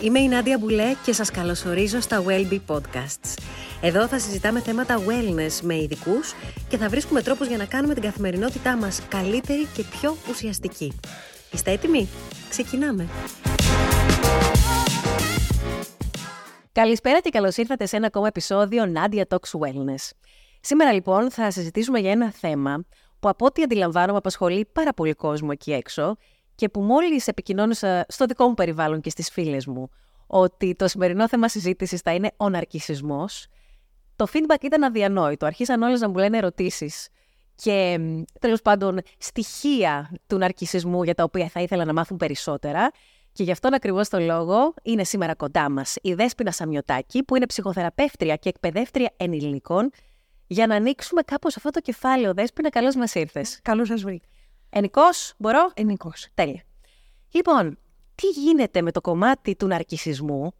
Είμαι 0.00 0.18
η 0.18 0.28
Νάντια 0.28 0.58
Μπουλέ 0.58 0.94
και 1.04 1.12
σας 1.12 1.30
καλωσορίζω 1.30 2.00
στα 2.00 2.24
Wellbe 2.26 2.60
Podcasts. 2.66 3.42
Εδώ 3.82 4.06
θα 4.06 4.18
συζητάμε 4.18 4.60
θέματα 4.60 4.98
wellness 4.98 5.60
με 5.62 5.76
ειδικούς 5.76 6.34
και 6.68 6.76
θα 6.76 6.88
βρίσκουμε 6.88 7.22
τρόπους 7.22 7.46
για 7.46 7.56
να 7.56 7.64
κάνουμε 7.64 7.94
την 7.94 8.02
καθημερινότητά 8.02 8.76
μας 8.76 9.02
καλύτερη 9.08 9.64
και 9.64 9.84
πιο 9.90 10.16
ουσιαστική. 10.30 10.92
Είστε 11.52 11.70
έτοιμοι; 11.70 12.08
Ξεκινάμε! 12.48 13.08
Καλησπέρα 16.72 17.20
και 17.20 17.30
καλώς 17.30 17.56
ήρθατε 17.56 17.86
σε 17.86 17.96
ένα 17.96 18.06
ακόμα 18.06 18.26
επεισόδιο 18.26 18.92
Nadia 18.94 19.22
Talks 19.28 19.58
Wellness. 19.60 20.10
Σήμερα 20.60 20.92
λοιπόν 20.92 21.30
θα 21.30 21.50
συζητήσουμε 21.50 21.98
για 21.98 22.10
ένα 22.10 22.32
θέμα 22.32 22.84
που 23.20 23.28
από 23.28 23.46
ό,τι 23.46 23.62
αντιλαμβάνομαι 23.62 24.18
απασχολεί 24.18 24.68
πάρα 24.72 24.92
πολύ 24.92 25.14
κόσμο 25.14 25.48
εκεί 25.52 25.72
έξω 25.72 26.16
και 26.58 26.68
που 26.68 26.80
μόλις 26.80 27.28
επικοινώνησα 27.28 28.04
στο 28.08 28.24
δικό 28.24 28.48
μου 28.48 28.54
περιβάλλον 28.54 29.00
και 29.00 29.10
στις 29.10 29.30
φίλες 29.30 29.66
μου 29.66 29.88
ότι 30.26 30.74
το 30.74 30.88
σημερινό 30.88 31.28
θέμα 31.28 31.48
συζήτησης 31.48 32.00
θα 32.00 32.14
είναι 32.14 32.30
ο 32.36 32.48
ναρκισισμός, 32.48 33.46
το 34.16 34.26
feedback 34.32 34.62
ήταν 34.62 34.82
αδιανόητο. 34.82 35.46
Αρχίσαν 35.46 35.82
όλες 35.82 36.00
να 36.00 36.08
μου 36.08 36.16
λένε 36.16 36.36
ερωτήσεις 36.36 37.08
και 37.54 38.00
τέλος 38.40 38.62
πάντων 38.62 38.98
στοιχεία 39.18 40.10
του 40.26 40.38
ναρκισισμού 40.38 41.02
για 41.02 41.14
τα 41.14 41.22
οποία 41.22 41.48
θα 41.48 41.60
ήθελα 41.60 41.84
να 41.84 41.92
μάθουν 41.92 42.16
περισσότερα. 42.16 42.90
Και 43.32 43.42
γι' 43.42 43.50
αυτόν 43.50 43.74
ακριβώς 43.74 44.08
το 44.08 44.18
λόγο 44.18 44.74
είναι 44.82 45.04
σήμερα 45.04 45.34
κοντά 45.34 45.70
μας 45.70 45.96
η 46.02 46.14
Δέσποινα 46.14 46.50
Σαμιωτάκη, 46.50 47.22
που 47.22 47.36
είναι 47.36 47.46
ψυχοθεραπεύτρια 47.46 48.36
και 48.36 48.48
εκπαιδεύτρια 48.48 49.12
ενηλίκων, 49.16 49.90
για 50.46 50.66
να 50.66 50.74
ανοίξουμε 50.74 51.22
κάπως 51.22 51.56
αυτό 51.56 51.70
το 51.70 51.80
κεφάλαιο. 51.80 52.34
Δέσποινα, 52.34 52.68
καλώς 52.68 52.96
μας 52.96 53.14
ήρθες. 53.14 53.60
Καλώς 53.62 53.88
σας 53.88 54.02
βρήκα. 54.02 54.26
Ενικό, 54.70 55.02
μπορώ; 55.38 55.70
Ενικό. 55.74 56.12
Τέλεια. 56.34 56.62
Λοιπόν, 57.30 57.78
τι 58.14 58.26
γίνεται 58.26 58.82
με 58.82 58.90
το 58.90 59.00
κομμάτι 59.00 59.56
του 59.56 59.66
ναρκισισμού 59.66 60.52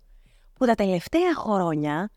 που 0.54 0.66
τα 0.66 0.74
τελευταία 0.74 1.34
χρόνια 1.34 2.10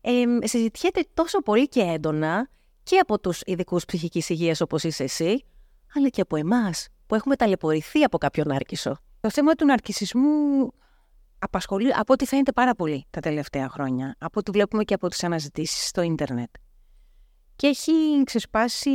ε, 0.00 0.24
συζητιέται 0.42 1.04
τόσο 1.14 1.42
πολύ 1.42 1.68
και 1.68 1.80
έντονα 1.80 2.48
και 2.82 2.98
από 2.98 3.20
τους 3.20 3.40
ειδικούς 3.44 3.84
ψυχικής 3.84 4.28
υγείας 4.28 4.60
όπως 4.60 4.82
είσαι 4.82 5.02
εσύ, 5.02 5.44
αλλά 5.94 6.08
και 6.08 6.20
από 6.20 6.36
εμάς 6.36 6.88
που 7.06 7.14
έχουμε 7.14 7.36
ταλαιπωρηθεί 7.36 8.02
από 8.02 8.18
κάποιον 8.18 8.46
νάρκισο; 8.48 8.96
Το 9.20 9.30
θέμα 9.30 9.54
του 9.54 9.64
ναρκισισμού 9.64 10.70
απασχολεί 11.38 11.94
από 11.94 12.12
ό,τι 12.12 12.26
φαίνεται 12.26 12.52
πάρα 12.52 12.74
πολύ 12.74 13.06
τα 13.10 13.20
τελευταία 13.20 13.68
χρόνια, 13.68 14.16
από 14.18 14.38
ό,τι 14.38 14.50
βλέπουμε 14.50 14.84
και 14.84 14.94
από 14.94 15.08
τις 15.08 15.24
αναζητήσεις 15.24 15.88
στο 15.88 16.02
ίντερνετ. 16.02 16.50
Και 17.56 17.66
έχει 17.66 18.22
ξεσπάσει 18.24 18.90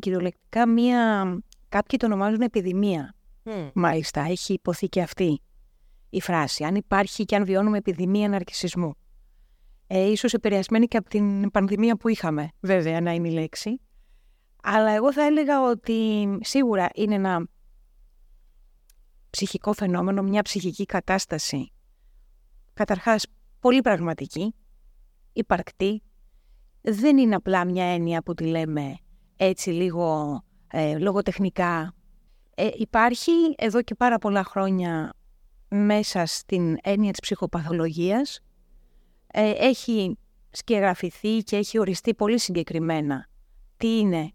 κυριολεκτικά 0.00 0.66
μία 0.66 1.38
Κάποιοι 1.68 1.98
το 1.98 2.06
ονομάζουν 2.06 2.40
επιδημία. 2.40 3.14
Mm. 3.44 3.70
Μάλιστα, 3.74 4.20
έχει 4.20 4.52
υποθεί 4.52 4.88
και 4.88 5.02
αυτή 5.02 5.40
η 6.10 6.20
φράση. 6.20 6.64
Αν 6.64 6.74
υπάρχει 6.74 7.24
και 7.24 7.36
αν 7.36 7.44
βιώνουμε 7.44 7.78
επιδημία 7.78 8.28
ναρκισισμού. 8.28 8.94
Ε, 9.86 10.10
ίσως 10.10 10.32
επηρεασμένη 10.32 10.86
και 10.86 10.96
από 10.96 11.08
την 11.08 11.50
πανδημία 11.50 11.96
που 11.96 12.08
είχαμε, 12.08 12.48
βέβαια, 12.60 13.00
να 13.00 13.12
είναι 13.12 13.28
η 13.28 13.32
λέξη. 13.32 13.80
Αλλά 14.62 14.90
εγώ 14.90 15.12
θα 15.12 15.22
έλεγα 15.22 15.62
ότι 15.62 16.28
σίγουρα 16.40 16.88
είναι 16.94 17.14
ένα 17.14 17.48
ψυχικό 19.30 19.72
φαινόμενο, 19.72 20.22
μια 20.22 20.42
ψυχική 20.42 20.84
κατάσταση. 20.84 21.72
Καταρχάς, 22.74 23.26
πολύ 23.60 23.80
πραγματική, 23.80 24.54
υπαρκτή. 25.32 26.02
Δεν 26.80 27.18
είναι 27.18 27.34
απλά 27.34 27.64
μια 27.64 27.84
έννοια 27.84 28.22
που 28.22 28.34
τη 28.34 28.44
λέμε 28.44 28.96
έτσι 29.36 29.70
λίγο 29.70 30.40
ε, 30.70 30.98
λογοτεχνικά. 30.98 31.94
Ε, 32.54 32.68
υπάρχει 32.74 33.32
εδώ 33.56 33.82
και 33.82 33.94
πάρα 33.94 34.18
πολλά 34.18 34.44
χρόνια 34.44 35.12
μέσα 35.68 36.26
στην 36.26 36.76
έννοια 36.82 37.10
της 37.10 37.20
ψυχοπαθολογίας. 37.20 38.40
Ε, 39.26 39.50
έχει 39.50 40.18
σκεγγραφηθεί 40.50 41.38
και 41.38 41.56
έχει 41.56 41.78
οριστεί 41.78 42.14
πολύ 42.14 42.38
συγκεκριμένα 42.38 43.28
τι 43.76 43.98
είναι 43.98 44.32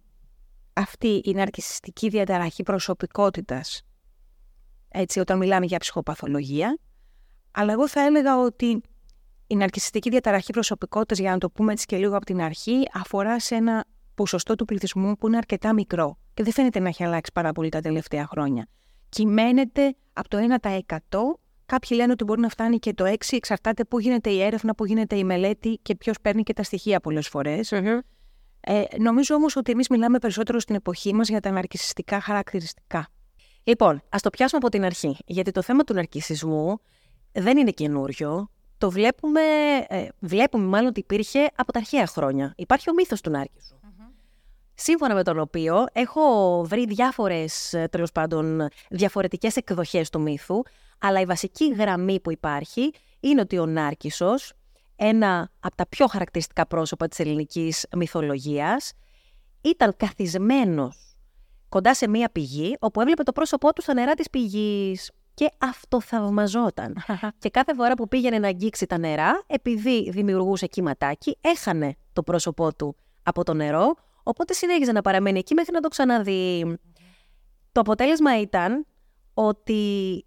αυτή 0.74 1.22
η 1.26 1.32
ναρκισιστική 1.32 2.10
διαταραχή 2.10 2.64
προσωπικότητας 2.64 3.84
έτσι, 4.96 5.20
όταν 5.20 5.38
μιλάμε 5.38 5.66
για 5.66 5.78
ψυχοπαθολογία. 5.78 6.78
Αλλά 7.52 7.72
εγώ 7.72 7.88
θα 7.88 8.02
έλεγα 8.02 8.40
ότι 8.40 8.82
η 9.48 9.56
ναρκισιστική 9.56 10.10
διαταραχή 10.10 10.52
προσωπικότητας, 10.52 11.20
για 11.20 11.32
να 11.32 11.38
το 11.38 11.50
πούμε 11.50 11.72
έτσι 11.72 11.86
και 11.86 11.98
λίγο 11.98 12.16
από 12.16 12.26
την 12.26 12.42
αρχή, 12.42 12.84
αφορά 12.94 13.40
σε 13.40 13.56
ένα 13.56 13.86
ποσοστό 14.16 14.56
του 14.56 14.66
πληθυσμού 14.66 15.16
που 15.16 15.28
είναι 15.28 15.38
αρκετά 15.38 15.74
μικρό 15.74 16.18
και 16.34 16.44
δεν 16.44 16.54
φαίνεται 16.54 16.80
να 16.80 16.88
έχει 16.88 17.04
αλλάξει 17.04 17.32
πάρα 17.34 17.52
πολύ 17.52 17.70
τα 17.70 17.82
τελευταία 17.82 18.28
χρόνια. 18.28 18.68
Κυμαίνεται 19.10 19.96
από 20.14 20.28
το 20.30 20.58
1%. 20.62 20.98
Κάποιοι 21.66 21.98
λένε 22.00 22.12
ότι 22.12 22.24
μπορεί 22.24 22.42
να 22.42 22.50
φτάνει 22.50 22.80
και 22.80 22.94
το 22.94 23.06
6%. 23.06 23.16
Εξαρτάται 23.32 23.86
πού 23.86 24.00
γίνεται 24.00 24.30
η 24.30 24.42
έρευνα, 24.42 24.76
πού 24.76 24.86
γίνεται 24.86 25.16
η 25.18 25.24
μελέτη 25.24 25.80
και 25.82 25.96
ποιος 25.96 26.18
παίρνει 26.22 26.44
και 26.44 26.54
τα 26.54 26.64
στοιχεία 26.64 27.00
πολλές 27.00 27.32
Ε, 28.66 28.84
νομίζω 29.00 29.36
όμως 29.36 29.56
ότι 29.56 29.72
εμείς 29.72 29.88
μιλάμε 29.90 30.20
περισσότερο 30.20 30.60
στην 30.60 30.76
εποχή 30.76 31.14
μας 31.14 31.30
για 31.30 31.40
τα 31.40 31.52
ναρκιστικά 31.52 32.20
χαρακτηριστικά. 32.20 33.08
Λοιπόν, 33.64 34.02
ας 34.10 34.22
το 34.22 34.30
πιάσουμε 34.30 34.60
από 34.64 34.70
την 34.70 34.84
αρχή. 34.84 35.18
Γιατί 35.26 35.52
το 35.52 35.62
θέμα 35.62 35.84
του 35.84 35.94
ναρκισισμού 35.94 36.80
δεν 37.32 37.58
είναι 37.58 37.72
καινούριο. 37.72 38.50
Το 38.78 38.92
βλέπουμε, 38.92 39.42
ε, 39.88 40.08
βλέπουμε 40.20 40.66
μάλλον 40.66 40.88
ότι 40.88 41.00
υπήρχε 41.00 41.48
από 41.56 41.72
τα 41.72 41.80
αρχαία 41.80 42.08
χρόνια. 42.08 42.54
Υπάρχει 42.58 42.90
ο 42.90 42.94
μύθος 42.94 43.22
του 43.22 43.30
νάρκισου 43.30 43.76
σύμφωνα 44.76 45.14
με 45.14 45.24
τον 45.24 45.40
οποίο 45.40 45.86
έχω 45.94 46.22
βρει 46.64 46.86
διάφορες, 46.86 47.74
ε, 47.74 47.88
τέλος 47.92 48.12
πάντων, 48.12 48.68
διαφορετικές 48.90 49.56
εκδοχές 49.56 50.10
του 50.10 50.22
μύθου, 50.22 50.62
αλλά 51.00 51.20
η 51.20 51.26
βασική 51.26 51.74
γραμμή 51.74 52.20
που 52.20 52.32
υπάρχει 52.32 52.92
είναι 53.20 53.42
ότι 53.42 53.58
ο 53.58 53.66
Νάρκισσος, 53.66 54.54
ένα 54.96 55.52
από 55.60 55.76
τα 55.76 55.88
πιο 55.88 56.08
χαρακτηριστικά 56.08 56.68
πρόσωπα 56.68 57.08
της 57.08 57.20
ελληνικής 57.20 57.86
μυθολογίας, 57.96 58.94
ήταν 59.62 59.94
καθισμένος 59.98 61.16
κοντά 61.70 61.94
σε 61.94 62.08
μία 62.10 62.30
πηγή, 62.32 62.76
όπου 62.80 63.02
έβλεπε 63.02 63.24
το 63.24 63.32
πρόσωπό 63.32 63.74
του 63.74 63.82
στα 63.82 63.94
νερά 63.94 64.14
της 64.14 64.30
πηγής 64.30 65.12
και 65.34 65.50
αυτοθαυμαζόταν. 65.58 66.96
και 67.42 67.50
κάθε 67.50 67.74
φορά 67.74 67.94
που 67.94 68.08
πήγαινε 68.08 68.40
να 68.40 68.48
αγγίξει 68.48 68.86
τα 68.86 68.98
νερά, 68.98 69.44
επειδή 69.48 70.10
δημιουργούσε 70.10 70.68
κύματάκι, 70.68 71.38
έχανε 71.42 71.96
το 72.14 72.24
πρόσωπό 72.24 72.76
του 72.76 72.96
από 73.24 73.44
το 73.44 73.54
νερό, 73.54 73.96
Οπότε 74.24 74.54
συνέχιζε 74.54 74.92
να 74.92 75.02
παραμένει 75.02 75.40
εκεί 75.40 75.54
μέχρι 75.54 75.74
να 75.74 75.80
το 75.80 75.88
ξαναδεί. 75.88 76.78
Το 77.72 77.80
αποτέλεσμα 77.80 78.40
ήταν 78.40 78.86
ότι 79.34 80.26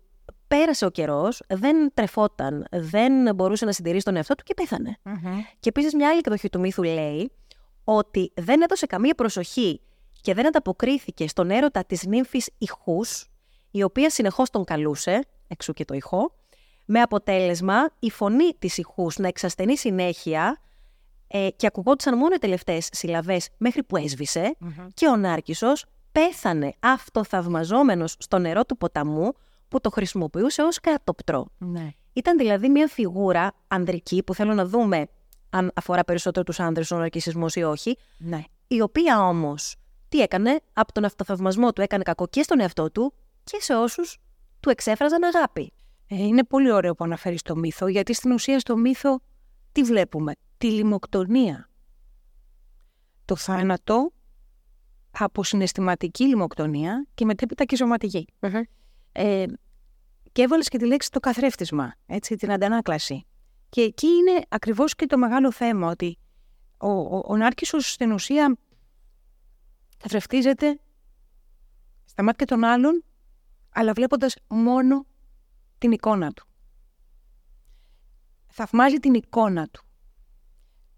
πέρασε 0.48 0.84
ο 0.84 0.90
καιρός, 0.90 1.42
δεν 1.48 1.94
τρεφόταν, 1.94 2.66
δεν 2.70 3.34
μπορούσε 3.34 3.64
να 3.64 3.72
συντηρήσει 3.72 4.04
τον 4.04 4.16
εαυτό 4.16 4.34
του 4.34 4.42
και 4.44 4.54
πεθανε 4.54 4.98
Και 5.60 5.68
επίσης 5.68 5.94
μια 5.94 6.08
άλλη 6.08 6.18
εκδοχή 6.18 6.48
του 6.48 6.60
μύθου 6.60 6.82
λέει 6.82 7.32
ότι 7.84 8.32
δεν 8.36 8.62
έδωσε 8.62 8.86
καμία 8.86 9.14
προσοχή 9.14 9.80
και 10.20 10.34
δεν 10.34 10.46
ανταποκρίθηκε 10.46 11.28
στον 11.28 11.50
έρωτα 11.50 11.84
της 11.84 12.06
νύμφης 12.06 12.50
ηχούς, 12.58 13.26
η 13.70 13.82
οποία 13.82 14.10
συνεχώς 14.10 14.50
τον 14.50 14.64
καλούσε, 14.64 15.20
εξού 15.48 15.72
και 15.72 15.84
το 15.84 15.94
ηχό, 15.94 16.32
με 16.84 17.00
αποτέλεσμα 17.00 17.90
η 17.98 18.10
φωνή 18.10 18.54
της 18.58 18.78
ηχούς 18.78 19.16
να 19.16 19.28
εξασθενεί 19.28 19.76
συνέχεια 19.76 20.60
ε, 21.36 21.48
και 21.56 21.66
ακουγόντουσαν 21.66 22.18
μόνο 22.18 22.34
οι 22.34 22.38
τελευταίες 22.38 22.88
συλλαβές 22.92 23.48
μέχρι 23.56 23.82
που 23.82 23.96
έσβησε 23.96 24.56
και 24.94 25.08
ο 25.08 25.16
Νάρκησος 25.16 25.84
πέθανε 26.12 26.72
αυτοθαυμαζόμενος 26.80 28.16
στο 28.18 28.38
νερό 28.38 28.64
του 28.64 28.76
ποταμού 28.76 29.32
που 29.68 29.80
το 29.80 29.90
χρησιμοποιούσε 29.90 30.62
ως 30.62 30.80
κατοπτρό. 30.80 31.46
Ναι. 31.58 31.90
Ήταν 32.12 32.38
δηλαδή 32.38 32.68
μια 32.68 32.88
φιγούρα 32.88 33.52
ανδρική 33.68 34.22
που 34.22 34.34
θέλω 34.34 34.54
να 34.54 34.66
δούμε 34.66 35.06
αν 35.50 35.70
αφορά 35.74 36.04
περισσότερο 36.04 36.44
τους 36.44 36.60
άνδρες 36.60 36.90
ο 36.90 36.96
ναρκισισμός 36.96 37.54
ή 37.54 37.62
όχι, 37.62 37.98
ναι. 38.18 38.42
η 38.66 38.80
οποία 38.80 39.20
όμως 39.28 39.76
τι 40.08 40.20
έκανε, 40.20 40.60
από 40.72 40.92
τον 40.92 41.04
αυτοθαυμασμό 41.04 41.72
του 41.72 41.80
έκανε 41.80 42.02
κακό 42.02 42.26
και 42.26 42.42
στον 42.42 42.60
εαυτό 42.60 42.90
του 42.90 43.12
και 43.44 43.56
σε 43.60 43.74
όσους 43.74 44.18
του 44.60 44.70
εξέφραζαν 44.70 45.24
αγάπη. 45.24 45.72
Ε, 46.06 46.16
είναι 46.16 46.44
πολύ 46.44 46.70
ωραίο 46.70 46.94
που 46.94 47.04
αναφέρεις 47.04 47.42
το 47.42 47.56
μύθο, 47.56 47.86
γιατί 47.86 48.14
στην 48.14 48.32
ουσία 48.32 48.58
στο 48.58 48.76
μύθο 48.76 49.20
τι 49.72 49.82
βλέπουμε; 49.82 50.32
Τη 50.58 50.70
λιμοκτονία. 50.70 51.70
Το 53.24 53.36
θάνατο 53.36 54.12
από 55.10 55.44
συναισθηματική 55.44 56.24
λιμοκτονία 56.24 57.06
και 57.14 57.24
μετέπειτα 57.24 57.64
και 57.64 57.76
σωματικη 57.76 58.26
Ε, 59.12 59.44
και 60.32 60.42
έβαλες 60.42 60.68
και 60.68 60.78
τη 60.78 60.86
λέξη 60.86 61.10
το 61.10 61.20
καθρέφτισμα, 61.20 61.94
έτσι, 62.06 62.36
την 62.36 62.52
αντανάκλαση. 62.52 63.26
Και 63.68 63.80
εκεί 63.80 64.06
είναι 64.06 64.42
ακριβώς 64.48 64.94
και 64.94 65.06
το 65.06 65.18
μεγάλο 65.18 65.52
θέμα, 65.52 65.90
ότι 65.90 66.18
ο, 66.76 66.90
ο, 66.90 67.22
ο 67.26 67.36
Νάρκισσος 67.36 67.90
στην 67.92 68.12
ουσία 68.12 68.56
καθρεφτίζεται 69.96 70.80
στα 72.04 72.22
μάτια 72.22 72.46
των 72.46 72.64
άλλων, 72.64 73.04
αλλά 73.70 73.92
βλέποντας 73.92 74.36
μόνο 74.48 75.06
την 75.78 75.92
εικόνα 75.92 76.30
του. 76.30 76.46
Θαυμάζει 78.46 78.96
την 78.96 79.14
εικόνα 79.14 79.66
του 79.68 79.85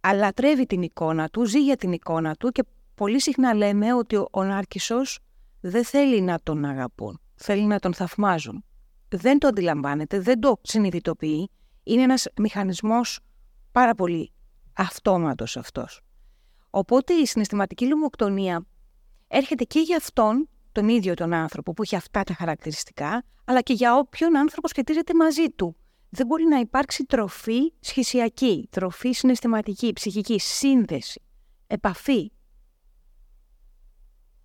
αλλά 0.01 0.33
τρέβει 0.33 0.67
την 0.67 0.83
εικόνα 0.83 1.29
του, 1.29 1.45
ζει 1.45 1.63
για 1.63 1.77
την 1.77 1.93
εικόνα 1.93 2.35
του 2.35 2.51
και 2.51 2.65
πολύ 2.95 3.21
συχνά 3.21 3.55
λέμε 3.55 3.95
ότι 3.95 4.17
ο, 4.17 4.29
ο 4.31 4.45
Νάρκισσος 4.45 5.19
δεν 5.61 5.85
θέλει 5.85 6.21
να 6.21 6.39
τον 6.43 6.65
αγαπούν, 6.65 7.21
θέλει 7.35 7.63
να 7.63 7.79
τον 7.79 7.95
θαυμάζουν. 7.95 8.65
Δεν 9.09 9.39
το 9.39 9.47
αντιλαμβάνεται, 9.47 10.21
δεν 10.21 10.41
το 10.41 10.57
συνειδητοποιεί 10.63 11.51
Είναι 11.83 12.03
ένας 12.03 12.27
μηχανισμός 12.37 13.21
πάρα 13.73 13.95
πολύ 13.95 14.33
αυτόματος 14.73 15.57
αυτός. 15.57 16.01
Οπότε 16.71 17.13
η 17.13 17.27
συναισθηματική 17.27 17.87
λοιμοκτονία 17.87 18.67
έρχεται 19.29 19.65
και 19.65 19.81
για 19.81 19.97
αυτόν 19.97 20.49
τον 20.73 20.89
ίδιο 20.89 21.15
τον 21.15 21.33
άνθρωπο 21.33 21.73
που 21.73 21.83
έχει 21.83 21.97
αυτά 21.97 22.23
τα 22.23 22.35
χαρακτηριστικά, 22.35 23.25
αλλά 23.45 23.61
και 23.61 23.73
για 23.73 23.97
όποιον 23.97 24.37
άνθρωπο 24.37 24.69
σχετίζεται 24.69 25.15
μαζί 25.15 25.51
του. 25.51 25.77
Δεν 26.11 26.27
μπορεί 26.27 26.45
να 26.45 26.59
υπάρξει 26.59 27.05
τροφή 27.05 27.73
σχησιακή, 27.81 28.69
τροφή 28.71 29.13
συναισθηματική, 29.13 29.93
ψυχική, 29.93 30.39
σύνδεση, 30.39 31.23
επαφή, 31.67 32.33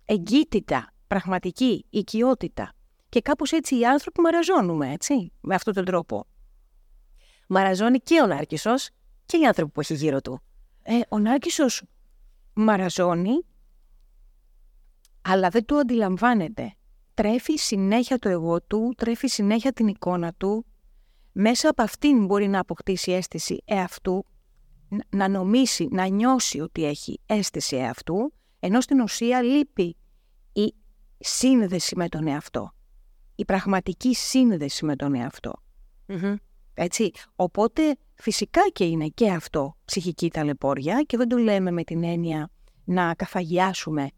εγκύτητα, 0.04 0.92
πραγματική, 1.06 1.86
οικειότητα. 1.90 2.72
Και 3.08 3.20
κάπως 3.20 3.52
έτσι 3.52 3.78
οι 3.78 3.86
άνθρωποι 3.86 4.20
μαραζώνουμε, 4.20 4.92
έτσι, 4.92 5.32
με 5.40 5.54
αυτόν 5.54 5.74
τον 5.74 5.84
τρόπο. 5.84 6.26
Μαραζώνει 7.48 7.98
και 7.98 8.20
ο 8.20 8.26
Νάρκισσος 8.26 8.90
και 9.26 9.36
οι 9.36 9.46
άνθρωποι 9.46 9.72
που 9.72 9.80
έχει 9.80 9.94
γύρω 9.94 10.20
του. 10.20 10.40
Ε, 10.82 11.00
ο 11.08 11.18
Νάρκισσος 11.18 11.82
μαραζώνει, 12.54 13.46
αλλά 15.22 15.48
δεν 15.48 15.64
το 15.64 15.76
αντιλαμβάνεται. 15.76 16.74
Τρέφει 17.14 17.56
συνέχεια 17.56 18.18
το 18.18 18.28
εγώ 18.28 18.62
του, 18.62 18.94
τρέφει 18.96 19.26
συνέχεια 19.26 19.72
την 19.72 19.88
εικόνα 19.88 20.32
του. 20.32 20.66
Μέσα 21.36 21.68
από 21.68 21.82
αυτήν 21.82 22.26
μπορεί 22.26 22.48
να 22.48 22.60
αποκτήσει 22.60 23.12
αίσθηση 23.12 23.62
εαυτού, 23.64 24.26
να 25.08 25.28
νομίσει, 25.28 25.88
να 25.90 26.06
νιώσει 26.06 26.60
ότι 26.60 26.84
έχει 26.84 27.20
αίσθηση 27.26 27.76
εαυτού, 27.76 28.32
ενώ 28.60 28.80
στην 28.80 29.00
ουσία 29.00 29.42
λείπει 29.42 29.96
η 30.52 30.74
σύνδεση 31.18 31.96
με 31.96 32.08
τον 32.08 32.26
εαυτό. 32.26 32.74
Η 33.34 33.44
πραγματική 33.44 34.14
σύνδεση 34.14 34.84
με 34.84 34.96
τον 34.96 35.14
εαυτο 35.14 35.52
Έτσι. 36.74 37.10
Οπότε 37.36 37.96
φυσικά 38.14 38.60
και 38.72 38.84
είναι 38.84 39.08
και 39.08 39.30
αυτό 39.30 39.76
ψυχική 39.84 40.30
ταλαιπώρια 40.30 41.02
και 41.02 41.16
δεν 41.16 41.28
το 41.28 41.36
λέμε 41.36 41.70
με 41.70 41.84
την 41.84 42.04
έννοια 42.04 42.50
να 42.84 43.14
καθαγιάσουμε 43.14 44.10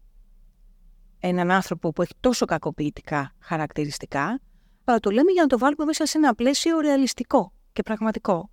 έναν 1.19 1.51
άνθρωπο 1.51 1.91
που 1.91 2.01
έχει 2.01 2.13
τόσο 2.19 2.45
κακοποιητικά 2.45 3.35
χαρακτηριστικά, 3.39 4.41
αλλά 4.91 4.99
το 4.99 5.09
λέμε 5.09 5.31
για 5.31 5.41
να 5.41 5.47
το 5.47 5.57
βάλουμε 5.57 5.85
μέσα 5.85 6.05
σε 6.05 6.17
ένα 6.17 6.35
πλαίσιο 6.35 6.79
ρεαλιστικό 6.79 7.53
και 7.73 7.83
πραγματικό. 7.83 8.49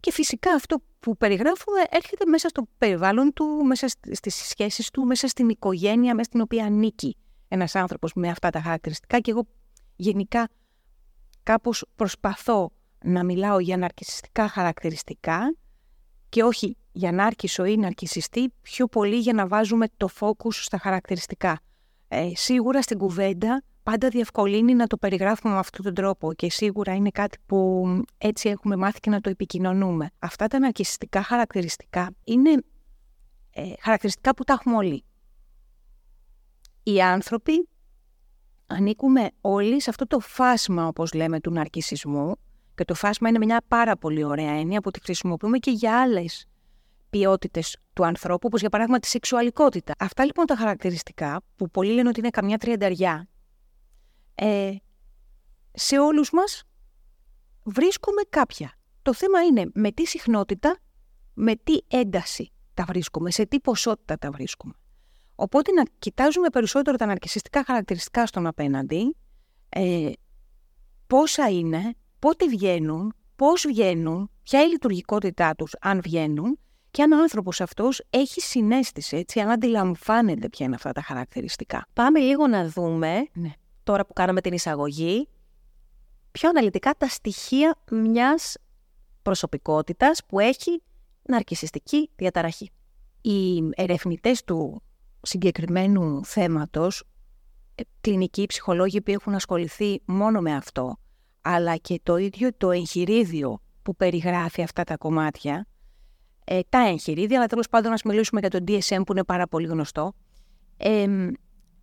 Και 0.00 0.12
φυσικά 0.12 0.52
αυτό 0.52 0.76
που 1.00 1.16
περιγράφουμε 1.16 1.80
έρχεται 1.90 2.26
μέσα 2.26 2.48
στο 2.48 2.68
περιβάλλον 2.78 3.32
του, 3.32 3.44
μέσα 3.64 3.88
στις 3.88 4.34
σχέσεις 4.34 4.90
του, 4.90 5.04
μέσα 5.04 5.28
στην 5.28 5.48
οικογένεια, 5.48 6.14
μέσα 6.14 6.28
στην 6.28 6.40
οποία 6.40 6.64
ανήκει 6.64 7.16
ένας 7.48 7.74
άνθρωπος 7.74 8.12
με 8.14 8.28
αυτά 8.28 8.50
τα 8.50 8.60
χαρακτηριστικά 8.60 9.20
και 9.20 9.30
εγώ 9.30 9.46
γενικά 9.96 10.48
κάπως 11.42 11.84
προσπαθώ 11.96 12.70
να 13.04 13.24
μιλάω 13.24 13.58
για 13.58 13.76
ναρκισιστικά 13.76 14.48
χαρακτηριστικά 14.48 15.54
και 16.28 16.42
όχι 16.42 16.76
για 16.92 17.12
νάρκισο 17.12 17.64
ή 17.64 17.76
ναρκισιστή, 17.76 18.52
πιο 18.62 18.86
πολύ 18.86 19.16
για 19.16 19.32
να 19.32 19.46
βάζουμε 19.46 19.86
το 19.96 20.08
φόκους 20.08 20.64
στα 20.64 20.78
χαρακτηριστικά. 20.78 21.60
Ε, 22.08 22.30
σίγουρα 22.34 22.82
στην 22.82 22.98
κουβέντα 22.98 23.62
πάντα 23.84 24.08
διευκολύνει 24.08 24.74
να 24.74 24.86
το 24.86 24.96
περιγράφουμε 24.96 25.52
με 25.52 25.58
αυτόν 25.58 25.84
τον 25.84 25.94
τρόπο 25.94 26.32
και 26.32 26.50
σίγουρα 26.50 26.94
είναι 26.94 27.10
κάτι 27.10 27.38
που 27.46 27.86
έτσι 28.18 28.48
έχουμε 28.48 28.76
μάθει 28.76 29.00
και 29.00 29.10
να 29.10 29.20
το 29.20 29.30
επικοινωνούμε. 29.30 30.10
Αυτά 30.18 30.46
τα 30.46 30.58
ναρκιστικά 30.58 31.22
χαρακτηριστικά 31.22 32.10
είναι 32.24 32.50
ε, 33.50 33.62
χαρακτηριστικά 33.80 34.34
που 34.34 34.44
τα 34.44 34.52
έχουμε 34.52 34.76
όλοι. 34.76 35.04
Οι 36.82 37.02
άνθρωποι 37.02 37.68
ανήκουμε 38.66 39.30
όλοι 39.40 39.80
σε 39.80 39.90
αυτό 39.90 40.06
το 40.06 40.18
φάσμα, 40.18 40.86
όπως 40.86 41.12
λέμε, 41.12 41.40
του 41.40 41.50
ναρκισισμού 41.50 42.34
και 42.74 42.84
το 42.84 42.94
φάσμα 42.94 43.28
είναι 43.28 43.38
μια 43.38 43.64
πάρα 43.68 43.96
πολύ 43.96 44.24
ωραία 44.24 44.50
έννοια 44.50 44.80
που 44.80 44.90
τη 44.90 45.00
χρησιμοποιούμε 45.00 45.58
και 45.58 45.70
για 45.70 46.00
άλλες 46.00 46.46
ποιότητες 47.10 47.76
του 47.92 48.04
ανθρώπου, 48.04 48.46
όπως 48.46 48.60
για 48.60 48.68
παράδειγμα 48.68 48.98
τη 48.98 49.08
σεξουαλικότητα. 49.08 49.94
Αυτά 49.98 50.24
λοιπόν 50.24 50.46
τα 50.46 50.56
χαρακτηριστικά, 50.56 51.40
που 51.56 51.70
πολλοί 51.70 51.92
λένε 51.92 52.08
ότι 52.08 52.20
είναι 52.20 52.30
καμιά 52.30 52.58
τριανταριά, 52.58 53.28
ε, 54.34 54.74
σε 55.72 55.98
όλους 55.98 56.30
μας 56.30 56.62
βρίσκουμε 57.62 58.22
κάποια. 58.28 58.78
Το 59.02 59.14
θέμα 59.14 59.42
είναι 59.42 59.70
με 59.74 59.92
τι 59.92 60.06
συχνότητα, 60.06 60.78
με 61.34 61.54
τι 61.56 61.78
ένταση 61.88 62.52
τα 62.74 62.84
βρίσκουμε, 62.84 63.30
σε 63.30 63.46
τι 63.46 63.60
ποσότητα 63.60 64.18
τα 64.18 64.30
βρίσκουμε. 64.30 64.74
Οπότε 65.34 65.72
να 65.72 65.82
κοιτάζουμε 65.98 66.48
περισσότερο 66.48 66.96
τα 66.96 67.06
ναρκισιστικά 67.06 67.64
χαρακτηριστικά 67.64 68.26
στον 68.26 68.46
απέναντι, 68.46 69.16
ε, 69.68 70.10
πόσα 71.06 71.48
είναι, 71.48 71.94
πότε 72.18 72.48
βγαίνουν, 72.48 73.14
πώς 73.36 73.64
βγαίνουν, 73.66 74.30
ποια 74.42 74.58
είναι 74.58 74.68
η 74.68 74.72
λειτουργικότητά 74.72 75.54
τους 75.54 75.72
αν 75.80 76.00
βγαίνουν 76.00 76.58
και 76.90 77.02
αν 77.02 77.12
ο 77.12 77.18
άνθρωπος 77.20 77.60
αυτός 77.60 78.02
έχει 78.10 78.40
συνέστηση, 78.40 79.16
έτσι, 79.16 79.40
αν 79.40 79.50
αντιλαμβάνεται 79.50 80.48
ποια 80.48 80.66
είναι 80.66 80.74
αυτά 80.74 80.92
τα 80.92 81.02
χαρακτηριστικά. 81.02 81.86
Πάμε 81.92 82.18
λίγο 82.18 82.46
να 82.46 82.68
δούμε, 82.68 83.28
ναι. 83.32 83.52
Τώρα 83.84 84.06
που 84.06 84.12
κάναμε 84.12 84.40
την 84.40 84.52
εισαγωγή, 84.52 85.28
πιο 86.30 86.48
αναλυτικά 86.48 86.94
τα 86.98 87.08
στοιχεία 87.08 87.78
μιας 87.90 88.56
προσωπικότητας 89.22 90.20
που 90.26 90.38
έχει 90.38 90.82
ναρκισιστική 91.22 92.10
διαταραχή. 92.16 92.70
Οι 93.20 93.68
ερευνητές 93.74 94.44
του 94.44 94.82
συγκεκριμένου 95.22 96.24
θέματος, 96.24 97.04
ε, 97.74 97.82
κλινικοί 98.00 98.46
ψυχολόγοι 98.46 99.00
που 99.00 99.10
έχουν 99.10 99.34
ασχοληθεί 99.34 100.00
μόνο 100.04 100.40
με 100.40 100.54
αυτό, 100.54 100.96
αλλά 101.40 101.76
και 101.76 102.00
το 102.02 102.16
ίδιο 102.16 102.50
το 102.56 102.70
εγχειρίδιο 102.70 103.58
που 103.82 103.96
περιγράφει 103.96 104.62
αυτά 104.62 104.84
τα 104.84 104.96
κομμάτια, 104.96 105.66
ε, 106.44 106.60
τα 106.68 106.88
εγχειρίδια, 106.88 107.38
αλλά 107.38 107.46
τέλος 107.46 107.68
πάντων 107.68 107.90
να 107.90 108.10
μιλήσουμε 108.10 108.40
για 108.40 108.50
το 108.50 108.58
DSM 108.66 109.02
που 109.06 109.12
είναι 109.12 109.24
πάρα 109.24 109.48
πολύ 109.48 109.66
γνωστό. 109.66 110.12
Ε, 110.76 111.06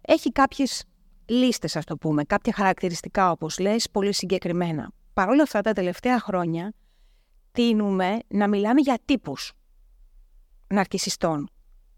έχει 0.01 0.31
κάποιες 0.31 0.83
λίστες, 1.31 1.75
ας 1.75 1.86
το 1.86 1.98
πούμε, 1.98 2.24
κάποια 2.24 2.54
χαρακτηριστικά, 2.54 3.31
όπως 3.31 3.60
λες, 3.60 3.89
πολύ 3.92 4.13
συγκεκριμένα. 4.13 4.92
Παρ' 5.13 5.30
όλα 5.30 5.44
αυτά, 5.44 5.62
τα 5.62 5.74
τελευταία 5.74 6.19
χρόνια 6.19 6.74
τίνουμε 7.51 8.19
να 8.28 8.48
μιλάμε 8.48 8.81
για 8.81 9.00
τύπους 9.06 9.54
ναρκισιστών. 10.68 11.50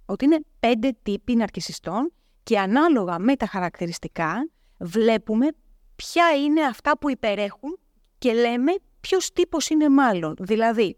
Ότι 0.06 0.26
είναι 0.26 0.40
πέντε 0.60 0.96
τύποι 1.04 1.36
ναρκισιστών 1.36 2.14
και 2.44 2.60
ανάλογα 2.60 3.20
με 3.20 3.36
τα 3.36 3.46
χαρακτηριστικά 3.46 4.50
βλέπουμε 4.78 5.48
ποια 5.96 6.36
είναι 6.36 6.62
αυτά 6.62 6.98
που 6.98 7.10
υπερέχουν 7.10 7.80
και 8.18 8.34
λέμε 8.34 8.72
ποιος 9.02 9.32
τύπος 9.32 9.70
είναι 9.70 9.90
μάλλον. 9.90 10.36
Δηλαδή, 10.40 10.98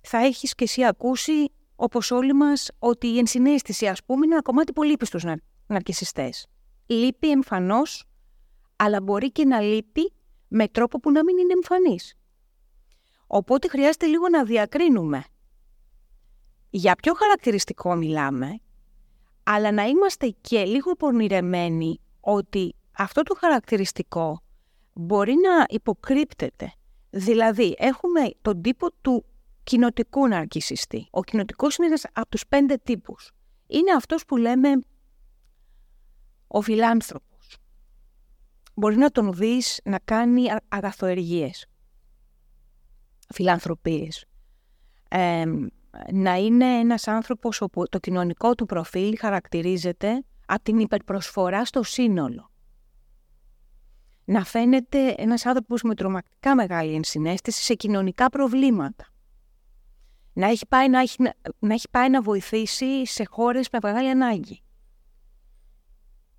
θα 0.00 0.18
έχεις 0.18 0.54
και 0.54 0.64
εσύ 0.64 0.84
ακούσει, 0.84 1.52
όπως 1.76 2.10
όλοι 2.10 2.32
μας, 2.32 2.70
ότι 2.78 3.06
η 3.06 3.18
ενσυναίσθηση, 3.18 3.86
ας 3.86 4.04
πούμε, 4.04 4.24
είναι 4.24 4.34
ένα 4.34 4.42
κομμάτι 4.42 4.72
που 4.72 4.82
λείπει 4.82 5.06
στους 5.06 5.24
ναρκισιστές. 5.66 6.46
Λείπει 6.86 7.30
εμφανώς, 7.30 8.04
αλλά 8.76 9.00
μπορεί 9.00 9.32
και 9.32 9.44
να 9.44 9.60
λείπει 9.60 10.12
με 10.48 10.68
τρόπο 10.68 11.00
που 11.00 11.10
να 11.10 11.24
μην 11.24 11.38
είναι 11.38 11.52
εμφανής. 11.52 12.16
Οπότε 13.26 13.68
χρειάζεται 13.68 14.06
λίγο 14.06 14.28
να 14.28 14.44
διακρίνουμε 14.44 15.24
για 16.70 16.94
ποιο 16.94 17.14
χαρακτηριστικό 17.14 17.94
μιλάμε, 17.94 18.58
αλλά 19.42 19.72
να 19.72 19.84
είμαστε 19.84 20.34
και 20.40 20.64
λίγο 20.64 20.92
πονηρεμένοι 20.92 22.00
ότι 22.20 22.74
αυτό 22.98 23.22
το 23.22 23.34
χαρακτηριστικό 23.38 24.42
μπορεί 24.92 25.32
να 25.32 25.64
υποκρύπτεται. 25.68 26.72
Δηλαδή, 27.10 27.74
έχουμε 27.78 28.20
τον 28.42 28.62
τύπο 28.62 28.92
του 29.00 29.24
κοινοτικού 29.64 30.28
ναρκισιστή. 30.28 31.08
Ο 31.10 31.22
κοινοτικός 31.22 31.76
είναι 31.76 31.86
ένας 31.86 32.04
από 32.12 32.28
τους 32.28 32.46
πέντε 32.46 32.76
τύπους. 32.76 33.30
Είναι 33.66 33.92
αυτός 33.92 34.24
που 34.24 34.36
λέμε 34.36 34.68
ο 36.52 36.60
φιλάνθρωπος. 36.60 37.56
Μπορεί 38.74 38.96
να 38.96 39.10
τον 39.10 39.32
δεις 39.32 39.80
να 39.84 39.98
κάνει 40.04 40.46
αγαθοεργίες, 40.68 41.66
φιλανθρωπίες. 43.34 44.24
να 46.12 46.34
είναι 46.36 46.78
ένας 46.78 47.08
άνθρωπος 47.08 47.60
όπου 47.60 47.88
το 47.88 47.98
κοινωνικό 47.98 48.54
του 48.54 48.66
προφίλ 48.66 49.18
χαρακτηρίζεται 49.18 50.24
από 50.46 50.62
την 50.62 50.78
υπερπροσφορά 50.78 51.64
στο 51.64 51.82
σύνολο. 51.82 52.50
Να 54.24 54.44
φαίνεται 54.44 55.14
ένας 55.18 55.46
άνθρωπος 55.46 55.82
με 55.82 55.94
τρομακτικά 55.94 56.54
μεγάλη 56.54 56.94
ενσυναίσθηση 56.94 57.62
σε 57.62 57.74
κοινωνικά 57.74 58.28
προβλήματα 58.28 59.06
να 60.32 60.46
έχει 60.46 60.66
πάει 60.66 60.88
να, 60.88 61.00
έχει, 61.00 61.16
να 61.58 61.74
έχει 61.74 61.88
πάει 61.90 62.10
να 62.10 62.22
βοηθήσει 62.22 63.06
σε 63.06 63.24
χώρες 63.30 63.68
με 63.72 63.78
μεγάλη 63.82 64.08
ανάγκη. 64.08 64.62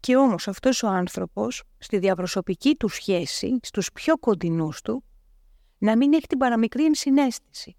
Και 0.03 0.15
όμως 0.15 0.47
αυτός 0.47 0.83
ο 0.83 0.87
άνθρωπος, 0.87 1.63
στη 1.77 1.97
διαπροσωπική 1.97 2.75
του 2.75 2.87
σχέση, 2.87 3.59
στους 3.61 3.91
πιο 3.91 4.17
κοντινούς 4.17 4.81
του, 4.81 5.03
να 5.77 5.97
μην 5.97 6.13
έχει 6.13 6.27
την 6.27 6.37
παραμικρή 6.37 6.85
ενσυναίσθηση. 6.85 7.75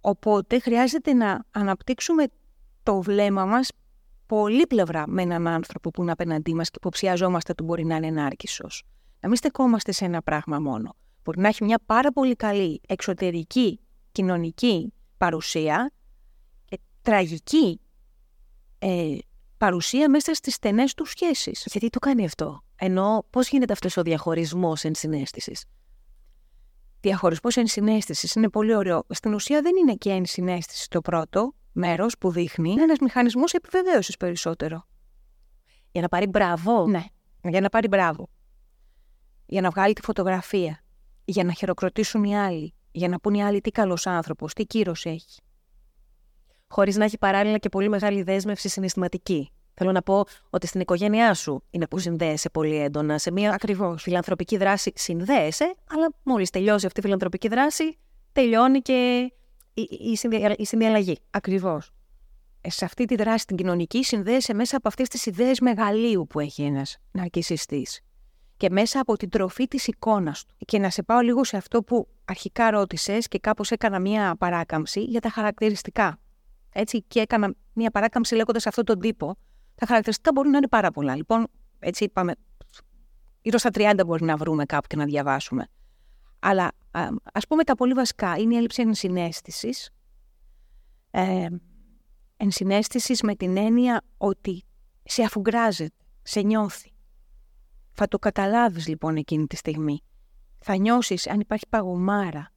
Οπότε 0.00 0.58
χρειάζεται 0.58 1.12
να 1.12 1.44
αναπτύξουμε 1.50 2.24
το 2.82 3.02
βλέμμα 3.02 3.44
μας 3.44 3.70
πολύ 4.26 4.66
πλευρά 4.66 5.08
με 5.08 5.22
έναν 5.22 5.46
άνθρωπο 5.46 5.90
που 5.90 6.02
είναι 6.02 6.10
απέναντί 6.10 6.54
μας 6.54 6.70
και 6.70 6.76
υποψιαζόμαστε 6.80 7.52
ότι 7.52 7.62
μπορεί 7.62 7.84
να 7.84 7.96
είναι 7.96 8.06
ενάρκησος. 8.06 8.82
Να 9.20 9.28
μην 9.28 9.36
στεκόμαστε 9.36 9.92
σε 9.92 10.04
ένα 10.04 10.22
πράγμα 10.22 10.58
μόνο. 10.58 10.96
Μπορεί 11.24 11.40
να 11.40 11.48
έχει 11.48 11.64
μια 11.64 11.78
πάρα 11.86 12.12
πολύ 12.12 12.36
καλή 12.36 12.80
εξωτερική 12.86 13.80
κοινωνική 14.12 14.92
παρουσία 15.16 15.92
και 16.64 16.78
τραγική 17.02 17.80
ε, 18.78 19.16
παρουσία 19.58 20.10
μέσα 20.10 20.34
στις 20.34 20.54
στενές 20.54 20.94
του 20.94 21.04
σχέσεις. 21.06 21.66
Γιατί 21.70 21.88
το 21.88 21.98
κάνει 21.98 22.24
αυτό; 22.24 22.64
Ενώ 22.76 23.26
πώς 23.30 23.48
γίνεται 23.48 23.72
αυτός 23.72 23.96
ο 23.96 24.02
διαχωρισμός 24.02 24.84
ενσυναίσθησης; 24.84 25.64
Διαχωρισμός 27.00 27.56
ενσυναίσθησης 27.56 28.34
είναι 28.34 28.48
πολύ 28.48 28.74
ωραίο. 28.74 29.04
Στην 29.08 29.34
ουσία 29.34 29.62
δεν 29.62 29.76
είναι 29.76 29.94
και 29.94 30.10
ενσυναίσθηση 30.10 30.88
το 30.90 31.00
πρώτο 31.00 31.54
μέρος 31.72 32.18
που 32.18 32.30
δείχνει. 32.30 32.70
Είναι 32.70 32.82
ένας 32.82 32.98
μηχανισμός 32.98 33.52
επιβεβαίωσης 33.52 34.16
περισσότερο. 34.16 34.86
Για 35.90 36.02
να 36.02 36.08
πάρει 36.08 36.26
μπράβο. 36.26 36.86
Ναι, 36.86 37.04
για 37.42 37.60
να 37.60 37.68
πάρει 37.68 37.88
μπράβο. 37.88 38.28
Για 39.46 39.60
να 39.60 39.70
βγάλει 39.70 39.92
τη 39.92 40.02
φωτογραφία. 40.02 40.84
Για 41.24 41.44
να 41.44 41.52
χειροκροτήσουν 41.52 42.24
οι 42.24 42.38
άλλοι. 42.38 42.74
Για 42.90 43.08
να 43.08 43.20
πούν 43.20 43.34
οι 43.34 43.44
άλλοι 43.44 43.60
τι 43.60 43.70
καλός 43.70 44.06
άνθρωπος, 44.06 44.52
τι 44.52 44.66
κύρος 44.66 45.04
έχει. 45.04 45.40
Χωρίς 46.74 46.96
να 46.96 47.04
έχει 47.04 47.18
παράλληλα 47.18 47.58
και 47.58 47.68
πολύ 47.68 47.88
μεγάλη 47.88 48.22
δέσμευση 48.22 48.68
συναισθηματική. 48.68 49.50
Θέλω 49.74 49.92
να 49.92 50.02
πω 50.02 50.24
ότι 50.50 50.66
στην 50.66 50.80
οικογένειά 50.80 51.34
σου 51.34 51.62
είναι 51.70 51.86
που 51.86 51.98
συνδέεσαι 51.98 52.50
πολύ 52.50 52.76
έντονα. 52.76 53.18
Σε 53.18 53.32
μια 53.32 53.52
Ακριβώς. 53.52 54.02
φιλανθρωπική 54.02 54.56
δράση 54.56 54.92
συνδέεσαι, 54.94 55.74
αλλά 55.90 56.12
μόλις 56.22 56.50
τελειώσει 56.50 56.86
αυτή 56.86 57.00
η 57.00 57.02
φιλανθρωπική 57.02 57.48
δράση, 57.48 57.98
τελειώνει 58.32 58.80
και 58.80 59.30
η, 59.74 59.88
η, 60.10 60.16
συνδια- 60.16 60.54
η 60.58 60.64
συνδιαλλαγή. 60.64 61.18
Ακριβώς. 61.30 61.90
Ε, 62.60 62.70
σε 62.70 62.84
αυτή 62.84 63.04
τη 63.04 63.14
δράση 63.14 63.46
την 63.46 63.56
κοινωνική 63.56 64.04
συνδέεσαι 64.04 64.54
μέσα 64.54 64.76
από 64.76 64.88
αυτές 64.88 65.08
τις 65.08 65.26
ιδέες 65.26 65.60
μεγαλείου 65.60 66.26
που 66.26 66.40
έχει 66.40 66.62
ένας 66.62 66.96
ναρκισιστής 67.10 68.00
και 68.56 68.70
μέσα 68.70 69.00
από 69.00 69.16
την 69.16 69.28
τροφή 69.28 69.68
της 69.68 69.86
εικόνας 69.86 70.44
του. 70.44 70.54
Και 70.64 70.78
να 70.78 70.90
σε 70.90 71.02
πάω 71.02 71.20
λίγο 71.20 71.44
σε 71.44 71.56
αυτό 71.56 71.82
που 71.82 72.08
αρχικά 72.24 72.70
ρώτησες 72.70 73.28
και 73.28 73.38
κάπως 73.38 73.70
έκανα 73.70 73.98
μία 74.00 74.36
παράκαμψη 74.38 75.00
για 75.02 75.20
τα 75.20 75.30
χαρακτηριστικά. 75.30 76.18
Έτσι, 76.76 77.02
και 77.02 77.20
έκανα 77.20 77.54
μία 77.72 77.90
παράκαμψη 77.90 78.34
λέγοντας 78.34 78.66
αυτόν 78.66 78.84
τον 78.84 79.00
τύπο. 79.00 79.36
Τα 79.74 79.86
χαρακτηριστικά 79.86 80.30
μπορούν 80.34 80.50
να 80.50 80.56
είναι 80.56 80.68
πάρα 80.68 80.90
πολλά. 80.90 81.16
Λοιπόν, 81.16 81.46
έτσι 81.78 82.04
είπαμε, 82.04 82.34
γύρω 83.42 83.58
στα 83.58 83.70
30 83.72 84.00
μπορεί 84.06 84.24
να 84.24 84.36
βρούμε 84.36 84.64
κάπου 84.64 84.86
και 84.86 84.96
να 84.96 85.04
διαβάσουμε. 85.04 85.66
Αλλά 86.38 86.72
α, 86.90 87.08
ας 87.32 87.46
πούμε 87.46 87.64
τα 87.64 87.74
πολύ 87.74 87.92
βασικά 87.92 88.36
είναι 88.36 88.54
η 88.54 88.56
έλλειψη 88.56 88.82
ενσυναίσθησης, 88.82 89.90
ε, 91.10 91.46
ενσυναίσθησης 92.36 93.22
με 93.22 93.34
την 93.34 93.56
έννοια 93.56 94.02
ότι 94.16 94.64
σε 95.04 95.22
αφουγκράζεται, 95.22 96.04
σε 96.22 96.40
νιώθει. 96.40 96.92
Θα 97.92 98.08
το 98.08 98.18
καταλάβεις 98.18 98.88
λοιπόν 98.88 99.16
εκείνη 99.16 99.46
τη 99.46 99.56
στιγμή. 99.56 100.00
Θα 100.58 100.76
νιώσεις 100.76 101.28
αν 101.28 101.40
υπάρχει 101.40 101.66
παγωμάρα 101.68 102.52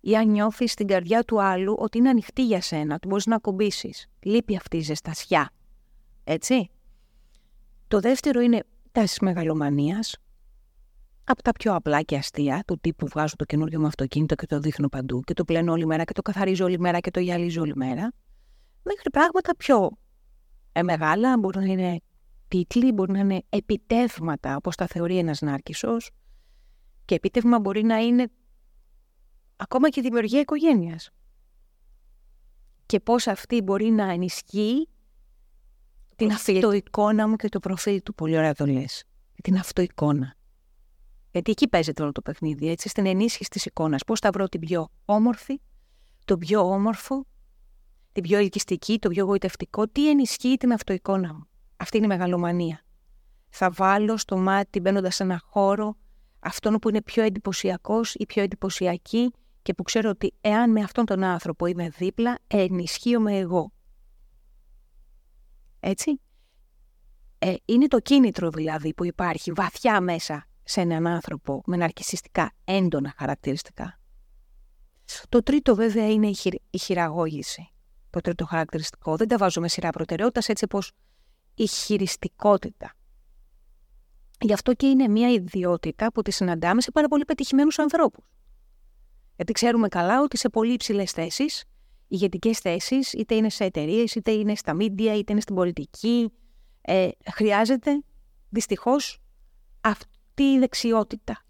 ή 0.00 0.16
αν 0.16 0.28
νιώθεις 0.30 0.72
στην 0.72 0.86
καρδιά 0.86 1.22
του 1.22 1.42
άλλου 1.42 1.76
ότι 1.78 1.98
είναι 1.98 2.08
ανοιχτή 2.08 2.46
για 2.46 2.60
σένα, 2.60 2.94
ότι 2.94 3.06
μπορείς 3.06 3.26
να 3.26 3.34
ακουμπήσεις. 3.34 4.06
Λείπει 4.20 4.56
αυτή 4.56 4.76
η 4.76 4.80
ζεστασιά. 4.80 5.50
Έτσι. 6.24 6.70
Το 7.88 8.00
δεύτερο 8.00 8.40
είναι 8.40 8.64
τάσεις 8.92 9.18
μεγαλομανίας, 9.18 10.16
από 11.24 11.42
τα 11.42 11.52
πιο 11.52 11.74
απλά 11.74 12.02
και 12.02 12.16
αστεία, 12.16 12.62
του 12.66 12.78
τύπου 12.80 13.06
βγάζω 13.06 13.36
το 13.36 13.44
καινούριο 13.44 13.80
μου 13.80 13.86
αυτοκίνητο 13.86 14.34
και 14.34 14.46
το 14.46 14.58
δείχνω 14.58 14.88
παντού 14.88 15.20
και 15.20 15.34
το 15.34 15.44
πλένω 15.44 15.72
όλη 15.72 15.86
μέρα 15.86 16.04
και 16.04 16.12
το 16.12 16.22
καθαρίζω 16.22 16.64
όλη 16.64 16.78
μέρα 16.78 16.98
και 16.98 17.10
το 17.10 17.20
γυαλίζω 17.20 17.60
όλη 17.60 17.72
μέρα, 17.76 18.12
μέχρι 18.82 19.10
πράγματα 19.10 19.56
πιο 19.56 19.90
ε, 20.72 20.82
μεγάλα, 20.82 21.38
μπορεί 21.38 21.58
να 21.58 21.64
είναι 21.64 22.00
τίτλοι, 22.48 22.92
μπορεί 22.92 23.12
να 23.12 23.18
είναι 23.18 23.42
επιτεύγματα, 23.48 24.56
όπως 24.56 24.76
τα 24.76 24.86
θεωρεί 24.86 25.18
ένας 25.18 25.40
νάρκισσος, 25.40 26.10
και 27.04 27.14
επίτευγμα 27.14 27.60
μπορεί 27.60 27.82
να 27.82 27.98
είναι 27.98 28.30
ακόμα 29.58 29.88
και 29.88 30.00
η 30.00 30.02
δημιουργία 30.02 30.40
οικογένειας. 30.40 31.10
Και 32.86 33.00
πώς 33.00 33.26
αυτή 33.26 33.62
μπορεί 33.62 33.90
να 33.90 34.10
ενισχύει 34.10 34.88
την 36.16 36.28
Προφίλ. 36.28 36.64
αυτοεικόνα 36.64 37.28
μου 37.28 37.36
και 37.36 37.48
το 37.48 37.58
προφίλ 37.58 38.02
του. 38.02 38.14
Πολύ 38.14 38.36
ωραία 38.36 38.54
το 38.54 38.66
λες. 38.66 39.04
Την 39.42 39.58
αυτοεικόνα. 39.58 40.34
Γιατί 41.30 41.50
εκεί 41.50 41.68
παίζεται 41.68 42.02
όλο 42.02 42.12
το 42.12 42.22
παιχνίδι, 42.22 42.68
έτσι, 42.68 42.88
στην 42.88 43.06
ενίσχυση 43.06 43.50
της 43.50 43.66
εικόνας. 43.66 44.04
Πώς 44.04 44.20
θα 44.20 44.30
βρω 44.30 44.48
την 44.48 44.60
πιο 44.60 44.88
όμορφη, 45.04 45.60
το 46.24 46.38
πιο 46.38 46.72
όμορφο, 46.72 47.26
την 48.12 48.22
πιο 48.22 48.38
ελκυστική, 48.38 48.98
το 48.98 49.08
πιο 49.08 49.24
γοητευτικό, 49.24 49.88
τι 49.88 50.10
ενισχύει 50.10 50.56
την 50.56 50.72
αυτοεικόνα 50.72 51.34
μου. 51.34 51.48
Αυτή 51.76 51.96
είναι 51.96 52.06
η 52.06 52.08
μεγαλομανία. 52.08 52.82
Θα 53.48 53.70
βάλω 53.70 54.16
στο 54.16 54.36
μάτι 54.36 54.80
μπαίνοντας 54.80 55.14
σε 55.14 55.22
ένα 55.22 55.42
χώρο 55.44 55.96
αυτόν 56.40 56.74
που 56.74 56.88
είναι 56.88 57.02
πιο 57.02 57.22
εντυπωσιακός 57.22 58.14
ή 58.14 58.26
πιο 58.26 58.42
εντυπωσιακή 58.42 59.32
και 59.68 59.74
που 59.74 59.82
ξέρω 59.82 60.10
ότι 60.10 60.34
εάν 60.40 60.70
με 60.70 60.80
αυτόν 60.80 61.04
τον 61.04 61.22
άνθρωπο 61.22 61.66
είμαι 61.66 61.88
δίπλα, 61.88 62.38
ενισχύομαι 62.46 63.36
εγώ. 63.36 63.72
Έτσι. 65.80 66.20
Ε, 67.38 67.54
είναι 67.64 67.86
το 67.86 68.00
κίνητρο 68.00 68.50
δηλαδή 68.50 68.94
που 68.94 69.04
υπάρχει 69.04 69.52
βαθιά 69.52 70.00
μέσα 70.00 70.46
σε 70.62 70.80
έναν 70.80 71.06
άνθρωπο 71.06 71.62
με 71.66 71.76
ναρκισιστικά 71.76 72.52
έντονα 72.64 73.14
χαρακτηριστικά. 73.16 74.00
Το 75.28 75.42
τρίτο 75.42 75.74
βέβαια 75.74 76.10
είναι 76.10 76.28
η, 76.28 76.34
χειρα- 76.34 76.62
η 76.70 76.78
χειραγώγηση. 76.78 77.72
Το 78.10 78.20
τρίτο 78.20 78.44
χαρακτηριστικό. 78.46 79.16
Δεν 79.16 79.28
τα 79.28 79.36
βάζω 79.36 79.60
με 79.60 79.68
σειρά 79.68 79.90
προτεραιότητας 79.90 80.48
έτσι 80.48 80.66
πως 80.66 80.92
η 81.54 81.66
χειριστικότητα. 81.66 82.94
Γι' 84.40 84.52
αυτό 84.52 84.74
και 84.74 84.86
είναι 84.86 85.08
μια 85.08 85.30
ιδιότητα 85.30 86.12
που 86.12 86.22
τη 86.22 86.30
συναντάμε 86.30 86.80
σε 86.80 86.90
πάρα 86.90 87.08
πολύ 87.08 87.24
πετυχημένους 87.24 87.78
ανθρώπους. 87.78 88.24
Γιατί 89.38 89.52
ξέρουμε 89.52 89.88
καλά 89.88 90.22
ότι 90.22 90.36
σε 90.36 90.48
πολύ 90.48 90.72
υψηλές 90.72 91.12
θέσεις, 91.12 91.64
ηγετικές 92.08 92.58
θέσεις, 92.58 93.12
είτε 93.12 93.34
είναι 93.34 93.50
σε 93.50 93.64
εταιρείες, 93.64 94.14
είτε 94.14 94.30
είναι 94.30 94.54
στα 94.54 94.74
μίντια, 94.74 95.14
είτε 95.14 95.32
είναι 95.32 95.40
στην 95.40 95.54
πολιτική, 95.54 96.32
ε, 96.80 97.08
χρειάζεται 97.32 98.02
δυστυχώς 98.48 99.20
αυτή 99.80 100.42
η 100.42 100.58
δεξιότητα. 100.58 101.44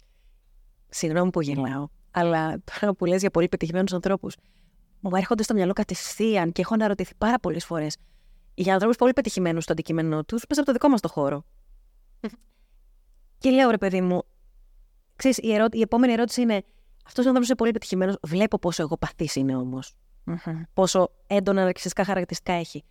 Συγγνώμη 0.89 1.29
που 1.29 1.41
γελάω, 1.41 1.87
αλλά 2.11 2.61
τώρα 2.79 2.93
που 2.93 3.05
λες 3.05 3.21
για 3.21 3.31
πολύ 3.31 3.47
πετυχημένους 3.47 3.93
ανθρώπους, 3.93 4.35
μου 4.99 5.15
έρχονται 5.15 5.43
στο 5.43 5.53
μυαλό 5.53 5.73
κατευθείαν 5.73 6.51
και 6.51 6.61
έχω 6.61 6.73
αναρωτηθεί 6.73 7.15
πάρα 7.17 7.39
πολλές 7.39 7.65
φορές 7.65 7.97
για 8.53 8.73
ανθρώπους 8.73 8.97
πολύ 8.97 9.13
πετυχημένους 9.13 9.63
στο 9.63 9.71
αντικείμενό 9.71 10.23
τους, 10.23 10.43
μέσα 10.49 10.61
από 10.61 10.65
το 10.65 10.71
δικό 10.71 10.89
μας 10.89 11.01
το 11.01 11.07
χώρο. 11.07 11.45
και 13.37 13.49
λέω, 13.49 13.69
ρε 13.69 13.77
παιδί 13.77 14.01
μου, 14.01 14.23
ξέρεις, 15.15 15.37
η, 15.37 15.53
ερώ... 15.53 15.65
η 15.71 15.81
επόμενη 15.81 16.13
ερώτηση 16.13 16.41
είναι, 16.41 16.63
αυτός 17.09 17.25
ο 17.25 17.27
άνθρωπος 17.27 17.47
είναι 17.47 17.57
πολύ 17.57 17.71
πετυχημένο, 17.71 18.13
βλέπω 18.21 18.59
πόσο 18.59 18.81
εγωπαθή 18.81 19.29
είναι 19.35 19.55
όμως. 19.55 19.95
Πόσο 20.73 21.11
έντονα 21.27 21.63
ναρκιστικά 21.63 22.03
χαρακτηριστικά 22.03 22.53
έχει. 22.53 22.83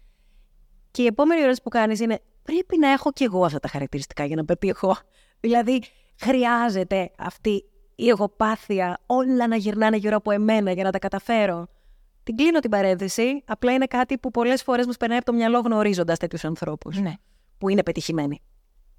Και 0.90 1.02
η 1.02 1.06
επόμενη 1.06 1.40
ερώτηση 1.40 1.62
που 1.62 1.68
κάνεις 1.68 2.00
είναι, 2.00 2.18
πρέπει 2.42 2.78
να 2.78 2.88
έχω 2.92 3.12
κι 3.12 3.24
εγώ 3.24 3.44
αυτά 3.44 3.58
τα 3.58 3.68
χαρακτηριστικά 3.68 4.24
για 4.24 4.36
να 4.36 4.44
πετύχω; 4.44 4.96
Δηλαδή, 5.40 5.82
χρειάζεται 6.20 7.10
αυτή 7.18 7.64
η 7.94 8.08
εγωπάθεια, 8.08 8.98
όλα 9.06 9.46
να 9.46 9.56
γυρνάνε 9.56 9.96
γύρω 9.96 10.16
από 10.16 10.30
εμένα 10.30 10.72
για 10.72 10.84
να 10.84 10.90
τα 10.90 10.98
καταφέρω; 10.98 11.66
Την 12.22 12.36
κλείνω 12.36 12.58
την 12.58 12.70
παρένθεση. 12.70 13.42
Απλά 13.46 13.72
είναι 13.72 13.86
κάτι 13.86 14.18
που 14.18 14.30
πολλές 14.30 14.62
φορές 14.62 14.86
μας 14.86 14.96
περνάει 14.96 15.18
από 15.18 15.26
το 15.26 15.32
μυαλό 15.32 15.58
γνωρίζοντας 15.58 16.18
τέτοιους 16.18 16.44
ανθρώπους 16.44 17.00
Ναι. 17.00 17.14
που 17.58 17.68
είναι 17.68 17.82
πετυχημένοι. 17.82 18.42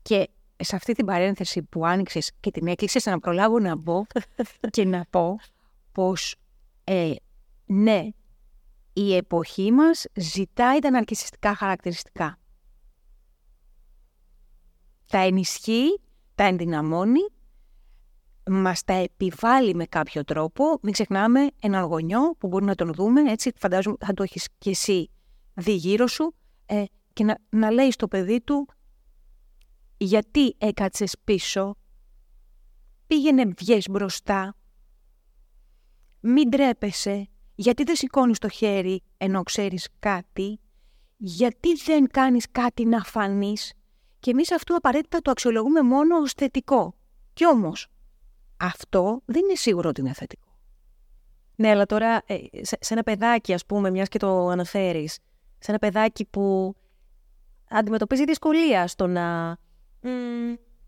Και 0.01 0.29
σε 0.59 0.75
αυτή 0.75 0.93
την 0.93 1.05
παρένθεση 1.05 1.63
που 1.63 1.85
άνοιξες 1.85 2.31
και 2.39 2.51
την 2.51 2.67
έκλεισες, 2.67 3.05
να 3.05 3.19
προλάβω 3.19 3.59
να 3.59 3.75
μπω 3.75 4.03
και 4.69 4.85
να 4.85 5.05
πω 5.09 5.39
πως 5.91 6.35
ε, 6.83 7.13
ναι, 7.65 8.07
η 8.93 9.15
εποχή 9.15 9.71
μας 9.71 10.05
ζητάει 10.13 10.79
τα 10.79 10.89
ναρκισιστικά 10.89 11.55
χαρακτηριστικά. 11.55 12.39
Τα 15.07 15.17
ενισχύει, 15.17 16.01
τα 16.35 16.43
ενδυναμώνει, 16.43 17.19
μας 18.49 18.83
τα 18.83 18.93
επιβάλλει 18.93 19.75
με 19.75 19.85
κάποιο 19.85 20.23
τρόπο. 20.23 20.79
Μην 20.81 20.93
ξεχνάμε 20.93 21.47
έναν 21.61 21.83
γονιό 21.83 22.35
που 22.37 22.47
μπορεί 22.47 22.65
να 22.65 22.75
τον 22.75 22.93
δούμε, 22.93 23.31
έτσι 23.31 23.51
φαντάζομαι 23.57 23.95
θα 23.99 24.13
το 24.13 24.23
έχεις 24.23 24.47
και 24.57 24.69
εσύ 24.69 25.09
δει 25.53 25.73
γύρω 25.73 26.07
σου 26.07 26.35
ε, 26.65 26.83
και 27.13 27.23
να, 27.23 27.37
να 27.49 27.71
λέει 27.71 27.91
στο 27.91 28.07
παιδί 28.07 28.41
του 28.41 28.67
γιατί 29.99 30.55
έκατσες 30.57 31.15
πίσω, 31.23 31.77
πήγαινε 33.07 33.45
βγες 33.45 33.87
μπροστά, 33.89 34.55
μην 36.19 36.49
τρέπεσαι, 36.49 37.29
γιατί 37.55 37.83
δεν 37.83 37.95
σηκώνεις 37.95 38.37
το 38.37 38.49
χέρι 38.49 39.03
ενώ 39.17 39.43
ξέρεις 39.43 39.87
κάτι, 39.99 40.59
γιατί 41.17 41.75
δεν 41.85 42.07
κάνεις 42.07 42.45
κάτι 42.51 42.85
να 42.85 43.03
φανείς 43.03 43.73
και 44.19 44.31
εμείς 44.31 44.51
αυτό 44.51 44.75
απαραίτητα 44.75 45.19
το 45.19 45.31
αξιολογούμε 45.31 45.81
μόνο 45.81 46.17
ως 46.17 46.33
θετικό. 46.33 46.93
Κι 47.33 47.45
όμως, 47.47 47.87
αυτό 48.57 49.21
δεν 49.25 49.43
είναι 49.43 49.55
σίγουρο 49.55 49.89
ότι 49.89 50.01
είναι 50.01 50.13
θετικό. 50.13 50.47
Ναι, 51.55 51.69
αλλά 51.69 51.85
τώρα 51.85 52.21
ε, 52.25 52.35
σε, 52.51 52.77
σε 52.79 52.93
ένα 52.93 53.03
παιδάκι, 53.03 53.53
ας 53.53 53.65
πούμε, 53.65 53.89
μιας 53.89 54.07
και 54.07 54.19
το 54.19 54.47
αναφέρεις, 54.47 55.13
σε 55.59 55.71
ένα 55.71 55.77
παιδάκι 55.77 56.25
που 56.25 56.75
αντιμετωπίζει 57.69 58.23
δυσκολία 58.23 58.87
στο 58.87 59.07
να 59.07 59.49
μ, 59.49 59.53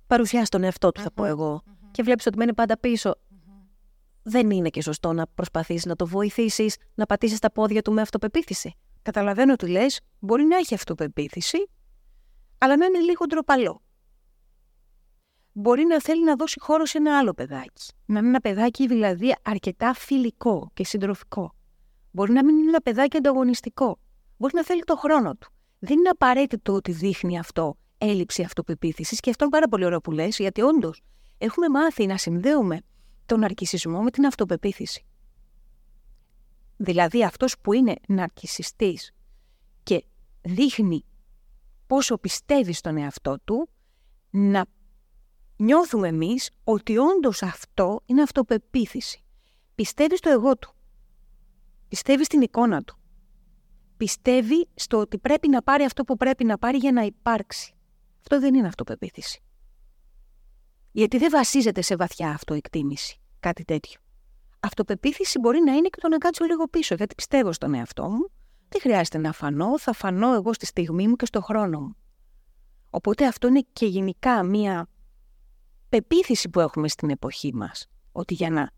παρουσιάσει 0.07 0.51
τον 0.51 0.63
εαυτό 0.63 0.91
του, 0.91 1.01
θα 1.01 1.11
πω 1.11 1.25
εγώ, 1.25 1.63
και 1.91 2.03
βλέπεις 2.03 2.25
ότι 2.25 2.37
μένει 2.37 2.53
πάντα 2.53 2.77
πίσω. 2.79 3.15
δεν 4.23 4.49
είναι 4.51 4.69
και 4.69 4.81
σωστό 4.81 5.13
να 5.13 5.27
προσπαθείς 5.27 5.85
να 5.85 5.95
το 5.95 6.07
βοηθήσεις 6.07 6.77
να 6.95 7.05
πατήσεις 7.05 7.39
τα 7.39 7.51
πόδια 7.51 7.81
του 7.81 7.91
με 7.93 8.01
αυτοπεποίθηση. 8.01 8.75
Καταλαβαίνω 9.01 9.55
τι 9.55 9.67
λες, 9.67 9.99
μπορεί 10.19 10.43
να 10.43 10.57
έχει 10.57 10.73
αυτοπεποίθηση, 10.73 11.69
αλλά 12.57 12.77
να 12.77 12.85
είναι 12.85 12.99
λίγο 12.99 13.25
ντροπαλό. 13.25 13.81
Μπορεί 15.51 15.83
να 15.83 16.01
θέλει 16.01 16.23
να 16.23 16.35
δώσει 16.35 16.59
χώρο 16.59 16.85
σε 16.85 16.97
ένα 16.97 17.17
άλλο 17.17 17.33
παιδάκι. 17.33 17.91
Να 18.05 18.19
είναι 18.19 18.27
ένα 18.27 18.39
παιδάκι 18.39 18.87
δηλαδή 18.87 19.35
αρκετά 19.43 19.93
φιλικό 19.93 20.69
και 20.73 20.85
συντροφικό. 20.85 21.55
Μπορεί 22.11 22.31
να 22.31 22.45
μην 22.45 22.57
είναι 22.57 22.69
ένα 22.69 22.81
παιδάκι 22.81 23.17
ανταγωνιστικό. 23.17 23.99
Μπορεί 24.37 24.55
να 24.55 24.63
θέλει 24.63 24.83
το 24.83 24.95
χρόνο 24.95 25.35
του. 25.35 25.51
Δεν 25.79 25.97
είναι 25.97 26.09
απαραίτητο 26.09 26.73
ότι 26.73 26.91
δείχνει 26.91 27.39
αυτό 27.39 27.77
έλλειψη 28.01 28.43
αυτοπεποίθησης 28.43 29.19
και 29.19 29.29
αυτό 29.29 29.43
είναι 29.43 29.53
πάρα 29.53 29.67
πολύ 29.67 29.85
ωραίο 29.85 30.01
που 30.01 30.11
λες, 30.11 30.37
γιατί 30.37 30.61
όντως 30.61 31.01
έχουμε 31.37 31.69
μάθει 31.69 32.05
να 32.05 32.17
συνδέουμε 32.17 32.81
τον 33.25 33.43
αρκισισμό 33.43 34.01
με 34.01 34.11
την 34.11 34.25
αυτοπεποίθηση. 34.25 35.05
Δηλαδή 36.77 37.23
αυτός 37.23 37.55
που 37.61 37.73
είναι 37.73 37.95
ναρκισιστής 38.07 39.11
και 39.83 40.05
δείχνει 40.41 41.05
πόσο 41.87 42.17
πιστεύει 42.17 42.73
στον 42.73 42.97
εαυτό 42.97 43.39
του, 43.43 43.69
να 44.29 44.65
νιώθουμε 45.55 46.07
εμείς 46.07 46.49
ότι 46.63 46.97
όντως 46.97 47.43
αυτό 47.43 48.01
είναι 48.05 48.21
αυτοπεποίθηση. 48.21 49.23
Πιστεύει 49.75 50.17
στο 50.17 50.29
εγώ 50.29 50.57
του. 50.57 50.75
Πιστεύει 51.87 52.23
στην 52.23 52.41
εικόνα 52.41 52.83
του. 52.83 52.97
Πιστεύει 53.97 54.67
στο 54.75 54.97
ότι 54.97 55.17
πρέπει 55.17 55.47
να 55.47 55.61
πάρει 55.61 55.83
αυτό 55.83 56.03
που 56.03 56.17
πρέπει 56.17 56.43
να 56.43 56.57
πάρει 56.57 56.77
για 56.77 56.91
να 56.91 57.01
υπάρξει. 57.01 57.75
Αυτό 58.21 58.39
δεν 58.39 58.55
είναι 58.55 58.67
αυτοπεποίθηση. 58.67 59.41
Γιατί 60.91 61.17
δεν 61.17 61.29
βασίζεται 61.31 61.81
σε 61.81 61.95
βαθιά 61.95 62.29
αυτοεκτίμηση 62.29 63.21
κάτι 63.39 63.63
τέτοιο. 63.63 63.99
Αυτοπεποίθηση 64.59 65.39
μπορεί 65.39 65.59
να 65.59 65.71
είναι 65.71 65.87
και 65.87 65.99
το 66.01 66.07
να 66.07 66.17
κάτσω 66.17 66.45
λίγο 66.45 66.67
πίσω, 66.67 66.95
γιατί 66.95 67.15
πιστεύω 67.15 67.51
στον 67.51 67.73
εαυτό 67.73 68.09
μου. 68.09 68.31
Δεν 68.69 68.81
χρειάζεται 68.81 69.17
να 69.17 69.31
φανώ, 69.31 69.79
θα 69.79 69.93
φανώ 69.93 70.33
εγώ 70.33 70.53
στη 70.53 70.65
στιγμή 70.65 71.07
μου 71.07 71.15
και 71.15 71.25
στο 71.25 71.41
χρόνο 71.41 71.79
μου. 71.79 71.95
Οπότε 72.89 73.27
αυτό 73.27 73.47
είναι 73.47 73.65
και 73.73 73.85
γενικά 73.85 74.43
μία 74.43 74.87
πεποίθηση 75.89 76.49
που 76.49 76.59
έχουμε 76.59 76.87
στην 76.87 77.09
εποχή 77.09 77.53
μας. 77.53 77.85
Ότι 78.11 78.33
για 78.33 78.49
να 78.49 78.71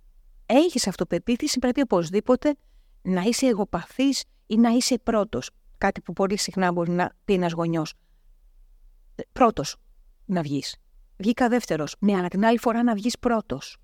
έχεις 0.45 0.87
αυτοπεποίθηση 0.87 1.59
πρέπει 1.59 1.81
οπωσδήποτε 1.81 2.55
να 3.01 3.21
είσαι 3.21 3.45
εγωπαθής 3.45 4.23
ή 4.47 4.57
να 4.57 4.69
είσαι 4.69 4.99
πρώτος. 4.99 5.49
Κάτι 5.77 6.01
που 6.01 6.13
πολύ 6.13 6.37
συχνά 6.37 6.71
μπορεί 6.71 6.91
να 6.91 7.15
πει 7.25 7.33
ένας 7.33 7.51
γονιός. 7.51 7.93
Πρώτος 9.31 9.75
να 10.25 10.41
βγεις. 10.41 10.75
Βγήκα 11.17 11.49
δεύτερος. 11.49 11.95
Ναι, 11.99 12.17
αλλά 12.17 12.27
την 12.27 12.45
άλλη 12.45 12.59
φορά 12.59 12.83
να 12.83 12.93
βγεις 12.93 13.19
πρώτος 13.19 13.77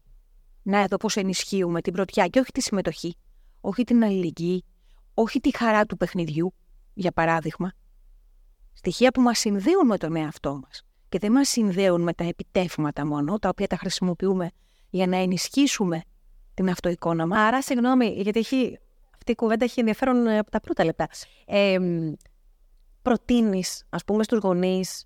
να 0.64 0.80
εδώ 0.80 0.98
πώς 0.98 1.16
ενισχύουμε 1.16 1.82
την 1.82 1.94
πρωτιά 1.94 2.28
και 2.28 2.40
όχι 2.40 2.52
τη 2.52 2.62
συμμετοχή, 2.62 3.16
όχι 3.62 3.84
την 3.84 4.04
αλληλεγγύη, 4.04 4.66
όχι 5.14 5.40
τη 5.40 5.58
χαρά 5.58 5.86
του 5.86 5.98
παιχνιδιού, 5.98 6.54
για 6.94 7.12
παράδειγμα. 7.12 7.72
Στοιχεία 8.74 9.12
που 9.12 9.22
μας 9.22 9.40
συνδέουν 9.40 9.86
με 9.86 9.98
τον 9.98 10.16
εαυτό 10.16 10.60
μας 10.64 10.86
και 11.10 11.20
δεν 11.20 11.32
μας 11.32 11.50
συνδέουν 11.50 12.02
με 12.02 12.14
τα 12.14 12.24
επιτεύγματα 12.24 13.06
μόνο, 13.06 13.40
τα 13.40 13.50
οποία 13.50 13.68
τα 13.68 13.76
χρησιμοποιούμε 13.76 14.52
για 14.90 15.08
να 15.08 15.18
ενισχύσουμε 15.18 16.02
την 16.54 16.70
αυτοεικόνα 16.70 17.28
μας. 17.28 17.40
Άρα, 17.40 17.62
συγγνώμη, 17.62 18.08
γιατί 18.08 18.40
έχει, 18.40 18.80
αυτή 19.16 19.32
η 19.32 19.36
κουβέντα 19.36 19.66
έχει 19.66 19.80
ενδιαφέρον 19.80 20.28
ε, 20.28 20.38
από 20.38 20.52
τα 20.52 20.60
πρώτα 20.60 20.86
λεπτά. 20.86 21.08
Ε, 21.46 21.78
προτείνεις, 23.02 23.84
ας 23.90 24.04
πούμε, 24.06 24.24
στους 24.24 24.40
γονείς 24.40 25.06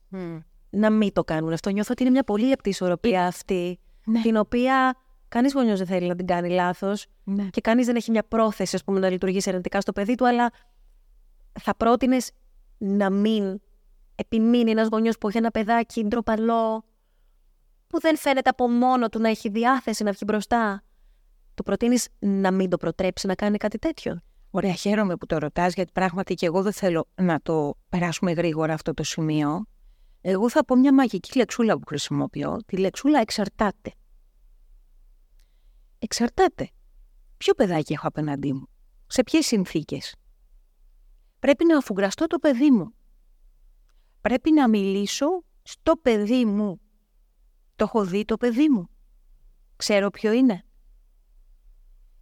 να 0.69 0.89
μην 0.89 1.13
το 1.13 1.23
κάνουν 1.23 1.53
αυτό. 1.53 1.69
Νιώθω 1.69 1.89
ότι 1.91 2.01
είναι 2.01 2.11
μια 2.11 2.23
πολύ 2.23 2.45
λεπτή 2.45 2.69
ισορροπία 2.69 3.21
ε, 3.21 3.25
αυτή, 3.25 3.79
ναι. 4.05 4.21
την 4.21 4.37
οποία 4.37 4.95
Κανείς 5.33 5.53
γονιός 5.53 5.77
δεν 5.77 5.87
θέλει 5.87 6.07
να 6.07 6.15
την 6.15 6.25
κάνει 6.25 6.49
λάθος. 6.49 7.05
Ναι. 7.23 7.43
Και 7.43 7.61
κανείς 7.61 7.85
δεν 7.85 7.95
έχει 7.95 8.11
μια 8.11 8.23
πρόθεση, 8.23 8.75
ας 8.75 8.83
πούμε, 8.83 8.99
να 8.99 9.09
λειτουργήσει 9.09 9.49
αρνητικά 9.49 9.81
στο 9.81 9.91
παιδί 9.91 10.15
του, 10.15 10.27
αλλά 10.27 10.51
θα 11.59 11.75
πρότεινες 11.75 12.31
να 12.77 13.09
μην 13.09 13.61
επιμείνει 14.15 14.71
ένας 14.71 14.87
γονιός 14.87 15.17
που 15.17 15.27
έχει 15.27 15.37
ένα 15.37 15.51
παιδάκι 15.51 16.03
ντροπαλό, 16.03 16.85
που 17.87 17.99
δεν 17.99 18.17
φαίνεται 18.17 18.49
από 18.49 18.69
μόνο 18.69 19.09
του 19.09 19.19
να 19.19 19.29
έχει 19.29 19.49
διάθεση 19.49 20.03
να 20.03 20.11
βγει 20.11 20.23
μπροστά. 20.25 20.83
Το 21.53 21.63
προτείνεις 21.63 22.07
να 22.19 22.51
μην 22.51 22.69
το 22.69 22.77
προτρέψει 22.77 23.27
να 23.27 23.35
κάνει 23.35 23.57
κάτι 23.57 23.77
τέτοιο; 23.77 24.21
Ωραία, 24.55 24.73
χαίρομαι 24.73 25.15
που 25.17 25.25
το 25.25 25.37
ρωτάς, 25.37 25.73
γιατί 25.73 25.91
πράγματι 25.91 26.33
και 26.33 26.45
εγώ 26.45 26.61
δεν 26.61 26.73
θέλω 26.73 27.07
να 27.15 27.39
το 27.41 27.73
περάσουμε 27.89 28.31
γρήγορα 28.31 28.73
αυτό 28.73 28.93
το 28.93 29.03
σημείο. 29.03 29.65
Εγώ 30.21 30.49
θα 30.49 30.65
πω 30.65 30.75
μια 30.75 30.93
μαγική 30.93 31.37
λεξούλα 31.37 31.79
που 31.79 31.87
χρησιμοποιώ, 31.87 32.57
τη 32.65 32.77
λεξούλα 32.77 33.19
εξαρτάται. 33.19 33.93
Εξαρτάται. 35.99 36.69
Ποιο 37.37 37.53
παιδάκι 37.53 37.93
έχω 37.93 38.07
απέναντί 38.07 38.53
μου; 38.53 38.67
Σε 39.07 39.23
ποιες 39.23 39.45
συνθήκες; 39.45 40.15
Πρέπει 41.39 41.65
να 41.65 41.77
αφουγκραστώ 41.77 42.27
το 42.27 42.39
παιδί 42.39 42.71
μου. 42.71 42.93
Πρέπει 44.21 44.51
να 44.51 44.69
μιλήσω 44.69 45.27
στο 45.61 45.95
παιδί 45.95 46.45
μου. 46.45 46.81
Το 47.75 47.83
έχω 47.83 48.05
δει 48.05 48.25
το 48.25 48.37
παιδί 48.37 48.69
μου. 48.69 48.89
Ξέρω 49.75 50.09
ποιο 50.09 50.31
είναι. 50.31 50.63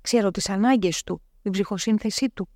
Ξέρω 0.02 0.32
τις 0.32 0.50
ανάγκες 0.50 1.04
του, 1.04 1.22
την 1.42 1.52
ψυχοσύνθεσή 1.52 2.30
του. 2.30 2.50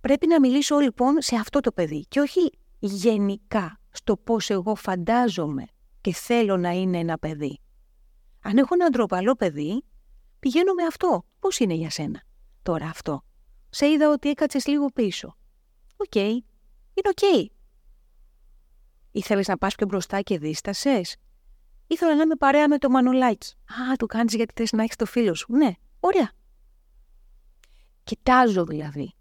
Πρέπει 0.00 0.26
να 0.26 0.40
μιλήσω 0.40 0.78
λοιπόν 0.78 1.22
σε 1.22 1.36
αυτό 1.36 1.60
το 1.60 1.72
παιδί 1.72 2.04
και 2.08 2.20
όχι 2.20 2.52
γενικά 2.78 3.80
στο 3.90 4.16
πώς 4.16 4.50
εγώ 4.50 4.74
φαντάζομαι 4.74 5.64
και 6.00 6.12
θέλω 6.12 6.56
να 6.56 6.70
είναι 6.70 6.98
ένα 6.98 7.18
παιδί. 7.18 7.60
Αν 8.42 8.56
έχω 8.58 8.74
ένα 8.74 8.88
ντροπαλό 8.90 9.34
παιδί, 9.34 9.84
πηγαίνω 10.38 10.74
με 10.74 10.82
αυτό. 10.82 11.24
Πώς 11.38 11.58
είναι 11.58 11.74
για 11.74 11.90
σένα 11.90 12.22
τώρα 12.62 12.86
αυτό; 12.86 13.24
Σε 13.70 13.86
είδα 13.86 14.10
ότι 14.10 14.28
έκατσες 14.28 14.66
λίγο 14.66 14.86
πίσω. 14.86 15.36
OK. 15.96 16.10
Okay. 16.14 16.30
Είναι 16.94 17.08
OK. 17.08 17.18
Okay. 17.20 17.44
Ήθελες 19.10 19.48
να 19.48 19.58
πας 19.58 19.74
πιο 19.74 19.86
μπροστά 19.86 20.20
και 20.20 20.38
δίστασες; 20.38 21.16
Ήθελα 21.86 22.14
να 22.14 22.22
είμαι 22.22 22.36
παρέα 22.36 22.68
με 22.68 22.78
το 22.78 22.90
μανουλάκι. 22.90 23.54
Α, 23.54 23.96
το 23.96 24.06
κάνεις 24.06 24.34
γιατί 24.34 24.54
θες 24.56 24.72
να 24.72 24.82
έχεις 24.82 24.96
το 24.96 25.06
φίλο 25.06 25.34
σου. 25.34 25.52
Ναι, 25.52 25.70
ωραία. 26.00 26.32
Κοιτάζω 28.10 28.64
δηλαδή. 28.64 29.14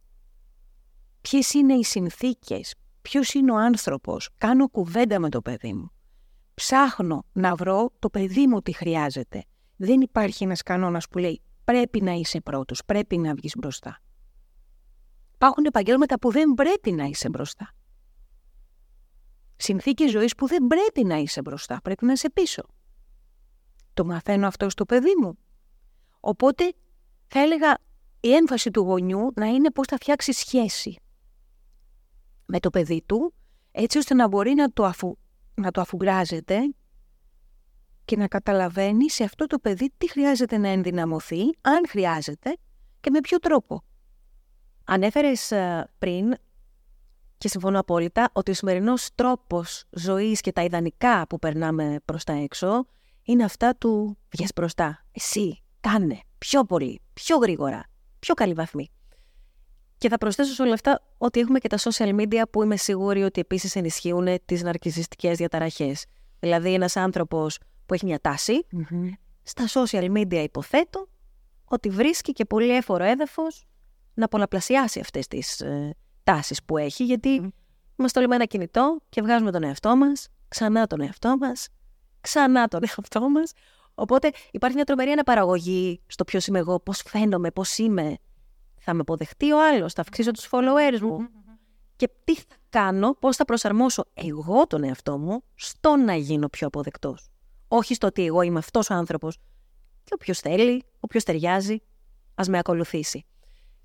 Ποιες 1.21 1.53
είναι 1.53 1.73
οι 1.73 1.83
συνθήκες, 1.83 2.75
ποιος 3.01 3.33
είναι 3.33 3.51
ο 3.51 3.55
άνθρωπος. 3.55 4.29
Κάνω 4.37 4.69
κουβέντα 4.69 5.19
με 5.19 5.29
το 5.29 5.41
παιδί 5.41 5.73
μου. 5.73 5.91
Ψάχνω 6.53 7.25
να 7.31 7.55
βρω 7.55 7.91
το 7.99 8.09
παιδί 8.09 8.47
μου 8.47 8.61
τι 8.61 8.71
χρειάζεται. 8.71 9.43
Δεν 9.75 10.01
υπάρχει 10.01 10.43
ένας 10.43 10.61
κανόνας 10.61 11.07
που 11.07 11.17
λέει 11.17 11.41
πρέπει 11.63 12.01
να 12.01 12.11
είσαι 12.11 12.41
πρώτος, 12.41 12.85
πρέπει 12.85 13.17
να 13.17 13.33
βγεις 13.33 13.53
μπροστά. 13.57 14.01
Υπάρχουν 15.33 15.65
επαγγέλματα 15.65 16.19
που 16.19 16.31
δεν 16.31 16.53
πρέπει 16.53 16.91
να 16.91 17.03
είσαι 17.03 17.29
μπροστά. 17.29 17.73
Συνθήκες 19.55 20.11
ζωής 20.11 20.35
που 20.35 20.47
δεν 20.47 20.67
πρέπει 20.67 21.03
να 21.03 21.15
είσαι 21.15 21.41
μπροστά, 21.41 21.79
πρέπει 21.83 22.05
να 22.05 22.11
είσαι 22.11 22.29
πίσω. 22.29 22.63
Το 23.93 24.05
μαθαίνω 24.05 24.47
αυτό 24.47 24.69
στο 24.69 24.85
παιδί 24.85 25.13
μου. 25.21 25.37
Οπότε 26.19 26.73
θα 27.27 27.39
έλεγα 27.39 27.77
η 28.19 28.33
έμφαση 28.33 28.71
του 28.71 28.81
γονιού 28.81 29.31
να 29.35 29.45
είναι 29.45 29.71
πώς 29.71 29.87
θα 29.87 29.95
φτιάξει 29.95 30.31
σχέση 30.31 30.99
με 32.45 32.59
το 32.59 32.69
παιδί 32.69 33.03
του, 33.05 33.33
έτσι 33.71 33.97
ώστε 33.97 34.13
να 34.13 34.27
μπορεί 34.27 34.53
να 34.53 34.71
το, 34.71 34.85
αφου, 34.85 35.17
να 35.53 35.71
το 35.71 35.81
αφουγκράζεται 35.81 36.59
και 38.05 38.17
να 38.17 38.27
καταλαβαίνει 38.27 39.09
σε 39.09 39.23
αυτό 39.23 39.47
το 39.47 39.59
παιδί 39.59 39.91
τι 39.97 40.09
χρειάζεται 40.09 40.57
να 40.57 40.67
ενδυναμωθεί, 40.67 41.41
αν 41.61 41.87
χρειάζεται 41.87 42.57
και 42.99 43.09
με 43.09 43.19
ποιο 43.19 43.37
τρόπο. 43.37 43.83
Ανέφερες 44.85 45.51
ε, 45.51 45.89
πριν 45.97 46.33
και 47.37 47.47
συμφωνώ 47.47 47.79
απόλυτα 47.79 48.29
ότι 48.33 48.51
ο 48.51 48.53
σημερινός 48.53 49.09
τρόπος 49.15 49.83
ζωής 49.89 50.41
και 50.41 50.51
τα 50.51 50.63
ιδανικά 50.63 51.27
που 51.27 51.39
περνάμε 51.39 51.99
προς 52.05 52.23
τα 52.23 52.33
έξω 52.33 52.85
είναι 53.23 53.43
αυτά 53.43 53.75
του 53.75 54.17
βγες 54.29 54.51
μπροστά. 54.55 55.05
Εσύ, 55.11 55.61
κάνε, 55.79 56.19
πιο 56.37 56.63
πολύ, 56.63 57.01
πιο 57.13 57.37
γρήγορα, 57.37 57.83
πιο 58.19 58.33
καλή 58.33 58.53
βαθμή. 58.53 58.91
Και 59.97 60.09
θα 60.09 60.17
προσθέσω 60.17 60.53
σε 60.53 60.61
όλα 60.61 60.73
αυτά 60.73 61.01
ότι 61.17 61.39
έχουμε 61.39 61.59
και 61.59 61.67
τα 61.67 61.77
social 61.77 62.19
media 62.19 62.41
που 62.51 62.63
είμαι 62.63 62.77
σίγουρη 62.77 63.23
ότι 63.23 63.39
επίσης 63.39 63.75
ενισχύουν 63.75 64.27
τις 64.45 64.63
ναρκισιστικές 64.63 65.37
διαταραχές. 65.37 66.05
Δηλαδή 66.39 66.73
ένας 66.73 66.95
άνθρωπος 66.95 67.59
που 67.85 67.93
έχει 67.93 68.05
μια 68.05 68.19
ταση 68.19 68.65
Στα 69.43 69.65
social 69.67 70.11
media 70.11 70.41
υποθέτω 70.43 71.07
ότι 71.65 71.89
βρίσκει 71.89 72.31
και 72.31 72.45
πολύ 72.45 72.75
έφορο 72.75 73.03
έδαφος 73.03 73.65
να 74.13 74.27
πολλαπλασιάσει 74.27 74.99
αυτές 74.99 75.27
τις 75.27 75.59
ε, 75.59 75.95
τάσεις 76.23 76.63
που 76.63 76.77
έχει, 76.77 77.03
γιατί 77.03 77.41
mm. 77.43 77.49
είμαστε 77.95 78.19
όλοι 78.19 78.27
με 78.27 78.35
ένα 78.35 78.45
κινητό 78.45 78.99
και 79.09 79.21
βγάζουμε 79.21 79.51
τον 79.51 79.63
εαυτό 79.63 79.95
μας, 79.95 80.27
ξανά 80.47 80.87
τον 80.87 81.01
εαυτό 81.01 81.37
μας, 81.37 81.67
ξανά 82.21 82.67
τον 82.67 82.81
εαυτό 82.83 83.29
μας. 83.29 83.51
Οπότε 83.99 84.31
υπάρχει 84.51 84.75
μια 84.75 84.85
τρομερή 84.85 85.11
αναπαραγωγή 85.11 86.01
στο 86.07 86.23
ποιος 86.23 86.47
είμαι 86.47 86.59
εγώ, 86.59 86.79
πώς 86.79 87.01
φαίνομαι, 87.05 87.51
πώς 87.51 87.77
είμαι. 87.77 88.17
Θα 88.79 88.93
με 88.93 88.99
αποδεχτεί 88.99 89.51
ο 89.51 89.65
άλλος, 89.67 89.93
θα 89.93 90.01
αυξήσω 90.01 90.31
τους 90.31 90.49
followers 90.51 90.99
μου. 91.01 91.17
Και 91.95 92.09
τι 92.23 92.35
θα 92.35 92.55
κάνω, 92.69 93.13
πώς 93.19 93.35
θα 93.35 93.45
προσαρμόσω 93.45 94.05
εγώ 94.13 94.67
τον 94.67 94.83
εαυτό 94.83 95.17
μου 95.17 95.43
στο 95.55 95.95
να 95.95 96.15
γίνω 96.15 96.47
πιο 96.47 96.67
αποδεκτός 96.67 97.29
όχι 97.69 97.93
στο 97.93 98.07
ότι 98.07 98.25
εγώ 98.25 98.41
είμαι 98.41 98.59
αυτός 98.59 98.89
ο 98.89 98.93
άνθρωπος 98.93 99.37
και 100.03 100.13
όποιος 100.13 100.39
θέλει, 100.39 100.83
όποιος 100.99 101.23
ταιριάζει, 101.23 101.81
ας 102.35 102.47
με 102.47 102.57
ακολουθήσει. 102.57 103.25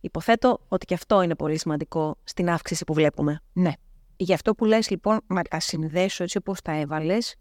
Υποθέτω 0.00 0.61
ότι 0.68 0.87
και 0.87 0.94
αυτό 0.94 1.22
είναι 1.22 1.35
πολύ 1.35 1.59
σημαντικό 1.59 2.16
στην 2.24 2.50
αύξηση 2.50 2.85
που 2.85 2.94
βλέπουμε. 2.94 3.40
Ναι. 3.53 3.72
Γι' 4.16 4.33
αυτό 4.33 4.55
που 4.55 4.64
λες 4.64 4.90
λοιπόν, 4.90 5.20
να 5.27 5.42
τα 5.42 5.61
συνδέσω 5.61 6.22
έτσι 6.22 6.37
όπως 6.38 6.61
τα 6.61 6.72
έβαλες, 6.72 7.35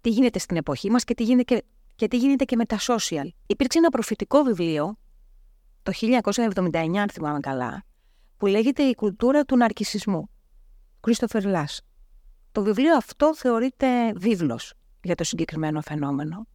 τι 0.00 0.10
γίνεται 0.10 0.38
στην 0.38 0.56
εποχή 0.56 0.90
μας 0.90 1.04
και 1.04 1.14
τι 1.14 1.22
γίνεται 1.22 1.54
και, 1.54 1.64
και 2.00 2.08
τι 2.08 2.16
γίνεται 2.16 2.44
και 2.44 2.56
με 2.56 2.64
τα 2.64 2.78
social. 2.80 3.28
Υπήρξε 3.46 3.78
ένα 3.78 3.88
προφητικό 3.88 4.42
βιβλίο, 4.42 4.96
το 5.82 5.92
1979 6.54 6.96
αν 6.96 7.08
θυμάμαι 7.10 7.40
καλά, 7.40 7.84
που 8.36 8.46
λέγεται 8.46 8.82
«Η 8.82 8.94
κουλτούρα 8.94 9.44
του 9.44 9.56
ναρκισισμού». 9.56 10.30
Κρίστοφερ 11.00 11.44
Λάς. 11.44 11.80
Το 12.52 12.62
βιβλίο 12.62 12.96
αυτό 12.96 13.34
θεωρείται 13.36 14.12
βίβλος 14.12 14.74
για 15.02 15.14
το 15.14 15.24
συγκεκριμένο 15.24 15.80
φαινόμενο. 15.80 16.46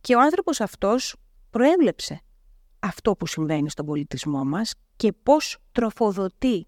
Και 0.00 0.14
ο 0.14 0.20
άνθρωπος 0.20 0.60
αυτός 0.60 1.16
προέβλεψε 1.50 2.20
αυτό 2.78 3.16
που 3.16 3.26
συμβαίνει 3.26 3.70
στον 3.70 3.86
πολιτισμό 3.86 4.44
μας 4.44 4.74
και 4.96 5.12
πώς 5.22 5.58
τροφοδοτεί 5.72 6.66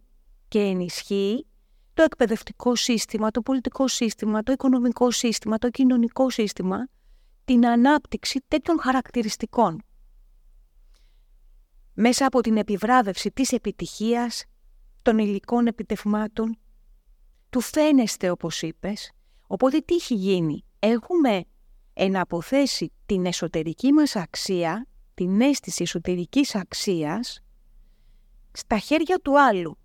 και 0.48 0.60
ενισχύει 0.60 1.46
το 1.94 2.02
εκπαιδευτικό 2.02 2.74
σύστημα, 2.74 3.30
το 3.30 3.40
πολιτικό 3.40 3.88
σύστημα, 3.88 4.42
το 4.42 4.52
οικονομικό 4.52 5.10
σύστημα, 5.10 5.58
το 5.58 5.70
κοινωνικό 5.70 6.30
σύστημα, 6.30 6.88
την 7.50 7.66
ανάπτυξη 7.66 8.44
τέτοιων 8.48 8.80
χαρακτηριστικών. 8.80 9.82
Μέσα 11.94 12.26
από 12.26 12.40
την 12.40 12.56
επιβράβευση 12.56 13.30
της 13.30 13.52
επιτυχίας, 13.52 14.44
των 15.02 15.18
υλικών 15.18 15.66
επιτευμάτων, 15.66 16.58
του 17.50 17.60
φαίνεστε 17.60 18.30
όπως 18.30 18.62
είπες. 18.62 19.12
Οπότε 19.46 19.78
τι 19.78 19.94
έχει 19.94 20.14
γίνει; 20.14 20.64
Έχουμε 20.78 21.44
εναποθέσει 21.92 22.92
την 23.06 23.26
εσωτερική 23.26 23.92
μας 23.92 24.16
αξία, 24.16 24.86
την 25.14 25.40
αίσθηση 25.40 25.82
εσωτερικής 25.82 26.54
αξίας, 26.54 27.40
στα 28.52 28.78
χέρια 28.78 29.18
του 29.22 29.40
άλλου. 29.40 29.78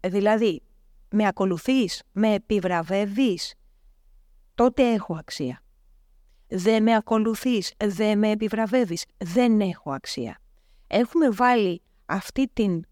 Δηλαδή, 0.00 0.62
με 1.10 1.26
ακολουθείς, 1.26 2.02
με 2.12 2.34
επιβραβεύεις, 2.34 3.54
τότε 4.54 4.92
έχω 4.92 5.14
αξία. 5.14 5.62
Δεν 6.48 6.82
με 6.82 6.94
ακολουθείς, 6.94 7.72
δεν 7.84 8.18
με 8.18 8.30
επιβραβεύεις, 8.30 9.04
δεν 9.16 9.60
έχω 9.60 9.92
αξία. 9.92 10.40
Έχουμε 10.86 11.30
βάλει 11.30 11.82
αυτή 12.06 12.50
την 12.52 12.84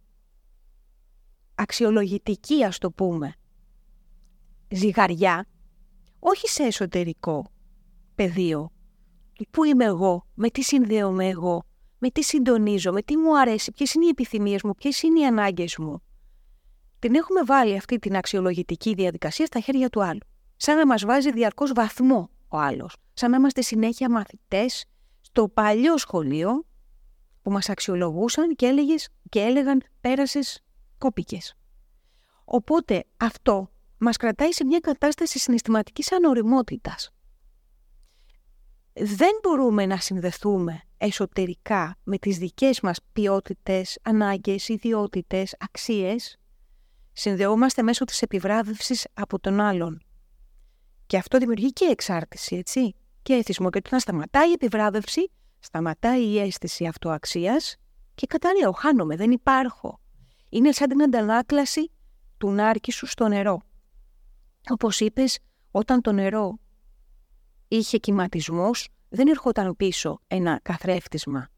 αξιολογητική, 1.54 2.64
ας 2.64 2.78
το 2.78 2.90
πούμε, 2.90 3.34
ζυγαριά, 4.68 5.46
όχι 6.18 6.48
σε 6.48 6.62
εσωτερικό 6.62 7.50
πεδίο. 8.14 8.70
Πού 9.50 9.64
είμαι 9.64 9.84
εγώ, 9.84 10.26
με 10.34 10.50
τι 10.50 10.62
συνδέομαι 10.62 11.28
εγώ, 11.28 11.64
με 11.98 12.10
τι 12.10 12.22
συντονίζω, 12.22 12.92
με 12.92 13.02
τι 13.02 13.16
μου 13.16 13.38
αρέσει, 13.38 13.72
ποιες 13.72 13.94
είναι 13.94 14.04
οι 14.04 14.08
επιθυμίες 14.08 14.62
μου, 14.62 14.74
ποιες 14.74 15.02
είναι 15.02 15.20
οι 15.20 15.26
ανάγκες 15.26 15.76
μου 15.76 16.00
την 16.98 17.14
έχουμε 17.14 17.42
βάλει 17.42 17.76
αυτή 17.76 17.98
την 17.98 18.16
αξιολογητική 18.16 18.94
διαδικασία 18.94 19.46
στα 19.46 19.60
χέρια 19.60 19.88
του 19.88 20.02
άλλου. 20.02 20.20
Σαν 20.56 20.76
να 20.76 20.86
μας 20.86 21.04
βάζει 21.04 21.32
διαρκώς 21.32 21.72
βαθμό 21.72 22.30
ο 22.48 22.58
άλλος. 22.58 22.96
Σαν 23.12 23.30
να 23.30 23.36
είμαστε 23.36 23.60
συνέχεια 23.60 24.10
μαθητές 24.10 24.84
στο 25.20 25.48
παλιό 25.48 25.98
σχολείο 25.98 26.66
που 27.42 27.50
μας 27.50 27.68
αξιολογούσαν 27.68 28.54
και, 28.54 28.66
έλεγες, 28.66 29.08
και 29.28 29.40
έλεγαν 29.40 29.82
πέρασες 30.00 30.64
κόπικες. 30.98 31.56
Οπότε 32.44 33.04
αυτό 33.16 33.70
μας 33.98 34.16
κρατάει 34.16 34.52
σε 34.52 34.64
μια 34.64 34.78
κατάσταση 34.78 35.38
συναισθηματικής 35.38 36.12
ανοριμότητας. 36.12 37.10
Δεν 38.92 39.30
μπορούμε 39.42 39.86
να 39.86 39.96
συνδεθούμε 39.96 40.80
εσωτερικά 40.96 41.96
με 42.04 42.18
τις 42.18 42.38
δικές 42.38 42.80
μας 42.80 42.98
ποιότητες, 43.12 43.98
ανάγκες, 44.02 44.68
ιδιότητες, 44.68 45.56
αξίες 45.58 46.38
συνδεόμαστε 47.12 47.82
μέσω 47.82 48.04
της 48.04 48.22
επιβράβευσης 48.22 49.06
από 49.14 49.40
τον 49.40 49.60
άλλον. 49.60 50.05
Και 51.06 51.16
αυτό 51.16 51.38
δημιουργεί 51.38 51.72
και 51.72 51.84
εξάρτηση, 51.84 52.56
έτσι, 52.56 52.94
και 53.22 53.32
εθισμό. 53.32 53.70
Και 53.70 53.80
όταν 53.86 54.00
σταματάει 54.00 54.48
η 54.48 54.52
επιβράβευση, 54.52 55.30
σταματάει 55.58 56.24
η 56.24 56.38
αίσθηση 56.38 56.86
αυτοαξίας 56.86 57.76
και 58.14 58.26
κατάλαβα, 58.26 58.78
χάνομαι, 58.78 59.16
δεν 59.16 59.30
υπάρχω. 59.30 60.00
Είναι 60.48 60.72
σαν 60.72 60.88
την 60.88 61.02
αντανάκλαση 61.02 61.90
του 62.38 62.50
νάρκη 62.50 62.92
σου 62.92 63.06
στο 63.06 63.28
νερό. 63.28 63.60
Όπως 64.70 65.00
είπες, 65.00 65.38
όταν 65.70 66.00
το 66.00 66.12
νερό 66.12 66.58
είχε 67.68 67.98
κυματισμούς, 67.98 68.88
δεν 69.08 69.28
ερχόταν 69.28 69.76
πίσω 69.76 70.20
ένα 70.26 70.60
καθρέφτισμα 70.62 71.48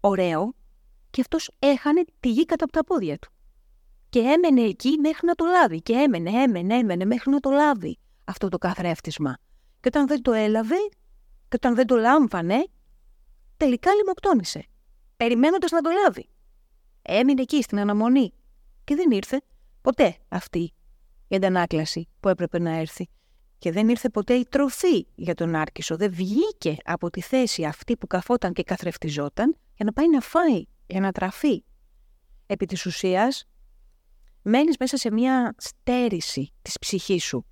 ωραίο 0.00 0.54
και 1.10 1.20
αυτός 1.20 1.50
έχανε 1.58 2.04
τη 2.20 2.30
γη 2.30 2.44
κατά 2.44 2.64
από 2.64 2.72
τα 2.72 2.84
πόδια 2.84 3.18
του 3.18 3.32
και 4.08 4.20
έμενε 4.20 4.60
εκεί 4.60 4.98
μέχρι 5.00 5.26
να 5.26 5.34
το 5.34 5.44
λάβει. 5.44 5.82
Και 5.82 5.92
έμενε, 5.92 6.30
έμενε, 6.30 6.74
έμενε 6.74 7.04
μέχρι 7.04 7.30
να 7.30 7.40
το 7.40 7.50
λάβει 7.50 7.98
αυτό 8.24 8.48
το 8.48 8.58
καθρέφτισμα. 8.58 9.36
Και 9.80 9.88
όταν 9.88 10.06
δεν 10.06 10.22
το 10.22 10.32
έλαβε, 10.32 10.88
και 11.48 11.56
όταν 11.56 11.74
δεν 11.74 11.86
το 11.86 11.96
λάμβανε, 11.96 12.66
τελικά 13.56 13.94
λιμοκτόνησε. 13.94 14.64
Περιμένοντας 15.16 15.70
να 15.70 15.80
το 15.80 15.90
λάβει. 15.90 16.28
Έμεινε 17.02 17.42
εκεί 17.42 17.62
στην 17.62 17.78
αναμονή. 17.78 18.32
Και 18.84 18.94
δεν 18.94 19.10
ήρθε 19.10 19.42
ποτέ 19.80 20.16
αυτή 20.28 20.72
η 21.28 21.36
αντανάκλαση 21.36 22.08
που 22.20 22.28
έπρεπε 22.28 22.58
να 22.58 22.70
έρθει. 22.70 23.08
Και 23.58 23.72
δεν 23.72 23.88
ήρθε 23.88 24.08
ποτέ 24.08 24.34
η 24.34 24.46
τροφή 24.50 25.06
για 25.14 25.34
τον 25.34 25.54
Άρκισο. 25.54 25.96
Δεν 25.96 26.12
βγήκε 26.12 26.76
από 26.84 27.10
τη 27.10 27.20
θέση 27.20 27.64
αυτή 27.64 27.96
που 27.96 28.06
καθόταν 28.06 28.52
και 28.52 28.62
καθρεφτιζόταν 28.62 29.56
για 29.74 29.84
να 29.84 29.92
πάει 29.92 30.10
να 30.10 30.20
φάει, 30.20 30.64
για 30.86 31.00
να 31.00 31.12
τραφεί. 31.12 31.64
Επί 32.46 32.66
της 32.66 32.86
ουσίας, 32.86 33.44
μένεις 34.42 34.76
μέσα 34.78 34.96
σε 34.96 35.10
μια 35.10 35.54
στέρηση 35.58 36.52
της 36.62 36.78
ψυχής 36.78 37.24
σου 37.24 37.46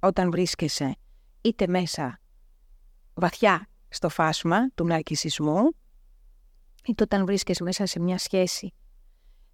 όταν 0.00 0.30
βρίσκεσαι 0.30 0.96
είτε 1.40 1.66
μέσα 1.66 2.20
βαθιά 3.14 3.68
στο 3.88 4.08
φάσμα 4.08 4.70
του 4.70 4.84
ναρκισισμού 4.84 5.62
είτε 6.84 7.02
όταν 7.02 7.26
βρίσκεσαι 7.26 7.62
μέσα 7.62 7.86
σε 7.86 8.00
μια 8.00 8.18
σχέση 8.18 8.72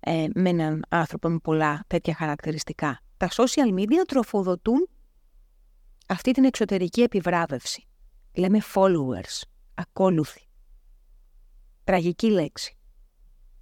ε, 0.01 0.27
με 0.35 0.49
έναν 0.49 0.85
άνθρωπο 0.89 1.29
με 1.29 1.39
πολλά 1.39 1.85
τέτοια 1.87 2.15
χαρακτηριστικά. 2.15 3.01
Τα 3.17 3.29
social 3.29 3.79
media 3.79 4.05
τροφοδοτούν 4.07 4.89
αυτή 6.09 6.33
την 6.33 6.45
εξωτερική 6.45 7.03
επιβράβευση. 7.03 7.87
Λέμε 8.35 8.59
followers, 8.75 9.43
ακόλουθοι. 9.75 10.49
Τραγική 11.85 12.31
λέξη. 12.31 12.77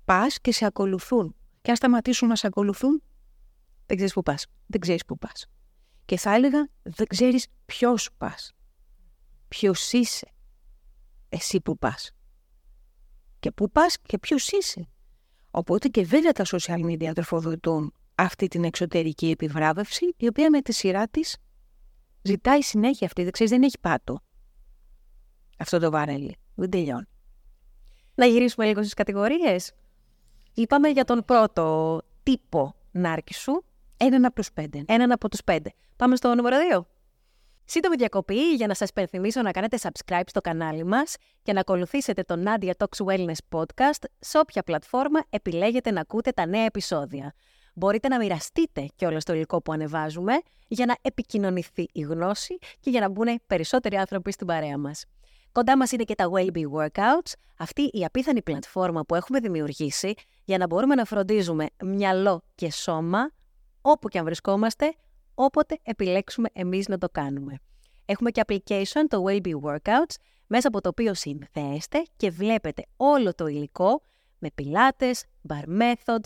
Πας 0.04 0.40
και 0.40 0.52
σε 0.52 0.64
ακολουθούν. 0.64 1.34
Και 1.62 1.70
αν 1.70 1.76
σταματήσουν 1.76 2.28
να 2.28 2.36
σε 2.36 2.46
ακολουθούν, 2.46 3.02
δεν 3.86 3.96
ξέρεις 3.96 4.12
που 4.12 4.22
πας. 4.22 4.46
Δεν 4.66 4.80
ξέρεις 4.80 5.04
που 5.04 5.18
πας. 5.18 5.46
Και 6.12 6.18
θα 6.18 6.34
έλεγα, 6.34 6.68
δεν 6.82 7.06
ξέρεις 7.06 7.46
ποιος 7.66 8.10
πας. 8.16 8.52
Ποιος 9.48 9.92
είσαι. 9.92 10.32
Εσύ 11.28 11.60
που 11.60 11.78
πας. 11.78 12.12
Και 13.38 13.50
πού 13.50 13.70
πας 13.70 13.98
και 14.00 14.18
ποιος 14.18 14.50
είσαι. 14.50 14.88
Οπότε 15.50 15.88
και 15.88 16.04
βέβαια 16.04 16.32
τα 16.32 16.44
social 16.46 16.84
media 16.84 17.10
τροφοδοτούν 17.14 17.94
αυτή 18.14 18.48
την 18.48 18.64
εξωτερική 18.64 19.30
επιβράβευση, 19.30 20.14
η 20.16 20.26
οποία 20.26 20.50
με 20.50 20.60
τη 20.62 20.72
σειρά 20.72 21.08
της 21.08 21.36
ζητάει 22.22 22.62
συνέχεια 22.62 23.06
αυτή. 23.06 23.22
Δεν 23.22 23.32
ξέρεις, 23.32 23.52
δεν 23.52 23.62
έχει 23.62 23.78
πάτο. 23.80 24.20
Αυτό 25.58 25.78
το 25.78 25.90
βαρέλι. 25.90 26.36
Δεν 26.54 26.70
τελειώνει. 26.70 27.08
Να 28.14 28.26
γυρίσουμε 28.26 28.66
λίγο 28.66 28.80
στις 28.80 28.94
κατηγορίες. 28.94 29.72
Είπαμε 30.54 30.88
για 30.88 31.04
τον 31.04 31.24
πρώτο 31.24 32.00
τύπο 32.22 32.74
νάρκη 32.90 33.34
σου, 33.34 33.64
Έναν 34.04 34.24
από 34.24 34.42
του 34.42 34.52
πέντε. 34.54 34.84
Έναν 34.86 35.12
από 35.12 35.28
τους 35.28 35.44
πέντε. 35.44 35.72
Πάμε 35.96 36.16
στο 36.16 36.34
νούμερο 36.34 36.56
2. 36.72 36.80
Σύντομη 37.64 37.96
διακοπή 37.96 38.54
για 38.54 38.66
να 38.66 38.74
σας 38.74 38.88
υπενθυμίσω 38.88 39.42
να 39.42 39.50
κάνετε 39.50 39.78
subscribe 39.82 40.22
στο 40.26 40.40
κανάλι 40.40 40.84
μας 40.84 41.16
και 41.42 41.52
να 41.52 41.60
ακολουθήσετε 41.60 42.22
το 42.22 42.42
Nadia 42.46 42.70
Talks 42.76 43.06
Wellness 43.06 43.58
Podcast 43.58 44.04
σε 44.18 44.38
όποια 44.38 44.62
πλατφόρμα 44.62 45.20
επιλέγετε 45.30 45.90
να 45.90 46.00
ακούτε 46.00 46.30
τα 46.30 46.46
νέα 46.46 46.64
επεισόδια. 46.64 47.32
Μπορείτε 47.74 48.08
να 48.08 48.18
μοιραστείτε 48.18 48.88
και 48.96 49.06
όλο 49.06 49.18
το 49.24 49.32
υλικό 49.32 49.62
που 49.62 49.72
ανεβάζουμε 49.72 50.32
για 50.68 50.86
να 50.86 50.96
επικοινωνηθεί 51.02 51.86
η 51.92 52.00
γνώση 52.00 52.58
και 52.80 52.90
για 52.90 53.00
να 53.00 53.08
μπουν 53.08 53.40
περισσότεροι 53.46 53.96
άνθρωποι 53.96 54.32
στην 54.32 54.46
παρέα 54.46 54.78
μας. 54.78 55.04
Κοντά 55.52 55.76
μας 55.76 55.92
είναι 55.92 56.04
και 56.04 56.14
τα 56.14 56.30
Wellbe 56.32 56.62
Workouts, 56.76 57.32
αυτή 57.58 57.82
η 57.82 58.04
απίθανη 58.04 58.42
πλατφόρμα 58.42 59.02
που 59.02 59.14
έχουμε 59.14 59.38
δημιουργήσει 59.38 60.14
για 60.44 60.58
να 60.58 60.66
μπορούμε 60.66 60.94
να 60.94 61.04
φροντίζουμε 61.04 61.66
μυαλό 61.82 62.42
και 62.54 62.70
σώμα 62.70 63.30
όπου 63.82 64.08
και 64.08 64.18
αν 64.18 64.24
βρισκόμαστε, 64.24 64.94
όποτε 65.34 65.78
επιλέξουμε 65.82 66.48
εμείς 66.52 66.88
να 66.88 66.98
το 66.98 67.08
κάνουμε. 67.08 67.58
Έχουμε 68.04 68.30
και 68.30 68.42
application, 68.46 69.04
το 69.08 69.24
Wellbe 69.28 69.52
Workouts, 69.62 70.14
μέσα 70.46 70.68
από 70.68 70.80
το 70.80 70.88
οποίο 70.88 71.14
συνθέεστε 71.14 72.02
και 72.16 72.30
βλέπετε 72.30 72.84
όλο 72.96 73.34
το 73.34 73.46
υλικό 73.46 74.02
με 74.38 74.50
πιλάτες, 74.54 75.24
bar 75.48 75.80
method, 75.80 76.20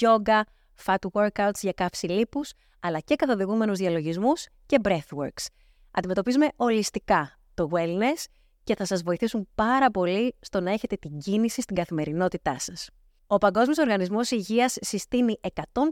yoga, 0.00 0.40
fat 0.84 0.96
workouts 1.12 1.58
για 1.60 1.72
καύση 1.72 2.06
λίπους, 2.06 2.52
αλλά 2.80 2.98
και 2.98 3.16
καθοδηγούμενους 3.16 3.78
διαλογισμούς 3.78 4.46
και 4.66 4.78
breathworks. 4.82 5.46
Αντιμετωπίζουμε 5.90 6.48
ολιστικά 6.56 7.38
το 7.54 7.68
wellness 7.72 8.24
και 8.64 8.74
θα 8.74 8.84
σας 8.84 9.02
βοηθήσουν 9.02 9.48
πάρα 9.54 9.90
πολύ 9.90 10.34
στο 10.40 10.60
να 10.60 10.72
έχετε 10.72 10.96
την 10.96 11.18
κίνηση 11.18 11.60
στην 11.60 11.76
καθημερινότητά 11.76 12.58
σας. 12.58 12.90
Ο 13.26 13.38
Παγκόσμιος 13.38 13.78
Οργανισμός 13.78 14.30
Υγείας 14.30 14.76
συστήνει 14.80 15.40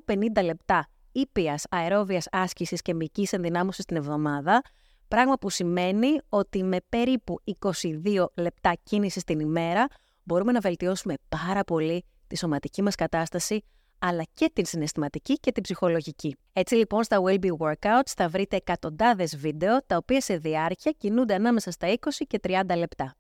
150 0.07 0.43
λεπτά 0.45 0.89
ήπιας 1.17 1.65
αερόβιας 1.71 2.27
άσκησης 2.31 2.83
και 2.83 2.95
μυκής 2.95 3.33
ενδυνάμωσης 3.33 3.85
την 3.85 3.97
εβδομάδα, 3.97 4.63
πράγμα 5.09 5.35
που 5.35 5.51
σημαίνει 5.51 6.19
ότι 6.29 6.63
με 6.63 6.77
περίπου 6.89 7.41
22 7.61 8.27
λεπτά 8.35 8.73
κίνησης 8.83 9.25
την 9.25 9.41
ημέρα 9.41 9.87
μπορούμε 10.23 10.53
να 10.53 10.61
βελτιώσουμε 10.61 11.15
πάρα 11.29 11.65
πολύ 11.65 12.05
τη 12.27 12.37
σωματική 12.37 12.83
μας 12.83 12.95
κατάσταση, 12.95 13.65
αλλά 13.99 14.23
και 14.35 14.51
την 14.53 14.65
συναισθηματική 14.65 15.35
και 15.35 15.53
την 15.53 15.63
ψυχολογική. 15.63 16.37
Έτσι 16.53 16.75
λοιπόν 16.75 17.03
στα 17.03 17.21
Wellbe 17.25 17.49
Workouts 17.59 18.13
θα 18.17 18.29
βρείτε 18.29 18.57
εκατοντάδες 18.57 19.37
βίντεο, 19.37 19.79
τα 19.87 19.97
οποία 19.97 20.21
σε 20.21 20.37
διάρκεια 20.37 20.93
κινούνται 20.99 21.35
ανάμεσα 21.35 21.71
στα 21.71 21.89
20 21.89 21.95
και 22.27 22.41
30 22.43 22.61
λεπτά. 22.77 23.15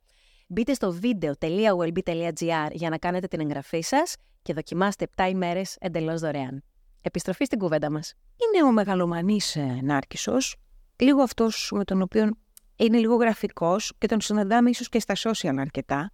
Μπείτε 0.49 0.75
στο 0.75 0.99
video.wellbe.gr 1.03 2.69
για 2.73 2.91
να 2.91 2.99
κάνετε 2.99 3.27
την 3.27 3.41
εγγραφή 3.41 3.81
σας 3.81 4.17
και 4.43 4.53
δοκιμάστε 4.53 5.07
7 5.17 5.29
ημέρες 5.31 5.77
εντελώς 5.81 6.21
δωρεάν. 6.21 6.63
Επιστροφή 7.07 7.45
στην 7.45 7.59
κουβέντα 7.59 7.91
μας. 7.91 8.15
Είναι 8.37 8.65
ο 8.65 8.73
μεγαλομανής 8.73 9.57
ε, 9.57 9.79
Νάρκισσος, 9.83 10.57
λίγο 10.97 11.23
αυτός 11.23 11.71
με 11.75 11.85
τον 11.85 12.03
οποίο 12.03 12.31
είναι 12.77 12.99
λίγο 12.99 13.15
γραφικός 13.15 13.93
και 13.99 14.07
τον 14.07 14.21
συναντάμε 14.21 14.71
ίσως 14.71 14.89
και 14.89 15.01
στα 15.01 15.15
social 15.17 15.57
αρκετά, 15.59 16.13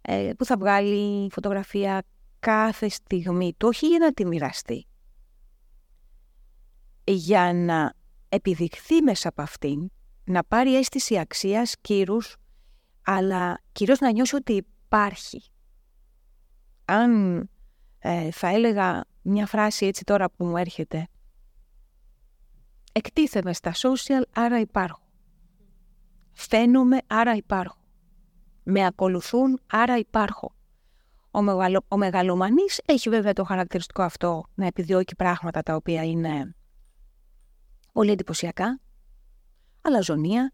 ε, 0.00 0.30
που 0.38 0.44
θα 0.44 0.56
βγάλει 0.56 1.30
φωτογραφία 1.32 2.02
κάθε 2.38 2.88
στιγμή 2.88 3.54
του, 3.56 3.68
όχι 3.68 3.86
για 3.86 3.98
να 3.98 4.12
τη 4.12 4.26
μοιραστεί, 4.26 4.86
για 7.04 7.52
να 7.52 7.92
επιδειχθεί 8.28 9.02
μέσα 9.02 9.28
από 9.28 9.42
αυτήν, 9.42 9.90
να 10.24 10.44
πάρει 10.44 10.76
αίσθηση 10.76 11.18
αξίας, 11.18 11.74
κύρους, 11.80 12.36
αλλά 13.02 13.60
κυρίως 13.72 13.98
να 13.98 14.12
νιώσει 14.12 14.34
ότι 14.36 14.66
υπάρχει. 14.84 15.42
Αν 16.84 17.38
ε, 17.98 18.30
θα 18.30 18.48
έλεγα 18.48 19.04
μια 19.22 19.46
φράση 19.46 19.86
έτσι 19.86 20.04
τώρα 20.04 20.30
που 20.30 20.44
μου 20.44 20.56
έρχεται, 20.56 21.08
εκτίθεμαι 22.92 23.52
στα 23.52 23.72
social, 23.72 24.22
άρα 24.32 24.60
υπάρχω. 24.60 25.02
Φαίνομαι, 26.32 26.98
άρα 27.06 27.34
υπάρχω. 27.34 27.78
Με 28.62 28.86
ακολουθούν, 28.86 29.60
άρα 29.66 29.98
υπάρχω. 29.98 30.52
Ο, 31.30 31.42
μεγαλο, 31.42 31.84
ο 31.88 31.96
μεγαλομανής 31.96 32.80
έχει 32.84 33.08
βέβαια 33.08 33.32
το 33.32 33.44
χαρακτηριστικό 33.44 34.02
αυτό 34.02 34.44
να 34.54 34.66
επιδιώκει 34.66 35.14
πράγματα 35.14 35.62
τα 35.62 35.74
οποία 35.74 36.04
είναι 36.04 36.54
πολύ 37.92 38.10
εντυπωσιακά, 38.10 38.80
αλαζονία, 39.80 40.52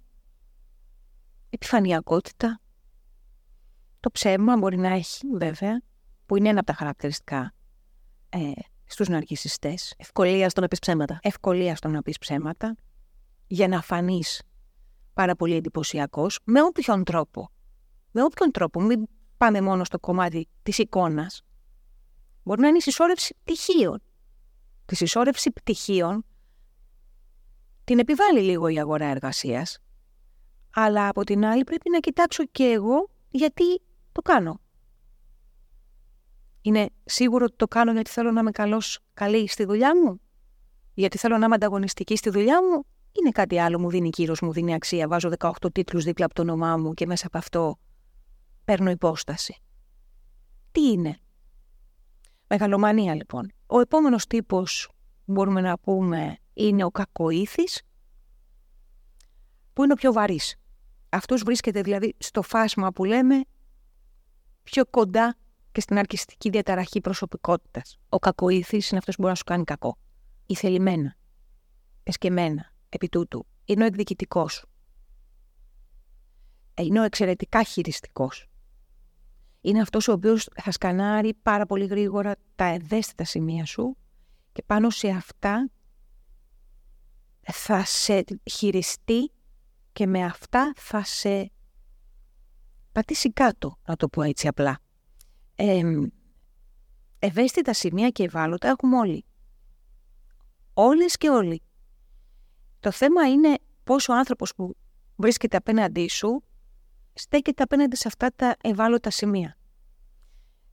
επιφανειακότητα, 1.50 2.61
το 4.00 4.11
ψέμα 4.11 4.57
μπορεί 4.57 4.77
να 4.77 4.88
έχει 4.88 5.27
βέβαια, 5.37 5.83
που 6.27 6.37
είναι 6.37 6.48
ένα 6.48 6.59
από 6.59 6.66
τα 6.68 6.74
χαρακτηριστικά 6.74 7.53
ε, 8.35 8.53
στους 8.85 9.09
ναρκισιστές. 9.09 9.94
Ευκολία 9.97 10.49
στο 10.49 10.61
να 10.61 10.68
πεις 10.68 10.79
ψέματα. 10.79 11.18
Ευκολία 11.23 11.77
στο 11.77 11.88
να 11.88 12.03
πεις 12.03 12.18
ψέματα, 12.18 12.77
για 13.47 13.68
να 13.68 13.83
φανείς 13.83 14.42
πάρα 15.14 15.37
πολύ 15.37 15.55
εντυπωσιακός, 15.55 16.38
με 16.44 16.62
όποιον 16.62 17.05
τρόπο. 17.05 17.51
Με 18.11 18.23
όποιον 18.23 18.51
τρόπο, 18.51 18.81
μην 18.81 19.07
πάμε 19.37 19.61
μόνο 19.61 19.85
στο 19.85 19.99
κομμάτι 19.99 20.49
της 20.62 20.79
εικόνας. 20.79 21.42
Μπορεί 22.42 22.61
να 22.61 22.68
είναι 22.68 22.77
η 22.77 22.81
συσσόρευση 22.81 23.37
πτυχίων. 23.44 24.03
Τη 24.85 24.94
συσσόρευση 24.94 25.51
πτυχίων 25.51 26.25
την 27.85 27.99
επιβάλλει 27.99 28.40
λίγο 28.40 28.68
η 28.68 28.79
αγορά 28.79 29.07
εργασίας, 29.07 29.79
αλλά 30.75 31.09
από 31.09 31.25
την 31.25 31.44
άλλη 31.44 31.64
πρέπει 31.64 31.90
να 31.90 31.99
κοιτάξω 31.99 32.44
και 32.44 32.64
εγώ 32.64 33.11
γιατί 33.31 33.83
το 34.12 34.23
κάνω. 34.23 34.61
Είναι 36.66 36.90
σίγουρο 37.05 37.44
ότι 37.44 37.57
το 37.57 37.66
κάνω 37.68 37.92
γιατί 37.92 38.11
θέλω 38.11 38.31
να 38.31 38.40
είμαι 38.40 38.50
καλός, 38.50 38.98
καλή 39.14 39.48
στη 39.48 39.64
δουλειά 39.64 39.96
μου; 39.96 40.20
Γιατί 40.94 41.18
θέλω 41.18 41.38
να 41.38 41.44
είμαι 41.44 41.55
ανταγωνιστική 41.55 42.16
στη 42.16 42.31
δουλειά 42.31 42.62
μου; 42.62 42.85
Είναι 43.12 43.31
κάτι 43.31 43.59
άλλο, 43.59 43.79
μου 43.79 43.90
δίνει 43.90 44.11
κύρος, 44.11 44.40
μου 44.40 44.53
δίνει 44.53 44.74
αξία. 44.74 45.09
Βάζω 45.09 45.31
18 45.38 45.50
τίτλους 45.72 46.05
δίπλα 46.05 46.24
από 46.24 46.35
το 46.35 46.42
όνομά 46.42 46.77
μου 46.77 46.94
και 46.94 47.07
μέσα 47.07 47.27
από 47.27 47.38
αυτό 47.38 47.79
παίρνω 48.64 48.90
υπόσταση. 48.90 49.62
Τι 50.72 50.90
είναι; 50.90 51.18
Μεγαλομανία 52.46 53.14
λοιπόν. 53.14 53.53
Ο 53.66 53.81
επόμενος 53.81 54.27
τύπος 54.27 54.90
μπορούμε 55.24 55.61
να 55.61 55.79
πούμε 55.79 56.38
είναι 56.53 56.85
ο 56.85 56.90
κακοήθης 56.90 57.83
που 59.72 59.83
είναι 59.83 59.92
ο 59.92 59.96
πιο 59.96 60.12
βαρύς. 60.12 60.57
Αυτός 61.09 61.42
βρίσκεται 61.42 61.81
δηλαδή 61.81 62.14
στο 62.18 62.42
φάσμα 62.42 62.92
που 62.92 63.05
λέμε 63.05 63.40
πιο 64.62 64.87
κοντά 64.87 65.37
και 65.75 65.81
στην 65.81 65.99
αρκιστική 65.99 66.51
διαταραχή 66.51 67.01
προσωπικότητας. 67.01 67.99
Ο 68.09 68.19
κακοήθης 68.19 68.89
είναι 68.89 68.99
αυτός 68.99 69.15
που 69.15 69.21
μπορεί 69.21 69.33
να 69.33 69.39
σου 69.39 69.45
κάνει 69.45 69.65
κακό. 69.65 69.99
Η 70.47 70.55
θελημένα, 70.55 71.17
εσκεμένα, 72.03 72.73
επί 72.89 73.09
τούτου. 73.09 73.47
Είναι 73.65 73.83
ο 73.83 73.87
εκδικητικός. 73.87 74.65
Είναι 76.75 77.01
ο 77.01 77.03
εξαιρετικά 77.03 77.63
χειριστικός. 77.63 78.47
Είναι 79.61 79.81
αυτός 79.81 80.09
ο 80.09 80.13
οποίος 80.13 80.49
θα 80.63 80.71
σκανάρει 80.71 81.35
πάρα 81.35 81.67
πολύ 81.67 81.87
γρήγορα 81.87 82.35
τα 82.55 82.65
ευαίσθητα 82.65 83.25
σημεία 83.25 83.65
σου 83.65 83.97
και 84.53 84.63
πάνω 84.67 84.91
σε 84.91 85.09
αυτά 85.09 85.71
θα 87.41 87.85
σε 87.85 88.25
χειριστεί 88.51 89.31
και 89.93 90.07
με 90.07 90.25
αυτά 90.25 90.73
θα 90.77 91.05
σε 91.05 91.51
πατήσει 92.93 93.33
κάτω, 93.33 93.79
να 93.87 93.97
το 93.97 94.09
πω 94.09 94.23
έτσι 94.23 94.49
απλά. 94.49 94.84
Ε, 95.57 95.83
ευαίσθητα 97.19 97.73
σημεία 97.73 98.11
και 98.11 98.23
ευάλωτα 98.23 98.69
έχουμε 98.69 98.97
όλοι. 98.97 99.25
Όλες 100.75 101.17
και 101.17 101.29
όλοι. 101.29 101.62
Το 102.81 102.90
θέμα 102.90 103.29
είναι 103.29 103.59
πόσο 103.85 104.12
ο 104.12 104.17
άνθρωπος 104.17 104.55
που 104.55 104.77
βρίσκεται 105.17 105.57
απέναντί 105.57 106.09
σου 106.09 106.45
στέκεται 107.14 107.62
απέναντι 107.62 107.97
σε 107.97 108.09
αυτά 108.09 108.33
τα 108.37 108.57
ευάλωτα 108.61 109.11
σημεία. 109.11 109.59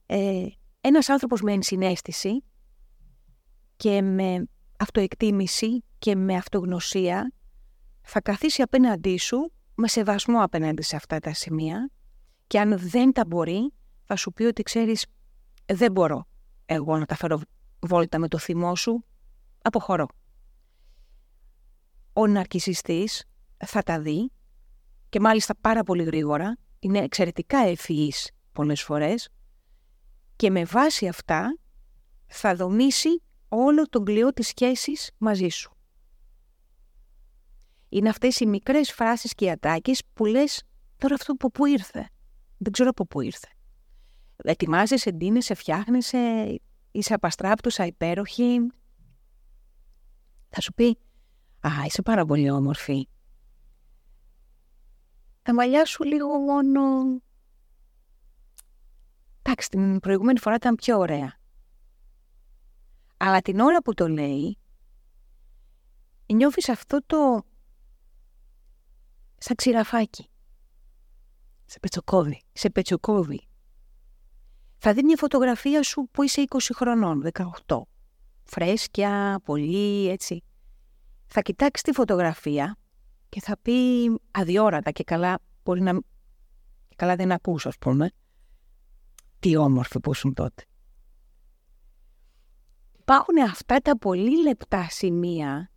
Ε, 0.06 0.46
ένας 0.80 1.08
άνθρωπος 1.08 1.40
με 1.42 1.52
ενσυναίσθηση 1.52 2.44
και 3.76 4.02
με 4.02 4.44
αυτοεκτίμηση 4.78 5.84
και 5.98 6.16
με 6.16 6.36
αυτογνωσία 6.36 7.32
θα 8.02 8.20
καθίσει 8.20 8.62
απέναντί 8.62 9.18
σου 9.18 9.52
με 9.74 9.88
σεβασμό 9.88 10.42
απέναντι 10.42 10.82
σε 10.82 10.96
αυτά 10.96 11.18
τα 11.18 11.34
σημεία 11.34 11.90
και 12.46 12.60
αν 12.60 12.78
δεν 12.78 13.12
τα 13.12 13.24
μπορεί 13.26 13.72
θα 14.12 14.20
σου 14.20 14.32
πει 14.32 14.44
ότι 14.44 14.62
ξέρεις 14.62 15.06
δεν 15.66 15.92
μπορώ 15.92 16.26
εγώ 16.66 16.98
να 16.98 17.06
τα 17.06 17.14
φέρω 17.14 17.40
βόλτα 17.80 18.18
με 18.18 18.28
το 18.28 18.38
θυμό 18.38 18.76
σου, 18.76 19.04
αποχωρώ. 19.62 20.06
Ο 22.12 22.26
ναρκισιστής 22.26 23.24
θα 23.64 23.82
τα 23.82 24.00
δει 24.00 24.32
και 25.08 25.20
μάλιστα 25.20 25.54
πάρα 25.60 25.82
πολύ 25.82 26.02
γρήγορα, 26.02 26.56
είναι 26.78 26.98
εξαιρετικά 26.98 27.58
ευφυής 27.58 28.30
πολλές 28.52 28.82
φορές 28.82 29.28
και 30.36 30.50
με 30.50 30.64
βάση 30.64 31.08
αυτά 31.08 31.58
θα 32.26 32.54
δομήσει 32.54 33.22
όλο 33.48 33.88
τον 33.88 34.04
κλειό 34.04 34.32
της 34.32 34.46
σχέσης 34.46 35.10
μαζί 35.18 35.48
σου. 35.48 35.76
Είναι 37.88 38.08
αυτές 38.08 38.40
οι 38.40 38.46
μικρές 38.46 38.92
φράσεις 38.92 39.34
και 39.34 39.44
οι 39.44 39.50
ατάκες 39.50 40.02
που 40.14 40.24
λες 40.24 40.62
τώρα 40.96 41.14
αυτό 41.14 41.32
από 41.32 41.50
πού 41.50 41.66
ήρθε; 41.66 42.08
Δεν 42.58 42.72
ξέρω 42.72 42.88
από 42.88 43.06
πού 43.06 43.20
ήρθε 43.20 43.48
ετοιμάζεσαι, 44.44 45.10
ντύνεσαι, 45.10 45.54
φτιάχνεσαι, 45.54 46.60
είσαι 46.90 47.14
απαστράπτουσα, 47.14 47.86
υπέροχη. 47.86 48.58
Θα 50.48 50.60
σου 50.60 50.72
πει, 50.72 50.98
α, 51.60 51.70
είσαι 51.86 52.02
πάρα 52.02 52.24
πολύ 52.24 52.50
όμορφη. 52.50 53.08
Τα 55.42 55.54
μαλλιά 55.54 55.84
σου 55.84 56.04
λίγο 56.04 56.38
μόνο... 56.38 56.80
Εντάξει, 59.42 59.68
την 59.68 60.00
προηγούμενη 60.00 60.38
φορά 60.38 60.54
ήταν 60.54 60.74
πιο 60.74 60.98
ωραία. 60.98 61.38
Αλλά 63.16 63.40
την 63.40 63.60
ώρα 63.60 63.82
που 63.82 63.94
το 63.94 64.08
λέει, 64.08 64.58
νιώθεις 66.26 66.68
αυτό 66.68 67.00
το... 67.06 67.44
σαν 69.38 69.56
ξηραφάκι. 69.56 70.26
Σε 71.64 71.78
πετσοκόβει, 71.78 72.42
σε 72.52 72.70
πετσοκόβει 72.70 73.46
θα 74.84 74.92
δει 74.92 75.02
μια 75.02 75.16
φωτογραφία 75.16 75.82
σου 75.82 76.08
που 76.10 76.22
είσαι 76.22 76.44
20 76.48 76.58
χρονών, 76.74 77.24
18. 77.66 77.82
Φρέσκια, 78.42 79.40
πολύ 79.44 80.08
έτσι. 80.08 80.42
Θα 81.26 81.40
κοιτάξεις 81.40 81.82
τη 81.82 81.92
φωτογραφία 81.92 82.76
και 83.28 83.40
θα 83.40 83.56
πει 83.62 83.72
αδιόρατα 84.30 84.90
και 84.90 85.04
καλά, 85.04 85.38
μπορεί 85.64 85.80
να... 85.80 85.92
Και 86.88 86.96
καλά 86.96 87.16
δεν 87.16 87.32
ακούς, 87.32 87.66
ας 87.66 87.78
πούμε. 87.78 88.10
Τι 89.38 89.56
όμορφο 89.56 90.00
που 90.00 90.10
ήσουν 90.10 90.34
τότε. 90.34 90.64
Υπάρχουν 93.00 93.38
αυτά 93.42 93.78
τα 93.78 93.98
πολύ 93.98 94.42
λεπτά 94.42 94.86
σημεία. 94.90 95.70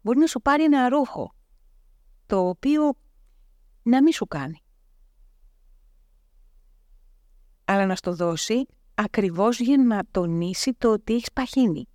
Μπορεί 0.00 0.18
να 0.18 0.26
σου 0.26 0.40
πάρει 0.40 0.64
ένα 0.64 0.88
ρούχο, 0.88 1.34
το 2.26 2.48
οποίο 2.48 2.94
να 3.82 4.02
μην 4.02 4.12
σου 4.12 4.26
κάνει. 4.26 4.63
Αλλά 7.64 7.86
να 7.86 7.96
στο 7.96 8.14
δώσει 8.14 8.66
ακριβώς 8.94 9.60
για 9.60 9.76
να 9.76 10.00
τονίσει 10.10 10.72
το 10.78 10.92
ότι 10.92 11.14
έχεις 11.14 11.32
παχύνει. 11.32 11.88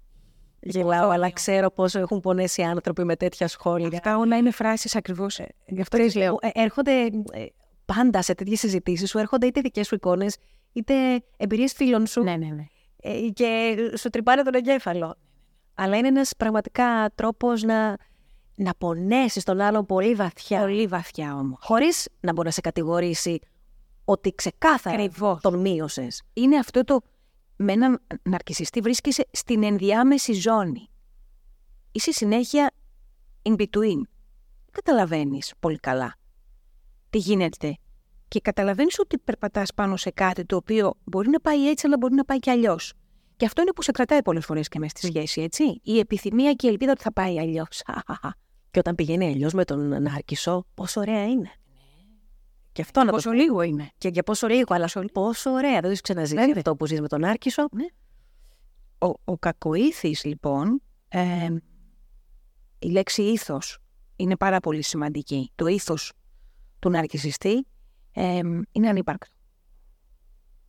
Γελάω, 0.62 1.10
αλλά 1.10 1.32
ξέρω 1.32 1.72
πόσο 1.72 2.00
έχουν 2.00 2.20
πονέσει 2.20 2.62
άνθρωποι 2.62 3.04
με 3.04 3.16
τέτοια 3.16 3.48
σχόλια. 3.48 3.88
Αυτά 3.94 4.18
όλα 4.18 4.38
είναι 4.38 4.52
φράσεις 4.52 4.96
ακριβώς. 4.96 5.40
ε, 5.40 5.48
Γι' 5.68 5.82
αυτό 5.82 5.98
τις 5.98 6.16
λέω. 6.16 6.38
Ε, 6.42 6.50
Έρχονται 6.54 6.92
ε, 7.32 7.46
πάντα 7.86 8.22
σε 8.22 8.34
τέτοιες 8.34 8.60
συζητήσεις 8.60 9.10
σου, 9.10 9.18
έρχονται 9.18 9.46
είτε 9.48 9.62
δικές 9.62 9.88
σου 9.88 9.96
εικόνες, 9.96 10.38
είτε 10.74 10.94
εμπειρίες 11.38 11.74
φίλων 11.74 12.08
σου. 12.08 12.22
Ναι, 12.24 12.36
ναι, 12.36 12.48
ναι. 12.48 12.66
ε, 13.02 13.20
και 13.34 13.76
σου 13.98 14.10
τρυπάνε 14.10 14.42
τον 14.42 14.54
εγκέφαλο. 14.54 15.16
Αλλά 15.74 15.98
είναι 15.98 16.08
ένας 16.08 16.32
πραγματικά 16.38 17.12
τρόπος 17.16 17.62
να, 17.64 17.98
να 18.56 18.74
πονέσεις 18.78 19.44
τον 19.44 19.60
άλλον 19.62 19.86
πολύ 19.86 20.16
βαθιά. 20.16 20.60
Πολύ 20.60 20.88
βαθιά 20.88 21.36
όμως. 21.36 21.58
Χωρίς 21.62 22.08
να 22.20 22.34
μπορεί 22.34 22.48
να 22.48 22.54
σε 22.54 22.62
κατηγορήσει 22.62 23.40
ότι 24.12 24.32
ξεκάθαρα 24.36 25.04
Ακριβώς. 25.04 25.42
τον 25.42 25.60
μείωσες. 25.60 26.24
είναι 26.34 26.58
αυτό 26.58 26.84
το 26.84 27.02
με 27.56 27.72
έναν 27.72 28.02
ναρκισιστή 28.24 28.82
βρίσκεσαι 28.82 29.28
στην 29.32 29.64
ενδιάμεση 29.64 30.34
ζώνη. 30.34 30.90
Είσαι 31.92 32.12
συνέχεια 32.12 32.72
in 33.42 33.56
between. 33.56 34.02
Καταλαβαίνεις 34.72 35.54
πολύ 35.60 35.78
καλά 35.80 36.16
τι 37.10 37.18
γίνεται. 37.18 37.78
Και 38.28 38.40
καταλαβαίνεις 38.40 39.00
ότι 39.00 39.18
περπατάς 39.18 39.74
πάνω 39.74 39.98
σε 39.98 40.10
κάτι 40.10 40.46
το 40.46 40.56
οποίο 40.56 40.94
μπορεί 41.04 41.30
να 41.30 41.40
πάει 41.40 41.70
έτσι 41.70 41.86
αλλά 41.88 41.98
μπορεί 41.98 42.14
να 42.14 42.26
πάει 42.26 42.40
και 42.40 42.52
αλλιώς. 42.52 42.94
Και 43.38 43.46
αυτό 43.46 43.62
είναι 43.62 43.72
που 43.72 43.82
σε 43.82 43.92
κρατάει 43.92 44.22
πολλές 44.22 44.46
φορές 44.46 44.68
και 44.68 44.80
μέσα 44.80 44.98
στη 44.98 45.08
σχέση, 45.08 45.42
έτσι. 45.42 45.80
Η 45.84 46.00
επιθυμία 46.00 46.54
και 46.54 46.68
η 46.68 46.70
ελπίδα 46.70 46.92
ότι 46.92 47.02
θα 47.02 47.14
πάει 47.14 47.40
αλλιώς. 47.40 47.82
Και 48.72 48.80
όταν 48.80 48.96
πηγαίνει 48.96 49.26
αλλιώς 49.26 49.54
με 49.54 49.66
τον 49.66 50.02
Νάρκισο, 50.02 50.66
πόσο 50.74 51.00
ωραία 51.00 51.28
είναι. 51.28 51.52
Και 52.80 52.86
αυτό 52.86 53.00
να 53.00 53.06
το 53.06 53.12
Πόσο 53.12 53.32
λίγο 53.32 53.62
είναι. 53.62 53.90
Και 53.98 54.08
για 54.08 54.24
πόσο 54.24 54.48
λίγο, 54.48 54.74
αλλά 54.74 54.88
σου- 54.88 55.12
πόσο 55.14 55.50
ωραία. 55.52 55.72
Δεν 55.72 55.82
το 55.82 55.88
έχεις 55.88 56.02
ξαναζήσει 56.02 56.36
Βέβαια. 56.36 56.54
αυτό 56.58 56.76
που 56.76 56.86
ζεις 56.86 57.02
με 57.02 57.08
τον 57.08 57.24
Άρκισο. 57.24 57.68
Ναι. 57.72 57.86
Ο, 59.10 59.14
ο 59.24 59.38
κακοήθης, 59.38 60.24
λοιπόν, 60.24 60.82
ε, 61.08 61.48
η 62.80 62.90
λέξη 62.90 63.22
ήθος 63.22 63.78
είναι 64.16 64.38
πάρα 64.38 64.60
πολύ 64.60 64.82
σημαντική. 64.82 65.52
Το 65.56 65.68
ήθος 65.68 66.14
του 66.80 66.90
ναρκισιστή 66.90 67.66
ε, 68.12 68.40
είναι 68.72 68.90
ανύπαρκτο. 68.90 69.34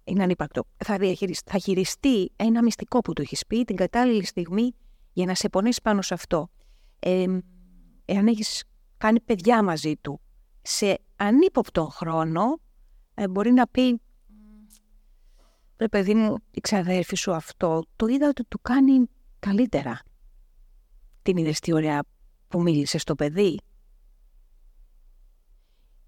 Είναι 0.05 0.23
ανύπαρκτο. 0.23 0.65
Θα, 0.85 0.99
διαχειριστεί, 0.99 1.51
θα 1.51 1.59
χειριστεί 1.59 2.33
ένα 2.37 2.63
μυστικό 2.63 3.01
που 3.01 3.13
του 3.13 3.23
έχεις 3.23 3.47
πει 3.47 3.65
την 3.65 3.77
κατάλληλη 3.77 4.25
στιγμή 4.25 4.75
για 5.13 5.27
να 5.27 5.35
σε 5.35 5.49
πονέσει 5.49 5.81
πάνω 5.83 6.03
σε 6.03 6.15
αυτό. 6.15 6.51
Ε, 6.99 7.27
εάν 8.05 8.27
έχεις 8.27 8.65
κάνει 8.97 9.21
παιδιά 9.21 9.63
μαζί 9.63 9.97
του 9.97 10.21
σε 10.63 11.01
ανύποπτο 11.17 11.85
χρόνο, 11.87 12.61
ε, 13.15 13.29
μπορεί 13.29 13.53
να 13.53 13.67
πει 13.67 14.01
Ρε 15.81 15.89
παιδί 15.89 16.15
μου, 16.15 16.37
η 16.51 16.61
ξαδέρφη 16.61 17.17
σου 17.17 17.33
αυτό, 17.33 17.83
το 17.97 18.07
είδα 18.07 18.29
ότι 18.29 18.45
του 18.45 18.61
κάνει 18.63 19.07
καλύτερα. 19.39 20.01
Την 21.23 21.37
είδες 21.37 21.61
τι 21.61 21.73
ωραία 21.73 22.03
που 22.49 22.63
μίλησε 22.63 22.99
στο 22.99 23.15
παιδί. 23.15 23.61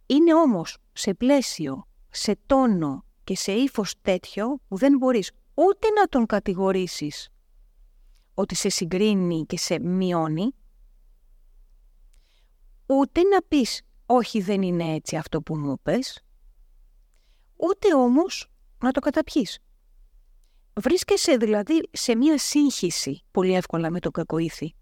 Είναι 0.07 0.35
όμως 0.35 0.77
σε 0.93 1.15
πλαίσιο, 1.15 1.87
σε 2.11 2.39
τόνο 2.47 3.05
και 3.25 3.37
σε 3.37 3.53
ύφος 3.53 3.95
τέτοιο 4.03 4.59
που 4.69 4.77
δεν 4.77 4.97
μπορείς 4.97 5.31
ούτε 5.55 5.89
να 5.91 6.07
τον 6.07 6.27
κατηγορήσεις 6.27 7.29
ότι 8.35 8.55
σε 8.55 8.69
συγκρίνει 8.69 9.45
και 9.47 9.59
σε 9.59 9.79
μειώνει, 9.79 10.55
ούτε 12.87 13.23
να 13.23 13.43
πεις 13.49 13.83
όχι 14.15 14.41
δεν 14.41 14.63
είναι 14.63 14.95
έτσι 14.95 15.17
αυτό 15.17 15.43
που 15.43 15.57
μου 15.57 15.79
πες, 15.83 16.25
ούτε 17.57 17.95
όμως 17.95 18.51
να 18.83 18.91
το 18.91 19.01
καταπιείς. 19.01 19.59
Βρίσκεσαι 20.81 21.37
δηλαδή 21.37 21.89
σε 21.93 22.17
μία 22.17 22.39
σύγχυση 22.39 23.23
πολύ 23.31 23.55
εύκολα 23.55 23.91
με 23.91 24.01
τον 24.01 24.13
κακοήθη. 24.13 24.75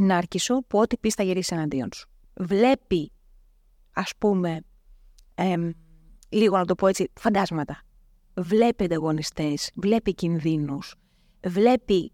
Νάρκισο 0.00 0.64
που 0.66 0.78
ό,τι 0.78 0.98
πεις 0.98 1.14
θα 1.14 1.22
γυρίσεις 1.22 1.50
εναντίον 1.50 1.88
σου. 1.94 2.08
Βλέπει, 2.34 3.12
ας 3.92 4.12
πούμε, 4.18 4.60
εμ, 5.34 5.70
λίγο 6.28 6.56
να 6.56 6.64
το 6.64 6.74
πω 6.74 6.86
έτσι, 6.86 7.10
φαντάσματα. 7.14 7.82
Βλέπει 8.34 8.84
ανταγωνιστές, 8.84 9.70
βλέπει 9.74 10.14
κινδύνους, 10.14 10.94
βλέπει 11.46 12.12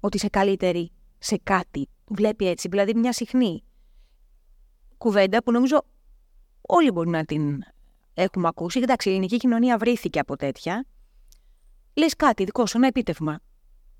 ότι 0.00 0.16
είσαι 0.16 0.28
καλύτερη 0.28 0.92
σε 1.18 1.38
κάτι. 1.42 1.88
Βλέπει 2.08 2.46
έτσι, 2.46 2.68
δηλαδή 2.68 2.94
μια 2.94 3.12
συχνή 3.12 3.64
κουβέντα 5.04 5.42
που 5.42 5.52
νομίζω 5.52 5.84
όλοι 6.60 6.90
μπορεί 6.90 7.08
να 7.08 7.24
την 7.24 7.62
έχουμε 8.14 8.48
ακούσει. 8.48 8.78
Εντάξει, 8.78 9.08
η 9.08 9.12
ελληνική 9.12 9.36
κοινωνία 9.36 9.78
βρήθηκε 9.78 10.18
από 10.18 10.36
τέτοια. 10.36 10.86
Λες 11.94 12.16
κάτι 12.16 12.44
δικό 12.44 12.66
σου, 12.66 12.76
ένα 12.76 12.86
επίτευγμα. 12.86 13.40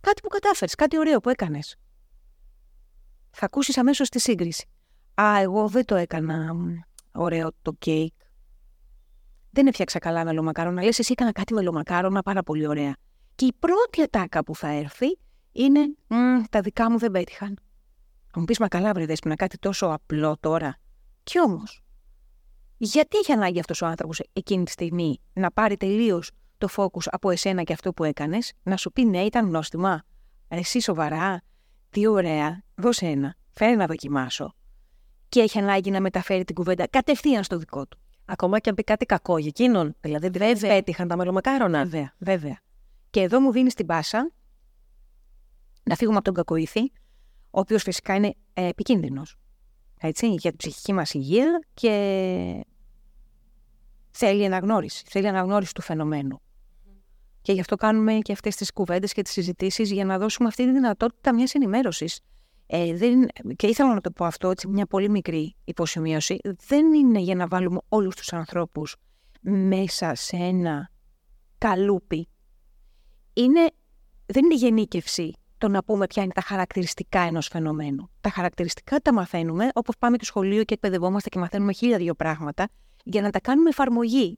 Κάτι 0.01 0.21
που 0.21 0.29
κατάφερες, 0.29 0.75
κάτι 0.75 0.99
ωραίο 0.99 1.21
που 1.21 1.29
έκανες. 1.29 1.77
Θα 3.31 3.45
ακούσεις 3.45 3.79
αμέσως 3.79 4.09
τη 4.09 4.21
σύγκριση. 4.21 4.69
Α, 5.15 5.41
εγώ 5.41 5.69
δεν 5.69 5.85
το 5.85 5.95
έκανα 5.95 6.55
μ, 6.55 6.75
ωραίο 7.13 7.51
το 7.63 7.73
κέικ. 7.73 8.15
Δεν 9.51 9.67
έφτιαξα 9.67 9.99
καλά 9.99 10.25
μελομακάρονα. 10.25 10.83
Λες, 10.83 10.99
εσύ 10.99 11.13
έκανα 11.13 11.33
κάτι 11.33 11.55
μελομακάρονα 11.55 12.23
πάρα 12.23 12.43
πολύ 12.43 12.67
ωραία. 12.67 12.97
Και 13.35 13.45
η 13.45 13.53
πρώτη 13.59 14.03
ατάκα 14.03 14.45
που 14.45 14.57
θα 14.57 14.69
έρθει 14.69 15.19
είναι 15.53 15.81
«Μμ, 16.07 16.43
τα 16.51 16.61
δικά 16.61 16.91
μου 16.91 16.99
δεν 16.99 17.11
πέτυχαν. 17.11 17.59
Θα 18.33 18.41
μου 18.41 18.45
πεις, 18.45 18.59
μα 18.59 18.69
καλά, 18.69 18.93
βρε 18.93 19.07
δέσποινα, 19.07 19.35
κάτι 19.35 19.59
τόσο 19.59 19.87
απλό 19.87 20.37
τώρα. 20.41 20.79
Κι 21.25 21.41
όμως, 21.41 21.83
γιατί 22.77 23.19
έχει 23.19 23.33
ανάγκη 23.33 23.59
αυτός 23.59 23.83
ο 23.83 23.87
άνθρωπος 23.87 24.21
εκείνη 24.33 24.65
τη 24.65 24.71
στιγμή 24.71 25.21
να 25.33 25.51
πάρει 25.51 25.77
τελείως 25.77 26.31
το 26.59 26.69
focus 26.77 27.07
από 27.11 27.31
εσένα 27.31 27.63
και 27.63 27.73
αυτό 27.73 27.93
που 27.93 28.05
έκανες, 28.05 28.53
να 28.63 28.77
σου 28.77 28.93
πει 28.93 29.05
ναι, 29.05 29.21
ήταν 29.21 29.51
νόστιμα. 29.51 30.03
Εσύ 30.49 30.81
σοβαρά, 30.81 31.43
τι 31.91 32.07
ωραία, 32.07 32.63
δώσε 32.75 33.07
ένα, 33.07 33.35
φέρε 33.51 33.75
να 33.75 33.87
δοκιμάσω. 33.87 34.55
Και 35.29 35.41
έχει 35.41 35.59
ανάγκη 35.59 35.91
να 35.91 36.01
μεταφέρει 36.01 36.45
την 36.45 36.55
κουβέντα 36.55 36.89
κατευθείαν 36.89 37.45
στο 37.45 37.59
δικό 37.59 37.87
του. 37.87 37.99
Ακόμα 38.25 38.59
και 38.59 38.69
αν 38.69 38.75
πει 38.75 38.83
κάτι 38.83 39.07
κακό 39.07 39.39
για 39.39 39.49
εκείνον. 39.49 39.97
Δηλαδή 40.01 40.29
δεν 40.29 40.53
Βέβαια. 40.53 40.75
πέτυχαν 40.75 41.09
τα 41.09 41.17
μελομακάρονα. 41.17 41.83
Βέβαια, 41.85 42.15
βέβαια. 42.19 42.59
Και 43.11 43.21
εδώ 43.21 43.41
μου 43.41 43.53
δίνεις 43.53 43.75
την 43.75 43.87
πάσα 43.87 44.33
να 45.83 45.95
φύγουμε 45.95 46.17
από 46.17 46.25
τον 46.25 46.35
κακοήθη, 46.35 46.93
ο 47.51 47.61
οποίος 47.61 47.83
φυσικά 47.83 48.15
είναι 48.15 48.35
ε, 48.53 48.67
επικίνδυνος. 48.67 49.37
Έτσι, 50.07 50.27
για 50.27 50.51
την 50.51 50.57
ψυχική 50.57 50.93
μας 50.93 51.15
υγεία 51.15 51.67
και 51.75 52.65
θέλει 54.11 54.45
αναγνώριση. 54.45 55.05
Θέλει 55.09 55.29
αναγνώριση 55.29 55.75
του 55.75 55.83
φαινομένου. 55.83 56.41
Και 57.43 57.53
γι' 57.53 57.61
αυτό 57.61 57.77
κάνουμε 57.77 58.19
και 58.19 58.33
αυτές 58.33 58.57
τις 58.57 58.73
κουβέντες 58.73 59.13
και 59.13 59.23
τις 59.23 59.33
συζητήσεις 59.33 59.91
για 59.91 60.05
να 60.05 60.19
δώσουμε 60.19 60.49
αυτή 60.49 60.65
τη 60.65 60.73
δυνατότητα 60.73 61.35
μιας 61.35 61.55
ενημέρωσης. 61.55 62.21
Ε, 62.67 62.95
δεν, 62.95 63.27
και 63.57 63.67
ήθελα 63.67 63.95
να 63.95 64.01
το 64.01 64.11
πω 64.11 64.25
αυτό, 64.25 64.51
έτσι, 64.51 64.69
μια 64.69 64.87
πολύ 64.87 65.11
μικρή 65.11 65.55
υποσημείωση. 65.65 66.39
Δεν 66.67 66.95
είναι 66.95 67.19
για 67.19 67.35
να 67.35 67.47
βάλουμε 67.47 67.79
όλους 67.89 68.17
τους 68.17 68.33
ανθρώπους 68.33 68.97
μέσα 69.41 70.15
σε 70.15 70.37
ένα 70.37 70.91
καλούπι. 71.59 72.29
Είναι, 73.33 73.71
δεν 74.27 74.45
είναι 74.45 74.55
γενίκευση 74.55 75.33
το 75.65 75.71
να 75.71 75.85
πούμε 75.85 76.07
ποια 76.07 76.23
είναι 76.23 76.33
τα 76.33 76.41
χαρακτηριστικά 76.41 77.21
ενός 77.21 77.47
φαινομένου. 77.49 78.11
Τα 78.21 78.31
χαρακτηριστικά 78.31 78.99
τα 78.99 79.13
μαθαίνουμε 79.13 79.69
όπως 79.75 79.95
πάμε 79.99 80.17
στο 80.17 80.25
σχολείο 80.25 80.65
και 80.65 80.75
εκπαιδευόμαστε 80.75 81.29
και 81.29 81.39
μαθαίνουμε 81.39 81.73
χίλια 81.73 81.99
δύο 81.99 82.15
πράγματα 82.15 82.69
για 83.05 83.23
να 83.23 83.31
τα 83.31 83.41
κάνουμε 83.41 83.69
εφαρμογή. 83.69 84.35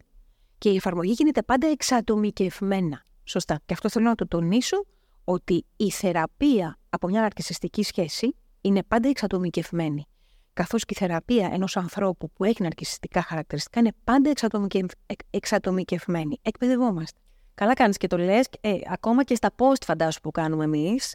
Και 0.58 0.70
η 0.70 0.76
εφαρμογή 0.76 1.12
γίνεται 1.12 1.42
πάντα 1.42 1.66
εξατομικευμένα. 1.66 3.02
Σωστά. 3.24 3.60
Και 3.66 3.72
αυτό 3.72 3.88
θέλω 3.88 4.04
να 4.08 4.14
το 4.14 4.26
τονίσω 4.26 4.86
ότι 5.24 5.64
η 5.76 5.90
θεραπεία 5.90 6.78
από 6.90 7.08
μια 7.08 7.20
ναρκισιστική 7.20 7.82
σχέση 7.82 8.36
είναι 8.60 8.82
πάντα 8.82 9.08
εξατομικευμένη. 9.08 10.06
Καθώς 10.52 10.84
και 10.84 10.94
η 10.96 10.98
θεραπεία 10.98 11.50
ενός 11.52 11.76
ανθρώπου 11.76 12.30
που 12.30 12.44
έχει 12.44 12.62
ναρκισιστικά 12.62 13.22
χαρακτηριστικά 13.22 13.80
είναι 13.80 13.92
πάντα 14.04 14.30
εξατομικευ... 14.30 14.86
εκ- 15.06 15.20
εξατομικευμένη. 15.30 16.38
Εκπαιδευόμαστε. 16.42 17.20
Καλά 17.56 17.74
κάνεις 17.74 17.96
και 17.96 18.06
το 18.06 18.18
λες. 18.18 18.48
Ε, 18.60 18.78
ακόμα 18.90 19.24
και 19.24 19.34
στα 19.34 19.50
post, 19.58 19.82
φαντάσου 19.84 20.20
που 20.20 20.30
κάνουμε 20.30 20.64
εμείς, 20.64 21.14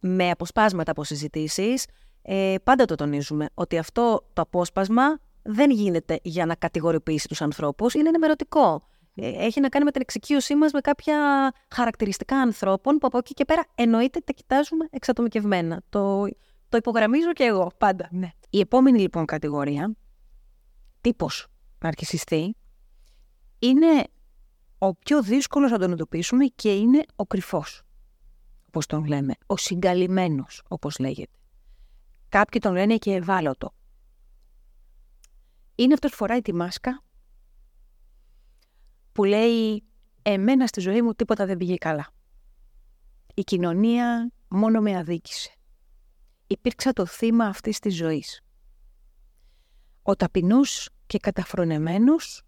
με 0.00 0.30
αποσπάσματα 0.30 0.90
από 0.90 1.04
συζητήσεις, 1.04 1.86
ε, 2.22 2.54
πάντα 2.62 2.84
το 2.84 2.94
τονίζουμε 2.94 3.48
ότι 3.54 3.78
αυτό 3.78 4.30
το 4.32 4.42
απόσπασμα 4.42 5.18
δεν 5.42 5.70
γίνεται 5.70 6.18
για 6.22 6.46
να 6.46 6.54
κατηγοριοποιήσει 6.54 7.28
τους 7.28 7.42
ανθρώπους, 7.42 7.94
είναι 7.94 8.08
ενημερωτικό. 8.08 8.86
Ε, 9.14 9.28
έχει 9.28 9.60
να 9.60 9.68
κάνει 9.68 9.84
με 9.84 9.90
την 9.90 10.00
εξοικείωσή 10.00 10.54
μας 10.54 10.72
με 10.72 10.80
κάποια 10.80 11.16
χαρακτηριστικά 11.70 12.36
ανθρώπων 12.36 12.98
που 12.98 13.06
από 13.06 13.18
εκεί 13.18 13.34
και 13.34 13.44
πέρα 13.44 13.64
εννοείται 13.74 14.20
τα 14.24 14.32
κοιτάζουμε 14.32 14.86
εξατομικευμένα. 14.90 15.82
Το, 15.88 16.26
το 16.68 16.76
υπογραμμίζω 16.76 17.32
και 17.32 17.44
εγώ 17.44 17.70
πάντα. 17.78 18.08
Ναι. 18.10 18.30
Η 18.50 18.60
επόμενη 18.60 18.98
λοιπόν 18.98 19.24
κατηγορία, 19.24 19.94
τύπος 21.00 21.46
ναρκισιστή, 21.78 22.56
είναι 23.58 24.04
ο 24.84 24.94
πιο 24.94 25.22
δύσκολος 25.22 25.70
να 25.70 25.78
τον 25.78 25.92
εντοπίσουμε 25.92 26.46
και 26.46 26.74
είναι 26.74 27.04
ο 27.16 27.26
κρυφός, 27.26 27.82
όπως 28.66 28.86
τον 28.86 29.04
λέμε, 29.04 29.34
ο 29.46 29.56
συγκαλυμμένος, 29.56 30.62
όπως 30.68 30.98
λέγεται. 30.98 31.36
Κάποιοι 32.28 32.60
τον 32.60 32.72
λένε 32.72 32.96
και 32.96 33.14
ευάλωτο. 33.14 33.74
Είναι 35.74 35.94
αυτός 35.94 36.10
που 36.10 36.16
φοράει 36.16 36.40
τη 36.42 36.54
μάσκα 36.54 37.02
που 39.12 39.24
λέει 39.24 39.84
εμένα 40.22 40.66
στη 40.66 40.80
ζωή 40.80 41.02
μου 41.02 41.14
τίποτα 41.14 41.46
δεν 41.46 41.56
πήγε 41.56 41.76
καλά. 41.76 42.08
Η 43.34 43.42
κοινωνία 43.42 44.32
μόνο 44.48 44.80
με 44.80 44.96
αδίκησε. 44.96 45.50
Υπήρξα 46.46 46.92
το 46.92 47.06
θύμα 47.06 47.44
αυτής 47.44 47.78
της 47.78 47.96
ζωής. 47.96 48.40
Ο 50.02 50.16
ταπεινός 50.16 50.88
και 51.06 51.18
καταφρονεμένος, 51.18 52.42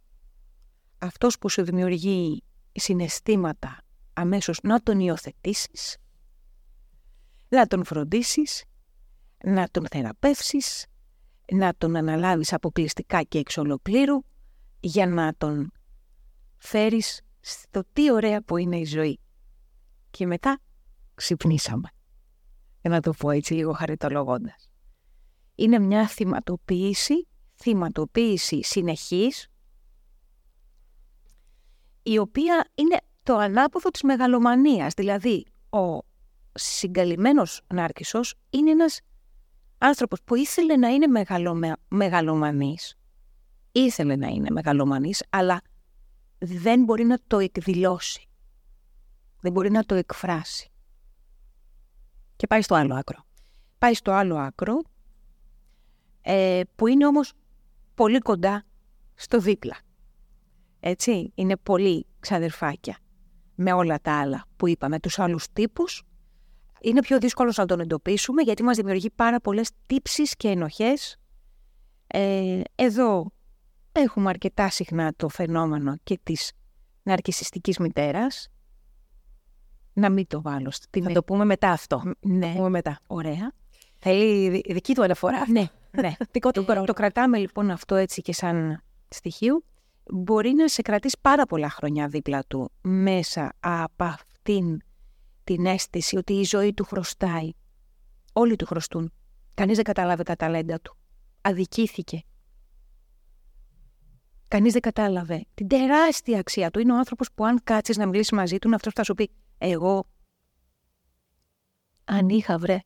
αυτός 1.05 1.39
που 1.39 1.49
σου 1.49 1.65
δημιουργεί 1.65 2.43
συναισθήματα 2.73 3.79
αμέσως 4.13 4.59
να 4.63 4.81
τον 4.83 5.01
υιοθετήσεις, 5.01 5.97
να 7.49 7.67
τον 7.67 7.85
φροντίσεις, 7.85 8.65
να 9.45 9.69
τον 9.71 9.87
θεραπεύσεις, 9.91 10.87
να 11.53 11.75
τον 11.79 11.97
αναλάβεις 11.97 12.53
αποκλειστικά 12.53 13.23
και 13.23 13.39
εξ 13.39 13.57
ολοκλήρου 13.57 14.25
για 14.81 15.07
να 15.07 15.35
τον 15.39 15.73
φέρεις 16.57 17.21
στο 17.41 17.83
τι 17.93 18.13
ωραία 18.13 18.43
που 18.43 18.57
είναι 18.57 18.79
η 18.79 18.85
ζωή. 18.85 19.19
Και 20.11 20.27
μετά 20.27 20.61
ξυπνήσαμε. 21.15 21.89
Για 22.81 22.91
να 22.91 23.01
το 23.01 23.13
πω 23.13 23.31
έτσι 23.31 23.55
λίγο 23.55 23.73
χαριτολογώντας. 23.73 24.69
Είναι 25.55 25.79
μια 25.79 26.09
θυματοποίηση, 26.09 27.29
θυματοποίηση 27.55 28.63
συνεχής, 28.63 29.49
η 32.07 32.19
οποία 32.19 32.69
είναι 32.75 32.97
το 33.23 33.37
ανάποδο 33.37 33.91
της 33.91 34.03
μεγαλομανίας. 34.03 34.95
Δηλαδή, 34.95 35.47
ο 35.71 35.99
συγκαλυμμένος 36.55 37.61
Νάρκισσος 37.75 38.35
είναι 38.51 38.71
ένας 38.71 39.01
άνθρωπος 39.79 40.23
που 40.25 40.35
ήθελε 40.35 40.77
να 40.77 40.89
είναι 40.89 41.07
μεγαλομε... 41.07 41.73
μεγαλομανής. 41.89 42.97
Ήθελε 43.73 44.17
να 44.17 44.27
είναι 44.27 44.51
μεγαλομανής, 44.51 45.25
αλλά 45.31 45.61
δεν 46.39 46.85
μπορεί 46.85 47.05
να 47.05 47.19
το 47.27 47.39
εκδηλώσει. 47.39 48.29
Δεν 49.41 49.53
μπορεί 49.53 49.71
να 49.71 49.85
το 49.85 49.95
εκφράσει. 49.95 50.71
Και 52.37 52.47
πάει 52.47 52.63
στο 52.63 52.75
άλλο 52.75 52.95
άκρο. 52.95 53.25
Πάει 53.79 53.95
στο 53.95 54.13
άλλο 54.13 54.37
άκρο, 54.37 54.83
ε, 56.23 56.61
που 56.77 56.87
είναι 56.87 57.07
όμως 57.07 57.33
πολύ 57.95 58.19
κοντά 58.19 58.65
στο 59.15 59.39
δίπλα. 59.39 59.77
Έτσι, 60.87 61.33
είναι 61.35 61.57
πολύ 61.57 62.07
ξαδερφάκια 62.21 62.99
με 63.55 63.73
όλα 63.73 64.01
τα 64.01 64.21
άλλα 64.21 64.45
που 64.57 64.69
είπαμε, 64.69 65.01
τους 65.01 65.19
άλλους 65.19 65.47
τύπους. 65.53 66.03
Είναι 66.81 67.01
πιο 67.01 67.19
δύσκολο 67.19 67.53
να 67.57 67.67
τον 67.67 67.81
εντοπίσουμε 67.81 68.43
γιατί 68.43 68.63
μας 68.63 68.77
δημιουργεί 68.77 69.11
πάρα 69.11 69.41
πολλές 69.41 69.71
τύψεις 69.87 70.37
και 70.37 70.49
ενοχές. 70.49 71.17
Ε, 72.07 72.61
εδώ 72.75 73.33
έχουμε 73.93 74.29
αρκετά 74.29 74.71
συχνά 74.71 75.13
το 75.17 75.29
φαινόμενο 75.29 75.97
και 76.03 76.19
της 76.23 76.53
ναρκισιστικής 77.03 77.79
μητέρας. 77.79 78.49
Να 79.93 80.11
μην 80.11 80.27
το 80.27 80.43
βάλω. 80.43 80.71
Στην... 80.71 81.03
Θα 81.03 81.13
το 81.13 81.23
πούμε 81.23 81.45
μετά 81.45 81.71
αυτό. 81.71 82.03
Ναι. 82.21 82.47
Το 82.47 82.57
πούμε 82.57 82.69
μετά. 82.69 83.01
Ωραία. 83.07 83.53
Θέλει 83.99 84.63
δική 84.69 84.95
του 84.95 85.03
αναφορά. 85.03 85.51
Ναι, 85.51 85.69
ναι. 85.91 86.15
Δικό 86.33 86.51
του 86.51 86.65
ε, 86.69 86.85
το 86.85 86.93
κρατάμε 86.93 87.39
λοιπόν 87.39 87.71
αυτό 87.71 87.95
έτσι 87.95 88.23
και 88.23 88.33
σαν 88.33 88.83
στοιχείο. 89.09 89.63
Μπορεί 90.11 90.53
να 90.53 90.69
σε 90.69 90.83
κρατήσει 90.83 91.19
πάρα 91.21 91.47
πολλά 91.47 91.71
χρόνια 91.71 92.09
δίπλα 92.09 92.45
του 92.49 92.71
μέσα 92.81 93.53
από 93.61 94.05
αυτήν 94.05 94.81
την 95.45 95.67
αίσθηση 95.67 96.17
ότι 96.17 96.33
η 96.33 96.45
ζωή 96.45 96.75
του 96.75 96.85
χρωστάει. 96.85 97.51
Όλοι 98.33 98.57
του 98.57 98.67
χρωστούν. 98.67 99.13
Κανείς 99.55 99.77
δεν 99.77 99.85
κατάλαβε 99.85 100.23
τα 100.23 100.37
ταλέντα 100.37 100.81
του. 100.81 100.97
Αδικήθηκε. 101.41 102.23
Κανείς 104.49 104.73
δεν 104.73 104.81
κατάλαβε 104.81 105.45
την 105.55 105.69
τεράστια 105.69 106.39
αξία 106.39 106.71
του. 106.71 106.79
Είναι 106.79 106.93
ο 106.93 106.97
άνθρωπος 106.97 107.29
που, 107.35 107.45
αν 107.45 107.61
κάτσεις 107.65 107.97
να 107.97 108.07
μιλήσεις 108.07 108.33
μαζί 108.33 108.59
του, 108.59 108.75
αυτός 108.75 108.93
θα 108.93 109.03
σου 109.03 109.15
πει: 109.15 109.31
Εγώ, 109.59 110.07
αν 112.05 112.29
είχα 112.29 112.59
βρε, 112.59 112.79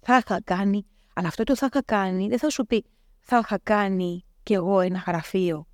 θα 0.00 0.16
είχα 0.16 0.42
κάνει. 0.42 0.86
Αλλά 1.14 1.28
αυτό 1.28 1.44
το 1.44 1.56
θα 1.56 1.66
είχα 1.72 1.82
κάνει 1.82 2.28
δεν 2.28 2.38
θα 2.38 2.50
σου 2.50 2.66
πει: 2.66 2.84
Θα 3.20 3.38
είχα 3.38 3.58
κάνει 3.58 4.24
κι 4.42 4.52
εγώ 4.52 4.80
ένα 4.80 4.98
γραφείο 5.06 5.69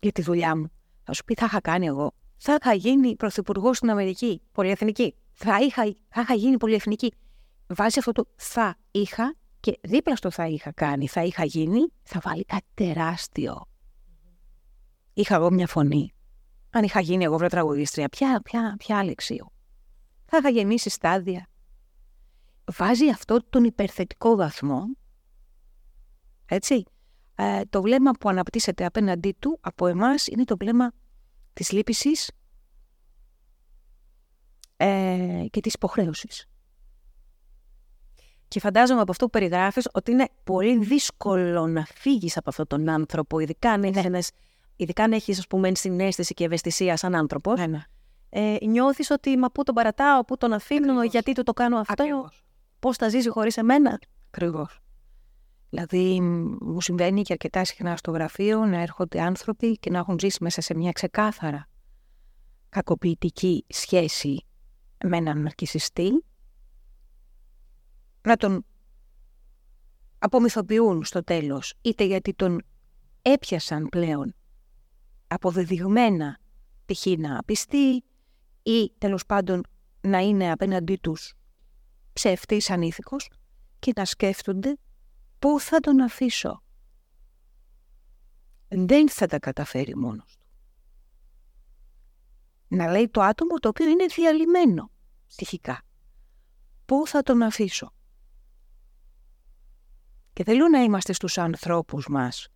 για 0.00 0.12
τη 0.12 0.22
δουλειά 0.22 0.56
μου. 0.56 0.70
Θα 1.04 1.12
σου 1.12 1.24
πει: 1.24 1.34
Θα 1.34 1.44
είχα 1.44 1.60
κάνει 1.60 1.86
εγώ. 1.86 2.14
Θα 2.36 2.56
είχα 2.60 2.74
γίνει 2.74 3.16
πρωθυπουργός 3.16 3.76
στην 3.76 3.90
Αμερική, 3.90 4.42
πολυεθνική. 4.52 5.14
Θα 5.32 5.60
είχα, 5.60 5.82
θα 6.08 6.20
είχα 6.20 6.34
γίνει 6.34 6.56
πολυεθνική. 6.56 7.12
Βάζει 7.66 7.98
αυτό 7.98 8.12
το 8.12 8.26
θα 8.36 8.76
είχα 8.90 9.34
και 9.60 9.78
δίπλα 9.82 10.16
στο 10.16 10.30
θα 10.30 10.46
είχα 10.46 10.72
κάνει, 10.72 11.08
θα 11.08 11.22
είχα 11.22 11.44
γίνει, 11.44 11.80
θα 12.02 12.20
βάλει 12.22 12.44
κάτι 12.44 12.66
τεράστιο. 12.74 13.68
Είχα 15.12 15.34
εγώ 15.34 15.50
μια 15.50 15.66
φωνή. 15.66 16.14
Αν 16.70 16.84
είχα 16.84 17.00
γίνει 17.00 17.24
εγώ 17.24 17.38
βρε 17.38 17.48
τραγουδίστρια, 17.48 18.08
ποια, 18.08 18.40
ποια, 18.44 18.74
ποια 18.78 18.98
αλεξίου. 18.98 19.52
Θα 20.24 20.36
είχα 20.36 20.48
γεννήσει 20.48 20.90
στάδια. 20.90 21.46
Βάζει 22.72 23.08
αυτό 23.08 23.38
τον 23.50 23.64
υπερθετικό 23.64 24.36
βαθμό. 24.36 24.84
Έτσι. 26.46 26.84
Ε, 27.38 27.60
το 27.70 27.82
βλέμμα 27.82 28.10
που 28.10 28.28
αναπτύσσεται 28.28 28.84
απέναντί 28.84 29.36
του 29.38 29.58
από 29.60 29.86
εμάς 29.86 30.26
είναι 30.26 30.44
το 30.44 30.56
βλέμμα 30.56 30.92
της 31.52 31.72
λύπησης 31.72 32.30
ε, 34.76 35.44
και 35.50 35.60
της 35.60 35.74
υποχρέωσης. 35.74 36.46
Και 38.48 38.60
φαντάζομαι 38.60 39.00
από 39.00 39.10
αυτό 39.10 39.24
που 39.24 39.30
περιγράφεις 39.30 39.88
ότι 39.92 40.10
είναι 40.10 40.28
πολύ 40.44 40.78
δύσκολο 40.78 41.66
να 41.66 41.84
φύγεις 41.84 42.36
από 42.36 42.50
αυτόν 42.50 42.66
τον 42.66 42.88
άνθρωπο, 42.88 43.38
ειδικά 43.38 43.70
αν 43.70 43.84
έχεις 43.84 44.04
ναι. 44.04 44.18
ειδικά 44.76 45.04
αν 45.04 45.12
έχεις, 45.12 45.38
ας 45.38 45.46
πούμε, 45.46 45.74
συνέστηση 45.74 46.34
και 46.34 46.44
ευαισθησία 46.44 46.96
σαν 46.96 47.14
άνθρωπος. 47.14 47.58
Ναι, 47.58 47.66
ναι. 47.66 47.82
Ε, 48.28 48.56
Νιώθεις 48.66 49.10
ότι 49.10 49.36
μα 49.36 49.50
πού 49.50 49.62
τον 49.62 49.74
παρατάω, 49.74 50.24
πού 50.24 50.36
τον 50.36 50.52
αφήνω, 50.52 50.84
Ακριβώς. 50.84 51.10
γιατί 51.10 51.32
του 51.32 51.42
το 51.42 51.52
κάνω 51.52 51.78
αυτό. 51.78 52.28
Πώς 52.78 52.96
θα 52.96 53.08
ζήσει 53.08 53.28
χωρίς 53.28 53.56
εμένα. 53.56 53.98
Ακριβώς. 54.26 54.80
Δηλαδή, 55.76 56.20
μου 56.60 56.80
συμβαίνει 56.80 57.22
και 57.22 57.32
αρκετά 57.32 57.64
συχνά 57.64 57.96
στο 57.96 58.10
γραφείο 58.10 58.64
να 58.64 58.80
έρχονται 58.80 59.20
άνθρωποι 59.20 59.78
και 59.78 59.90
να 59.90 59.98
έχουν 59.98 60.18
ζήσει 60.18 60.42
μέσα 60.42 60.60
σε 60.60 60.74
μια 60.74 60.92
ξεκάθαρα 60.92 61.68
κακοποιητική 62.68 63.64
σχέση 63.68 64.46
με 65.04 65.16
έναν 65.16 65.42
ναρκισιστή 65.42 66.24
να 68.22 68.36
τον 68.36 68.64
απομυθοποιούν 70.18 71.04
στο 71.04 71.24
τέλος, 71.24 71.74
είτε 71.80 72.04
γιατί 72.04 72.34
τον 72.34 72.62
έπιασαν 73.22 73.88
πλέον 73.88 74.34
αποδεδειγμένα 75.26 76.38
π.χ. 76.86 77.06
να 77.06 77.42
πιστεί 77.44 78.04
ή 78.62 78.92
τέλος 78.98 79.26
πάντων 79.26 79.62
να 80.00 80.18
είναι 80.18 80.50
απέναντί 80.50 80.96
τους 80.96 81.34
ψεύτης 82.12 82.70
ανήθικος 82.70 83.30
και 83.78 83.92
να 83.96 84.04
σκέφτονται 84.04 84.76
πού 85.38 85.60
θα 85.60 85.80
τον 85.80 86.00
αφήσω; 86.00 86.62
Δεν 88.68 89.10
θα 89.10 89.26
τα 89.26 89.38
καταφέρει 89.38 89.96
μόνος 89.96 90.36
του. 90.36 90.46
Να 92.68 92.90
λέει 92.90 93.08
το 93.08 93.20
άτομο 93.20 93.58
το 93.58 93.68
οποίο 93.68 93.88
είναι 93.88 94.04
διαλυμένο 94.04 94.90
ψυχικά. 95.26 95.82
Πού 96.84 97.06
θα 97.06 97.22
τον 97.22 97.42
αφήσω; 97.42 97.92
Και 100.32 100.44
θέλω 100.44 100.68
να 100.68 100.78
είμαστε 100.82 101.12
στους 101.12 101.38
ανθρώπους 101.38 102.06
μας 102.08 102.48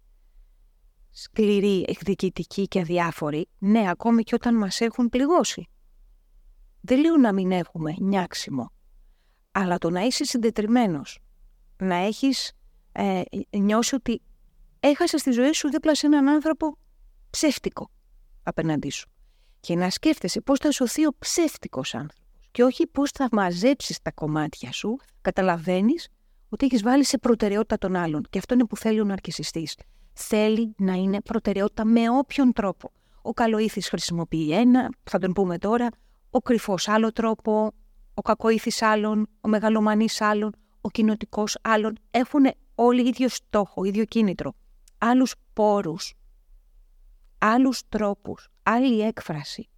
σκληροί, 1.10 1.84
εκδικητικοί 1.88 2.68
και 2.68 2.80
αδιάφοροι, 2.80 3.48
ναι, 3.58 3.90
ακόμη 3.90 4.22
και 4.22 4.34
όταν 4.34 4.56
μας 4.56 4.80
έχουν 4.80 5.08
πληγώσει. 5.08 5.68
Δεν 6.80 7.00
λέω 7.00 7.16
να 7.16 7.32
μην 7.32 7.52
έχουμε 7.52 7.94
νιάξιμο, 7.98 8.72
αλλά 9.50 9.78
το 9.78 9.90
να 9.90 10.00
είσαι 10.00 10.24
συντετριμένος, 10.24 11.18
να 11.76 11.94
έχεις 11.94 12.52
ε, 12.92 13.22
νιώσει 13.50 13.94
ότι 13.94 14.22
έχασε 14.80 15.16
τη 15.16 15.30
ζωή 15.30 15.52
σου 15.52 15.68
δίπλα 15.68 15.94
σε 15.94 16.06
έναν 16.06 16.28
άνθρωπο 16.28 16.76
ψεύτικο 17.30 17.90
απέναντί 18.42 18.90
σου. 18.90 19.08
Και 19.60 19.76
να 19.76 19.90
σκέφτεσαι 19.90 20.40
πώς 20.40 20.58
θα 20.58 20.70
σωθεί 20.70 21.06
ο 21.06 21.14
ψεύτικος 21.18 21.94
άνθρωπος 21.94 22.20
και 22.50 22.62
όχι 22.62 22.86
πώς 22.86 23.10
θα 23.10 23.28
μαζέψεις 23.32 24.02
τα 24.02 24.12
κομμάτια 24.12 24.72
σου, 24.72 24.96
καταλαβαίνεις 25.20 26.08
ότι 26.48 26.64
έχεις 26.64 26.82
βάλει 26.82 27.04
σε 27.04 27.18
προτεραιότητα 27.18 27.78
τον 27.78 27.96
άλλον. 27.96 28.26
Και 28.30 28.38
αυτό 28.38 28.54
είναι 28.54 28.64
που 28.64 28.76
θέλει 28.76 29.00
ο 29.00 29.04
ναρκισιστής. 29.04 29.76
Θέλει 30.12 30.74
να 30.78 30.92
είναι 30.92 31.20
προτεραιότητα 31.20 31.84
με 31.84 32.10
όποιον 32.10 32.52
τρόπο. 32.52 32.90
Ο 33.22 33.32
καλοήθης 33.32 33.88
χρησιμοποιεί 33.88 34.52
ένα, 34.52 34.88
θα 35.02 35.18
τον 35.18 35.32
πούμε 35.32 35.58
τώρα, 35.58 35.88
ο 36.30 36.38
κρυφός 36.38 36.88
άλλο 36.88 37.12
τρόπο, 37.12 37.72
ο 38.14 38.22
κακοήθης 38.22 38.82
άλλον, 38.82 39.28
ο 39.40 39.48
μεγαλομανής 39.48 40.20
άλλον, 40.20 40.54
ο 40.80 40.90
κοινοτικός 40.90 41.58
άλλον. 41.62 41.98
Έχουν 42.10 42.44
όλοι 42.82 43.08
ίδιο 43.08 43.28
στόχο, 43.28 43.84
ίδιο 43.84 44.04
κίνητρο. 44.04 44.52
Άλλους 44.98 45.34
πόρους, 45.52 46.14
άλλους 47.38 47.82
τρόπους, 47.88 48.48
άλλη 48.62 49.00
έκφραση. 49.00 49.68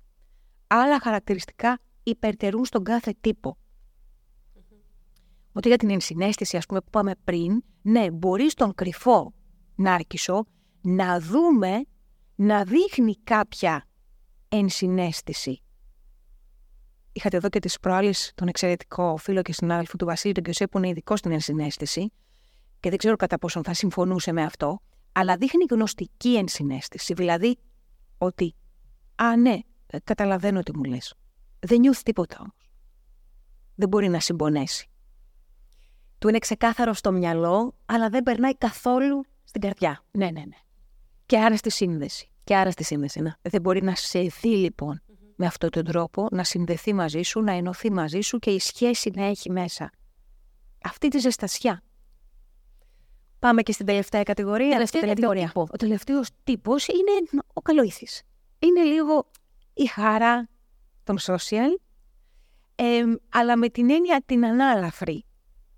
Άλλα 0.67 1.01
χαρακτηριστικά 1.01 1.79
υπερτερούν 2.03 2.65
στον 2.65 2.85
κάθε 2.85 3.15
τύπο 3.21 3.57
ότι 5.53 5.69
για 5.69 5.77
την 5.77 5.91
ενσυναίσθηση, 5.91 6.57
ας 6.57 6.67
πούμε, 6.67 6.81
που 6.81 6.91
πάμε 6.91 7.13
πριν, 7.25 7.63
ναι, 7.83 8.11
μπορεί 8.11 8.51
στον 8.51 8.75
κρυφό 8.75 9.33
νάρκισο 9.75 10.45
να 10.81 11.21
δούμε 11.21 11.85
να 12.35 12.65
δείχνει 12.65 13.17
κάποια 13.25 13.89
ενσυναίσθηση. 14.49 15.63
Είχατε 17.13 17.37
εδώ 17.37 17.49
και 17.49 17.59
τις 17.59 17.81
προάλλες 17.81 18.33
τον 18.35 18.49
εξαιρετικό 18.49 19.17
φίλο 19.17 19.43
και 19.43 19.53
συνάδελφο 19.53 19.97
του 19.97 20.05
Βασίλη 20.05 20.33
τον 20.33 20.43
Κιωσέ 20.43 20.67
που 20.67 20.79
είναι 20.79 20.89
ειδικός 20.89 21.19
στην 21.19 21.33
ενσυναίσθηση 21.33 22.13
και 22.83 22.89
δεν 22.89 22.99
ξέρω 22.99 23.17
κατά 23.17 23.39
πόσον 23.39 23.65
θα 23.65 23.75
συμφωνούσε 23.75 24.33
με 24.33 24.43
αυτό, 24.43 24.81
αλλά 25.13 25.37
δείχνει 25.37 25.65
γνωστική 25.71 26.37
ενσυναίσθηση. 26.37 27.15
Δηλαδή 27.15 27.59
ότι, 28.19 28.55
α 29.15 29.37
ναι, 29.37 29.59
ε, 29.87 29.99
καταλαβαίνω 30.05 30.63
τι 30.63 30.77
μου 30.77 30.85
λες. 30.85 31.15
Δεν 31.61 31.81
νιώθεις 31.81 32.03
τίποτα 32.03 32.37
όμως. 32.39 32.71
Δεν 33.75 33.89
μπορεί 33.89 34.09
να 34.09 34.21
συμπονέσει. 34.21 34.89
Του 36.19 36.29
είναι 36.29 36.39
ξεκάθαρο 36.39 36.93
στο 36.93 37.13
μυαλό, 37.13 37.75
αλλά 37.87 38.09
δεν 38.09 38.23
περνάει 38.23 38.57
καθόλου 38.57 39.25
στην 39.45 39.61
καρδιά. 39.61 40.05
Ναι, 40.11 40.25
ναι, 40.25 40.41
ναι. 40.41 40.57
Και 41.27 41.39
άρα 41.39 41.57
στη 41.57 41.71
σύνδεση. 41.71 42.31
Και 42.45 42.57
άρα 42.57 42.71
στη 42.71 42.85
σύνδεση, 42.85 43.21
ναι. 43.21 43.33
Δεν 43.43 43.61
μπορεί 43.61 43.83
να 43.83 43.95
σε 43.95 44.21
δει 44.21 44.57
λοιπόν 44.57 45.03
με 45.37 45.47
αυτόν 45.47 45.71
τον 45.71 45.85
τρόπο, 45.85 46.27
να 46.31 46.45
συνδεθεί 46.45 46.93
μαζί 46.93 47.23
σου, 47.23 47.41
να 47.41 47.53
ενωθεί 47.53 47.93
μαζί 47.93 48.21
σου 48.21 48.39
και 48.39 48.51
η 48.51 48.59
σχέση 48.59 49.11
να 49.15 49.25
έχει 49.25 49.51
μέσα. 49.51 49.91
Αυτή 50.83 51.09
τη 51.09 51.19
ζεστασιά. 51.19 51.83
Πάμε 53.43 53.63
και 53.63 53.73
στην 53.73 53.87
τελευταία 53.87 54.23
κατηγορία. 54.23 54.71
Τελευταία 54.71 55.01
κατηγορία. 55.01 55.47
Τύπο. 55.47 55.61
Ο 55.73 55.77
τελευταίος 55.77 56.29
τύπος 56.45 56.87
είναι 56.87 57.43
ο 57.53 57.61
καλοήθης. 57.61 58.23
Είναι 58.59 58.83
λίγο 58.83 59.31
η 59.75 59.87
χαρά 59.87 60.49
των 61.05 61.19
social, 61.19 61.79
ε, 62.75 63.03
αλλά 63.29 63.57
με 63.57 63.69
την 63.69 63.91
έννοια 63.91 64.23
την 64.27 64.47
ανάλαφρη. 64.47 65.25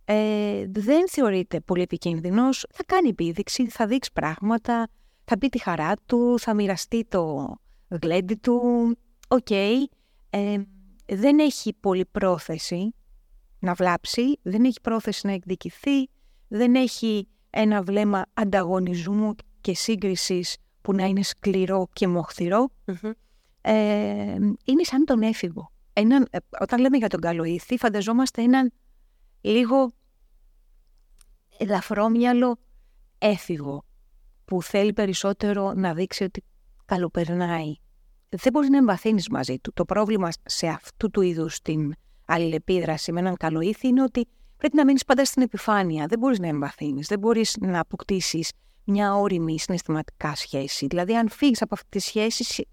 Ε, 0.05 0.65
δεν 0.69 1.09
θεωρείται 1.09 1.61
πολύ 1.61 1.83
επικίνδυνος. 1.83 2.67
Θα 2.73 2.85
κάνει 2.87 3.09
επίδειξη, 3.09 3.69
θα 3.69 3.87
δείξει 3.87 4.13
πράγματα, 4.13 4.89
θα 5.25 5.39
πει 5.39 5.49
τη 5.49 5.59
χαρά 5.59 5.93
του, 6.07 6.39
θα 6.39 6.55
μοιραστεί 6.55 7.05
το 7.09 7.55
γλέντι 7.89 8.35
του. 8.35 8.63
Οκ. 9.29 9.51
Ε, 9.51 9.87
δεν 11.07 11.39
έχει 11.39 11.73
πολύ 11.81 12.05
πρόθεση 12.05 12.95
να 13.59 13.75
βλάψει, 13.75 14.39
δεν 14.43 14.65
έχει 14.65 14.81
πρόθεση 14.81 15.27
να 15.27 15.33
εκδικηθεί, 15.33 16.09
δεν 16.49 16.75
έχει 16.75 17.29
ένα 17.55 17.83
βλέμμα 17.83 18.25
ανταγωνισμού 18.35 19.35
και 19.61 19.75
σύγκρισης 19.75 20.57
που 20.81 20.93
να 20.93 21.05
είναι 21.05 21.23
σκληρό 21.23 21.89
και 21.93 22.09
μοχθηρο 22.09 22.69
ε, 23.61 23.73
είναι 24.65 24.83
σαν 24.83 25.05
τον 25.05 25.23
έφηβο. 25.23 25.73
Έναν, 25.93 26.27
ε, 26.31 26.39
όταν 26.61 26.81
λέμε 26.81 26.97
για 26.97 27.09
τον 27.09 27.21
καλοήθη, 27.21 27.79
φανταζόμαστε 27.79 28.43
έναν 28.43 28.73
λίγο 29.41 29.93
ελαφρόμυαλο 31.59 32.57
έφηβο 33.19 33.85
που 34.45 34.63
θέλει 34.63 34.93
περισσότερο 34.93 35.73
να 35.73 35.95
δείξει 35.95 36.25
ότι 36.25 36.45
καλοπερνάει. 36.85 37.75
Δεν 38.29 38.53
μπορείς 38.53 38.69
να 38.69 38.77
εμβαθύνεις 38.77 39.29
μαζί 39.29 39.59
του. 39.59 39.73
Το 39.73 39.85
πρόβλημα 39.85 40.29
σε 40.45 40.67
αυτού 40.67 41.11
του 41.11 41.21
είδους 41.21 41.61
την 41.61 41.95
αλληλεπίδραση 42.27 43.13
με 43.13 43.21
έναν 43.21 43.37
καλοήθη 43.37 43.89
είναι 43.89 44.03
ότι 44.03 44.29
πρέπει 44.65 44.79
να 44.79 44.85
μείνεις 44.85 45.05
πάντα 45.05 45.25
στην 45.25 45.43
επιφάνεια. 45.43 46.07
Δεν 46.07 46.19
μπορείς 46.19 46.39
να 46.39 46.47
εμβαθύνεις, 46.47 47.07
δεν 47.07 47.19
μπορείς 47.19 47.57
να 47.61 47.81
αποκτήσεις 47.81 48.53
μια 48.85 49.15
όρημη 49.15 49.59
συναισθηματικά 49.59 50.35
σχέση. 50.35 50.87
Δηλαδή, 50.87 51.17
αν 51.17 51.29
φύγεις 51.29 51.63
από 51.63 51.75
αυτή 51.75 51.89
τη 51.89 51.99
σχέση, 51.99 52.69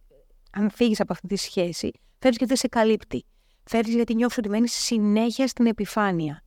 αν 0.51 0.69
φύγεις 0.69 0.99
από 0.99 1.13
αυτή 1.13 1.27
τη 1.27 1.35
σχέση, 1.35 1.91
φεύγεις 2.19 2.37
γιατί 2.37 2.45
δεν 2.45 2.55
σε 2.55 2.67
καλύπτει. 2.67 3.25
Φεύγεις 3.63 3.95
γιατί 3.95 4.15
νιώθεις 4.15 4.37
ότι 4.37 4.49
μένεις 4.49 4.71
συνέχεια 4.71 5.47
στην 5.47 5.65
επιφάνεια. 5.65 6.43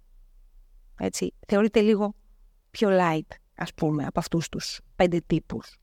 Έτσι, 0.99 1.35
θεωρείται 1.47 1.81
λίγο 1.81 2.15
πιο 2.71 2.89
light, 2.93 3.37
ας 3.57 3.75
πούμε, 3.75 4.05
από 4.07 4.19
αυτούς 4.19 4.49
τους 4.49 4.81
πέντε 4.97 5.21
τύπους. 5.27 5.79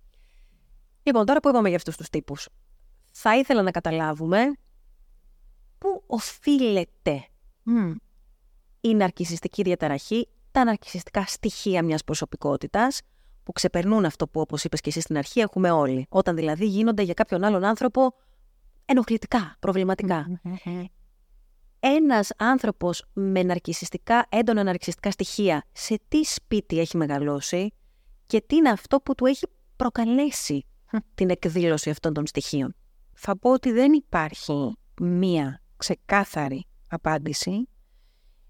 Λοιπόν, 1.03 1.25
τώρα 1.25 1.39
που 1.39 1.49
είπαμε 1.49 1.67
για 1.67 1.77
αυτούς 1.77 1.97
τους 1.97 2.09
τύπους, 2.09 2.47
θα 3.11 3.37
ήθελα 3.37 3.61
να 3.61 3.71
καταλάβουμε 3.71 4.51
πού 5.77 6.03
οφείλεται 6.07 7.25
η 8.81 8.93
ναρκισιστική 8.95 9.61
διαταραχή, 9.61 10.27
τα 10.51 10.63
ναρκισιστικά 10.63 11.23
στοιχεία 11.27 11.83
μιας 11.83 12.03
προσωπικότητας, 12.03 13.01
που 13.43 13.51
ξεπερνούν 13.51 14.05
αυτό 14.05 14.27
που, 14.27 14.39
όπως 14.39 14.63
είπες 14.63 14.81
και 14.81 14.89
εσύ 14.89 15.01
στην 15.01 15.17
αρχή, 15.17 15.39
έχουμε 15.39 15.71
όλοι. 15.71 16.05
Όταν 16.09 16.35
δηλαδή 16.35 16.65
γίνονται 16.65 17.01
για 17.01 17.13
κάποιον 17.13 17.43
άλλον 17.43 17.63
άνθρωπο 17.63 18.13
ενοχλητικά, 18.85 19.55
προβληματικά. 19.59 20.41
Ένας 21.79 22.29
άνθρωπος 22.37 23.03
με 23.13 23.43
ναρκισιστικά, 23.43 24.25
έντονα 24.29 24.63
ναρκισιστικά 24.63 25.11
στοιχεία, 25.11 25.63
σε 25.71 25.99
τι 26.07 26.23
σπίτι 26.23 26.79
έχει 26.79 26.97
μεγαλώσει 26.97 27.73
και 28.25 28.43
τι 28.47 28.55
είναι 28.55 28.69
αυτό 28.69 28.97
που 28.97 29.15
του 29.15 29.25
έχει 29.25 29.47
προκαλέσει 29.75 30.65
την 31.15 31.29
εκδήλωση 31.29 31.89
αυτών 31.89 32.13
των 32.13 32.27
στοιχείων. 32.27 32.75
Θα 33.13 33.37
πω 33.37 33.51
ότι 33.51 33.71
δεν 33.71 33.93
υπάρχει 33.93 34.75
μία 35.01 35.61
ξεκάθαρη 35.77 36.65
απάντηση 36.87 37.67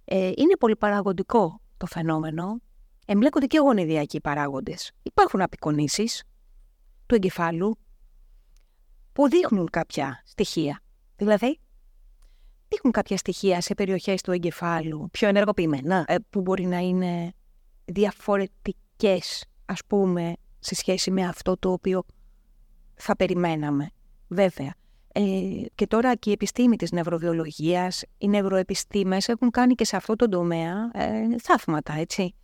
ε, 0.05 0.27
είναι 0.35 0.57
πολύ 0.59 0.75
παραγωγικό 0.75 1.61
το 1.77 1.85
φαινόμενο. 1.85 2.61
Εμπλέκονται 3.05 3.45
και 3.45 3.57
γονιδιακοί 3.57 4.21
παράγοντες. 4.21 4.91
Υπάρχουν 5.03 5.41
απεικονίσεις 5.41 6.23
του 7.05 7.15
εγκεφάλου 7.15 7.77
που 9.13 9.29
δείχνουν 9.29 9.69
κάποια 9.69 10.21
στοιχεία. 10.25 10.81
Δηλαδή, 11.15 11.59
δείχνουν 12.67 12.93
κάποια 12.93 13.17
στοιχεία 13.17 13.61
σε 13.61 13.73
περιοχές 13.73 14.21
του 14.21 14.31
εγκεφάλου 14.31 15.09
πιο 15.11 15.27
ενεργοποιημένα, 15.27 16.05
ε, 16.07 16.15
που 16.29 16.41
μπορεί 16.41 16.65
να 16.65 16.77
είναι 16.77 17.33
διαφορετικές, 17.85 19.45
ας 19.65 19.79
πούμε, 19.87 20.33
σε 20.59 20.75
σχέση 20.75 21.11
με 21.11 21.27
αυτό 21.27 21.57
το 21.57 21.71
οποίο 21.71 22.03
θα 22.95 23.15
περιμέναμε. 23.15 23.89
Βέβαια, 24.27 24.75
ε, 25.14 25.22
και 25.76 25.88
τώρα 25.88 26.16
και 26.16 26.30
η 26.30 26.34
επιστήμη 26.34 26.76
της 26.76 26.91
νευροβιολογίας, 26.91 28.03
οι 28.18 28.28
νευροεπιστήμες 28.28 29.28
έχουν 29.28 29.49
κάνει 29.49 29.76
και 29.76 29.86
σε 29.86 29.95
αυτό 29.95 30.16
το 30.16 30.30
τομέα 30.30 30.91
ε, 30.93 31.38
θαύματα, 31.39 31.93
έτσι. 31.93 32.36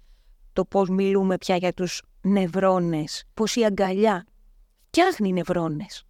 Το 0.53 0.65
πώς 0.65 0.89
μιλούμε 0.89 1.37
πια 1.37 1.55
για 1.55 1.73
τους 1.73 2.01
νευρώνες, 2.21 3.23
πώς 3.33 3.55
η 3.55 3.65
αγκαλιά 3.65 4.25
φτιάχνει 4.87 5.33
νευρώνες. 5.33 6.03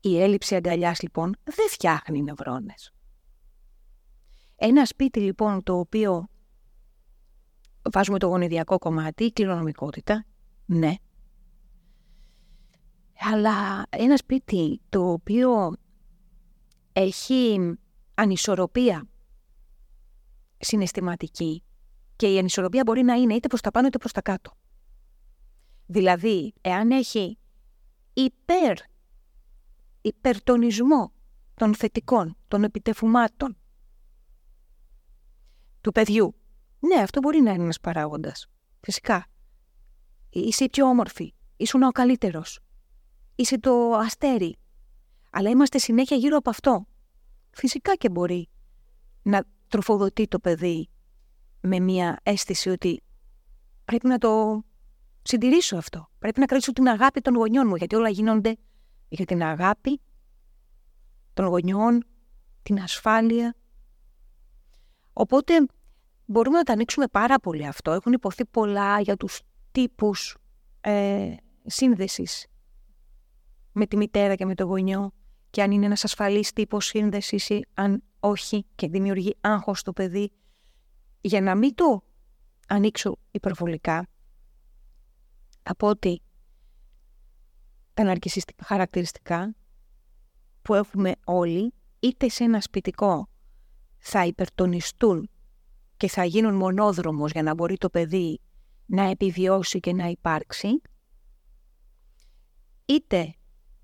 Η 0.00 0.20
έλλειψη 0.20 0.54
αγκαλιάς 0.54 1.02
λοιπόν 1.02 1.36
δεν 1.44 1.68
φτιάχνει 1.68 2.22
νευρώνες. 2.22 2.92
Ένα 4.56 4.84
σπίτι 4.84 5.20
λοιπόν 5.20 5.62
το 5.62 5.78
οποίο 5.78 6.28
βάζουμε 7.92 8.18
το 8.18 8.26
γονιδιακό 8.26 8.78
κομμάτι, 8.78 9.24
η 9.24 9.32
κληρονομικότητα, 9.32 10.24
ναι. 10.66 10.94
Αλλά 13.32 13.82
ένα 13.90 14.16
σπίτι 14.16 14.80
το 14.88 15.12
οποίο 15.12 15.72
έχει 16.92 17.58
ανισορροπία 18.14 19.08
συναισθηματική 20.58 21.62
και 22.16 22.32
η 22.32 22.38
ανισορροπία 22.38 22.82
μπορεί 22.86 23.02
να 23.02 23.14
είναι 23.14 23.34
είτε 23.34 23.48
προς 23.48 23.60
τα 23.60 23.70
πάνω 23.70 23.86
είτε 23.86 23.98
προς 23.98 24.12
τα 24.12 24.22
κάτω. 24.22 24.52
Δηλαδή, 25.86 26.54
εάν 26.60 26.90
έχει 26.90 27.38
υπερ, 28.12 28.76
υπερτονισμό 30.00 31.12
των 31.54 31.74
θετικών, 31.74 32.36
των 32.48 32.64
επιτεφουμάτων 32.64 33.56
του 35.80 35.92
παιδιού, 35.92 36.34
ναι, 36.78 37.00
αυτό 37.00 37.20
μπορεί 37.20 37.40
να 37.40 37.52
είναι 37.52 37.62
ένας 37.62 37.80
παράγοντας. 37.80 38.46
Φυσικά. 38.80 39.26
Είσαι 40.30 40.64
η 40.64 40.68
πιο 40.68 40.86
όμορφη. 40.86 41.34
Ήσουν 41.56 41.82
ο 41.82 41.90
καλύτερος. 41.90 42.60
Είσαι 43.34 43.58
το 43.58 43.92
αστέρι. 43.92 44.58
Αλλά 45.30 45.50
είμαστε 45.50 45.78
συνέχεια 45.78 46.16
γύρω 46.16 46.36
από 46.36 46.50
αυτό. 46.50 46.86
Φυσικά 47.50 47.94
και 47.94 48.08
μπορεί 48.10 48.48
να 49.22 49.44
τροφοδοτεί 49.68 50.28
το 50.28 50.38
παιδί 50.38 50.88
με 51.60 51.78
μια 51.78 52.20
αίσθηση 52.22 52.68
ότι 52.68 53.02
πρέπει 53.84 54.06
να 54.06 54.18
το 54.18 54.62
συντηρήσω 55.22 55.76
αυτό. 55.76 56.08
Πρέπει 56.18 56.40
να 56.40 56.46
κρατήσω 56.46 56.72
την 56.72 56.88
αγάπη 56.88 57.20
των 57.20 57.34
γονιών 57.34 57.66
μου, 57.66 57.76
γιατί 57.76 57.94
όλα 57.94 58.08
γίνονται 58.08 58.56
για 59.08 59.24
την 59.24 59.42
αγάπη 59.42 60.00
των 61.34 61.46
γονιών, 61.46 62.04
την 62.62 62.80
ασφάλεια. 62.80 63.54
Οπότε 65.12 65.66
μπορούμε 66.24 66.56
να 66.56 66.62
τα 66.62 66.72
ανοίξουμε 66.72 67.06
πάρα 67.06 67.40
πολύ 67.40 67.66
αυτό. 67.66 67.90
Έχουν 67.92 68.12
υποθεί 68.12 68.46
πολλά 68.46 69.00
για 69.00 69.16
τους 69.16 69.40
τύπους 69.72 70.36
ε, 70.80 71.34
σύνδεσης 71.64 72.46
με 73.72 73.86
τη 73.86 73.96
μητέρα 73.96 74.34
και 74.34 74.46
με 74.46 74.54
το 74.54 74.64
γονιό 74.64 75.12
και 75.50 75.62
αν 75.62 75.70
είναι 75.70 75.84
ένας 75.86 76.04
ασφαλής 76.04 76.52
τύπος 76.52 76.86
σύνδεσης 76.86 77.48
ή 77.48 77.66
αν 77.74 78.02
όχι 78.20 78.66
και 78.74 78.88
δημιουργεί 78.88 79.36
άγχος 79.40 79.78
στο 79.78 79.92
παιδί. 79.92 80.32
Για 81.20 81.40
να 81.40 81.54
μην 81.54 81.74
το 81.74 82.04
ανοίξω 82.68 83.16
υπερβολικά, 83.30 84.06
από 85.62 85.88
ότι 85.88 86.22
τα 87.94 88.02
ναρκισιστικά 88.04 88.64
χαρακτηριστικά 88.64 89.54
που 90.62 90.74
έχουμε 90.74 91.12
όλοι, 91.24 91.74
είτε 92.00 92.28
σε 92.28 92.44
ένα 92.44 92.60
σπιτικό 92.60 93.28
θα 93.98 94.26
υπερτονιστούν 94.26 95.30
και 95.96 96.08
θα 96.08 96.24
γίνουν 96.24 96.54
μονόδρομος 96.54 97.30
για 97.32 97.42
να 97.42 97.54
μπορεί 97.54 97.76
το 97.76 97.90
παιδί 97.90 98.40
να 98.86 99.02
επιβιώσει 99.02 99.80
και 99.80 99.92
να 99.92 100.06
υπάρξει, 100.06 100.68
είτε 102.84 103.34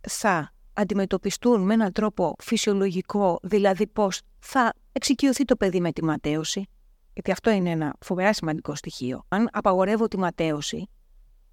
θα 0.08 0.54
αντιμετωπιστούν 0.76 1.60
με 1.60 1.74
έναν 1.74 1.92
τρόπο 1.92 2.34
φυσιολογικό, 2.38 3.38
δηλαδή 3.42 3.86
πώς 3.86 4.20
θα 4.38 4.74
εξοικειωθεί 4.92 5.44
το 5.44 5.56
παιδί 5.56 5.80
με 5.80 5.92
τη 5.92 6.04
ματέωση, 6.04 6.68
γιατί 7.12 7.30
αυτό 7.30 7.50
είναι 7.50 7.70
ένα 7.70 7.94
φοβερά 8.00 8.32
σημαντικό 8.32 8.74
στοιχείο. 8.74 9.24
Αν 9.28 9.48
απαγορεύω 9.52 10.08
τη 10.08 10.18
ματέωση 10.18 10.88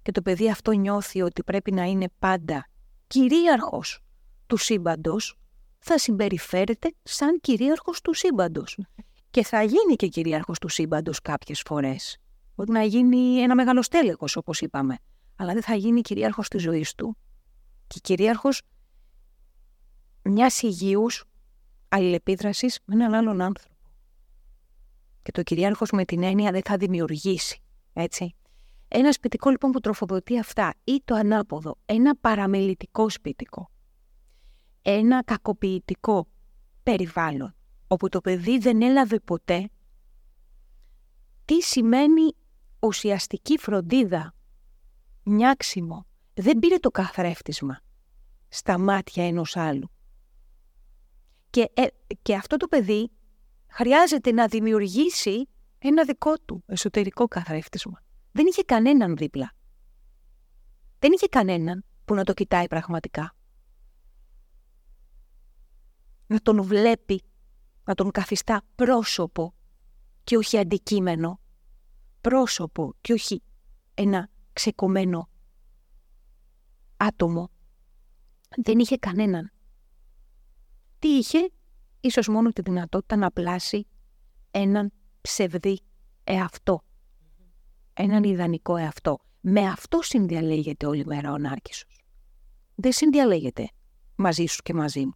και 0.02 0.12
το 0.12 0.22
παιδί 0.22 0.50
αυτό 0.50 0.72
νιώθει 0.72 1.22
ότι 1.22 1.42
πρέπει 1.42 1.72
να 1.72 1.84
είναι 1.84 2.06
πάντα 2.18 2.68
κυρίαρχος 3.06 4.00
του 4.46 4.56
σύμπαντος, 4.56 5.38
θα 5.78 5.98
συμπεριφέρεται 5.98 6.94
σαν 7.02 7.40
κυρίαρχος 7.40 8.00
του 8.00 8.14
σύμπαντος. 8.14 8.78
Και 9.30 9.44
θα 9.44 9.62
γίνει 9.62 9.94
και 9.96 10.06
κυρίαρχος 10.06 10.58
του 10.58 10.68
σύμπαντος 10.68 11.20
κάποιες 11.20 11.62
φορές. 11.66 12.18
Μπορεί 12.54 12.70
να 12.72 12.82
γίνει 12.82 13.38
ένα 13.38 13.54
μεγάλο 13.54 13.82
στέλεχος, 13.82 14.36
όπως 14.36 14.60
είπαμε. 14.60 14.98
Αλλά 15.36 15.52
δεν 15.52 15.62
θα 15.62 15.74
γίνει 15.74 16.00
κυρίαρχος 16.00 16.48
της 16.48 16.62
ζωής 16.62 16.94
του. 16.94 17.16
Και 17.86 17.98
κυρίαρχος 18.02 18.62
μιας 20.24 20.62
υγιούς 20.62 21.24
αλληλεπίδρασης 21.88 22.78
με 22.84 22.94
έναν 22.94 23.14
άλλον 23.14 23.40
άνθρωπο. 23.40 23.74
Και 25.22 25.30
το 25.30 25.42
κυρίαρχος 25.42 25.90
με 25.90 26.04
την 26.04 26.22
έννοια 26.22 26.50
δεν 26.50 26.62
θα 26.64 26.76
δημιουργήσει. 26.76 27.62
Έτσι. 27.92 28.34
Ένα 28.88 29.12
σπιτικό 29.12 29.50
λοιπόν 29.50 29.70
που 29.70 29.80
τροφοδοτεί 29.80 30.38
αυτά 30.38 30.74
ή 30.84 31.02
το 31.04 31.14
ανάποδο, 31.14 31.78
ένα 31.86 32.16
παραμελητικό 32.16 33.08
σπιτικό, 33.10 33.70
ένα 34.82 35.24
κακοποιητικό 35.24 36.28
περιβάλλον, 36.82 37.54
όπου 37.86 38.08
το 38.08 38.20
παιδί 38.20 38.58
δεν 38.58 38.82
έλαβε 38.82 39.20
ποτέ 39.20 39.68
τι 41.44 41.62
σημαίνει 41.62 42.36
ουσιαστική 42.78 43.58
φροντίδα, 43.58 44.34
νιάξιμο, 45.22 46.06
δεν 46.34 46.58
πήρε 46.58 46.76
το 46.76 46.90
καθρέφτισμα 46.90 47.80
στα 48.48 48.78
μάτια 48.78 49.26
ενός 49.26 49.56
άλλου. 49.56 49.90
Και, 51.54 51.70
ε, 51.74 51.86
και 52.22 52.34
αυτό 52.34 52.56
το 52.56 52.68
παιδί 52.68 53.10
χρειάζεται 53.68 54.32
να 54.32 54.46
δημιουργήσει 54.46 55.48
ένα 55.78 56.04
δικό 56.04 56.38
του 56.38 56.62
εσωτερικό 56.66 57.28
καθρέφτισμα. 57.28 58.02
Δεν 58.32 58.46
είχε 58.46 58.62
κανέναν 58.62 59.16
δίπλα. 59.16 59.52
Δεν 60.98 61.12
είχε 61.12 61.26
κανέναν 61.26 61.84
που 62.04 62.14
να 62.14 62.24
το 62.24 62.32
κοιτάει 62.32 62.66
πραγματικά. 62.66 63.34
Να 66.26 66.40
τον 66.40 66.62
βλέπει, 66.62 67.22
να 67.84 67.94
τον 67.94 68.10
καθιστά 68.10 68.62
πρόσωπο 68.74 69.54
και 70.24 70.36
όχι 70.36 70.58
αντικείμενο. 70.58 71.40
Πρόσωπο 72.20 72.94
και 73.00 73.12
όχι 73.12 73.42
ένα 73.94 74.30
ξεκομμένο 74.52 75.28
άτομο. 76.96 77.50
Δεν 78.56 78.78
είχε 78.78 78.96
κανέναν. 78.96 79.52
Τι 81.04 81.10
είχε, 81.10 81.50
ίσως 82.00 82.28
μόνο 82.28 82.50
τη 82.50 82.62
δυνατότητα 82.62 83.16
να 83.16 83.30
πλάσει 83.30 83.86
έναν 84.50 84.92
ψευδή 85.20 85.80
εαυτό 86.24 86.82
έναν 87.94 88.22
ιδανικό 88.22 88.76
εαυτό. 88.76 89.18
Με 89.40 89.60
αυτό 89.60 90.02
συνδιαλέγεται 90.02 90.86
όλη 90.86 91.04
μέρα 91.06 91.32
ο 91.32 91.38
Νάρκισσος. 91.38 92.00
Δεν 92.74 92.92
συνδιαλέγεται 92.92 93.68
μαζί 94.14 94.46
σου 94.46 94.62
και 94.62 94.74
μαζί 94.74 95.04
μου. 95.04 95.14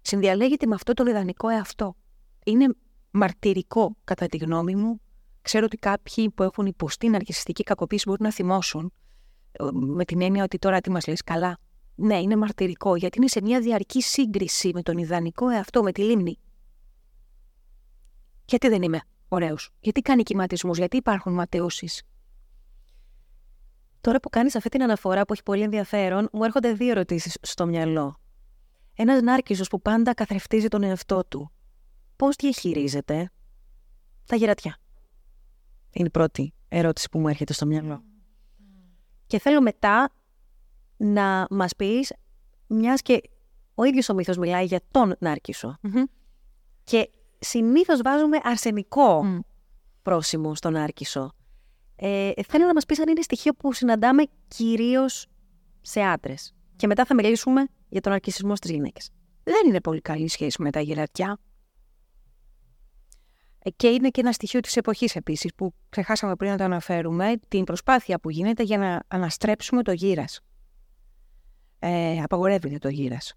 Συνδιαλέγεται 0.00 0.66
με 0.66 0.74
αυτό 0.74 0.92
τον 0.92 1.06
ιδανικό 1.06 1.48
εαυτό. 1.48 1.96
Είναι 2.44 2.74
μαρτυρικό, 3.10 3.96
κατά 4.04 4.26
τη 4.26 4.36
γνώμη 4.36 4.74
μου. 4.74 5.00
Ξέρω 5.42 5.64
ότι 5.64 5.76
κάποιοι 5.76 6.30
που 6.30 6.42
έχουν 6.42 6.66
υποστεί 6.66 7.08
ναρκιστική 7.08 7.62
κακοποίηση 7.62 8.04
μπορούν 8.08 8.26
να 8.26 8.32
θυμώσουν 8.32 8.92
ε, 9.52 9.64
με 9.72 10.04
την 10.04 10.22
έννοια 10.22 10.44
ότι 10.44 10.58
τώρα 10.58 10.80
τι 10.80 10.90
μας 10.90 11.06
λες 11.06 11.22
καλά. 11.22 11.58
Ναι, 12.00 12.20
είναι 12.20 12.36
μαρτυρικό, 12.36 12.96
γιατί 12.96 13.18
είναι 13.18 13.28
σε 13.28 13.40
μια 13.42 13.60
διαρκή 13.60 14.02
σύγκριση 14.02 14.70
με 14.74 14.82
τον 14.82 14.98
ιδανικό 14.98 15.48
εαυτό, 15.48 15.82
με 15.82 15.92
τη 15.92 16.02
λίμνη. 16.02 16.38
Γιατί 18.44 18.68
δεν 18.68 18.82
είμαι 18.82 19.00
ωραίους. 19.28 19.70
Γιατί 19.80 20.00
κάνει 20.00 20.22
κυματισμούς, 20.22 20.78
γιατί 20.78 20.96
υπάρχουν 20.96 21.32
ματαιώσεις; 21.32 22.02
Τώρα 24.00 24.20
που 24.20 24.28
κάνεις 24.28 24.56
αυτή 24.56 24.68
την 24.68 24.82
αναφορά 24.82 25.24
που 25.24 25.32
έχει 25.32 25.42
πολύ 25.42 25.62
ενδιαφέρον, 25.62 26.28
μου 26.32 26.44
έρχονται 26.44 26.72
δύο 26.72 26.90
ερωτήσεις 26.90 27.38
στο 27.42 27.66
μυαλό. 27.66 28.20
Ένας 28.94 29.20
νάρκισο 29.22 29.64
που 29.70 29.80
πάντα 29.80 30.14
καθρεφτίζει 30.14 30.68
τον 30.68 30.82
εαυτό 30.82 31.24
του. 31.24 31.52
Πώς 32.16 32.36
διαχειρίζεται 32.36 33.30
τα 34.26 34.36
γερατιά; 34.36 34.76
Είναι 35.90 36.06
η 36.06 36.10
πρώτη 36.10 36.54
ερώτηση 36.68 37.08
που 37.10 37.18
μου 37.18 37.28
έρχεται 37.28 37.52
στο 37.52 37.66
μυαλό. 37.66 38.02
Και 39.26 39.38
θέλω 39.38 39.62
μετά 39.62 40.12
να 40.98 41.46
μας 41.50 41.76
πεις, 41.76 42.12
μιας 42.66 43.02
και 43.02 43.20
ο 43.74 43.84
ίδιος 43.84 44.08
ο 44.08 44.14
μύθος 44.14 44.36
μιλάει 44.36 44.64
για 44.64 44.80
τον 44.90 45.14
ναρκισο 45.18 45.78
Και 46.84 47.10
Συνήθως 47.38 48.00
βάζουμε 48.02 48.38
αρσενικό 48.42 49.22
mm. 49.24 49.40
πρόσημο 50.02 50.54
στον 50.54 50.76
Άρκισο. 50.76 51.32
Ε, 51.96 52.30
θέλω 52.48 52.66
να 52.66 52.74
μας 52.74 52.86
πεις 52.86 53.00
αν 53.00 53.08
είναι 53.08 53.22
στοιχείο 53.22 53.52
που 53.54 53.72
συναντάμε 53.72 54.22
κυρίως 54.48 55.26
σε 55.80 56.00
άντρες. 56.00 56.54
Και 56.76 56.86
μετά 56.86 57.04
θα 57.04 57.14
μιλήσουμε 57.14 57.66
για 57.88 58.00
τον 58.00 58.12
αρκισισμό 58.12 58.56
στις 58.56 58.70
γυναίκες. 58.70 59.10
Δεν 59.44 59.66
είναι 59.66 59.80
πολύ 59.80 60.00
καλή 60.00 60.28
σχέση 60.28 60.62
με 60.62 60.70
τα 60.70 60.80
γερατιά. 60.80 61.38
Ε, 63.58 63.70
και 63.70 63.88
είναι 63.88 64.08
και 64.08 64.20
ένα 64.20 64.32
στοιχείο 64.32 64.60
της 64.60 64.76
εποχής 64.76 65.16
επίσης 65.16 65.54
που 65.54 65.74
ξεχάσαμε 65.88 66.36
πριν 66.36 66.50
να 66.50 66.56
το 66.56 66.64
αναφέρουμε, 66.64 67.32
την 67.48 67.64
προσπάθεια 67.64 68.18
που 68.18 68.30
γίνεται 68.30 68.62
για 68.62 68.78
να 68.78 69.02
αναστρέψουμε 69.08 69.82
το 69.82 69.92
γύρας. 69.92 70.40
Ε, 71.78 72.20
απαγορεύεται 72.22 72.78
το 72.78 72.88
γύρας 72.88 73.34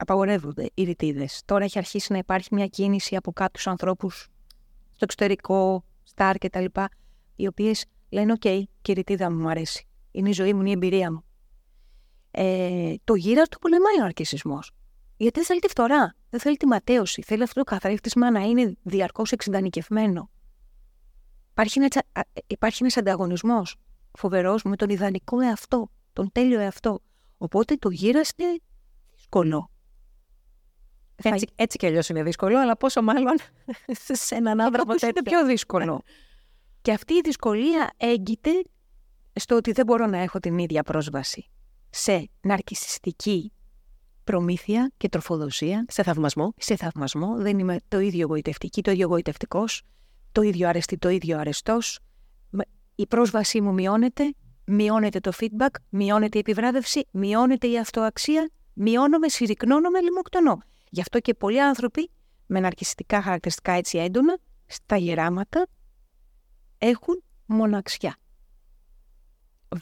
απαγορεύονται 0.00 0.70
οι 0.74 0.82
ρητίδες. 0.84 1.42
Τώρα 1.44 1.64
έχει 1.64 1.78
αρχίσει 1.78 2.12
να 2.12 2.18
υπάρχει 2.18 2.54
μια 2.54 2.66
κίνηση 2.66 3.16
από 3.16 3.32
κάποιου 3.32 3.70
ανθρώπους 3.70 4.28
στο 4.90 4.98
εξωτερικό, 5.00 5.84
στάρ 6.02 6.38
κτλ. 6.38 6.64
Οι 7.36 7.46
οποίες 7.46 7.84
λένε: 8.08 8.32
Οκ, 8.32 8.38
και 8.38 8.90
η 8.90 8.92
ρητίδα 8.92 9.30
μου, 9.30 9.40
μου 9.40 9.48
αρέσει. 9.48 9.86
Είναι 10.10 10.28
η 10.28 10.32
ζωή 10.32 10.52
μου, 10.52 10.60
είναι 10.60 10.68
η 10.68 10.72
εμπειρία 10.72 11.12
μου. 11.12 11.24
Ε, 12.30 12.94
το 13.04 13.14
γήρας 13.14 13.42
το 13.42 13.58
πολεμάει 13.58 14.00
ο 14.00 14.04
ναρκισσισμός. 14.04 14.58
Γιατί 15.16 15.38
δεν 15.38 15.44
θέλει 15.44 15.60
τη 15.60 15.68
φθορά, 15.68 16.16
δεν 16.30 16.40
θέλει 16.40 16.56
τη 16.56 16.66
ματαίωση. 16.66 17.22
Θέλει 17.22 17.42
αυτό 17.42 17.60
το 17.60 17.70
καθρέφτισμα 17.70 18.30
να 18.30 18.40
είναι 18.40 18.76
διαρκώς 18.82 19.32
εξιδανικευμένο. 19.32 20.30
Υπάρχει 21.50 21.78
ένας 21.78 21.90
υπάρχει 22.46 22.78
ένας 22.82 22.96
ανταγωνισμός 22.96 23.76
φοβερός 24.18 24.62
με 24.62 24.76
τον 24.76 24.88
ιδανικό 24.88 25.40
εαυτό, 25.40 25.90
τον 26.12 26.32
τέλειο 26.32 26.60
εαυτό. 26.60 27.00
Οπότε 27.42 27.74
το 27.74 27.90
γήρας 27.90 28.20
είναι 28.36 28.58
δύσκολο. 29.14 29.70
Έτσι, 31.16 31.46
έτσι 31.54 31.78
κι 31.78 31.86
αλλιώς 31.86 32.08
είναι 32.08 32.22
δύσκολο, 32.22 32.58
αλλά 32.58 32.76
πόσο 32.76 33.02
μάλλον 33.02 33.36
σε 34.26 34.34
έναν 34.34 34.60
άνθρωπο 34.60 34.92
τέτοιο. 34.92 35.08
Είναι 35.08 35.22
πιο 35.22 35.46
δύσκολο. 35.46 36.02
και 36.82 36.92
αυτή 36.92 37.14
η 37.14 37.20
δυσκολία 37.24 37.90
έγκυται 37.96 38.50
στο 39.32 39.56
ότι 39.56 39.72
δεν 39.72 39.86
μπορώ 39.86 40.06
να 40.06 40.18
έχω 40.18 40.38
την 40.38 40.58
ίδια 40.58 40.82
πρόσβαση 40.82 41.50
σε 41.90 42.30
ναρκιστική 42.40 43.52
προμήθεια 44.24 44.92
και 44.96 45.08
τροφοδοσία. 45.08 45.84
Σε 45.88 46.02
θαυμασμό. 46.02 46.54
Σε 46.56 46.76
θαυμασμό. 46.76 47.36
Δεν 47.36 47.58
είμαι 47.58 47.76
το 47.88 47.98
ίδιο 47.98 48.20
εγωιτευτική, 48.20 48.82
το 48.82 48.90
ίδιο 48.90 49.02
εγωιτευτικό, 49.02 49.64
το 50.32 50.42
ίδιο 50.42 50.68
αρεστή, 50.68 50.98
το 50.98 51.08
ίδιο 51.08 51.38
αρεστός. 51.38 51.98
Η 52.94 53.06
πρόσβασή 53.06 53.60
μου 53.60 53.72
μειώνεται, 53.72 54.34
μειώνεται 54.70 55.20
το 55.20 55.32
feedback, 55.40 55.70
μειώνεται 55.88 56.36
η 56.36 56.40
επιβράβευση, 56.40 57.06
μειώνεται 57.10 57.66
η 57.66 57.78
αυτοαξία, 57.78 58.50
μειώνομαι, 58.72 59.28
συρρυκνώνομαι, 59.28 60.00
λιμοκτονώ. 60.00 60.58
Γι' 60.90 61.00
αυτό 61.00 61.20
και 61.20 61.34
πολλοί 61.34 61.62
άνθρωποι 61.62 62.10
με 62.46 62.60
ναρκιστικά 62.60 63.22
χαρακτηριστικά 63.22 63.72
έτσι 63.72 63.98
έντονα, 63.98 64.38
στα 64.66 64.96
γεράματα, 64.96 65.66
έχουν 66.78 67.22
μοναξιά. 67.46 68.16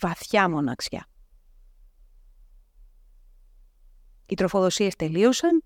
Βαθιά 0.01 0.51
μοναξιά. 0.51 1.07
Οι 4.27 4.35
τροφοδοσίες 4.35 4.97
τελείωσαν 4.97 5.63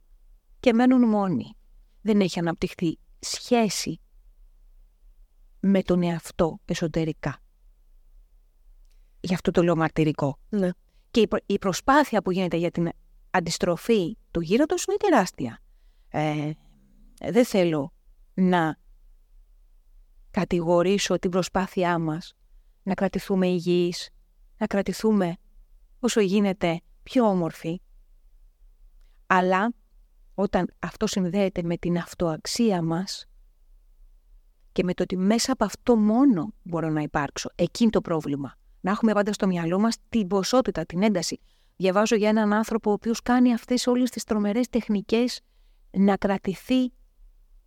και 0.61 0.73
μένουν 0.73 1.09
μόνοι. 1.09 1.57
Δεν 2.03 2.21
έχει 2.21 2.39
αναπτυχθεί 2.39 2.99
σχέση 3.19 4.01
με 5.61 5.83
τον 5.83 6.03
εαυτό 6.03 6.61
εσωτερικά. 6.65 7.42
Γι' 9.25 9.35
αυτό 9.35 9.51
το 9.51 9.63
λέω 9.63 9.77
μαρτυρικό. 9.77 10.39
Ναι. 10.49 10.71
Και 11.11 11.29
η 11.47 11.59
προσπάθεια 11.59 12.23
που 12.23 12.31
γίνεται 12.31 12.57
για 12.57 12.71
την 12.71 12.89
αντιστροφή 13.31 14.17
του 14.31 14.41
γύροντος 14.41 14.85
είναι 14.85 14.97
τεράστια. 14.97 15.59
Ε, 16.09 16.51
δεν 17.31 17.45
θέλω 17.45 17.93
να 18.35 18.77
κατηγορήσω 20.31 21.19
την 21.19 21.31
προσπάθειά 21.31 21.99
μας 21.99 22.35
να 22.83 22.95
κρατηθούμε 22.95 23.47
υγιείς, 23.47 24.11
να 24.57 24.67
κρατηθούμε 24.67 25.37
όσο 26.01 26.21
γίνεται 26.21 26.81
πιο 27.03 27.25
όμορφοι. 27.29 27.81
Αλλά 29.27 29.73
όταν 30.35 30.75
αυτό 30.79 31.07
συνδέεται 31.07 31.63
με 31.63 31.77
την 31.77 31.99
αυτοαξία 31.99 32.83
μας 32.83 33.27
και 34.73 34.85
με 34.85 34.95
το 34.95 35.03
ότι 35.03 35.17
μέσα 35.17 35.53
από 35.53 35.65
αυτό 35.65 35.97
μόνο 35.97 36.55
μπορώ 36.63 36.89
να 36.89 37.01
υπάρξω, 37.01 37.51
εκείνη 37.55 37.91
το 37.91 38.01
πρόβλημα. 38.01 38.57
Να 38.85 38.91
έχουμε 38.91 39.13
πάντα 39.13 39.33
στο 39.33 39.47
μυαλό 39.47 39.79
μας 39.79 39.97
την 40.09 40.27
ποσότητα, 40.27 40.87
την 40.87 41.03
ένταση 41.03 41.41
Διαβάζω 41.83 42.17
για 42.17 42.29
έναν 42.29 42.53
άνθρωπο 42.53 42.91
ο 42.91 42.93
οποίος 42.93 43.23
κάνει 43.23 43.53
αυτές 43.53 43.87
όλες 43.87 44.11
τις 44.11 44.25
τρομερές 44.25 44.69
τεχνικές 44.69 45.41
να 45.91 46.17
κρατηθεί 46.17 46.93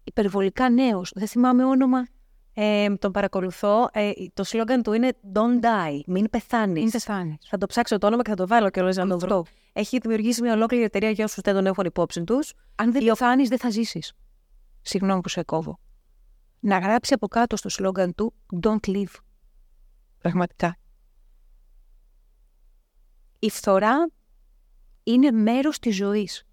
υπερβολικά 0.04 0.70
νέος. 0.70 1.12
Δεν 1.16 1.28
θυμάμαι 1.28 1.66
όνομα. 1.66 2.08
Ε, 2.54 2.96
τον 2.96 3.12
παρακολουθώ. 3.12 3.90
Ε, 3.94 4.12
το 4.34 4.44
σλόγκαν 4.44 4.84
του 4.84 4.94
είναι 4.94 5.14
Don't 5.34 5.64
die. 5.64 6.00
Μην 6.06 6.30
πεθάνεις. 6.30 6.82
Μην 6.82 6.92
πεθάνεις. 6.92 7.38
Θα 7.50 7.58
το 7.58 7.66
ψάξω 7.66 7.98
το 7.98 8.08
όνομα 8.08 8.22
και 8.22 8.30
θα 8.30 8.36
το 8.36 8.48
βάλω 8.48 8.70
και 8.70 8.82
να 8.82 9.08
το 9.08 9.20
βρω. 9.20 9.46
Έχει 9.74 9.98
δημιουργήσει 9.98 10.42
μια 10.42 10.54
ολόκληρη 10.54 10.84
εταιρεία 10.84 11.10
για 11.10 11.26
όσους 11.26 11.42
δεν 11.44 11.54
τον 11.54 11.66
έχουν 11.66 11.86
υπόψη 11.86 12.24
τους. 12.24 12.54
Αν 12.76 12.92
δεν 12.92 13.06
πεθάνεις, 13.06 13.50
δεν 13.50 13.58
θα 13.58 13.70
ζήσεις. 13.70 14.14
Συγγνώμη 14.82 15.22
που 15.22 15.30
σε 15.30 15.44
κόβω. 15.44 15.80
Να 16.60 16.78
γράψει 16.78 17.14
από 17.14 17.28
κάτω 17.28 17.56
στο 17.56 17.70
σλόγκαν 17.70 18.16
του 18.16 18.34
Don't 18.62 18.88
live. 18.88 19.16
Πραγματικά. 20.18 20.78
Η 23.46 23.50
φθορά 23.50 24.10
είναι 25.04 25.32
μέρος 25.32 25.80
της 25.80 25.96
ζωής. 25.96 26.44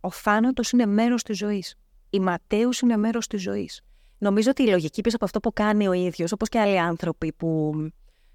Ο 0.00 0.10
θάνατος 0.10 0.70
είναι 0.70 0.86
μέρος 0.86 1.22
της 1.22 1.36
ζωής. 1.36 1.74
Η 2.10 2.20
ματαίωση 2.20 2.80
είναι 2.80 2.96
μέρος 2.96 3.26
της 3.26 3.42
ζωής. 3.42 3.80
Νομίζω 4.18 4.50
ότι 4.50 4.62
η 4.62 4.66
λογική 4.66 5.00
πίσω 5.00 5.16
από 5.16 5.24
αυτό 5.24 5.40
που 5.40 5.52
κάνει 5.52 5.88
ο 5.88 5.92
ίδιος, 5.92 6.32
όπως 6.32 6.48
και 6.48 6.60
άλλοι 6.60 6.78
άνθρωποι 6.80 7.32
που 7.32 7.72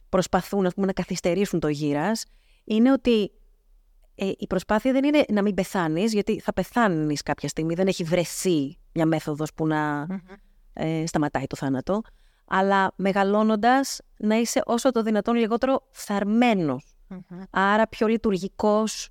προσπαθούν 0.09 0.71
πούμε, 0.75 0.85
να 0.85 0.93
καθυστερήσουν 0.93 1.59
το 1.59 1.67
γήρας, 1.67 2.25
είναι 2.63 2.91
ότι 2.91 3.31
ε, 4.15 4.31
η 4.37 4.47
προσπάθεια 4.47 4.91
δεν 4.91 5.03
είναι 5.03 5.25
να 5.29 5.41
μην 5.41 5.53
πεθάνεις, 5.53 6.13
γιατί 6.13 6.39
θα 6.39 6.53
πεθάνεις 6.53 7.21
κάποια 7.21 7.49
στιγμή, 7.49 7.73
δεν 7.73 7.87
έχει 7.87 8.03
βρεθεί 8.03 8.77
μια 8.93 9.05
μέθοδος 9.05 9.53
που 9.53 9.67
να 9.67 10.07
ε, 10.73 11.05
σταματάει 11.05 11.47
το 11.47 11.55
θάνατο, 11.55 12.01
αλλά 12.45 12.93
μεγαλώνοντας 12.95 13.99
να 14.17 14.35
είσαι 14.35 14.61
όσο 14.65 14.91
το 14.91 15.01
δυνατόν 15.01 15.35
λιγότερο 15.35 15.87
φθαρμένος. 15.91 16.94
Άρα 17.49 17.87
πιο 17.87 18.07
λειτουργικός 18.07 19.09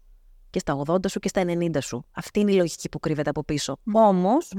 και 0.51 0.59
στα 0.59 0.83
80 0.87 1.09
σου 1.09 1.19
και 1.19 1.29
στα 1.29 1.43
90 1.47 1.79
σου. 1.81 2.05
Αυτή 2.11 2.41
είναι 2.41 2.53
η 2.53 2.57
λογική 2.57 2.89
που 2.89 2.99
κρύβεται 2.99 3.31
από 3.31 3.45
πίσω. 3.45 3.77
Όμως, 3.93 4.53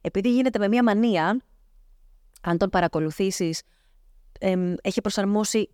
επειδή 0.00 0.32
γίνεται 0.32 0.58
με 0.58 0.68
μια 0.68 0.82
μανία, 0.82 1.40
αν 2.42 2.58
τον 2.58 2.70
παρακολουθήσεις, 2.70 3.62
έχει 4.82 5.00
προσαρμόσει 5.00 5.70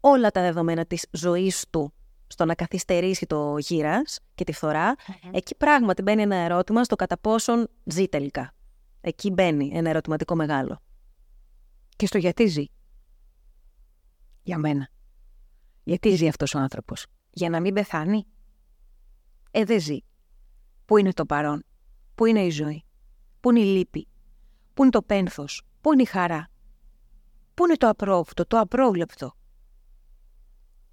όλα 0.00 0.30
τα 0.30 0.40
δεδομένα 0.40 0.86
της 0.86 1.06
ζωής 1.10 1.64
του 1.70 1.92
στο 2.26 2.44
να 2.44 2.54
καθυστερήσει 2.54 3.26
το 3.26 3.58
γύρας 3.58 4.20
και 4.34 4.44
τη 4.44 4.52
φθορα 4.52 4.94
εκεί 5.32 5.54
πράγματι 5.54 6.02
μπαίνει 6.02 6.22
ένα 6.22 6.36
ερώτημα 6.36 6.84
στο 6.84 6.96
κατά 6.96 7.18
πόσον 7.18 7.68
ζει 7.84 8.08
τελικά. 8.08 8.54
Εκεί 9.00 9.30
μπαίνει 9.30 9.70
ένα 9.74 9.88
ερωτηματικό 9.88 10.34
μεγάλο. 10.34 10.82
Και 11.96 12.06
στο 12.06 12.18
γιατί 12.18 12.46
ζει. 12.46 12.64
Για 14.42 14.58
μένα. 14.58 14.88
Γιατί 15.84 16.14
ζει 16.14 16.28
αυτός 16.28 16.54
ο 16.54 16.58
άνθρωπος; 16.58 17.06
Για 17.30 17.50
να 17.50 17.60
μην 17.60 17.74
πεθάνει; 17.74 18.26
Ε, 19.50 19.64
δεν 19.64 19.80
ζει. 19.80 19.98
Πού 20.84 20.96
είναι 20.96 21.12
το 21.12 21.26
παρόν; 21.26 21.64
Πού 22.14 22.26
είναι 22.26 22.44
η 22.44 22.50
ζωή; 22.50 22.84
Πού 23.40 23.50
είναι 23.50 23.60
η 23.60 23.64
λύπη; 23.76 24.08
Πού 24.74 24.82
είναι 24.82 24.90
το 24.90 25.02
πένθος; 25.02 25.62
Πού 25.80 25.92
είναι 25.92 26.02
η 26.02 26.04
χαρά; 26.04 26.48
Πού 27.54 27.64
είναι 27.64 27.76
το 27.76 27.88
απρόβλεπτο, 27.88 28.46
το 28.46 28.58
απρόβλεπτο; 28.58 29.34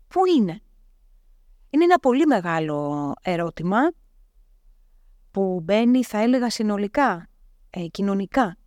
Πού 0.08 0.26
είναι; 0.38 0.62
Είναι 1.70 1.84
ένα 1.84 2.00
πολύ 2.00 2.26
μεγάλο 2.26 3.14
ερώτημα 3.22 3.78
που 5.32 5.60
μπαίνει, 5.64 6.04
θα 6.04 6.18
έλεγα, 6.18 6.50
συνολικά, 6.50 7.30
ε, 7.70 7.88
κοινωνικά. 7.88 8.58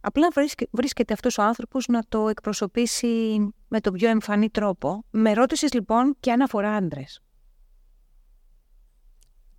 Απλά 0.00 0.28
βρίσκεται 0.70 1.12
αυτός 1.12 1.38
ο 1.38 1.42
άνθρωπος 1.42 1.86
να 1.86 2.02
το 2.08 2.28
εκπροσωπήσει 2.28 3.38
με 3.70 3.80
τον 3.80 3.92
πιο 3.92 4.08
εμφανή 4.08 4.50
τρόπο. 4.50 5.04
Με 5.10 5.32
ρώτησες 5.32 5.72
λοιπόν 5.72 6.16
και 6.20 6.32
αν 6.32 6.40
αφορά 6.40 6.74
άντρες. 6.74 7.20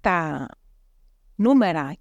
Τα 0.02 0.48
νούμερα 1.36 1.96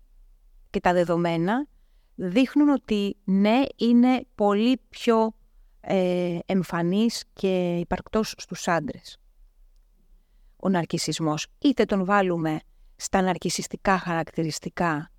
και 0.70 0.80
τα 0.80 0.92
δεδομένα 0.92 1.66
δείχνουν 2.14 2.68
ότι 2.68 3.16
ναι, 3.24 3.62
είναι 3.76 4.26
πολύ 4.34 4.80
πιο 4.88 5.34
ε, 5.80 6.38
εμφανής 6.46 7.24
και 7.32 7.76
υπαρκτός 7.76 8.34
στους 8.36 8.68
άντρες. 8.68 9.16
Ο 10.56 10.68
ναρκισισμός 10.68 11.46
είτε 11.58 11.84
τον 11.84 12.04
βάλουμε 12.04 12.61
στα 12.96 13.22
ναρκισιστικά 13.22 13.98
χαρακτηριστικά 13.98 15.11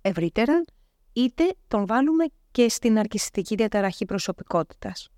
ευρύτερα, 0.00 0.64
είτε 1.12 1.54
τον 1.68 1.86
βάλουμε 1.86 2.24
και 2.50 2.68
στην 2.68 2.92
ναρκισιστική 2.92 3.54
διαταραχή 3.54 4.04
προσωπικότητας. 4.04 5.08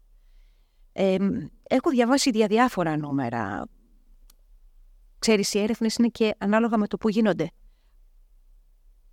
Ε, 1.01 1.17
έχω 1.63 1.91
διαβάσει 1.91 2.31
διάφορα 2.31 2.97
νούμερα. 2.97 3.69
Ξέρεις, 5.19 5.55
οι 5.55 5.59
έρευνες 5.59 5.95
είναι 5.95 6.09
και 6.09 6.35
ανάλογα 6.39 6.77
με 6.77 6.87
το 6.87 6.97
που 6.97 7.09
γίνονται. 7.09 7.51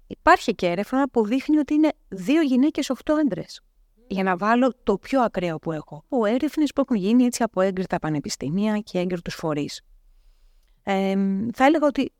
Υπάρχει 0.08 0.56
και 0.56 0.68
έρευνα 0.68 1.10
που 1.10 1.26
δείχνει 1.26 1.58
ότι 1.58 1.74
είναι 1.74 1.92
δύο 2.08 2.42
γυναίκες, 2.42 2.90
οχτώ 2.90 3.14
άντρες. 3.14 3.62
Για 4.08 4.24
να 4.24 4.38
βάλω 4.38 4.74
το 4.84 4.98
πιο 4.98 5.22
ακραίο 5.22 5.58
που 5.58 5.72
έχω. 5.72 6.04
Ο 6.10 6.26
έρευνες 6.26 6.72
που 6.74 6.82
έχουν 6.82 6.96
γίνει 6.96 7.24
έτσι 7.24 7.44
από 7.44 7.62
έγκριτα 7.62 8.00
πανεπιστήμια 8.00 8.80
και 8.80 9.00
έγκριτους 9.00 9.36
φορείς. 9.36 9.82
Ε, 10.84 11.16
θα 11.54 11.66
έλεγα 11.66 11.88
ότι 11.88 12.14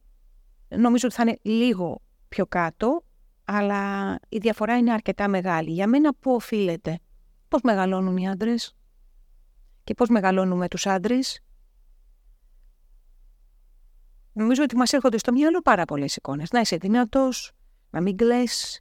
νομίζω 0.68 1.08
ότι 1.08 1.16
θα 1.16 1.24
είναι 1.24 1.38
λίγο 1.42 2.02
πιο 2.30 2.46
κάτω, 2.46 3.04
αλλά 3.46 4.16
η 4.30 4.38
διαφορά 4.38 4.78
είναι 4.78 4.92
αρκετά 4.92 5.28
μεγάλη. 5.28 5.72
Για 5.72 5.88
μένα 5.88 6.14
πού 6.20 6.32
οφείλεται, 6.34 7.00
πώς 7.48 7.62
μεγαλώνουν 7.62 8.18
οι 8.18 8.30
άντρες; 8.30 8.76
Και 9.86 9.94
πώς 9.94 10.10
μεγαλώνουμε 10.10 10.68
τους 10.68 10.86
άντρες. 10.86 11.40
Νομίζω 14.34 14.64
ότι 14.64 14.76
μας 14.76 14.94
έρχονται 14.94 15.18
στο 15.18 15.32
μυαλό 15.32 15.62
πάρα 15.62 15.86
πολλές 15.86 16.16
εικόνες. 16.16 16.52
Να 16.52 16.60
είσαι 16.60 16.78
δυνατός, 16.78 17.52
να 17.90 18.02
μην 18.02 18.18
κλαις, 18.18 18.80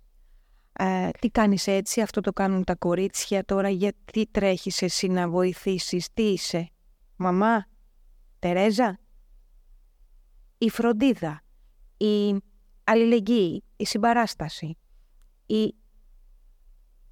ε, 0.72 1.11
τι 1.20 1.30
κάνεις 1.30 1.66
έτσι, 1.66 2.00
αυτό 2.00 2.20
το 2.20 2.32
κάνουν 2.32 2.64
τα 2.64 2.74
κορίτσια 2.74 3.44
τώρα, 3.44 3.68
γιατί 3.68 4.26
τρέχεις 4.30 4.82
εσύ 4.82 5.07
να 5.07 5.28
βοηθήσεις, 5.28 6.09
τι 6.12 6.22
είσαι, 6.22 6.70
μαμά, 7.16 7.66
Τερέζα, 8.38 8.98
η 10.59 10.70
φροντίδα, 10.70 11.42
η 11.96 12.42
αλληλεγγύη, 12.84 13.64
η 13.76 13.84
συμπαράσταση, 13.86 14.78
η 15.46 15.74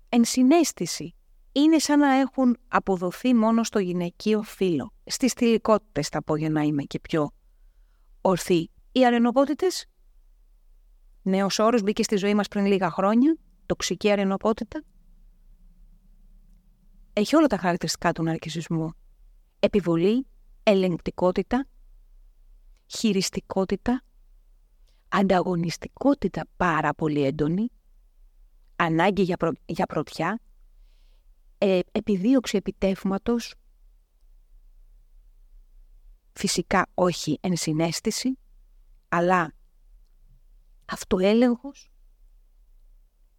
ενσυναίσθηση 0.09 1.15
είναι 1.53 1.79
σαν 1.79 1.99
να 1.99 2.15
έχουν 2.15 2.57
αποδοθεί 2.69 3.35
μόνο 3.35 3.65
στο 3.65 3.79
γυναικείο 3.79 4.43
φύλλο. 4.43 4.93
Στις 5.05 5.33
θηλυκότητες 5.33 6.09
θα 6.09 6.23
πω 6.23 6.37
για 6.37 6.51
να 6.51 6.61
είμαι 6.61 6.83
και 6.83 7.01
πιο 7.01 7.31
ορθή. 8.21 8.71
Οι 8.93 9.07
αρενοπότητες, 9.07 9.87
νέος 11.23 11.59
όρος 11.59 11.83
μπήκε 11.83 12.03
στη 12.03 12.17
ζωή 12.17 12.35
μας 12.35 12.49
πριν 12.49 12.67
λίγα 12.67 12.91
χρόνια, 12.91 13.37
τοξική 13.67 14.11
αρενοπότητα. 14.11 14.83
Έχει 17.13 17.37
όλα 17.37 17.47
τα 17.47 17.57
χαρακτηριστικά 17.57 18.13
του 18.13 18.23
ναρκισισμού. 18.23 18.93
Επιβολή, 19.59 20.27
ελεγκτικότητα, 20.63 21.67
χειριστικότητα, 22.87 24.03
ανταγωνιστικότητα 25.09 26.47
πάρα 26.57 26.95
πολύ 26.95 27.25
έντονη, 27.25 27.69
ανάγκη 28.77 29.23
για, 29.23 29.37
για 29.65 29.87
πρωτιά, 29.87 30.41
ε, 31.63 31.81
επιδίωξη 31.93 32.57
επιτεύγματος, 32.57 33.55
φυσικά 36.33 36.87
όχι 36.95 37.39
ενσυναίσθηση, 37.41 38.39
αλλά 39.09 39.53
αυτοέλεγχος, 40.85 41.91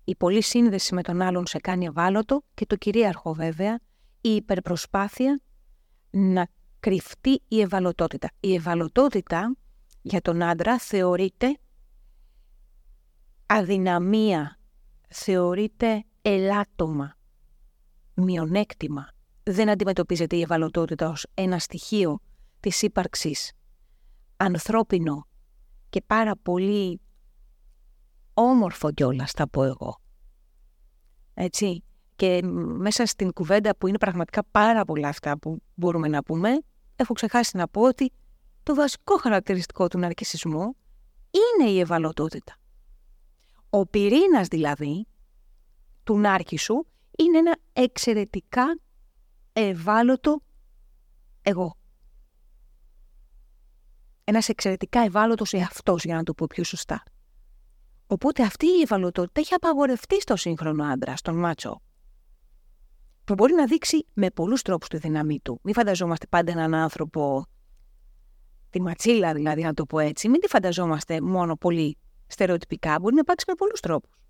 η 0.04 0.16
πολλή 0.16 0.42
σύνδεση 0.44 0.94
με 0.94 1.02
τον 1.02 1.22
άλλον 1.22 1.48
σε 1.48 1.58
κάνει 1.60 1.86
ευάλωτο 1.86 2.44
και 2.54 2.66
το 2.66 2.76
κυρίαρχο 2.76 3.34
βέβαια, 3.34 3.80
η 4.22 4.30
υπερπροσπάθεια 4.30 5.42
να 6.10 6.48
κρυφτεί 6.80 7.42
η 7.48 7.62
ευαλωτότητα. 7.62 8.30
Η 8.40 8.56
ευαλωτότητα 8.56 9.56
για 10.02 10.22
τον 10.22 10.42
άντρα 10.42 10.80
θεωρείται 10.80 11.58
αδυναμία, 13.46 14.60
θεωρείται 15.08 16.06
ελάττωμα, 16.22 17.18
μειονέκτημα. 18.14 19.08
Δεν 19.44 19.70
αντιμετωπίζεται 19.70 20.36
η 20.36 20.42
ευαλωτότητα 20.42 21.10
ως 21.10 21.26
ένα 21.34 21.60
στοιχείο 21.60 22.20
της 22.60 22.82
ύπαρξης 22.82 23.52
ανθρώπινο 24.38 25.28
και 25.90 26.02
πάρα 26.08 26.32
πολύ 26.44 27.00
όμορφο 28.34 28.92
κιόλας 28.92 29.32
θα 29.32 29.48
πω 29.50 29.64
εγώ. 29.64 30.00
Έτσι. 31.34 31.84
Και 32.16 32.42
μέσα 32.78 33.06
στην 33.06 33.34
κουβέντα 33.34 33.76
που 33.76 33.88
είναι 33.88 33.98
πραγματικά 33.98 34.44
πάρα 34.52 34.86
πολλά 34.86 35.08
αυτά 35.08 35.38
που 35.38 35.62
μπορούμε 35.74 36.08
να 36.08 36.24
πούμε, 36.24 36.50
έχω 36.96 37.14
ξεχάσει 37.14 37.58
να 37.58 37.68
πω 37.68 37.82
ότι 37.82 38.12
το 38.64 38.76
βασικό 38.76 39.18
χαρακτηριστικό 39.18 39.88
του 39.88 39.98
ναρκισισμού 39.98 40.76
είναι 41.32 41.70
η 41.70 41.80
ευαλωτότητα. 41.80 42.56
Ο 43.70 43.86
πυρήνας 43.86 44.48
δηλαδή 44.48 45.08
του 46.04 46.20
νάρκη 46.20 46.58
σου 46.58 46.88
είναι 47.18 47.38
ένα 47.38 47.58
εξαιρετικά 47.74 48.80
ευάλωτο 49.54 50.42
εγώ. 51.42 51.78
ένας 54.24 54.50
εξαιρετικά 54.50 55.00
ευάλωτος 55.00 55.54
εαυτός, 55.54 56.04
για 56.04 56.16
να 56.16 56.24
το 56.24 56.34
πω 56.34 56.46
πιο 56.50 56.64
σωστά. 56.64 57.04
Οπότε 58.08 58.44
αυτή 58.44 58.66
η 58.66 58.82
ευαλωτότητα 58.82 59.40
έχει 59.40 59.54
απαγορευτεί 59.54 60.22
στο 60.22 60.36
σύγχρονο 60.36 60.84
άντρα, 60.84 61.16
στον 61.16 61.40
μάτσο. 61.40 61.82
Που 63.24 63.34
μπορεί 63.34 63.54
να 63.54 63.66
δείξει 63.66 64.08
με 64.14 64.30
πολλούς 64.30 64.62
τρόπους 64.62 64.88
τη 64.88 64.98
δύναμή 64.98 65.40
του. 65.40 65.60
Μην 65.64 65.74
φανταζόμαστε 65.74 66.28
πάντα 66.28 66.52
έναν 66.52 66.74
άνθρωπο, 66.74 67.46
τη 68.70 68.82
ματσίλα 68.82 69.34
δηλαδή 69.34 69.62
να 69.62 69.74
το 69.74 69.86
πω 69.86 70.00
έτσι, 70.00 70.30
μην 70.30 70.40
τη 70.40 70.48
φανταζόμαστε 70.48 71.22
μόνο 71.22 71.56
πολύ 71.56 71.98
στερεοτυπικά, 72.28 73.00
μπορεί 73.00 73.14
να 73.14 73.20
υπάρξει 73.20 73.46
με 73.48 73.54
πολλούς 73.54 73.80
τρόπους. 73.80 74.23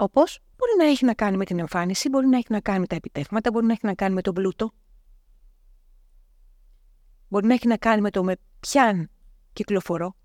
Όπως 0.00 0.40
μπορεί 0.56 0.70
να 0.78 0.84
έχει 0.84 1.04
να 1.04 1.14
κάνει 1.14 1.36
με 1.36 1.44
την 1.44 1.58
εμφάνιση, 1.58 2.08
μπορεί 2.08 2.26
να 2.26 2.36
έχει 2.36 2.46
να 2.48 2.60
κάνει 2.60 2.80
με 2.80 2.86
τα 2.86 2.94
επιτεύγματα, 2.94 3.50
μπορεί 3.50 3.66
να 3.66 3.72
έχει 3.72 3.86
να 3.86 3.94
κάνει 3.94 4.14
με 4.14 4.22
τον 4.22 4.34
πλούτο. 4.34 4.72
Μπορεί 7.28 7.46
να 7.46 7.54
έχει 7.54 7.66
να 7.66 7.76
κάνει 7.76 8.00
με 8.00 8.10
το 8.10 8.24
με 8.24 8.36
ποιαν 8.60 9.10
κυκλοφορώ. 9.52 10.16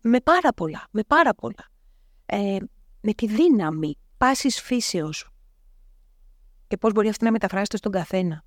Με 0.00 0.20
πάρα 0.20 0.52
πολλά, 0.52 0.88
με 0.90 1.02
πάρα 1.04 1.34
πολλά. 1.34 1.70
Ε, 2.26 2.58
με 3.00 3.12
τη 3.12 3.26
δύναμη 3.26 3.98
πάσης 4.16 4.60
φύσεως 4.60 5.30
και 6.66 6.76
πώς 6.76 6.92
μπορεί 6.92 7.08
αυτή 7.08 7.24
να 7.24 7.30
μεταφράζεται 7.30 7.76
στον 7.76 7.92
καθένα. 7.92 8.44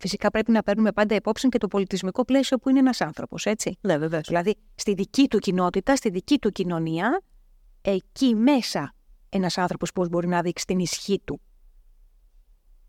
Φυσικά 0.00 0.30
πρέπει 0.30 0.50
να 0.50 0.62
παίρνουμε 0.62 0.92
πάντα 0.92 1.14
υπόψη 1.14 1.48
και 1.48 1.58
το 1.58 1.66
πολιτισμικό 1.68 2.24
πλαίσιο 2.24 2.58
που 2.58 2.68
είναι 2.68 2.78
ένας 2.78 3.00
άνθρωπος, 3.00 3.46
έτσι. 3.46 3.78
Ναι, 3.80 3.98
βεβαίως. 3.98 4.26
Δηλαδή, 4.26 4.56
στη 4.74 4.94
δική 4.94 5.28
του 5.28 5.38
κοινότητα, 5.38 5.96
στη 5.96 6.10
δική 6.10 6.38
του 6.38 6.50
κοινωνία, 6.50 7.22
εκεί 7.80 8.34
μέσα 8.34 8.94
ένας 9.28 9.58
άνθρωπος 9.58 9.92
πώς 9.92 10.08
μπορεί 10.08 10.28
να 10.28 10.42
δείξει 10.42 10.64
την 10.66 10.78
ισχύ 10.78 11.20
του. 11.24 11.40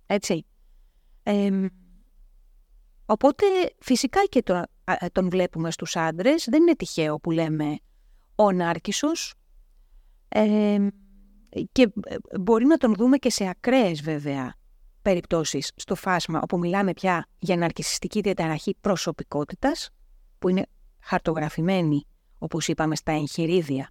Έτσι. 0.05 0.45
οπότε, 3.05 3.45
φυσικά 3.79 4.25
και 4.29 4.43
τον, 4.43 4.63
τον 5.11 5.29
βλέπουμε 5.29 5.71
στους 5.71 5.95
άντρες. 5.95 6.47
Δεν 6.49 6.61
είναι 6.61 6.75
τυχαίο 6.75 7.19
που 7.19 7.31
λέμε 7.31 7.77
ο 8.35 8.51
Νάρκισσος. 8.51 9.33
και 11.71 11.91
ε, 12.03 12.15
μπορεί 12.39 12.65
να 12.65 12.77
τον 12.77 12.95
δούμε 12.95 13.17
και 13.17 13.29
σε 13.29 13.47
ακραίες 13.47 14.01
βέβαια 14.01 14.55
περιπτώσεις 15.01 15.71
στο 15.75 15.95
φάσμα 15.95 16.39
όπου 16.43 16.57
μιλάμε 16.57 16.93
πια 16.93 17.25
για 17.39 17.57
ναρκισιστική 17.57 18.21
διαταραχή 18.21 18.75
προσωπικότητας 18.81 19.89
που 20.39 20.49
είναι 20.49 20.65
χαρτογραφημένη 20.99 22.05
όπως 22.37 22.67
είπαμε 22.67 22.95
στα 22.95 23.11
εγχειρίδια 23.11 23.89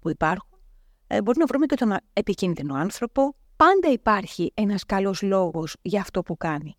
που 0.00 0.10
υπάρχουν 0.10 0.52
ε, 1.06 1.22
μπορεί 1.22 1.38
να 1.38 1.46
βρούμε 1.46 1.66
και 1.66 1.76
τον 1.76 1.96
επικίνδυνο 2.12 2.74
άνθρωπο 2.74 3.34
πάντα 3.56 3.90
υπάρχει 3.92 4.52
ένας 4.54 4.84
καλός 4.84 5.22
λόγος 5.22 5.76
για 5.82 6.00
αυτό 6.00 6.22
που 6.22 6.36
κάνει. 6.36 6.76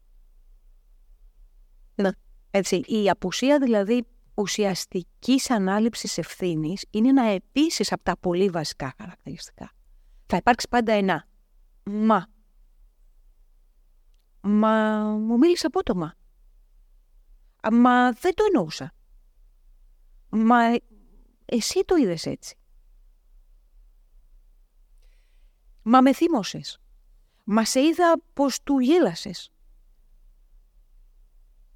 Ναι. 1.96 2.10
Έτσι, 2.52 2.76
η 2.76 3.10
απουσία 3.10 3.60
δηλαδή 3.60 4.06
ουσιαστικής 4.34 5.50
ανάληψης 5.50 6.18
ευθύνης 6.18 6.86
είναι 6.90 7.10
ένα 7.10 7.24
επίσης 7.24 7.92
από 7.92 8.04
τα 8.04 8.18
πολύ 8.18 8.50
βασικά 8.50 8.94
χαρακτηριστικά. 8.98 9.72
Θα 10.26 10.38
υπάρξει 10.38 10.68
πάντα 10.70 10.94
ένα 10.94 11.28
«μα». 11.84 12.28
Μα 14.46 15.02
μου 15.04 15.38
μίλησε 15.38 15.66
απότομα. 15.66 16.14
Μα 17.72 18.12
δεν 18.12 18.34
το 18.34 18.44
εννοούσα. 18.48 18.94
Μα 20.30 20.58
εσύ 21.46 21.84
το 21.86 21.96
είδες 21.96 22.26
έτσι. 22.26 22.58
Μα 25.82 26.02
με 26.02 26.14
θύμωσες. 26.14 26.80
Μα 27.44 27.66
σε 27.66 27.80
είδα 27.80 28.22
πως 28.34 28.64
του 28.64 28.80
γέλασες. 28.80 29.52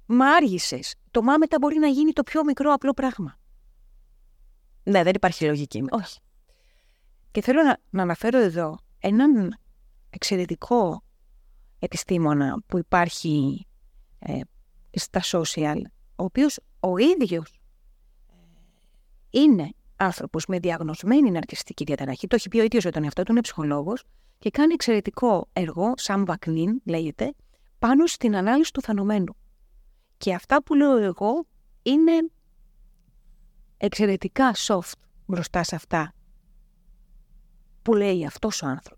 Μα 0.06 0.30
άργησες. 0.30 0.94
Το 1.10 1.22
μα 1.22 1.38
μετά 1.38 1.56
μπορεί 1.60 1.78
να 1.78 1.86
γίνει 1.86 2.12
το 2.12 2.22
πιο 2.22 2.44
μικρό 2.44 2.72
απλό 2.72 2.92
πράγμα. 2.92 3.38
Ναι, 4.82 5.02
δεν 5.02 5.14
υπάρχει 5.14 5.44
λογική. 5.44 5.84
Όχι. 5.90 6.18
Και 7.30 7.42
θέλω 7.42 7.62
να, 7.62 7.78
να 7.90 8.02
αναφέρω 8.02 8.38
εδώ 8.38 8.78
έναν 8.98 9.58
εξαιρετικό 10.10 11.02
επιστήμονα 11.78 12.62
που 12.66 12.78
υπάρχει 12.78 13.66
ε, 14.18 14.40
στα 14.90 15.20
social, 15.22 15.80
ο 16.16 16.24
οποίος 16.24 16.60
ο 16.80 16.98
ίδιος 16.98 17.60
είναι 19.30 19.70
άνθρωπος 19.96 20.46
με 20.46 20.58
διαγνωσμένη 20.58 21.30
ναρκιστική 21.30 21.84
διαταραχή, 21.84 22.26
το 22.26 22.34
έχει 22.34 22.48
πει 22.48 22.58
ο 22.58 22.62
ίδιος 22.62 22.82
για 22.82 22.92
τον 22.92 23.04
εαυτό 23.04 23.22
του, 23.22 23.32
είναι 23.32 23.40
ψυχολόγος 23.40 24.04
και 24.38 24.50
κάνει 24.50 24.72
εξαιρετικό 24.72 25.48
έργο, 25.52 25.92
Sam 26.02 26.24
Vaknin 26.24 26.68
λέγεται, 26.84 27.34
πάνω 27.78 28.06
στην 28.06 28.36
ανάλυση 28.36 28.72
του 28.72 28.82
φαινομένου. 28.82 29.36
Και 30.16 30.34
αυτά 30.34 30.62
που 30.62 30.74
λέω 30.74 30.96
εγώ 30.96 31.46
είναι 31.82 32.12
εξαιρετικά 33.76 34.54
soft 34.54 34.98
μπροστά 35.26 35.62
σε 35.62 35.74
αυτά 35.74 36.12
που 37.82 37.94
λέει 37.94 38.26
αυτός 38.26 38.62
ο 38.62 38.66
άνθρωπος. 38.66 38.97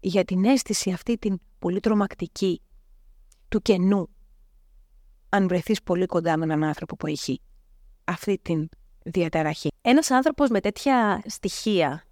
Για 0.00 0.24
την 0.24 0.44
αίσθηση 0.44 0.90
αυτή 0.90 1.18
την 1.18 1.40
πολύ 1.58 1.80
τρομακτική 1.80 2.62
του 3.48 3.62
κενού 3.62 4.08
αν 5.28 5.48
βρεθείς 5.48 5.82
πολύ 5.82 6.06
κοντά 6.06 6.36
με 6.36 6.44
έναν 6.44 6.64
άνθρωπο 6.64 6.96
που 6.96 7.06
έχει 7.06 7.40
αυτή 8.04 8.38
την 8.42 8.68
διαταραχή. 9.02 9.68
Ένας 9.82 10.10
άνθρωπος 10.10 10.48
με 10.48 10.60
τέτοια 10.60 11.22
στοιχεία 11.26 12.04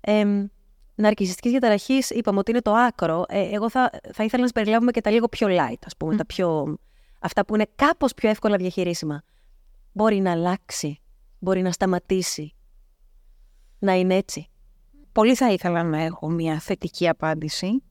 ε, 0.00 0.46
ναρκιστικής 0.94 1.50
διαταραχής 1.50 2.10
είπαμε 2.10 2.38
ότι 2.38 2.50
είναι 2.50 2.62
το 2.62 2.74
άκρο. 2.74 3.24
Ε, 3.28 3.54
εγώ 3.54 3.70
θα, 3.70 3.90
θα 4.12 4.24
ήθελα 4.24 4.44
να 4.44 4.50
περιλάβουμε 4.50 4.90
και 4.90 5.00
τα 5.00 5.10
λίγο 5.10 5.28
πιο 5.28 5.46
light, 5.50 5.78
ας 5.86 5.96
πούμε, 5.96 6.16
τα 6.16 6.26
πιο, 6.26 6.76
αυτά 7.20 7.44
που 7.44 7.54
είναι 7.54 7.66
κάπως 7.74 8.14
πιο 8.14 8.28
εύκολα 8.28 8.56
διαχειρίσιμα. 8.56 9.22
Μπορεί 9.92 10.20
να 10.20 10.30
αλλάξει, 10.30 11.00
μπορεί 11.38 11.62
να 11.62 11.72
σταματήσει, 11.72 12.54
να 13.78 13.92
είναι 13.92 14.14
έτσι. 14.14 14.48
Πολύ 15.18 15.34
θα 15.34 15.52
ήθελα 15.52 15.82
να 15.82 16.02
έχω 16.02 16.28
μια 16.28 16.58
θετική 16.58 17.08
απάντηση, 17.08 17.82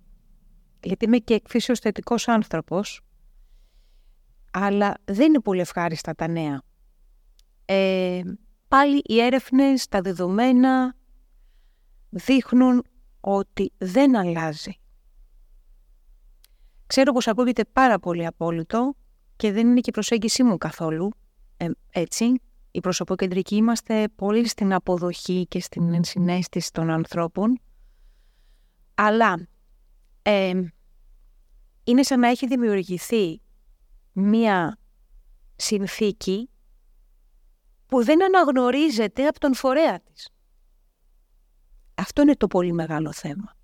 γιατί 0.83 1.05
είμαι 1.05 1.17
και 1.17 1.33
εκφύσεως 1.33 1.79
θετικός 1.79 2.27
άνθρωπος, 2.27 3.01
αλλά 4.51 4.93
δεν 5.05 5.25
είναι 5.27 5.39
πολύ 5.39 5.59
ευχάριστα 5.59 6.13
τα 6.13 6.27
νέα. 6.27 6.61
Ε, 7.65 8.21
πάλι 8.67 9.01
οι 9.05 9.19
έρευνες, 9.21 9.87
τα 9.87 10.01
δεδομένα 10.01 10.95
δείχνουν 12.09 12.83
ότι 13.19 13.71
δεν 13.77 14.17
αλλάζει. 14.17 14.79
Ξέρω 16.87 17.11
πως 17.13 17.27
ακούγεται 17.27 17.65
πάρα 17.65 17.99
πολύ 17.99 18.25
απόλυτο 18.25 18.95
και 19.35 19.51
δεν 19.51 19.67
είναι 19.67 19.79
και 19.79 19.89
η 19.89 19.93
προσέγγιση 19.93 20.43
μου 20.43 20.57
καθόλου 20.57 21.11
ε, 21.57 21.69
έτσι. 21.89 22.33
Οι 22.77 22.79
προσωποκεντρικοί 22.79 23.55
είμαστε 23.55 24.07
πολύ 24.15 24.47
στην 24.47 24.73
αποδοχή 24.73 25.45
και 25.47 25.59
στην 25.59 25.93
ενσυναίσθηση 25.93 26.71
των 26.71 26.89
ανθρώπων. 26.89 27.61
Αλλά 28.95 29.47
ε, 30.21 30.53
είναι 31.83 32.03
σαν 32.03 32.19
να 32.19 32.27
έχει 32.27 32.47
δημιουργηθεί 32.47 33.41
μία 34.11 34.79
συνθήκη 35.55 36.49
που 37.85 38.03
δεν 38.03 38.23
αναγνωρίζεται 38.23 39.27
από 39.27 39.39
τον 39.39 39.55
φορέα 39.55 39.99
της. 40.01 40.29
Αυτό 41.95 42.21
είναι 42.21 42.35
το 42.35 42.47
πολύ 42.47 42.71
μεγάλο 42.71 43.13
θέμα. 43.13 43.55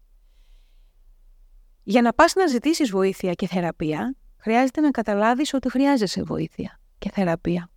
Για 1.84 2.01
να 2.01 2.14
πας 2.14 2.34
να 2.34 2.47
ζητήσεις 2.47 2.91
βοήθεια 2.91 3.34
και 3.34 3.47
θεραπεία, 3.47 4.16
χρειάζεται 4.38 4.82
να 4.82 4.91
καταλάβεις 4.91 5.53
ότι 5.53 5.70
χρειάζεσαι 5.70 6.24
βοήθεια 6.24 6.80
και 6.97 7.09
θεραπεία. 7.09 7.73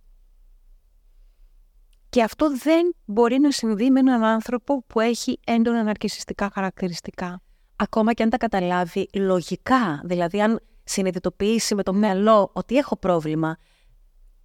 Και 2.09 2.23
αυτό 2.23 2.57
δεν 2.57 2.95
μπορεί 3.05 3.39
να 3.39 3.51
συμβεί 3.51 3.91
με 3.91 3.99
έναν 3.99 4.23
άνθρωπο 4.23 4.83
που 4.87 4.99
έχει 4.99 5.39
έντονα 5.45 5.83
ναρκισιστικά 5.83 6.49
χαρακτηριστικά. 6.53 7.41
Ακόμα 7.75 8.13
και 8.13 8.23
αν 8.23 8.29
τα 8.29 8.37
καταλάβει 8.37 9.09
λογικά, 9.13 10.01
δηλαδή 10.03 10.41
αν 10.41 10.59
συνειδητοποιήσει 10.83 11.75
με 11.75 11.83
το 11.83 11.93
μυαλό 11.93 12.51
ότι 12.53 12.75
έχω 12.75 12.97
πρόβλημα 12.97 13.57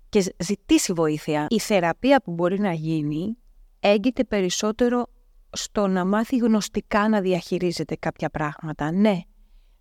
και 0.08 0.34
ζητήσει 0.38 0.92
βοήθεια. 0.92 1.46
Η 1.48 1.58
θεραπεία 1.58 2.22
που 2.22 2.32
μπορεί 2.32 2.58
να 2.60 2.72
γίνει 2.72 3.36
έγκυται 3.80 4.24
περισσότερο 4.24 5.06
στο 5.52 5.86
να 5.86 6.04
μάθει 6.04 6.36
γνωστικά 6.36 7.08
να 7.08 7.20
διαχειρίζεται 7.20 7.96
κάποια 7.96 8.30
πράγματα. 8.30 8.92
Ναι, 8.92 9.20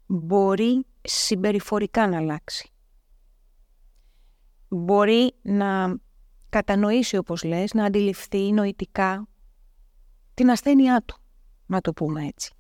μπορεί 0.06 0.86
συμπεριφορικά 1.02 2.08
να 2.08 2.18
αλλάξει. 2.18 2.70
Μπορεί 4.68 5.34
να 5.42 6.00
κατανοήσει, 6.52 7.18
όπως 7.18 7.44
λες, 7.44 7.74
να 7.74 7.86
αντιληφθεί 7.86 8.52
νοητικά 8.52 9.28
την 10.34 10.50
ασθένειά 10.50 11.04
του, 11.06 11.18
να 11.66 11.82
το 11.82 11.94
πούμε 11.94 12.26
έτσι. 12.26 12.54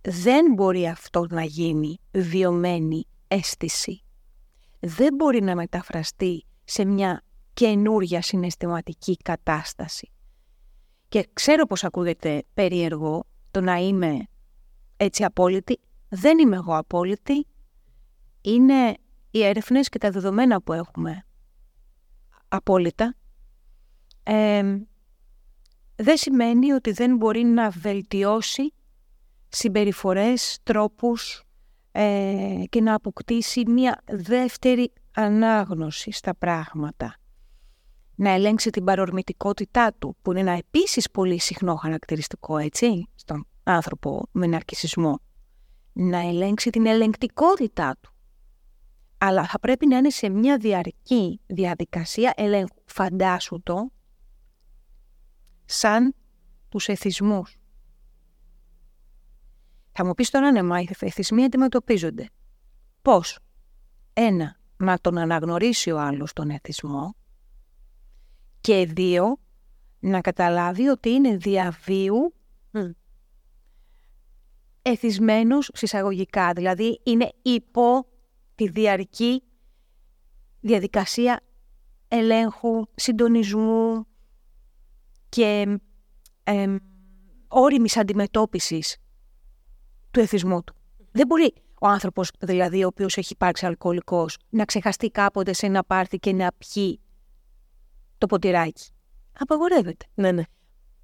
Δεν 0.00 0.52
μπορεί 0.54 0.88
αυτό 0.88 1.26
να 1.30 1.42
γίνει 1.42 1.98
βιωμένη 2.12 3.06
αίσθηση. 3.28 4.02
Δεν 4.80 5.14
μπορεί 5.14 5.42
να 5.42 5.54
μεταφραστεί 5.54 6.46
σε 6.64 6.84
μια 6.84 7.22
καινούρια 7.52 8.22
συναισθηματική 8.22 9.16
κατάσταση. 9.16 10.10
Και 11.08 11.28
ξέρω 11.32 11.66
πως 11.66 11.84
ακούγεται 11.84 12.44
περίεργο 12.54 13.24
το 13.50 13.60
να 13.60 13.76
είμαι 13.76 14.26
έτσι 14.96 15.24
απόλυτη. 15.24 15.80
Δεν 16.08 16.38
είμαι 16.38 16.56
εγώ 16.56 16.76
απόλυτη. 16.76 17.46
Είναι 18.40 18.96
οι 19.30 19.44
έρευνες 19.44 19.88
και 19.88 19.98
τα 19.98 20.10
δεδομένα 20.10 20.62
που 20.62 20.72
έχουμε 20.72 21.24
απόλυτα 22.52 23.14
ε, 24.22 24.76
δεν 25.96 26.16
σημαίνει 26.16 26.72
ότι 26.72 26.92
δεν 26.92 27.16
μπορεί 27.16 27.42
να 27.42 27.70
βελτιώσει 27.70 28.72
συμπεριφορές, 29.48 30.58
τρόπους 30.62 31.44
ε, 31.92 32.62
και 32.68 32.80
να 32.80 32.94
αποκτήσει 32.94 33.62
μια 33.66 34.02
δεύτερη 34.04 34.92
ανάγνωση 35.14 36.10
στα 36.10 36.34
πράγματα. 36.34 37.16
Να 38.14 38.30
ελέγξει 38.30 38.70
την 38.70 38.84
παρορμητικότητά 38.84 39.92
του, 39.98 40.16
που 40.22 40.30
είναι 40.30 40.40
ένα 40.40 40.52
επίσης 40.52 41.10
πολύ 41.10 41.40
συχνό 41.40 41.74
χαρακτηριστικό, 41.74 42.56
έτσι, 42.56 43.08
στον 43.14 43.46
άνθρωπο 43.62 44.28
με 44.32 44.46
ναρκισισμό. 44.46 45.20
Να 45.92 46.18
ελέγξει 46.18 46.70
την 46.70 46.86
ελεγκτικότητά 46.86 47.96
του. 48.00 48.11
Αλλά 49.24 49.46
θα 49.46 49.58
πρέπει 49.58 49.86
να 49.86 49.96
είναι 49.96 50.10
σε 50.10 50.28
μια 50.28 50.56
διαρκή 50.56 51.40
διαδικασία 51.46 52.32
ελέγχου. 52.36 52.82
Φαντάσου 52.84 53.62
το 53.62 53.92
σαν 55.64 56.14
τους 56.68 56.88
εθισμούς. 56.88 57.56
Θα 59.92 60.04
μου 60.04 60.14
πεις 60.14 60.30
τώρα 60.30 60.50
ναι, 60.50 60.62
μα 60.62 60.80
οι 60.80 60.88
εθισμοί 61.00 61.44
αντιμετωπίζονται. 61.44 62.28
Πώς; 63.02 63.38
Ένα, 64.12 64.56
να 64.76 64.98
τον 64.98 65.18
αναγνωρίσει 65.18 65.90
ο 65.90 66.00
άλλος 66.00 66.32
τον 66.32 66.50
εθισμό 66.50 67.14
και 68.60 68.86
δύο, 68.86 69.36
να 70.00 70.20
καταλάβει 70.20 70.88
ότι 70.88 71.10
είναι 71.10 71.36
διαβίου 71.36 72.34
mm. 72.72 72.90
εθισμένος 74.82 75.70
συσσαγωγικά, 75.74 76.52
δηλαδή 76.52 77.00
είναι 77.04 77.32
υπό 77.42 78.06
τη 78.54 78.68
διαρκή 78.68 79.42
διαδικασία 80.60 81.40
ελέγχου, 82.08 82.84
συντονισμού 82.94 84.06
και 85.28 85.78
ε, 86.44 86.76
όριμης 87.48 87.96
αντιμετώπισης 87.96 88.96
του 90.10 90.20
εθισμού 90.20 90.64
του. 90.64 90.74
Δεν 91.12 91.26
μπορεί 91.26 91.52
ο 91.80 91.86
άνθρωπος, 91.86 92.30
δηλαδή, 92.38 92.84
ο 92.84 92.86
οποίος 92.86 93.16
έχει 93.16 93.32
υπάρξει 93.32 93.66
αλκοολικός, 93.66 94.38
να 94.50 94.64
ξεχαστεί 94.64 95.10
κάποτε 95.10 95.52
σε 95.52 95.66
ένα 95.66 95.84
πάρτι 95.84 96.18
και 96.18 96.32
να 96.32 96.52
πιει 96.58 97.00
το 98.18 98.26
ποτηράκι. 98.26 98.90
Απαγορεύεται. 99.38 100.06
Ναι, 100.14 100.32
ναι. 100.32 100.42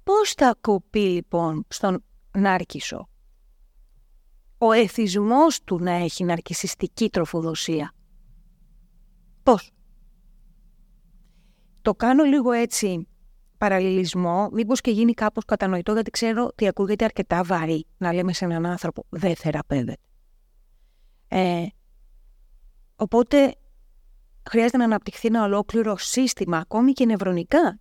Πώς 0.03 0.31
θα 0.31 0.55
κοπεί 0.61 0.99
λοιπόν 0.99 1.65
στον 1.67 2.03
νάρκισο; 2.37 3.09
Ο 4.61 4.71
εθισμός 4.71 5.63
του 5.63 5.79
να 5.79 5.91
έχει 5.91 6.23
ναρκισιστική 6.23 7.09
τροφοδοσία. 7.09 7.93
Πώς; 9.43 9.71
Το 11.81 11.95
κάνω 11.95 12.23
λίγο 12.23 12.51
έτσι 12.51 13.07
παραλληλισμό, 13.57 14.49
μήπως 14.51 14.81
και 14.81 14.91
γίνει 14.91 15.13
κάπως 15.13 15.45
κατανοητό, 15.45 15.93
γιατί 15.93 16.09
ξέρω 16.09 16.45
ότι 16.45 16.67
ακούγεται 16.67 17.03
αρκετά 17.03 17.43
βαρύ 17.43 17.85
να 17.97 18.13
λέμε 18.13 18.33
σε 18.33 18.45
έναν 18.45 18.65
άνθρωπο 18.65 19.05
δεν 19.09 19.35
θεραπεύεται. 19.35 20.01
Ε, 21.27 21.65
οπότε 22.95 23.55
χρειάζεται 24.49 24.77
να 24.77 24.83
αναπτυχθεί 24.83 25.27
ένα 25.27 25.43
ολόκληρο 25.43 25.97
σύστημα, 25.97 26.57
ακόμη 26.57 26.91
και 26.91 27.05
νευρονικά. 27.05 27.79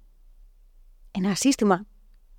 Ένα 1.11 1.35
σύστημα 1.35 1.87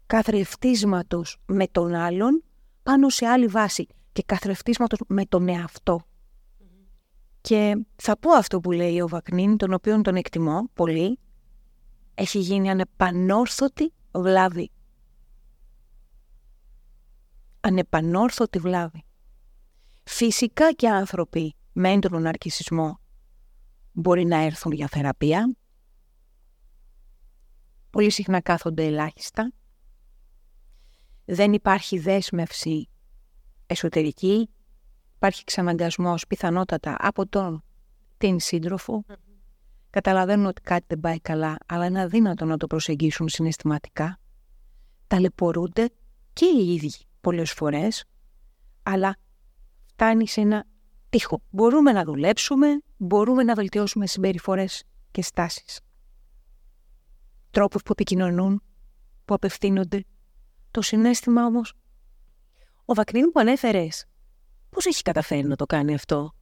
καθρεφτίσματος 0.06 1.38
με 1.46 1.68
τον 1.68 1.94
άλλον 1.94 2.44
πάνω 2.84 3.10
σε 3.10 3.26
άλλη 3.26 3.48
βάση 3.48 3.88
και 4.12 4.24
καθρεφτίσματος 4.26 5.00
με 5.08 5.26
τον 5.26 5.48
εαυτό. 5.48 6.04
Και 7.42 7.86
θα 7.96 8.18
πω 8.18 8.32
αυτό 8.32 8.60
που 8.60 8.72
λέει 8.72 9.02
ο 9.02 9.08
Βακνίν, 9.08 9.58
τον 9.58 9.74
οποίο 9.74 10.02
τον 10.02 10.16
εκτιμώ 10.16 10.70
πολύ, 10.74 11.20
έχει 12.16 12.40
γίνει 12.40 12.70
ανεπανόρθωτη 12.70 13.94
βλάβη. 14.12 14.72
Ανεπανόρθωτη 17.60 18.60
βλάβη. 18.60 19.04
Φυσικά 20.04 20.74
και 20.74 20.90
άνθρωποι 20.90 21.56
με 21.74 21.92
έντονο 21.92 22.20
ναρκισισμό 22.20 23.00
μπορεί 23.92 24.26
να 24.26 24.38
έρθουν 24.38 24.72
για 24.72 24.88
θεραπεία. 24.88 25.56
Πολύ 27.90 28.10
συχνά 28.10 28.42
κάθονται 28.42 28.86
ελάχιστα. 28.86 29.52
Δεν 31.26 31.54
υπάρχει 31.54 32.00
δέσμευση 32.00 32.90
εσωτερική. 33.70 34.50
Υπάρχει 35.16 35.44
ξαναγκασμός 35.44 36.28
πιθανότατα 36.28 36.96
από 37.00 37.28
τον 37.28 37.64
την 38.18 38.40
σύντροφο 38.40 39.04
καταλαβαίνουν 39.90 40.46
ότι 40.46 40.62
κάτι 40.62 40.86
δεν 40.88 41.00
πάει 41.00 41.20
καλά, 41.20 41.58
αλλά 41.66 41.86
είναι 41.86 42.02
αδύνατο 42.02 42.46
να 42.46 42.58
το 42.58 42.68
προσεγγίσουν 42.68 43.30
συναισθηματικά. 43.30 44.20
Ταλαιπωρούνται 45.08 45.90
και 46.34 46.46
οι 46.46 46.74
ίδιοι 46.74 46.92
πολλές 47.22 47.52
φορές, 47.52 48.04
αλλά 48.84 49.16
φτάνει 49.86 50.28
σε 50.28 50.42
ένα 50.42 50.66
τείχο. 51.10 51.42
Μπορούμε 51.50 51.92
να 51.92 52.04
δουλέψουμε, 52.04 52.82
μπορούμε 52.98 53.44
να 53.44 53.54
βελτιώσουμε 53.54 54.08
συμπεριφορές 54.08 54.84
και 55.12 55.22
στάσεις. 55.22 55.80
Τρόπους 57.52 57.84
που 57.84 57.92
επικοινωνούν, 57.92 58.64
που 59.26 59.34
απευθύνονται. 59.34 60.04
Το 60.72 60.82
συνέστημα 60.82 61.46
όμως... 61.46 61.74
Ο 62.90 62.94
Βακνίν 62.94 63.32
που 63.32 63.40
ανέφερες, 63.40 64.06
πώς 64.70 64.86
έχει 64.86 65.02
καταφέρει 65.02 65.48
να 65.48 65.56
το 65.56 65.66
κάνει 65.66 65.94
αυτό; 65.94 66.34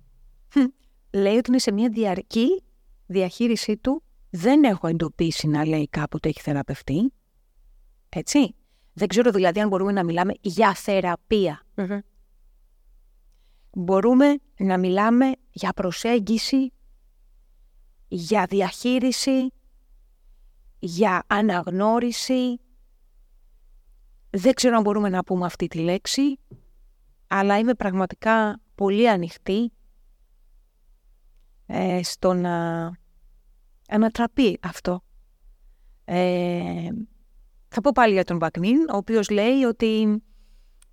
Λέει 1.11 1.37
ότι 1.37 1.49
είναι 1.49 1.59
σε 1.59 1.71
μια 1.71 1.89
διαρκή 1.89 2.63
διαχείρισή 3.05 3.77
του 3.77 4.03
δεν 4.29 4.63
έχω 4.63 4.87
εντοπίσει 4.87 5.47
να 5.47 5.65
λέει 5.65 5.87
κάποτε 5.87 6.29
έχει 6.29 6.41
θεραπευτεί. 6.41 7.13
Έτσι. 8.09 8.55
Δεν 8.93 9.07
ξέρω 9.07 9.31
δηλαδή 9.31 9.59
αν 9.59 9.67
μπορούμε 9.67 9.91
να 9.91 10.03
μιλάμε 10.03 10.33
για 10.41 10.73
θεραπεια 10.73 11.65
Μπορούμε 13.71 14.35
να 14.57 14.77
μιλάμε 14.77 15.31
για 15.51 15.73
προσέγγιση, 15.73 16.73
για 18.07 18.45
διαχείριση, 18.49 19.53
για 20.79 21.23
αναγνώριση. 21.27 22.59
Δεν 24.37 24.53
ξέρω 24.53 24.75
αν 24.75 24.81
μπορούμε 24.81 25.09
να 25.09 25.23
πούμε 25.23 25.45
αυτή 25.45 25.67
τη 25.67 25.79
λέξη, 25.79 26.39
αλλά 27.27 27.57
είμαι 27.57 27.73
πραγματικά 27.73 28.61
πολύ 28.75 29.09
ανοιχτή 29.09 29.71
ε, 31.65 32.03
στο 32.03 32.33
να 32.33 32.91
ανατραπεί 33.87 34.59
αυτό. 34.61 35.01
Ε, 36.05 36.89
θα 37.67 37.81
πω 37.81 37.91
πάλι 37.93 38.13
για 38.13 38.23
τον 38.23 38.37
Μπακνίν, 38.37 38.77
ο 38.89 38.97
οποίος 38.97 39.29
λέει 39.29 39.63
ότι 39.63 40.21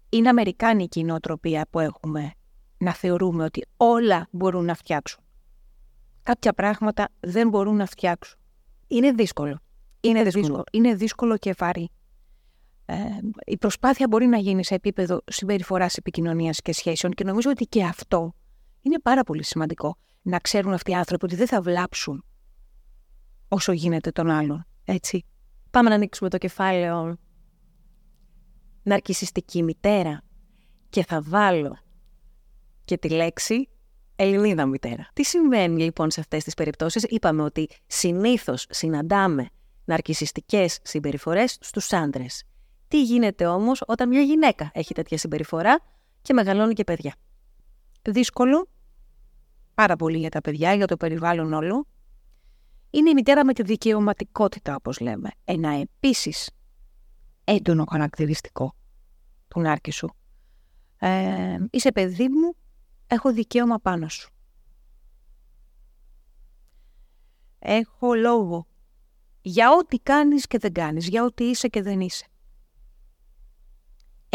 είναι 0.09 0.29
αμερικάνικη 0.29 1.01
η 1.01 1.05
νοοτροπία 1.05 1.67
που 1.71 1.81
έχουμε 1.81 2.33
να 2.79 2.93
θεωρούμε 2.93 3.45
ότι 3.45 3.67
όλα 3.77 4.29
μπορούν 4.31 4.65
να 4.65 4.75
φτιάξουν. 4.75 5.25
Κάποια 6.23 6.53
πράγματα 6.53 7.09
δεν 7.21 7.49
μπορούν 7.49 7.77
να 7.77 7.87
φτιάξουν. 7.87 8.39
Είναι 8.87 9.13
δύσκολο. 9.13 9.59
Είναι, 10.01 10.23
δύσκολο. 10.23 10.65
Είναι 10.73 10.95
δύσκολο 10.95 11.37
και 11.37 11.55
βαρύ. 11.59 11.91
Ε, 12.87 12.95
η 13.45 13.59
προσπάθεια 13.59 14.07
μπορεί 14.09 14.26
να 14.26 14.39
γίνει 14.39 14.64
σε 14.64 14.74
επίπεδο 14.74 15.20
συμπεριφοράς 15.26 15.97
επικοινωνίας 15.97 16.61
και 16.61 16.72
σχέσεων 16.72 17.12
και 17.12 17.24
νομίζω 17.24 17.51
ότι 17.51 17.64
και 17.64 17.85
αυτό 17.85 18.35
είναι 18.80 19.01
πάρα 19.01 19.22
πολύ 19.22 19.45
σημαντικό 19.45 19.97
να 20.22 20.39
ξέρουν 20.39 20.72
αυτοί 20.72 20.91
οι 20.91 20.95
άνθρωποι 20.95 21.24
ότι 21.24 21.35
δεν 21.35 21.47
θα 21.47 21.61
βλάψουν 21.61 22.24
όσο 23.49 23.72
γίνεται 23.72 24.11
τον 24.11 24.30
άλλον. 24.30 24.66
Έτσι. 24.85 25.24
Πάμε 25.70 25.89
να 25.89 25.95
ανοίξουμε 25.95 26.30
το 26.30 26.39
κεφάλαιο 26.39 27.16
ναρκισιστική 28.82 29.62
μητέρα 29.62 30.22
και 30.89 31.05
θα 31.05 31.22
βάλω 31.22 31.78
και 32.85 32.99
τη 32.99 33.09
λέξη 33.09 33.68
Ελληνίδα 34.16 34.66
μητέρα. 34.66 35.09
Τι 35.12 35.24
συμβαίνει 35.24 35.82
λοιπόν 35.82 36.11
σε 36.11 36.20
αυτές 36.20 36.45
τις 36.45 36.55
περιπτώσεις; 36.55 37.03
Είπαμε 37.03 37.43
ότι 37.43 37.68
συνήθως 37.87 38.66
συναντάμε 38.70 39.49
ναρκισιστικές 39.85 40.78
συμπεριφορές 40.82 41.59
στους 41.61 41.93
άντρες. 41.93 42.45
Τι 42.89 43.03
γίνεται 43.03 43.47
όμως 43.47 43.82
όταν 43.87 44.09
μια 44.09 44.20
γυναίκα 44.20 44.70
έχει 44.74 44.95
τέτοια 44.95 45.18
συμπεριφορά 45.18 45.80
και 46.22 46.32
μεγαλώνει 46.32 46.74
και 46.74 46.85
παιδιά; 46.85 47.14
Δύσκολο 48.03 48.68
πάρα 49.74 49.97
πολύ 49.97 50.18
για 50.18 50.30
τα 50.30 50.41
παιδιά, 50.41 50.74
για 50.74 50.87
το 50.87 50.97
περιβάλλον 50.97 51.53
όλο, 51.53 51.87
είναι 52.91 53.11
η 53.11 53.14
μητέρα 53.14 53.45
με 53.45 53.53
τη 53.53 53.62
δικαιωματικότητα, 53.62 54.74
όπως 54.74 55.01
λέμε. 55.01 55.30
Ένα 55.45 55.68
επίσης 55.68 56.51
έντονο 57.45 57.85
χαρακτηριστικό 57.91 58.74
του 59.49 59.61
νάρκη 59.61 59.91
σου. 59.91 60.14
Ε, 60.99 61.59
είσαι 61.70 61.93
παιδί 61.93 62.28
μου, 62.28 62.55
έχω 63.07 63.32
δικαίωμα 63.32 63.78
πάνω 63.78 64.09
σου. 64.09 64.30
Έχω 67.59 68.14
λόγο 68.14 68.66
για 69.43 69.70
ό,τι 69.72 69.99
κάνεις 69.99 70.47
και 70.47 70.59
δεν 70.59 70.72
κάνεις, 70.72 71.09
για 71.09 71.24
ό,τι 71.24 71.45
είσαι 71.45 71.68
και 71.68 71.82
δεν 71.82 72.01
είσαι. 72.01 72.26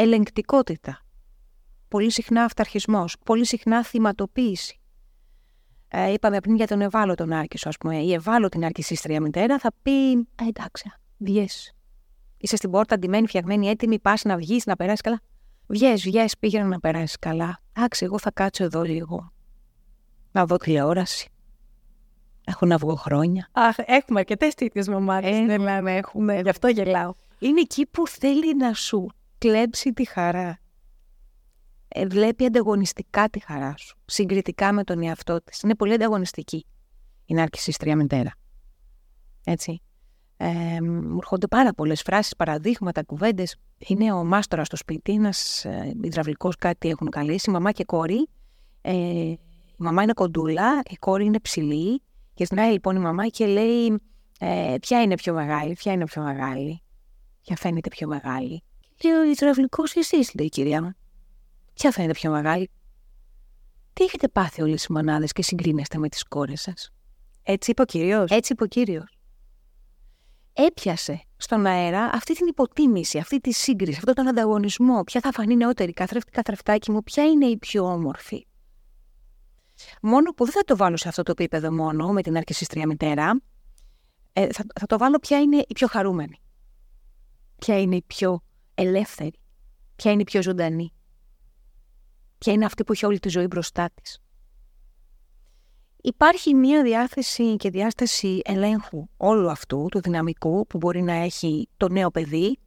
Ελεγκτικότητα. 0.02 1.06
Πολύ 1.88 2.12
συχνά 2.12 2.44
αυταρχισμός, 2.44 3.16
πολύ 3.26 3.46
συχνά 3.46 3.84
θυματοποίηση 3.84 4.80
ε, 5.92 6.12
είπαμε 6.12 6.40
πριν 6.40 6.56
για 6.56 6.68
τον 6.68 6.82
ευάλωτο 6.82 7.26
νάρκισο, 7.26 7.70
ας 7.70 7.78
πούμε. 7.78 7.98
Η 7.98 8.14
ευάλωτη 8.14 8.58
ναρκισίστρια 8.58 9.22
μητέρα 9.22 9.60
θα 9.60 9.72
πει: 9.82 10.12
ε, 10.12 10.48
Εντάξει, 10.48 10.92
βγες. 11.18 11.74
Είσαι 12.38 12.56
στην 12.56 12.72
πόρτα, 12.72 12.96
αντιμένη, 12.96 13.28
φτιαγμένη, 13.28 13.68
έτοιμη, 13.68 14.00
πας 14.00 14.24
να 14.24 14.38
βγεις, 14.38 14.66
να 14.66 14.76
περάσεις 14.76 15.02
καλά. 15.02 15.22
Βγες, 15.68 16.02
βγες, 16.04 16.38
πήγαινε 16.38 16.68
να 16.68 16.80
περάσεις 16.80 17.20
καλά. 17.20 17.60
Εντάξει, 17.78 18.06
εγώ 18.06 18.20
θα 18.20 18.32
κάτσω 18.32 18.64
εδώ 18.64 18.82
λίγο. 18.82 19.32
Να 20.32 20.46
δω 20.46 20.58
τηλεόραση. 20.58 21.30
Έχω 22.46 22.66
να 22.66 22.78
βγω 22.78 22.96
χρόνια. 22.96 23.50
Αχ, 23.52 23.76
έχουμε 23.86 24.20
αρκετές 24.20 24.54
τέτοιες 24.54 24.88
μαμάδες. 24.88 25.38
Ε, 25.38 25.46
δεν 25.46 25.62
λέμε, 25.62 25.96
έχουμε. 25.96 26.42
Γι' 26.42 26.50
αυτό 26.50 26.68
γελάω. 26.68 27.12
Είναι 27.40 27.60
εκεί 27.60 27.86
που 27.86 28.08
θέλει 28.08 28.56
να 28.56 28.74
σου 28.74 29.10
κλέψει 29.40 29.94
τη 29.94 30.06
χαρά. 30.06 30.60
Ε, 31.88 32.06
βλέπει 32.06 32.46
ανταγωνιστικά 32.46 33.30
τη 33.30 33.40
χαρά 33.40 33.78
σου. 33.78 33.98
Συγκριτικά 34.06 34.74
με 34.74 34.84
τον 34.84 35.04
εαυτό 35.04 35.42
της. 35.44 35.62
Είναι 35.62 35.76
πολύ 35.76 35.94
ανταγωνιστική 35.94 36.66
η 37.26 37.34
ναρκισίστρια 37.34 37.96
μητέρα. 37.96 38.34
Έτσι. 39.44 39.82
Ε, 40.38 40.82
μου 40.82 41.18
έρχονται 41.18 41.48
πάρα 41.48 41.74
πολλές 41.74 42.02
φράσεις, 42.02 42.36
παραδείγματα, 42.36 43.04
κουβέντες. 43.04 43.56
Είναι 43.78 44.14
ο 44.14 44.24
μάστορας 44.24 44.68
στο 44.68 44.76
σπίτι, 44.76 45.12
ένας 45.12 45.66
ε, 45.66 45.94
υδραυλικός 46.02 46.56
κάτι 46.56 46.90
έχουν 46.90 47.10
καλέσει, 47.10 47.50
μαμά 47.50 47.72
και 47.72 47.84
κόρη. 47.84 48.28
Ε, 48.82 48.94
η 48.94 49.40
μαμά 49.78 50.04
είναι 50.04 50.14
κοντούλα, 50.14 50.82
η 50.90 50.96
κόρη 50.96 51.26
είναι 51.26 51.40
ψηλή. 51.40 52.02
Και 52.34 52.46
ζητάει 52.46 52.72
λοιπόν 52.72 52.96
η 52.96 53.00
μαμά 53.00 53.28
και 53.28 53.46
λέει: 53.46 54.02
ε, 54.40 54.76
Ποια 54.82 55.02
είναι 55.02 55.16
πιο 55.16 55.34
μεγάλη, 55.34 55.74
ποια 55.74 55.92
είναι 55.92 56.06
πιο 56.06 56.24
μεγάλη. 56.24 56.82
Ποια 57.42 57.56
φαίνεται 57.56 57.90
πιο 57.90 58.08
μεγάλη. 58.08 58.64
Και 59.00 59.10
λέει 59.10 59.18
ο 59.18 59.24
υδραυλικός, 59.24 59.96
εσεί, 59.96 60.16
λέει 60.16 60.46
η 60.46 60.50
κυρία 60.50 60.84
μου. 60.84 60.92
Ποια 61.74 61.92
φαίνεται 61.92 62.14
πιο 62.14 62.32
μεγάλη; 62.32 62.70
Τι 63.94 64.04
έχετε 64.04 64.28
πάθει 64.28 64.62
όλες 64.62 64.84
οι 64.84 64.92
μονάδες 64.94 65.32
και 65.32 65.44
συγκρίνεστε 65.44 65.98
με 65.98 66.10
τις 66.10 66.24
κόρες 66.24 66.62
σας; 66.62 66.92
Έτσι 67.44 67.72
είπε 67.72 67.82
ο 67.82 67.86
κύριος. 67.86 68.32
Έτσι 68.32 68.54
είπε 68.54 68.64
ο 68.64 68.68
κύριος. 68.68 69.18
Έπιασε 70.54 71.24
στον 71.38 71.66
αέρα 71.66 72.04
αυτή 72.14 72.34
την 72.34 72.48
υποτίμηση, 72.48 73.18
αυτή 73.18 73.40
τη 73.40 73.52
σύγκριση, 73.52 73.98
αυτόν 73.98 74.14
τον 74.14 74.28
ανταγωνισμό. 74.28 75.04
Ποια 75.04 75.22
θα 75.22 75.32
φανεί 75.32 75.56
νεότερη, 75.56 75.94
καθρέφτη, 75.94 76.32
καθρεφτάκι 76.32 76.92
μου, 76.92 77.04
ποια 77.04 77.24
είναι 77.24 77.46
η 77.46 77.58
πιο 77.58 77.84
όμορφη. 77.84 78.48
Μόνο 80.02 80.32
που 80.32 80.44
δεν 80.44 80.54
θα 80.54 80.64
το 80.64 80.78
βάλω 80.78 80.98
σε 80.98 81.08
αυτό 81.08 81.24
το 81.24 81.32
επίπεδο 81.32 81.72
μόνο, 81.72 82.12
με 82.12 82.22
την 82.22 82.38
αρκεσίστρια 82.38 82.88
μητέρα, 82.88 83.42
ε, 84.34 84.48
θα, 84.52 84.66
θα 84.80 84.86
το 84.86 84.98
βάλω 84.98 85.20
ποια 85.20 85.40
είναι 85.40 85.58
η 85.68 85.74
πιο 85.74 85.88
χαρούμενη. 85.88 86.42
Ποια 87.60 87.82
είναι 87.82 87.96
η 87.96 88.02
πιο 88.02 88.44
ελεύθερη. 88.82 89.40
Ποια 89.96 90.12
είναι 90.12 90.22
η 90.22 90.24
πιο 90.24 90.42
ζωντανή. 90.42 90.94
Ποια 92.38 92.54
είναι 92.54 92.66
αυτή 92.66 92.84
που 92.84 92.92
έχει 92.92 93.06
όλη 93.06 93.20
τη 93.20 93.30
ζωή 93.30 93.48
μπροστά 93.48 93.90
της. 94.02 94.20
Υπάρχει 96.02 96.54
μία 96.54 96.84
διάθεση 96.84 97.56
και 97.56 97.70
διάσταση 97.70 98.42
ελέγχου 98.44 99.08
όλου 99.18 99.50
αυτού, 99.50 99.88
του 99.92 100.02
δυναμικού 100.02 100.68
που 100.68 100.78
μπορεί 100.78 101.02
να 101.02 101.14
έχει 101.14 101.70
το 101.78 101.90
νέο 101.90 102.12
παιδί, 102.12 102.60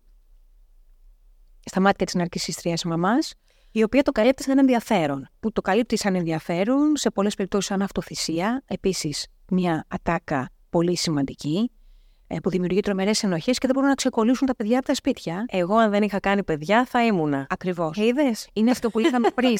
στα 1.64 1.80
μάτια 1.80 2.06
της 2.06 2.14
ναρκισίστριας 2.14 2.84
μαμάς, 2.84 3.34
η 3.70 3.82
οποία 3.82 4.02
το 4.02 4.12
καλύπτει 4.12 4.42
σαν 4.42 4.58
ενδιαφέρον. 4.58 5.28
Που 5.40 5.52
το 5.52 5.60
καλύπτει 5.60 5.96
σαν 5.96 6.14
ενδιαφέρον, 6.14 6.96
σε 6.96 7.10
πολλές 7.10 7.34
περιπτώσεις 7.34 7.66
σαν 7.66 7.82
αυτοθυσία, 7.82 8.62
επίσης 8.66 9.26
μία 9.48 9.84
ατάκα 9.88 10.50
πολύ 10.70 10.96
σημαντική, 10.96 11.70
ε, 11.70 11.81
που 12.42 12.50
δημιουργεί 12.50 12.80
τρομερές 12.80 13.22
ενοχές 13.22 13.58
και 13.58 13.66
δεν 13.66 13.74
μπορούν 13.74 13.88
να 13.88 13.94
ξεκολλήσουν 13.94 14.46
τα 14.46 14.56
παιδιά 14.56 14.78
από 14.78 14.86
τα 14.86 14.94
σπίτια. 14.94 15.44
Εγώ 15.48 15.76
αν 15.76 15.90
δεν 15.90 16.02
είχα 16.02 16.20
κάνει 16.20 16.42
παιδιά 16.42 16.84
θα 16.84 17.04
ήμουνα. 17.06 17.46
Ακριβώς. 17.50 17.96
Είδες; 17.96 18.48
Είναι 18.52 18.70
αυτό 18.70 18.90
που 18.90 18.98
είχαμε 18.98 19.30
πριν. 19.34 19.56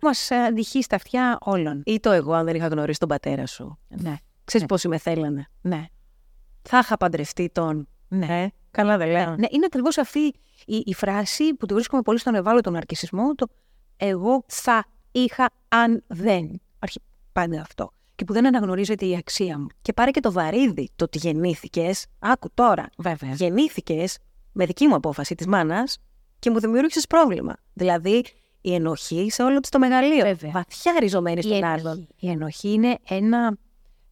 Μας 0.00 0.30
αντυχεί 0.30 0.82
στα 0.82 0.96
αυτιά 0.96 1.38
όλων. 1.40 1.82
Ή 1.84 2.00
το 2.00 2.10
εγώ, 2.10 2.32
αν 2.32 2.44
δεν 2.44 2.54
είχα 2.54 2.66
γνωρίσει 2.66 2.98
τον 2.98 3.08
πατέρα 3.08 3.46
σου. 3.46 3.78
Ναι. 3.88 4.16
Ξέρεις 4.44 4.60
Ναι. 4.60 4.66
πόσοι 4.66 4.88
με 4.88 4.98
θέλανε. 4.98 5.46
Ναι. 5.60 5.84
Θα 6.62 6.78
είχα 6.78 6.96
παντρευτεί 6.96 7.50
τον. 7.52 7.88
Ναι. 8.08 8.42
Ε, 8.42 8.48
καλά 8.70 8.96
δεν 8.96 9.08
λέω. 9.10 9.36
Ναι, 9.36 9.46
είναι 9.50 9.64
ακριβώς 9.66 9.98
αυτή 9.98 10.34
η, 10.66 10.82
η 10.84 10.94
φράση 10.94 11.54
που 11.54 11.66
το 11.66 11.74
βρίσκουμε 11.74 12.02
πολύ 12.02 12.18
στον 12.18 12.34
ευάλωτο 12.34 12.70
ναρκισισμό. 12.70 13.34
Το 13.34 13.46
εγώ 13.96 14.44
θα 14.46 14.84
είχα 15.12 15.50
αν 15.68 16.04
δεν. 16.06 16.60
Αρχι 16.78 17.00
πάντα 17.32 17.60
αυτό. 17.60 17.92
Και 18.20 18.26
που 18.26 18.32
δεν 18.32 18.46
αναγνωρίζεται 18.46 19.06
η 19.06 19.16
αξία 19.16 19.58
μου. 19.58 19.66
Και 19.82 19.92
πάρε 19.92 20.10
και 20.10 20.20
το 20.20 20.32
βαρύδι 20.32 20.90
το 20.96 21.04
ότι 21.04 21.18
γεννήθηκες. 21.18 22.06
Άκου 22.18 22.50
τώρα. 22.54 22.88
Βέβαια. 22.98 23.32
Γεννήθηκες 23.32 24.18
με 24.52 24.66
δική 24.66 24.86
μου 24.86 24.94
απόφαση 24.94 25.34
της 25.34 25.46
μάνας 25.46 25.98
και 26.38 26.50
μου 26.50 26.60
δημιούργησες 26.60 27.06
πρόβλημα. 27.06 27.56
Δηλαδή 27.72 28.24
η 28.60 28.74
ενοχή 28.74 29.30
σε 29.30 29.42
όλο 29.42 29.60
της 29.60 29.70
το 29.70 29.78
μεγαλείο. 29.78 30.24
Βέβαια. 30.24 30.50
Βαθιά 30.50 30.96
ριζωμένη 31.00 31.38
Η 31.38 31.42
στον 31.42 31.64
άλλον. 31.64 31.86
ενοχή. 31.86 32.08
η 32.18 32.28
ενοχή 32.28 32.72
είναι 32.72 32.98
ένα, 33.08 33.56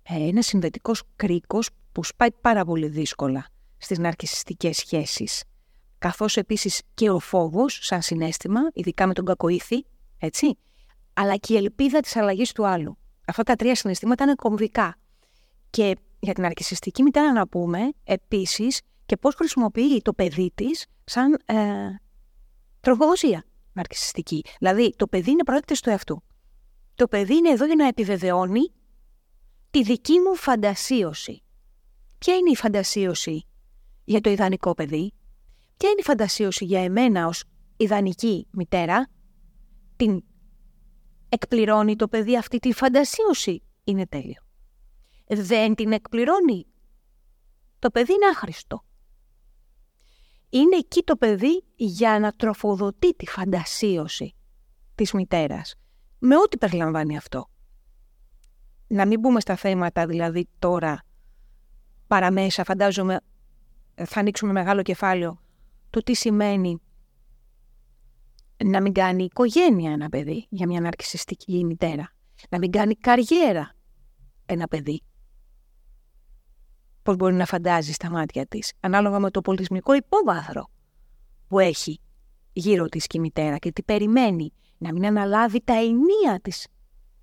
ε, 0.02 0.28
ένας 0.28 0.46
συνδετικός 0.46 1.02
κρίκος 1.16 1.70
που 1.92 2.04
σπάει 2.04 2.32
πάρα 2.40 2.64
πολύ 2.64 2.88
δύσκολα 2.88 3.46
στις 3.76 3.98
ναρκισιστικές 3.98 4.76
σχέσεις. 4.76 5.42
Καθώς 5.98 6.36
επίσης 6.36 6.82
και 6.94 7.10
ο 7.10 7.18
φόβος 7.18 7.78
σαν 7.82 8.02
συνέστημα, 8.02 8.60
ειδικά 8.72 9.06
με 9.06 9.14
τον 9.14 9.24
κακοήθη, 9.24 9.84
έτσι, 10.18 10.58
αλλά 11.12 11.36
και 11.36 11.54
η 11.54 11.56
ελπίδα 11.56 12.00
της 12.00 12.16
αλλαγής 12.16 12.52
του 12.52 12.66
άλλου. 12.66 12.98
Αυτά 13.28 13.42
τα 13.42 13.56
τρία 13.56 13.74
συναισθήματα 13.74 14.24
είναι 14.24 14.34
κομβικά. 14.34 14.96
Και 15.70 15.96
για 16.18 16.34
την 16.34 16.42
ναρκισιστική 16.42 17.02
μητέρα 17.02 17.32
να 17.32 17.48
πούμε 17.48 17.90
επίσης 18.04 18.80
και 19.06 19.16
πώς 19.16 19.34
χρησιμοποιεί 19.34 20.02
το 20.02 20.12
παιδί 20.12 20.52
της 20.54 20.86
σαν 21.04 21.38
ε, 21.44 21.56
τροφοδοσία 22.80 23.44
ναρκισιστική. 23.72 24.44
Δηλαδή 24.58 24.94
το 24.96 25.06
παιδί 25.06 25.30
είναι 25.30 25.44
πρόκειται 25.44 25.74
του 25.82 25.90
εαυτού. 25.90 26.22
Το 26.94 27.08
παιδί 27.08 27.36
είναι 27.36 27.48
εδώ 27.48 27.66
για 27.66 27.74
να 27.74 27.86
επιβεβαιώνει 27.86 28.72
τη 29.70 29.82
δική 29.82 30.18
μου 30.18 30.34
φαντασίωση. 30.34 31.42
Ποια 32.18 32.34
είναι 32.34 32.50
η 32.50 32.56
φαντασίωση 32.56 33.46
για 34.04 34.20
το 34.20 34.30
ιδανικό 34.30 34.74
παιδί, 34.74 35.12
ποια 35.76 35.88
είναι 35.90 36.00
η 36.00 36.04
φαντασίωση 36.04 36.64
για 36.64 36.84
εμένα 36.84 37.26
ως 37.26 37.44
ιδανική 37.76 38.46
μητέρα, 38.50 39.08
την 39.96 40.22
εκπληρώνει 41.28 41.96
το 41.96 42.08
παιδί 42.08 42.36
αυτή 42.36 42.58
τη 42.58 42.72
φαντασίωση, 42.72 43.62
είναι 43.84 44.06
τέλειο. 44.06 44.42
Δεν 45.26 45.74
την 45.74 45.92
εκπληρώνει, 45.92 46.66
το 47.78 47.90
παιδί 47.90 48.12
είναι 48.12 48.26
άχρηστο. 48.26 48.84
Είναι 50.48 50.76
εκεί 50.76 51.02
το 51.02 51.16
παιδί 51.16 51.64
για 51.76 52.18
να 52.18 52.32
τροφοδοτεί 52.32 53.14
τη 53.14 53.26
φαντασίωση 53.26 54.34
της 54.94 55.12
μητέρας, 55.12 55.74
με 56.18 56.36
ό,τι 56.36 56.58
περιλαμβάνει 56.58 57.16
αυτό. 57.16 57.50
Να 58.86 59.06
μην 59.06 59.20
μπούμε 59.20 59.40
στα 59.40 59.56
θέματα 59.56 60.06
δηλαδή 60.06 60.48
τώρα 60.58 61.02
παραμέσα, 62.06 62.64
φαντάζομαι 62.64 63.20
θα 63.94 64.20
ανοίξουμε 64.20 64.52
μεγάλο 64.52 64.82
κεφάλαιο 64.82 65.40
το 65.90 66.00
τι 66.00 66.14
σημαίνει 66.14 66.80
να 68.64 68.80
μην 68.80 68.92
κάνει 68.92 69.24
οικογένεια 69.24 69.92
ένα 69.92 70.08
παιδί 70.08 70.46
για 70.48 70.66
μια 70.66 70.80
ναρκισιστική 70.80 71.64
μητέρα. 71.64 72.12
Να 72.48 72.58
μην 72.58 72.70
κάνει 72.70 72.94
καριέρα 72.94 73.74
ένα 74.46 74.66
παιδί. 74.66 75.02
Πώς 77.02 77.16
μπορεί 77.16 77.34
να 77.34 77.44
φαντάζεις 77.44 77.94
στα 77.94 78.10
μάτια 78.10 78.46
της, 78.46 78.72
ανάλογα 78.80 79.18
με 79.18 79.30
το 79.30 79.40
πολιτισμικό 79.40 79.94
υπόβαθρο 79.94 80.70
που 81.48 81.58
έχει 81.58 82.00
γύρω 82.52 82.86
της 82.86 83.06
και 83.06 83.16
η 83.16 83.20
μητέρα 83.20 83.56
και 83.56 83.72
τι 83.72 83.82
περιμένει 83.82 84.52
να 84.78 84.92
μην 84.92 85.06
αναλάβει 85.06 85.60
τα 85.64 85.74
ενία 85.74 86.40
της 86.42 86.66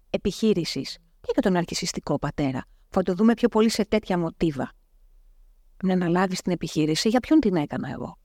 επιχείρησης 0.09 0.97
και 1.21 1.31
για 1.33 1.41
τον 1.41 1.55
αρκισιστικό 1.55 2.19
πατέρα. 2.19 2.65
Θα 2.89 3.01
το 3.01 3.13
δούμε 3.13 3.33
πιο 3.33 3.47
πολύ 3.47 3.69
σε 3.69 3.85
τέτοια 3.85 4.17
μοτίβα. 4.17 4.71
Να 5.83 5.93
αναλάβεις 5.93 6.41
την 6.41 6.51
επιχείρηση, 6.51 7.09
για 7.09 7.19
ποιον 7.19 7.39
την 7.39 7.55
έκανα 7.55 7.89
εγώ. 7.89 8.17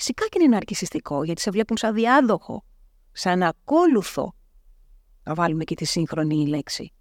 Φυσικά 0.00 0.26
και 0.26 0.42
είναι 0.42 0.56
αρκισιστικό, 0.56 1.24
γιατί 1.24 1.40
σε 1.40 1.50
βλέπουν 1.50 1.76
σαν 1.76 1.94
διάδοχο, 1.94 2.64
σαν 3.12 3.42
ακόλουθο. 3.42 4.34
Να 5.22 5.34
βάλουμε 5.34 5.64
και 5.64 5.74
τη 5.74 5.84
σύγχρονη 5.84 6.46
λέξη. 6.46 6.92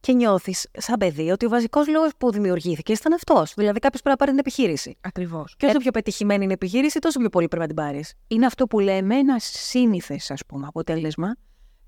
Και 0.00 0.12
νιώθεις, 0.12 0.68
σαν 0.72 0.98
παιδί, 0.98 1.30
ότι 1.30 1.46
ο 1.46 1.48
βασικός 1.48 1.88
λόγος 1.88 2.10
που 2.18 2.32
δημιουργήθηκε 2.32 2.92
ήταν 2.92 3.12
αυτός. 3.12 3.54
Δηλαδή, 3.54 3.78
κάποιος 3.78 4.02
πρέπει 4.02 4.18
να 4.18 4.24
πάρει 4.24 4.30
την 4.30 4.38
επιχείρηση. 4.38 4.96
Ακριβώς. 5.00 5.54
Και 5.56 5.66
όσο 5.66 5.78
πιο 5.78 5.90
πετυχημένη 5.90 6.42
είναι 6.42 6.52
η 6.52 6.54
επιχείρηση, 6.54 6.98
τόσο 6.98 7.18
πιο 7.18 7.28
πολύ 7.28 7.48
πρέπει 7.48 7.62
να 7.62 7.68
την 7.68 7.76
πάρεις. 7.76 8.14
Είναι 8.26 8.46
αυτό 8.46 8.66
που 8.66 8.80
λέμε 8.80 9.16
ένα 9.16 9.38
σύνηθες, 9.38 10.30
ας 10.30 10.46
πούμε, 10.46 10.66
αποτέλεσμα 10.66 11.36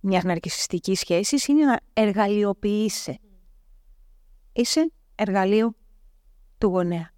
μιας 0.01 0.25
ναρκισιστική 0.25 0.95
σχέσης 0.95 1.47
είναι 1.47 1.65
να 1.65 1.81
εργαλειοποιείσαι. 1.93 3.19
Είσαι 4.53 4.93
εργαλείο 5.15 5.75
του 6.59 6.67
γονέα. 6.67 7.11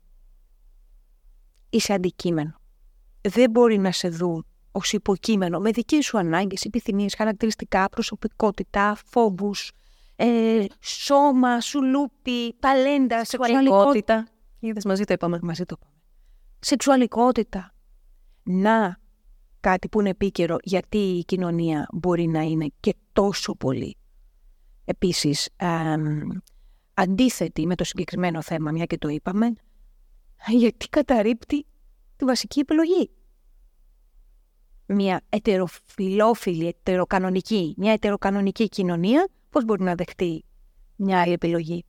Είσαι 1.71 1.93
αντικείμενο. 1.93 2.61
Δεν 3.21 3.51
μπορεί 3.51 3.79
να 3.79 3.93
σε 3.93 4.09
δουν 4.09 4.47
ως 4.73 4.93
υποκείμενο 4.93 5.59
με 5.59 5.71
δικές 5.71 6.05
σου 6.05 6.19
ανάγκες, 6.19 6.65
επιθυμίες, 6.65 7.15
χαρακτηριστικά, 7.15 7.89
προσωπικότητα, 7.89 8.97
φόβους, 9.05 9.73
ε, 10.17 10.65
σώμα, 10.81 11.61
σουλούπι, 11.61 12.55
ταλέντα, 12.59 13.25
σεξουαλικότητα. 13.25 13.77
Σεξουαλικότητα. 13.77 14.29
Είδες 14.59 14.85
μαζί 14.85 15.05
το 15.05 15.13
είπαμε. 15.13 15.39
Μαζί 15.43 15.65
το 15.65 15.77
είπαμε. 15.79 15.95
Σεξουαλικότητα. 16.59 17.75
Να, 18.43 19.01
κάτι 19.61 19.89
που 19.89 20.01
είναι 20.01 20.09
επίκαιρο 20.09 20.57
γιατί 20.63 20.99
η 20.99 21.25
κοινωνία 21.25 21.89
μπορεί 21.93 22.27
να 22.27 22.41
είναι 22.41 22.67
και 22.81 22.95
τόσο 23.13 23.55
πολύ 23.55 23.97
επίσης 24.85 25.49
αντίθετη 26.95 27.67
με 27.67 27.75
το 27.75 27.85
συγκεκριμένο 27.85 28.43
θέμα, 28.43 28.71
μια 28.71 28.85
και 28.85 28.99
το 28.99 29.09
είπαμε, 29.09 29.53
γιατί 30.49 30.89
καταρρύπτει 30.89 31.67
τη 32.19 32.25
βασική 32.25 32.61
επιλογή. 32.61 33.11
Μια 34.87 35.21
ετεροφιλόφιλη, 35.29 36.67
ετεροκανονική, 36.67 37.75
μια 37.77 37.93
ετεροκανονική 37.93 38.69
κοινωνία, 38.69 39.29
πώς 39.51 39.65
μπορεί 39.65 39.83
να 39.83 39.95
δεχτεί 39.95 40.45
μια 40.97 41.21
άλλη 41.21 41.33
επιλογή; 41.33 41.85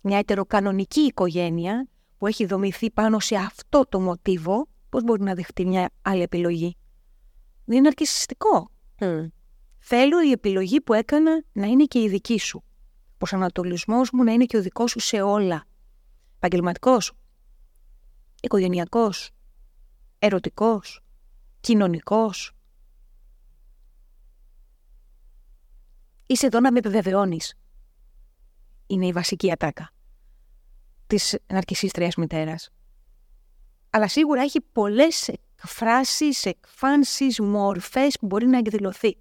Μια 0.00 0.18
ετεροκανονική 0.18 1.00
οικογένεια 1.00 1.88
που 2.16 2.26
έχει 2.26 2.46
δομηθεί 2.46 2.90
πάνω 2.90 3.18
σε 3.18 3.36
αυτό 3.36 3.86
το 3.88 4.00
μοτίβο, 4.00 4.66
πώς 4.88 5.04
μπορεί 5.04 5.22
να 5.22 5.34
δεχτεί 5.34 5.66
μια 5.66 5.90
άλλη 6.02 6.22
επιλογή; 6.22 6.76
Δεν 7.64 7.76
είναι 7.76 7.88
αρκισιστικό. 7.88 8.70
Θέλω 9.78 10.22
η 10.22 10.30
επιλογή 10.30 10.80
που 10.80 10.92
έκανα 10.92 11.44
να 11.52 11.66
είναι 11.66 11.84
και 11.84 12.00
η 12.00 12.08
δική 12.08 12.38
σου. 12.38 12.62
Ο 13.08 13.16
προσανατολισμός 13.18 14.10
μου 14.10 14.24
να 14.24 14.32
είναι 14.32 14.44
και 14.44 14.56
ο 14.56 14.62
δικός 14.62 14.90
σου 14.90 15.00
σε 15.00 15.20
όλα. 15.20 15.64
Επαγγελματικός, 16.36 17.12
οικογενειακός, 18.40 19.30
ερωτικός, 20.18 21.00
κοινωνικός. 21.60 22.52
Είσαι 26.26 26.46
εδώ 26.46 26.60
να 26.60 26.72
με 26.72 26.78
επιβεβαιώνεις. 26.78 27.54
Είναι 28.86 29.06
η 29.06 29.12
βασική 29.12 29.50
ατάκα 29.52 29.92
της 31.06 31.38
ναρκισίστριας 31.46 32.14
μητέρας. 32.14 32.70
Αλλά 33.90 34.08
σίγουρα 34.08 34.42
έχει 34.42 34.60
πολλές 34.60 35.28
εκφράσεις, 35.28 36.44
εκφάνσεις, 36.44 37.40
μορφές 37.40 38.16
που 38.20 38.26
μπορεί 38.26 38.46
να 38.46 38.58
εκδηλωθεί. 38.58 39.16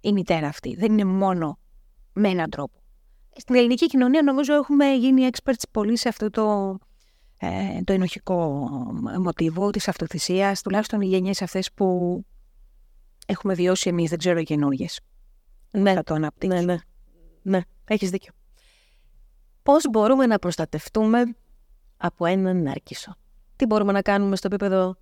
Η 0.00 0.12
μητέρα 0.12 0.46
αυτή 0.46 0.74
δεν 0.74 0.92
είναι 0.92 1.04
μόνο 1.04 1.58
με 2.12 2.28
έναν 2.28 2.50
τρόπο. 2.50 2.82
Στην 3.36 3.54
ελληνική 3.54 3.86
κοινωνία 3.86 4.22
νομίζω 4.22 4.54
έχουμε 4.54 4.94
γίνει 4.94 5.28
experts 5.32 5.62
πολύ 5.70 5.96
σε 5.96 6.08
αυτό 6.08 6.30
το, 6.30 6.70
ε, 6.72 6.97
το 7.84 7.92
ενοχικό 7.92 8.68
μοτίβο 9.18 9.70
της 9.70 9.88
αυτοθυσίας, 9.88 10.62
τουλάχιστον 10.62 11.00
οι 11.00 11.06
γενιές 11.06 11.42
αυτές 11.42 11.72
που 11.72 12.20
έχουμε 13.26 13.54
βιώσει 13.54 13.88
εμείς, 13.88 14.10
δεν 14.10 14.18
ξέρω 14.18 14.38
οι 14.38 14.44
καινούργιες. 14.44 15.00
Ναι, 15.70 15.94
Θα 15.94 16.02
το 16.02 16.14
αναπτύξω. 16.14 16.56
ναι, 16.56 16.64
ναι. 16.64 16.78
Ναι, 17.42 17.60
έχεις 17.84 18.10
δίκιο. 18.10 18.32
Πώς 19.62 19.88
μπορούμε 19.90 20.26
να 20.26 20.38
προστατευτούμε 20.38 21.22
από 21.96 22.26
έναν 22.26 22.62
νάρκισο. 22.62 23.14
Τι 23.56 23.66
μπορούμε 23.66 23.92
να 23.92 24.02
κάνουμε 24.02 24.36
στο 24.36 24.46
επίπεδο 24.46 24.96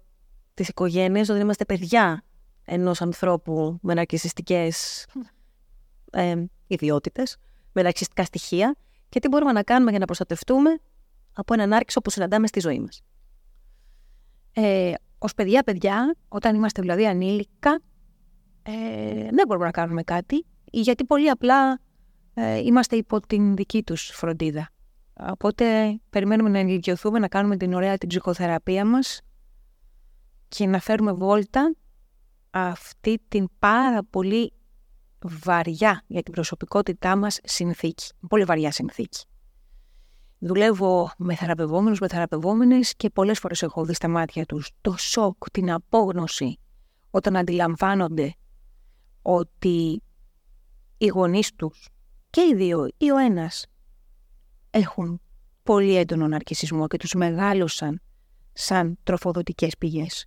της 0.55 0.69
οικογένειας, 0.69 1.29
όταν 1.29 1.41
είμαστε 1.43 1.65
παιδιά 1.65 2.25
ενός 2.65 3.01
ανθρώπου 3.01 3.79
με 3.83 3.95
ναρκισιστικές 3.95 5.07
ε, 6.11 6.45
ιδιότητες, 6.67 7.37
με 7.73 7.83
ναρκισιστικά 7.83 8.25
στοιχεία 8.25 8.77
και 9.09 9.21
τι 9.21 9.29
μπορούμε 9.29 9.53
να 9.53 9.63
κάνουμε 9.63 9.91
για 9.91 9.99
να 9.99 10.05
προστατευτούμε 10.05 10.79
από 11.37 11.55
έναν 11.55 11.69
νάρκισο 11.69 12.01
που 12.01 12.11
συναντάμε 12.11 12.47
στη 12.47 12.61
ζωή 12.61 12.81
μας. 12.81 13.03
Ε, 14.53 14.93
ως 15.19 15.35
παιδιά, 15.35 15.63
παιδιά, 15.63 16.17
όταν 16.29 16.55
είμαστε 16.55 16.81
δηλαδή 16.81 17.07
ανήλικα, 17.07 17.81
ε, 18.63 18.73
δεν 19.13 19.47
μπορούμε 19.47 19.65
να 19.65 19.71
κάνουμε 19.71 20.03
κάτι, 20.03 20.45
γιατί 20.65 21.05
πολύ 21.05 21.31
απλά 21.31 21.81
ε, 22.35 22.59
είμαστε 22.59 22.97
υπό 22.97 23.21
την 23.21 23.57
δική 23.57 23.83
τους 23.83 24.11
φροντίδα. 24.15 24.69
Οπότε 25.21 25.97
περιμένουμε 26.11 26.49
να 26.49 26.59
ενηλικιωθούμε, 26.59 27.19
να 27.19 27.29
κάνουμε 27.29 27.57
την 27.57 27.75
ωραία 27.75 27.99
την 27.99 28.09
ψυχοθεραπεία 28.09 28.85
μας 28.85 29.21
και 30.49 30.67
να 30.67 30.81
φέρουμε 30.81 31.13
βόλτα 31.13 31.75
αυτή 32.51 33.21
την 33.29 33.49
πάρα 33.59 34.05
πολύ 34.11 34.53
βαριά 35.23 36.03
για 36.07 36.23
την 36.23 36.33
προσωπικότητά 36.33 37.17
μας 37.17 37.39
συνθήκη. 37.43 38.13
Πολύ 38.29 38.45
βαριά 38.45 38.71
συνθήκη. 38.71 39.25
Δουλεύω 40.47 41.11
με 41.17 41.35
θεραπευόμενους, 41.35 42.01
με 42.01 42.09
θεραπευόμενες 42.09 42.95
και 42.97 43.11
πολλές 43.11 43.39
φορές 43.39 43.63
έχω 43.63 43.85
δει 43.85 43.95
στα 43.95 44.09
μάτια 44.09 44.47
τους 44.47 44.71
το 44.81 44.97
σοκ, 44.97 45.51
την 45.51 45.73
απόγνωση 45.73 46.59
όταν 47.11 47.37
αντιλαμβάνονται 47.37 48.35
ότι 49.23 50.03
οι 50.99 51.07
γονείς 51.07 51.55
τους 51.55 51.89
και 52.31 52.41
οι 52.41 52.55
δύο 52.55 52.89
ή 52.97 53.11
ο 53.11 53.17
ένας 53.17 53.67
έχουν 54.71 55.21
πολύ 55.63 55.97
έντονο 55.97 56.29
ναρκισισμό 56.29 56.87
και 56.87 56.97
τους 56.97 57.15
μεγάλωσαν 57.15 58.01
σαν 58.53 58.99
τροφοδοτικές 59.03 59.77
πηγές. 59.79 60.27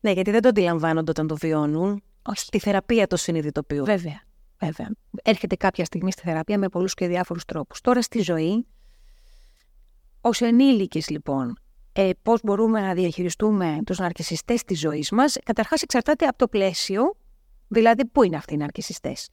Ναι, 0.00 0.10
γιατί 0.10 0.30
δεν 0.30 0.42
το 0.42 0.48
αντιλαμβάνονται 0.48 1.10
όταν 1.10 1.26
το 1.26 1.36
βιώνουν. 1.36 2.02
Όχι. 2.22 2.48
Τη 2.48 2.58
θεραπεία 2.58 3.06
το 3.06 3.16
συνειδητοποιούν. 3.16 3.84
Βέβαια, 3.84 4.22
βέβαια. 4.60 4.90
Έρχεται 5.22 5.56
κάποια 5.56 5.84
στιγμή 5.84 6.12
στη 6.12 6.22
θεραπεία 6.22 6.58
με 6.58 6.68
πολλούς 6.68 6.94
και 6.94 7.06
διάφορους 7.06 7.44
τρόπους. 7.44 7.80
Τώρα 7.80 8.02
στη 8.02 8.20
ζωή, 8.20 8.66
ως 10.24 10.40
ενήλικες 10.40 11.08
λοιπόν, 11.08 11.56
ε, 11.92 12.10
πώς 12.22 12.40
μπορούμε 12.42 12.80
να 12.80 12.94
διαχειριστούμε 12.94 13.78
τους 13.86 13.98
ναρκισιστές 13.98 14.64
της 14.64 14.78
ζωής 14.80 15.10
μας, 15.10 15.36
καταρχάς 15.44 15.82
εξαρτάται 15.82 16.26
από 16.26 16.38
το 16.38 16.48
πλαίσιο, 16.48 17.16
δηλαδή 17.68 18.06
πού 18.06 18.22
είναι 18.22 18.36
αυτοί 18.36 18.54
οι 18.54 18.56
ναρκισιστές. 18.56 19.28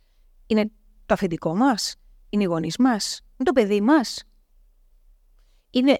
Είναι 0.47 0.71
το 1.05 1.13
αφεντικό 1.13 1.55
μας, 1.55 1.95
είναι 2.29 2.43
οι 2.43 2.45
γονείς 2.45 2.77
μας, 2.77 3.21
είναι 3.37 3.51
το 3.51 3.51
παιδί 3.51 3.81
μας, 3.81 4.23
είναι 5.69 5.99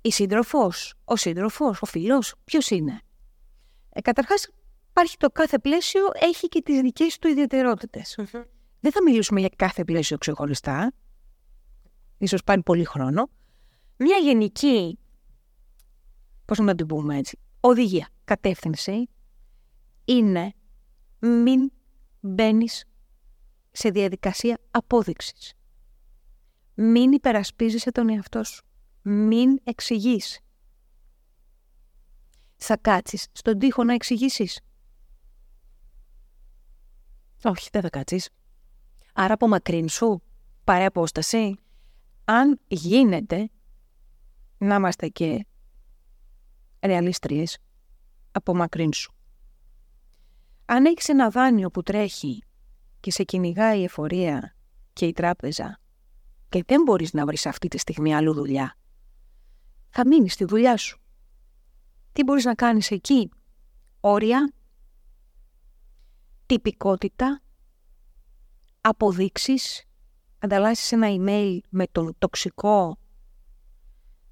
η 0.00 0.10
σύντροφος, 0.10 0.94
ο 1.04 1.16
σύντροφος, 1.16 1.82
ο 1.82 1.86
φίλος, 1.86 2.34
ποιος 2.44 2.70
είναι; 2.70 3.00
Ε, 3.90 4.00
καταρχάς, 4.00 4.48
υπάρχει 4.88 5.16
το 5.16 5.30
κάθε 5.30 5.58
πλαίσιο, 5.58 6.02
έχει 6.14 6.48
και 6.48 6.62
τις 6.62 6.80
δικές 6.80 7.18
του 7.18 7.28
ιδιαιτερότητες. 7.28 8.18
Δεν 8.80 8.92
θα 8.92 9.02
μιλήσουμε 9.02 9.40
για 9.40 9.50
κάθε 9.56 9.84
πλαίσιο 9.84 10.18
ξεχωριστά, 10.18 10.92
ίσως 12.18 12.44
πάρει 12.44 12.62
πολύ 12.62 12.84
χρόνο. 12.84 13.30
Μια 13.98 14.16
γενική, 14.16 14.98
πώς 16.44 16.58
να 16.58 16.74
την 16.74 16.86
πούμε 16.86 17.16
έτσι, 17.16 17.38
οδηγία, 17.60 18.08
κατεύθυνση, 18.24 19.08
είναι 20.04 20.52
μην 21.18 21.70
μπαίνεις 22.20 22.84
σε 23.70 23.90
διαδικασία 23.90 24.58
απόδειξης. 24.70 25.54
Μην 26.74 27.12
υπερασπίζεσαι 27.12 27.90
τον 27.90 28.08
εαυτό 28.08 28.44
σου. 28.44 28.64
Μην 29.02 29.58
εξηγείς. 29.64 30.40
Θα 32.56 32.76
κάτσεις 32.76 33.26
στον 33.32 33.58
τοίχο 33.58 33.84
να 33.84 33.94
εξηγήσεις. 33.94 34.60
Όχι, 37.44 37.68
δεν 37.72 37.82
θα 37.82 37.90
κάτσεις. 37.90 38.28
Άρα 39.12 39.34
απομακρύνσου, 39.34 40.20
πάρε 40.64 40.84
απόσταση. 40.84 41.58
Αν 42.24 42.60
γίνεται 42.66 43.50
να 44.58 44.74
είμαστε 44.74 45.08
και 45.08 45.46
ρεαλίστριες, 46.80 47.58
απομακρύνσου. 48.32 49.12
Αν 50.64 50.84
έχεις 50.84 51.08
ένα 51.08 51.30
δάνειο 51.30 51.70
που 51.70 51.82
τρέχει 51.82 52.44
και 53.00 53.10
σε 53.10 53.22
κυνηγάει 53.22 53.80
η 53.80 53.84
εφορία 53.84 54.56
και 54.92 55.06
η 55.06 55.12
τράπεζα 55.12 55.80
και 56.48 56.62
δεν 56.66 56.82
μπορείς 56.82 57.12
να 57.12 57.26
βρεις 57.26 57.46
αυτή 57.46 57.68
τη 57.68 57.78
στιγμή 57.78 58.14
αλλού 58.14 58.34
δουλειά, 58.34 58.76
θα 59.88 60.06
μείνεις 60.06 60.32
στη 60.32 60.44
δουλειά 60.44 60.76
σου. 60.76 61.00
Τι 62.12 62.22
μπορείς 62.22 62.44
να 62.44 62.54
κάνεις 62.54 62.90
εκεί, 62.90 63.30
όρια, 64.00 64.52
τυπικότητα, 66.46 67.42
αποδείξεις, 68.80 69.84
ανταλλάσσεις 70.38 70.92
ένα 70.92 71.06
email 71.10 71.58
με 71.68 71.86
τον 71.92 72.14
τοξικό 72.18 72.98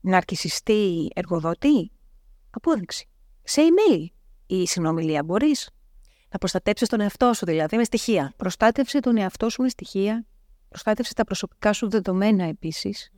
ναρκισιστή 0.05 1.09
εργοδότη, 1.15 1.91
απόδειξη. 2.51 3.09
Σε 3.43 3.61
email 3.63 4.07
η 4.47 4.67
συνομιλία 4.67 5.25
μπορείς. 5.25 5.71
Να 6.29 6.39
προστατέψεις 6.39 6.89
τον 6.89 7.01
εαυτό 7.01 7.33
σου 7.33 7.45
δηλαδή 7.45 7.77
με 7.77 7.85
στοιχεία. 7.85 8.33
Προστάτευσε 8.37 9.01
τον 9.01 9.17
εαυτό 9.17 9.49
σου 9.49 9.63
με 9.63 9.69
στοιχεία, 9.69 10.27
προστάτευσε 10.69 11.15
τα 11.15 11.25
προσωπικά 11.25 11.73
σου 11.73 11.91
δεδομένα 11.91 12.45
επίσης. 12.45 13.11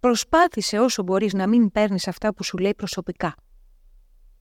Προσπάθησε 0.00 0.78
όσο 0.78 1.02
μπορείς 1.02 1.32
να 1.32 1.48
μην 1.48 1.70
παίρνεις 1.70 2.08
αυτά 2.08 2.34
που 2.34 2.44
σου 2.44 2.56
λέει 2.56 2.74
προσωπικά. 2.74 3.34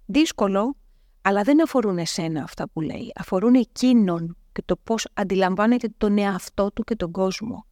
Δύσκολο, 0.06 0.76
αλλά 1.22 1.44
δεν 1.44 1.64
αφορούν 1.64 1.98
εσένα 1.98 2.44
αυτά 2.44 2.70
που 2.70 2.82
λέει. 2.82 3.12
Αφορούν 3.16 3.54
εκείνον 3.54 4.38
και 4.52 4.62
το 4.66 4.76
πώς 4.84 5.08
αντιλαμβάνεται 5.14 5.90
τον 5.98 6.18
εαυτό 6.18 6.72
του 6.72 6.84
και 6.84 6.96
τον 6.96 7.12
κόσμο. 7.12 7.66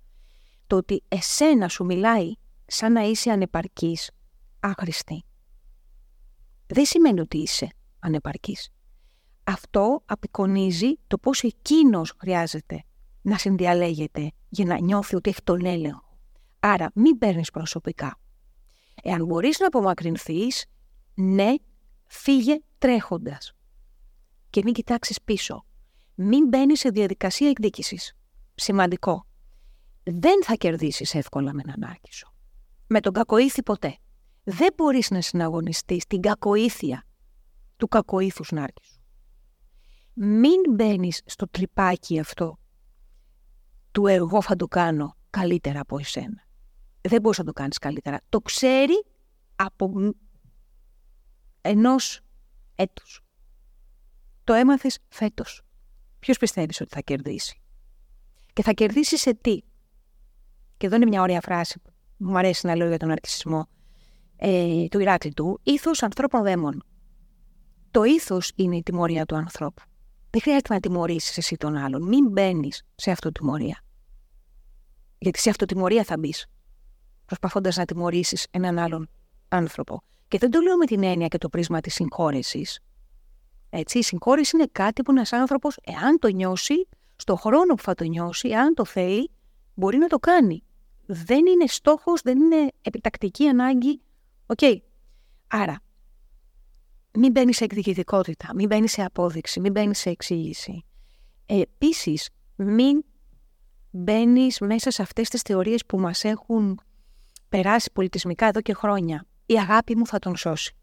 Το 0.68 0.76
ότι 0.76 1.04
εσένα 1.08 1.68
σου 1.68 1.86
μιλάει 1.86 2.32
σαν 2.66 2.92
να 2.92 3.02
είσαι 3.02 3.32
ανεπαρκής, 3.32 4.12
άχρηστη. 4.60 5.24
Δεν 6.68 6.86
σημαίνει 6.86 7.20
ότι 7.20 7.38
είσαι 7.38 7.68
ανεπαρκής. 8.00 8.70
Αυτό 9.44 10.02
απεικονίζει 10.06 10.94
το 11.08 11.18
πώς 11.18 11.42
εκείνος 11.42 12.14
χρειάζεται 12.20 12.84
να 13.22 13.38
συνδιαλέγεται 13.38 14.32
για 14.50 14.66
να 14.66 14.80
νιώθει 14.80 15.16
ότι 15.16 15.30
έχει 15.30 15.42
τον 15.44 15.66
έλεγχο. 15.66 16.18
Άρα 16.60 16.92
μην 16.94 17.18
παίρνεις 17.18 17.52
προσωπικά. 17.52 18.20
Εάν 19.04 19.26
μπορείς 19.26 19.60
να 19.60 19.68
απομακρυνθείς, 19.68 20.66
ναι, 21.14 21.54
φύγε 22.08 22.60
τρέχοντας. 22.78 23.54
Και 24.50 24.62
μην 24.64 24.74
κοιτάξεις 24.74 25.22
πίσω. 25.22 25.66
μην 26.16 26.48
μπαίνεις 26.48 26.80
σε 26.80 26.90
διαδικασία 26.90 27.50
εκδίκησης. 27.50 28.14
Σημαντικό. 28.56 29.26
Δεν 30.04 30.44
θα 30.44 30.56
κερδίσεις 30.56 31.16
εύκολα 31.16 31.54
με 31.54 31.62
έναν 31.66 31.90
άρχισο. 31.90 32.35
Με 32.88 33.00
τον 33.00 33.14
κακοήθη 33.14 33.64
ποτέ. 33.64 33.98
Δεν 34.44 34.74
μπορείς 34.76 35.10
να 35.10 35.22
συναγωνιστείς 35.22 36.06
την 36.06 36.22
κακοήθεια 36.22 37.06
του 37.78 37.88
κακοήθους 37.88 38.52
νάρκησου. 38.52 39.00
Μην 40.14 40.62
μπαίνεις 40.70 41.22
στο 41.26 41.48
τρυπάκι 41.48 42.20
αυτό 42.20 42.60
του 43.92 44.08
εγώ 44.08 44.42
θα 44.42 44.56
το 44.56 44.68
κάνω 44.68 45.16
καλύτερα 45.30 45.80
από 45.80 46.00
εσένα. 46.00 46.48
Δεν 47.02 47.22
μπορείς 47.22 47.38
να 47.38 47.44
το 47.44 47.54
κάνεις 47.54 47.78
καλύτερα. 47.78 48.20
Το 48.30 48.40
ξέρει 48.40 49.06
από 49.56 49.94
ενός 51.62 52.22
έτους. 52.76 53.22
Το 54.44 54.54
έμαθες 54.54 55.00
φέτος. 55.08 55.62
Ποιος 56.20 56.38
πιστεύεις 56.38 56.82
ότι 56.82 56.94
θα 56.94 57.02
κερδίσει; 57.02 57.62
Και 58.54 58.64
θα 58.64 58.72
κερδίσει 58.72 59.18
σε 59.18 59.34
τι; 59.34 59.62
Και 60.78 60.86
εδώ 60.86 60.96
είναι 60.96 61.06
μια 61.06 61.22
ωραία 61.22 61.42
φράση 61.42 61.80
που 61.80 61.95
μου 62.18 62.38
αρέσει 62.38 62.66
να 62.68 62.76
λέω 62.76 62.88
για 62.88 62.98
τον 62.98 63.12
αρκισμό 63.12 63.68
ε, 64.38 64.88
του 64.88 65.00
Ηράκλειτου. 65.00 65.60
Ήθος 65.64 66.04
ανθρώπων 66.04 66.44
δαίμων. 66.44 66.84
Το 67.92 68.04
ήθος 68.04 68.52
είναι 68.56 68.76
η 68.76 68.84
τιμωρία 68.84 69.26
του 69.26 69.36
ανθρώπου. 69.36 69.82
Δεν 70.30 70.42
χρειάζεται 70.42 70.74
να 70.74 70.80
τιμωρήσεις 70.80 71.38
εσύ 71.38 71.56
τον 71.56 71.76
άλλον. 71.76 72.08
Μην 72.08 72.30
μπαίνεις 72.30 72.84
σε 72.96 73.12
αυτοτιμωρία. 73.12 73.84
Γιατί 75.18 75.40
σε 75.40 75.50
αυτοτιμωρία 75.50 76.04
θα 76.04 76.18
μπεις. 76.18 76.46
Προσπαθώντας 77.26 77.78
να 77.78 77.86
τιμωρήσεις 77.86 78.48
έναν 78.52 78.80
άλλον 78.80 79.10
άνθρωπο. 79.48 80.02
Και 80.28 80.38
δεν 80.38 80.52
το 80.52 80.60
λέω 80.60 80.78
με 80.78 80.86
την 80.86 81.04
έννοια 81.04 81.28
και 81.28 81.38
το 81.38 81.50
πρίσμα 81.50 81.80
της 81.80 81.94
συγχώρεσης. 81.94 82.80
Έτσι, 83.70 83.98
η 83.98 84.04
συγχώρεση 84.04 84.56
είναι 84.56 84.68
κάτι 84.72 85.02
που 85.02 85.12
ένας 85.12 85.34
άνθρωπος, 85.34 85.78
εάν 85.84 86.20
το 86.20 86.28
νιώσει, 86.28 86.88
στο 87.16 87.36
χρόνο 87.36 87.74
που 87.74 87.84
θα 87.84 87.94
το 87.94 88.04
νιώσει, 88.04 88.50
εάν 88.50 88.74
το 88.74 88.86
θέλει, 88.86 89.32
μπορεί 89.74 89.98
να 89.98 90.08
το 90.08 90.18
κάνει. 90.18 90.64
Δεν 91.06 91.46
είναι 91.46 91.68
στόχος, 91.68 92.22
δεν 92.22 92.38
είναι 92.38 92.72
επιτακτική 92.82 93.48
ανάγκη. 93.48 94.02
Οκ. 94.46 94.60
Άρα, 95.48 95.80
μην 97.14 97.32
μπαίνει 97.32 97.54
σε 97.54 97.64
εκδικητικότητα, 97.64 98.54
μην 98.56 98.68
μπαίνει 98.68 98.88
σε 98.88 99.04
απόδειξη, 99.04 99.60
μην 99.60 99.72
μπαίνει 99.72 99.96
σε 99.96 100.10
εξήγηση. 100.10 100.86
Ε, 101.46 101.60
Επίσης, 101.60 102.30
μην 102.56 103.04
μπαίνεις 103.92 104.60
μέσα 104.60 104.92
σε 104.92 105.02
αυτές 105.02 105.30
τις 105.30 105.42
θεωρίες 105.42 105.86
που 105.86 106.00
μας 106.00 106.24
έχουν 106.24 106.80
περάσει 107.50 107.92
πολιτισμικά 107.94 108.46
εδώ 108.46 108.62
και 108.62 108.74
χρόνια. 108.74 109.26
Η 109.46 109.54
αγάπη 109.54 109.96
μου 109.96 110.08
θα 110.08 110.20
τον 110.20 110.36
σώσει. 110.36 110.76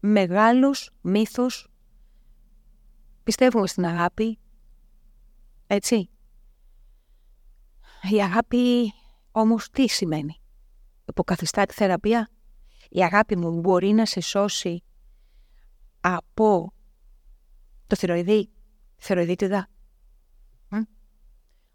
Μεγάλος 0.00 0.90
μύθος. 1.00 1.68
Πιστεύουμε 3.22 3.66
στην 3.66 3.84
αγάπη. 3.84 4.38
Έτσι. 5.66 6.10
Η 8.02 8.22
αγάπη 8.22 8.92
όμως 9.30 9.70
τι 9.70 9.88
σημαίνει; 9.88 10.40
Υποκαθιστά 11.08 11.66
τη 11.66 11.74
θεραπεία; 11.74 12.28
Η 12.88 13.02
αγάπη 13.02 13.36
μου 13.36 13.60
μπορεί 13.60 13.92
να 13.92 14.06
σε 14.06 14.20
σώσει 14.20 14.82
από 16.00 16.72
το 17.86 17.96
θηροειδή, 17.96 18.50
θηροειδίτιδα; 18.96 19.68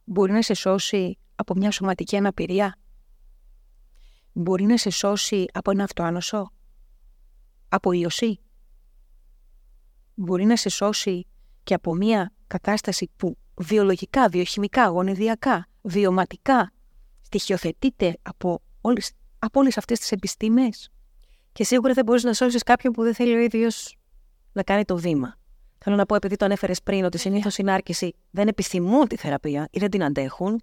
Μπορεί 0.03 0.31
να 0.31 0.41
σε 0.41 0.53
σώσει 0.53 1.17
από 1.35 1.53
μια 1.55 1.71
σωματική 1.71 2.17
αναπηρία; 2.17 2.79
Μπορεί 4.33 4.63
να 4.63 4.77
σε 4.77 4.89
σώσει 4.89 5.45
από 5.53 5.71
ένα 5.71 5.83
αυτοάνωσο; 5.83 6.51
Από 7.69 7.91
ιωσή. 7.91 8.39
Μπορεί 10.15 10.45
να 10.45 10.57
σε 10.57 10.69
σώσει 10.69 11.27
και 11.63 11.73
από 11.73 11.93
μια 11.95 12.33
κατάσταση 12.47 13.11
που 13.15 13.37
βιολογικά, 13.57 14.29
βιοχημικά, 14.29 14.85
γονιδιακά, 14.87 15.67
βιωματικά 15.81 16.71
στοιχειοθετείται 17.21 18.17
από 18.21 18.61
όλες, 18.81 19.11
από 19.39 19.59
όλες 19.59 19.77
αυτές 19.77 19.99
τις 19.99 20.11
επιστήμες. 20.11 20.89
Και 21.51 21.63
σίγουρα 21.63 21.93
δεν 21.93 22.05
μπορείς 22.05 22.23
να 22.23 22.33
σώσεις 22.33 22.63
κάποιον 22.63 22.93
που 22.93 23.03
δεν 23.03 23.13
θέλει 23.13 23.35
ο 23.35 23.39
ίδιος 23.39 23.97
να 24.51 24.63
κάνει 24.63 24.85
το 24.85 24.97
βήμα. 24.97 25.35
Θέλω 25.77 25.95
να 25.95 26.05
πω, 26.05 26.15
επειδή 26.15 26.35
το 26.35 26.45
ανέφερες 26.45 26.83
πριν, 26.83 27.03
ότι 27.03 27.17
συνήθως 27.17 27.53
στην 27.53 27.69
άρκηση 27.69 28.15
δεν 28.31 28.47
επιθυμούν 28.47 29.07
τη 29.07 29.15
θεραπεία 29.15 29.67
ή 29.71 29.79
δεν 29.79 29.89
την 29.89 30.03
αντέχουν, 30.03 30.61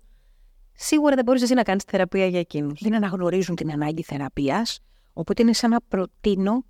σίγουρα 0.73 1.15
δεν 1.15 1.25
μπορείς 1.25 1.43
εσύ 1.43 1.55
να 1.55 1.63
κάνεις 1.63 1.83
θεραπεία 1.83 2.27
για 2.27 2.39
εκείνους. 2.39 2.81
Δεν 2.83 2.95
αναγνωρίζουν 2.95 3.57
την 3.57 3.73
ανάγκη 3.73 4.03
θεραπείας, 4.03 4.81
οπότε 5.13 5.43
είναι 5.43 5.53
σαν 5.53 5.71
να 5.71 5.81
προτείνω 5.89 6.65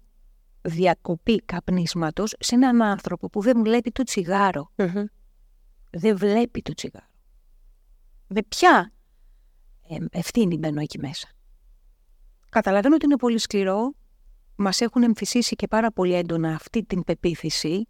διακοπή 0.62 1.36
καπνίσματος 1.36 2.34
σε 2.38 2.54
έναν 2.54 2.82
άνθρωπο 2.82 3.28
που 3.28 3.40
δεν 3.40 3.62
βλέπει 3.62 3.90
το 3.90 4.02
τσιγαρο 4.02 4.70
Δεν 5.92 6.16
βλέπει 6.16 6.62
το 6.62 6.72
τσιγάρο. 6.72 7.06
Με 8.26 8.42
ποια 8.42 8.92
ε, 9.88 9.96
ευθύνη 10.10 10.56
μπαίνω 10.56 10.80
εκεί 10.80 10.98
μέσα. 10.98 11.28
Καταλαβαίνω 12.48 12.94
ότι 12.94 13.04
είναι 13.04 13.16
πολύ 13.16 13.38
σκληρό. 13.38 13.94
Μας 14.56 14.80
έχουν 14.80 15.02
εμφυσίσει 15.02 15.54
και 15.54 15.66
πάρα 15.66 15.92
πολύ 15.92 16.14
έντονα 16.14 16.54
αυτή 16.54 16.84
την 16.84 17.04
πεποίθηση 17.04 17.88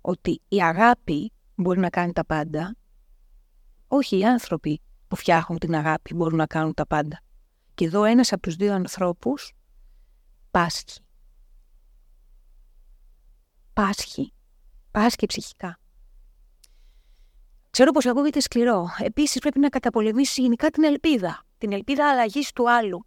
ότι 0.00 0.40
η 0.48 0.62
αγάπη 0.62 1.32
μπορεί 1.54 1.80
να 1.80 1.90
κάνει 1.90 2.12
τα 2.12 2.24
πάντα. 2.24 2.76
Όχι 3.88 4.18
οι 4.18 4.24
άνθρωποι 4.24 4.80
που 5.08 5.16
φτιάχνουν 5.16 5.58
την 5.58 5.74
αγάπη 5.74 6.14
μπορούν 6.14 6.36
να 6.36 6.46
κάνουν 6.46 6.74
τα 6.74 6.86
πάντα. 6.86 7.20
Και 7.74 7.84
εδώ 7.84 8.04
ένας 8.04 8.32
από 8.32 8.42
τους 8.42 8.56
δύο 8.56 8.74
ανθρώπους 8.74 9.52
πάσχει. 10.50 11.00
Πάσχει. 13.72 14.32
Πάσχει 14.90 15.26
ψυχικά. 15.26 15.78
Ξέρω 17.70 17.90
πως 17.92 18.06
ακούγεται 18.06 18.40
σκληρό. 18.40 18.88
Επίσης 18.98 19.40
πρέπει 19.40 19.58
να 19.58 19.68
καταπολεμήσεις 19.68 20.36
γενικά 20.36 20.70
την 20.70 20.84
ελπίδα. 20.84 21.42
Την 21.58 21.72
ελπίδα 21.72 22.10
αλλαγής 22.10 22.52
του 22.52 22.70
άλλου. 22.70 23.06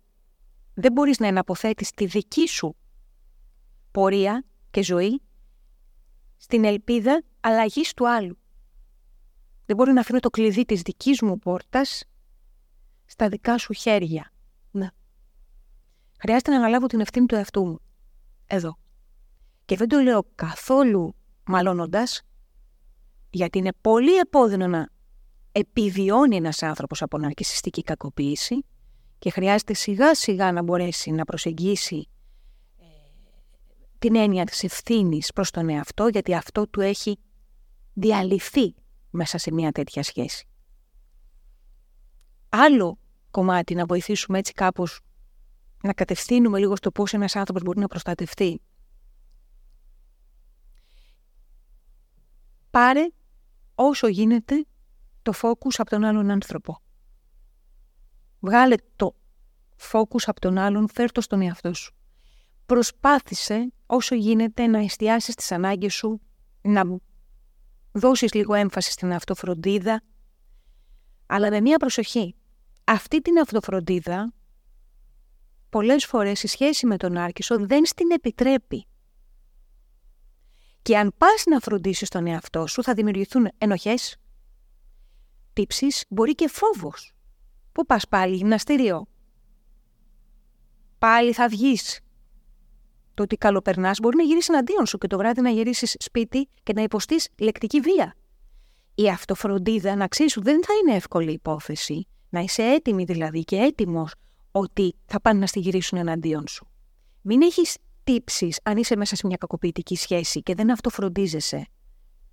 Δεν 0.73 0.91
μπορείς 0.91 1.19
να 1.19 1.27
εναποθέτεις 1.27 1.91
τη 1.91 2.06
δική 2.06 2.48
σου 2.48 2.76
πορεία 3.91 4.45
και 4.72 4.84
ζωή 4.84 5.22
στην 6.38 6.65
ελπίδα 6.65 7.23
αλλαγής 7.40 7.94
του 7.94 8.10
άλλου. 8.10 8.38
Δεν 9.65 9.76
μπορεί 9.76 9.91
να 9.91 9.99
αφήνω 9.99 10.19
το 10.19 10.30
κλειδί 10.30 10.65
της 10.65 10.81
δικής 10.81 11.22
μου 11.22 11.40
πόρτας 11.40 12.03
στα 13.06 13.30
δικά 13.30 13.57
σου 13.57 13.73
χέρια. 13.73 14.31
Ναι. 14.72 14.88
Χρειάζεται 16.19 16.52
να 16.52 16.57
αναλάβω 16.57 16.88
την 16.88 16.99
ευθύνη 16.99 17.26
του 17.26 17.35
εαυτού 17.35 17.65
μου. 17.65 17.80
Εδώ. 18.48 18.77
Και 19.65 19.76
δεν 19.76 19.88
το 19.88 19.99
λέω 19.99 20.26
καθόλου 20.35 21.15
μαλώνοντας, 21.45 22.22
γιατί 23.34 23.57
είναι 23.57 23.73
πολύ 23.81 24.15
επώδυνο 24.18 24.68
να 24.68 24.89
επιβιώνει 25.51 26.35
ένας 26.35 26.64
άνθρωπος 26.64 27.01
από 27.01 27.18
ναρκισιστική 27.18 27.84
κακοποίηση 27.84 28.65
και 29.19 29.30
χρειάζεται 29.30 29.73
σιγά 29.73 30.15
σιγά 30.15 30.51
να 30.51 30.61
μπορέσει 30.61 31.11
να 31.11 31.23
προσεγγίσει 31.23 32.07
την 33.99 34.15
έννοια 34.15 34.45
της 34.45 34.64
ευθύνης 34.64 35.31
προς 35.31 35.51
τον 35.51 35.69
εαυτό, 35.69 36.07
γιατί 36.07 36.35
αυτό 36.35 36.68
του 36.68 36.81
έχει 36.81 37.19
διαλυθεί 37.93 38.76
μέσα 39.10 39.38
σε 39.38 39.51
μια 39.51 39.72
τέτοια 39.72 40.03
σχέση. 40.03 40.47
Άλλο 42.49 42.99
κομμάτι 43.31 43.76
να 43.76 43.85
βοηθήσουμε 43.85 44.38
έτσι 44.38 44.53
κάπως 44.53 44.99
να 45.84 45.93
κατευθύνουμε 45.93 46.60
λίγο 46.60 46.76
στο 46.76 46.91
πώς 46.91 47.14
ένας 47.14 47.35
άνθρωπος 47.35 47.64
μπορεί 47.64 47.80
να 47.80 47.88
προστατευτεί. 47.88 48.61
Πάρε 52.69 53.07
όσο 53.76 54.08
γίνεται 54.08 54.66
το 55.22 55.32
φόκους 55.32 55.80
από 55.80 55.90
τον 55.90 56.04
άλλον 56.04 56.32
άνθρωπο. 56.32 56.78
Βγάλε 58.40 58.76
το 58.95 59.16
φόκους 59.76 60.28
από 60.28 60.40
τον 60.40 60.58
άλλον, 60.58 60.90
φέρ 60.90 61.12
το 61.12 61.22
στον 61.22 61.41
εαυτό 61.41 61.74
σου 61.74 61.94
προσπάθησε 62.66 63.74
όσο 63.86 64.16
γίνεται 64.16 64.68
να 64.68 64.80
εστιάσεις 64.80 65.36
τις 65.36 65.52
ανάγκες 65.52 65.94
σου, 65.94 66.22
να 66.62 66.84
δώσεις 67.91 68.34
λίγο 68.34 68.54
έμφαση 68.54 68.91
στην 68.91 69.14
αυτοφροντίδα, 69.14 70.04
αλλά 71.26 71.50
με 71.50 71.62
μία 71.62 71.78
προσοχή. 71.78 72.36
Αυτή 72.84 73.22
την 73.22 73.40
αυτοφροντίδα, 73.40 74.34
πολλές 75.70 76.06
φορές 76.06 76.44
η 76.44 76.48
σχέση 76.48 76.86
με 76.86 76.98
τον 76.98 77.18
Άρκισο 77.18 77.66
δεν 77.66 77.86
στην 77.86 78.12
επιτρέπει. 78.12 78.88
Και 80.84 80.97
αν 80.97 81.14
πας 81.18 81.43
να 81.45 81.60
φροντίσεις 81.60 82.10
τον 82.10 82.27
εαυτό 82.27 82.68
σου, 82.68 82.84
θα 82.84 82.93
δημιουργηθούν 82.93 83.49
ενοχές, 83.57 84.15
τύψεις, 85.53 86.05
μπορεί 86.10 86.35
και 86.35 86.49
φόβος. 86.49 87.11
Πού 87.72 87.85
πας 87.85 88.07
πάλι, 88.07 88.35
γυμναστήριο; 88.35 89.07
Πάλι 90.97 91.34
θα 91.34 91.47
βγεις 91.47 91.99
το 93.14 93.23
ότι 93.23 93.35
καλοπερνάς 93.35 93.99
μπορεί 93.99 94.15
να 94.15 94.23
γυρίσεις 94.23 94.49
εναντίον 94.49 94.85
σου 94.85 94.97
και 94.97 95.07
το 95.07 95.18
βράδυ 95.18 95.41
να 95.41 95.49
γυρίσεις 95.49 95.95
σπίτι 95.99 96.47
και 96.64 96.73
να 96.73 96.81
υποστείς 96.81 97.27
λεκτική 97.39 97.80
βία. 97.80 98.15
Η 98.95 99.10
αυτοφροντίδα, 99.10 99.95
να 99.95 100.07
ξέρεις, 100.07 100.38
δεν 100.41 100.64
θα 100.64 100.73
είναι 100.73 100.95
εύκολη 100.95 101.31
υπόθεση. 101.31 102.07
Να 102.30 102.39
είσαι 102.39 102.64
έτοιμη 102.64 103.03
δηλαδή 103.03 103.43
και 103.43 103.55
έτοιμος 103.55 104.14
ότι 104.51 104.95
θα 105.05 105.22
πάνε 105.22 105.39
να 105.39 105.47
στη 105.47 105.60
γυρίσουν 105.60 105.97
εναντίον 105.97 106.47
σου. 106.47 106.68
Μην 107.22 107.41
έχεις 107.41 107.77
τύψεις 108.03 108.59
αν 108.63 108.77
είσαι 108.77 108.95
μέσα 108.95 109.15
σε 109.15 109.27
μια 109.27 109.38
κακοποιητική 109.38 109.95
σχέση 109.95 110.41
και 110.41 110.55
δεν 110.55 110.71
αυτοφροντίζεσαι, 110.71 111.67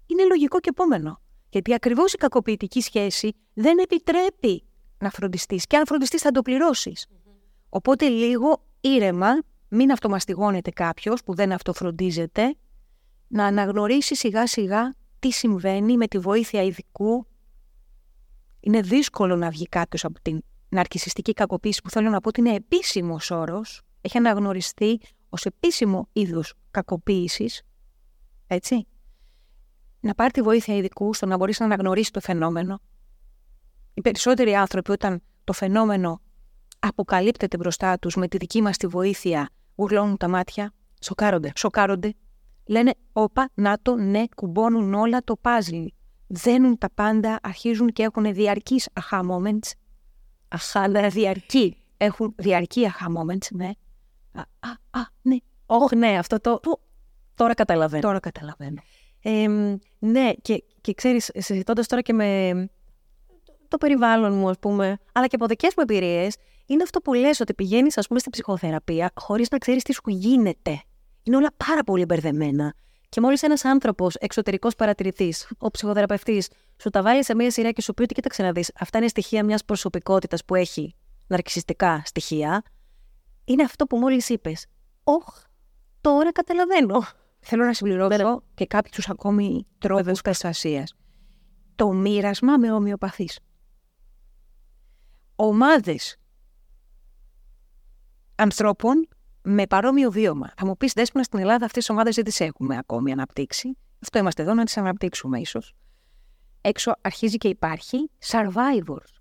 είναι 0.06 0.24
λογικό 0.24 0.60
και 0.60 0.68
επόμενο. 0.68 1.20
Γιατί 1.48 1.74
ακριβώς 1.74 2.12
η 2.12 2.16
κακοποιητική 2.16 2.80
σχέση 2.80 3.32
δεν 3.54 3.78
επιτρέπει 3.78 4.64
να 4.98 5.10
φροντιστείς. 5.10 5.66
Και 5.66 5.76
αν 5.76 5.86
φροντιστείς, 5.86 6.20
θα 6.22 6.30
το 6.30 6.42
πληρωσει 6.42 6.92
Οπότε 7.68 8.08
λίγο 8.08 8.62
ήρεμα, 8.80 9.28
μην 9.68 9.90
αυτομαστιγώνεται 9.92 10.70
κάποιος 10.70 11.22
που 11.22 11.34
δεν 11.34 11.52
αυτοφροντίζεται, 11.52 12.54
να 13.28 13.44
αναγνωρίσει 13.44 14.14
σιγά 14.14 14.46
σιγά 14.46 14.94
τι 15.18 15.30
συμβαίνει 15.30 15.96
με 15.96 16.06
τη 16.06 16.18
βοήθεια 16.18 16.62
ειδικού. 16.62 17.26
Είναι 18.60 18.80
δύσκολο 18.80 19.36
να 19.36 19.50
βγει 19.50 19.68
κάποιος 19.68 20.04
από 20.04 20.20
την 20.20 20.42
ναρκισιστική 20.68 21.32
κακοποίηση 21.32 21.82
που 21.82 21.90
θέλω 21.90 22.10
να 22.10 22.20
πω 22.20 22.28
ότι 22.28 22.40
είναι 22.40 22.54
επίσημος 22.54 23.30
όρος, 23.30 23.82
έχει 24.00 24.18
αναγνωριστεί 24.18 25.00
ως 25.30 25.44
επίσημο 25.44 26.08
είδο 26.12 26.42
κακοποίησης. 26.70 27.62
Έτσι. 28.46 28.86
Να 30.00 30.14
πάρει 30.14 30.30
τη 30.30 30.42
βοήθεια 30.42 30.76
ειδικού 30.76 31.14
στο 31.14 31.26
να 31.26 31.36
μπορείς 31.36 31.58
να 31.58 31.64
αναγνωρίσεις 31.64 32.10
το 32.10 32.20
φαινόμενο. 32.20 32.80
Οι 33.94 34.00
περισσότεροι 34.00 34.54
άνθρωποι, 34.54 34.90
όταν 34.90 35.22
το 35.44 35.52
φαινόμενο 35.52 36.20
αποκαλύπτεται 36.78 37.56
μπροστά 37.56 37.98
τους 37.98 38.16
με 38.16 38.28
τη 38.28 38.36
δική 38.36 38.62
μας 38.62 38.76
τη 38.76 38.86
βοήθεια, 38.86 39.48
γουρλώνουν 39.76 40.16
τα 40.16 40.28
μάτια, 40.28 40.72
σοκάρονται, 41.00 41.52
σοκάρονται. 41.56 42.14
Λένε, 42.66 42.94
όπα, 43.12 43.50
να 43.54 43.78
το, 43.82 43.94
ναι, 43.94 44.24
κουμπώνουν 44.36 44.94
όλα 44.94 45.20
το 45.24 45.36
πάζλ. 45.36 45.84
Δένουν 46.26 46.78
τα 46.78 46.90
πάντα, 46.94 47.38
αρχίζουν 47.42 47.88
και 47.88 48.02
έχουν 48.02 48.34
διαρκείς 48.34 48.88
aha 48.92 49.20
moments 49.20 49.72
αχά, 50.48 50.88
ναι, 50.88 51.08
διαρκή. 51.08 51.76
Έχουν 51.96 52.34
διαρκή 52.36 52.86
αχά 52.86 53.06
moments, 53.08 53.46
ναι. 53.52 53.70
Α, 54.32 54.40
α, 54.40 55.00
α 55.00 55.06
ναι. 55.22 55.36
Όχι, 55.66 55.96
ναι, 55.96 56.18
αυτό 56.18 56.40
το... 56.40 56.60
Τώρα 57.34 57.54
καταλαβαίνω. 57.54 58.02
Τώρα 58.02 58.20
καταλαβαίνω. 58.20 58.80
Ε, 59.22 59.46
ναι, 59.98 60.32
και, 60.42 60.64
και 60.80 60.94
ξέρεις, 60.94 61.30
συζητώντας 61.34 61.86
τώρα 61.86 62.02
και 62.02 62.12
με 62.12 62.50
το 63.68 63.76
περιβάλλον 63.76 64.34
μου, 64.34 64.48
ας 64.48 64.58
πούμε, 64.58 64.98
αλλά 65.12 65.26
και 65.26 65.36
από 65.36 65.46
δικές 65.46 65.72
μου 65.76 65.84
εμπειρίες, 65.88 66.36
είναι 66.66 66.82
αυτό 66.82 67.00
που 67.00 67.14
λες 67.14 67.40
ότι 67.40 67.54
πηγαίνεις, 67.54 67.98
ας 67.98 68.06
πούμε, 68.06 68.18
στην 68.18 68.32
ψυχοθεραπεία 68.32 69.10
χωρίς 69.14 69.48
να 69.50 69.58
ξέρεις 69.58 69.82
τι 69.82 69.92
σου 69.92 70.02
γίνεται. 70.06 70.82
Είναι 71.22 71.36
όλα 71.36 71.50
πάρα 71.66 71.84
πολύ 71.84 72.04
μπερδεμένα. 72.04 72.74
Και 73.08 73.20
μόλις 73.20 73.42
ένας 73.42 73.64
άνθρωπος, 73.64 74.14
εξωτερικός 74.14 74.74
παρατηρητής, 74.74 75.48
ο 75.58 75.70
ψυχοθεραπευτής, 75.70 76.48
σου 76.82 76.90
τα 76.90 77.02
βάλει 77.02 77.24
σε 77.24 77.34
μία 77.34 77.50
σειρά 77.50 77.70
και 77.70 77.82
σου 77.82 77.94
πει 77.94 78.02
ότι 78.02 78.14
κοίταξε 78.14 78.42
να 78.42 78.52
δεις, 78.52 78.70
αυτά 78.78 78.98
είναι 78.98 79.08
στοιχεία 79.08 79.44
μιας 79.44 79.64
προσωπικότητας 79.64 80.44
που 80.44 80.54
έχει 80.54 80.94
ναρκιστικά 81.26 82.02
στοιχεία, 82.04 82.62
είναι 83.50 83.62
αυτό 83.62 83.86
που 83.86 83.96
μόλις 83.96 84.28
είπες. 84.28 84.66
Όχ, 85.04 85.42
τώρα 86.00 86.32
καταλαβαίνω. 86.32 87.02
Θέλω 87.40 87.64
να 87.64 87.74
συμπληρώσω 87.74 88.42
και 88.54 88.66
κάποιους 88.66 89.08
ακόμη 89.08 89.66
τρόπους 89.78 90.20
προστασίας. 90.20 90.94
Το 91.74 91.92
μοίρασμα 91.92 92.58
με 92.58 92.72
ομοιοπαθείς. 92.72 93.38
Ομάδες 95.36 96.16
ανθρώπων 98.34 99.08
με 99.42 99.66
παρόμοιο 99.66 100.10
βίωμα. 100.10 100.52
Θα 100.56 100.66
μου 100.66 100.76
πεις, 100.76 100.92
Δέσποινα, 100.92 101.22
στην 101.22 101.38
Ελλάδα 101.38 101.64
αυτές 101.64 101.84
τις 101.84 101.90
ομάδες 101.90 102.14
δεν 102.14 102.24
τις 102.24 102.40
έχουμε 102.40 102.76
ακόμη 102.76 103.12
αναπτύξει. 103.12 103.76
Αυτό 104.02 104.18
είμαστε 104.18 104.42
εδώ 104.42 104.54
να 104.54 104.64
τις 104.64 104.76
αναπτύξουμε, 104.76 105.40
ίσως. 105.40 105.74
Έξω 106.60 106.92
αρχίζει 107.00 107.36
και 107.36 107.48
υπάρχει 107.48 108.10
survivors. 108.24 109.20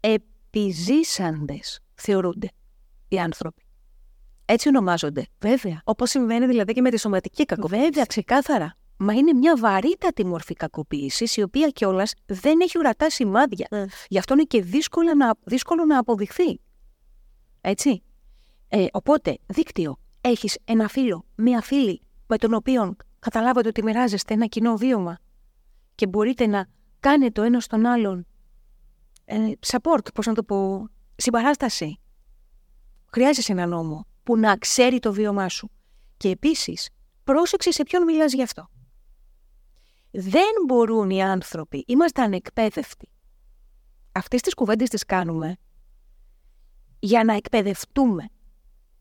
Επιζήσαντες 0.00 1.80
θεωρούνται 1.94 2.48
οι 3.10 3.18
άνθρωποι. 3.18 3.64
Έτσι 4.44 4.68
ονομάζονται. 4.68 5.26
Βέβαια. 5.38 5.80
Όπως 5.84 6.10
συμβαίνει 6.10 6.46
δηλαδή 6.46 6.72
και 6.72 6.80
με 6.80 6.90
τη 6.90 6.98
σωματική 6.98 7.44
κακοποίηση. 7.44 7.82
Βέβαια, 7.82 8.04
ξεκάθαρα. 8.04 8.74
Μα 8.96 9.12
είναι 9.12 9.32
μια 9.32 9.56
βαρύτατη 9.56 10.26
μορφή 10.26 10.54
κακοποίησης, 10.54 11.36
η 11.36 11.42
οποία 11.42 11.68
κιόλας 11.68 12.12
δεν 12.26 12.60
έχει 12.60 12.78
ορατά 12.78 13.10
σημάδια. 13.10 13.68
Mm. 13.70 13.84
Γι' 14.08 14.18
αυτό 14.18 14.34
είναι 14.34 14.42
και 14.42 14.62
δύσκολο 14.62 15.14
να, 15.14 15.34
δύσκολο 15.44 15.84
να 15.84 15.98
αποδειχθεί. 15.98 16.60
Έτσι. 17.60 18.02
Ε, 18.68 18.86
οπότε, 18.92 19.38
δίκτυο. 19.46 19.98
Έχεις 20.20 20.58
ένα 20.64 20.88
φίλο, 20.88 21.24
μία 21.34 21.60
φίλη 21.60 22.02
με 22.26 22.36
τον 22.36 22.54
οποίο 22.54 22.96
καταλάβατε 23.18 23.68
ότι 23.68 23.82
μοιράζεστε 23.82 24.34
ένα 24.34 24.46
κοινό 24.46 24.76
βίωμα 24.76 25.18
και 25.94 26.06
μπορείτε 26.06 26.46
να 26.46 26.66
κάνετε 27.00 27.30
το 27.30 27.42
ένας 27.42 27.64
στον 27.64 27.86
άλλον 27.86 28.26
ε, 29.24 29.52
support, 29.66 30.14
πώς 30.14 30.26
να 30.26 30.34
το 30.34 30.42
πω, 30.42 30.88
συμπαράσταση. 31.16 32.00
Χρειάζεσαι 33.12 33.52
ένα 33.52 33.66
νόμο 33.66 34.06
που 34.22 34.36
να 34.36 34.56
ξέρει 34.56 34.98
το 34.98 35.12
βίωμά 35.12 35.48
σου. 35.48 35.70
Και 36.16 36.28
επίσης, 36.28 36.88
πρόσεξε 37.24 37.70
σε 37.70 37.82
ποιον 37.82 38.04
μιλάς 38.04 38.32
γι' 38.32 38.42
αυτό. 38.42 38.68
Δεν 40.10 40.50
μπορούν 40.66 41.10
οι 41.10 41.22
άνθρωποι, 41.22 41.84
είμαστε 41.86 42.22
ανεκπαίδευτοι. 42.22 43.08
Αυτές 44.12 44.40
τις 44.40 44.54
κουβέντες 44.54 44.88
τις 44.88 45.04
κάνουμε 45.04 45.56
για 46.98 47.24
να 47.24 47.34
εκπαιδευτούμε 47.34 48.28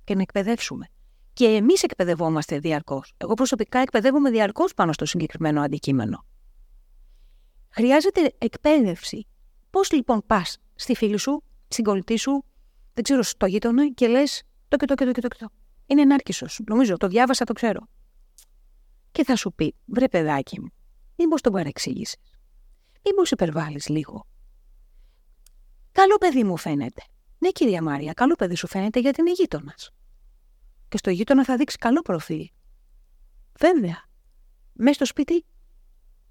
και 0.03 0.15
να 0.15 0.21
εκπαιδεύσουμε. 0.21 0.87
Και 1.33 1.45
εμείς 1.45 1.83
εκπαιδευόμαστε 1.83 2.59
διαρκώς. 2.59 3.13
Εγώ 3.17 3.33
προσωπικά 3.33 3.79
εκπαιδεύομαι 3.79 4.29
διαρκώς 4.29 4.73
πάνω 4.73 4.93
στο 4.93 5.05
συγκεκριμένο 5.05 5.61
αντικείμενο. 5.61 6.25
Χρειάζεται 7.69 8.35
εκπαίδευση. 8.37 9.27
Πώς 9.69 9.91
λοιπόν 9.91 10.21
πας 10.25 10.57
στη 10.75 10.95
φίλη 10.95 11.17
σου, 11.17 11.43
στην 11.67 11.83
κολλητή 11.83 12.17
σου, 12.17 12.45
δεν 12.99 13.07
ξέρω, 13.07 13.23
στο 13.23 13.45
γείτονα 13.45 13.89
και 13.89 14.07
λες 14.07 14.43
το 14.67 14.77
και 14.77 14.85
το 14.85 14.95
και 14.95 15.05
το 15.05 15.11
και 15.11 15.21
το. 15.21 15.27
Και 15.27 15.37
το. 15.37 15.49
Είναι 15.85 16.01
ενάρκησος. 16.01 16.59
Νομίζω, 16.67 16.97
το 16.97 17.07
διάβασα, 17.07 17.45
το 17.45 17.53
ξέρω. 17.53 17.87
Και 19.11 19.23
θα 19.23 19.35
σου 19.35 19.53
πει, 19.53 19.75
βρε 19.85 20.07
παιδάκι 20.07 20.59
μου, 20.61 20.67
μήπως 21.15 21.41
τον 21.41 21.53
παρεξήγησε. 21.53 22.17
Μήπως 23.05 23.31
υπερβάλλεις 23.31 23.87
λίγο. 23.87 24.25
Καλό 25.91 26.17
παιδί 26.17 26.43
μου 26.43 26.57
φαίνεται. 26.57 27.01
Ναι, 27.37 27.49
κυρία 27.49 27.81
Μάρια, 27.81 28.13
καλό 28.13 28.35
παιδί 28.35 28.55
σου 28.55 28.67
φαίνεται 28.67 28.99
γιατί 28.99 29.21
είναι 29.21 29.31
γείτονας 29.31 29.91
και 30.89 30.97
στο 30.97 31.09
γείτονα 31.09 31.45
θα 31.45 31.57
δείξει 31.57 31.77
καλό 31.77 32.01
προφίλ. 32.01 32.49
Βέβαια. 33.59 34.03
Μέσα 34.73 34.93
στο 34.93 35.05
σπίτι, 35.05 35.45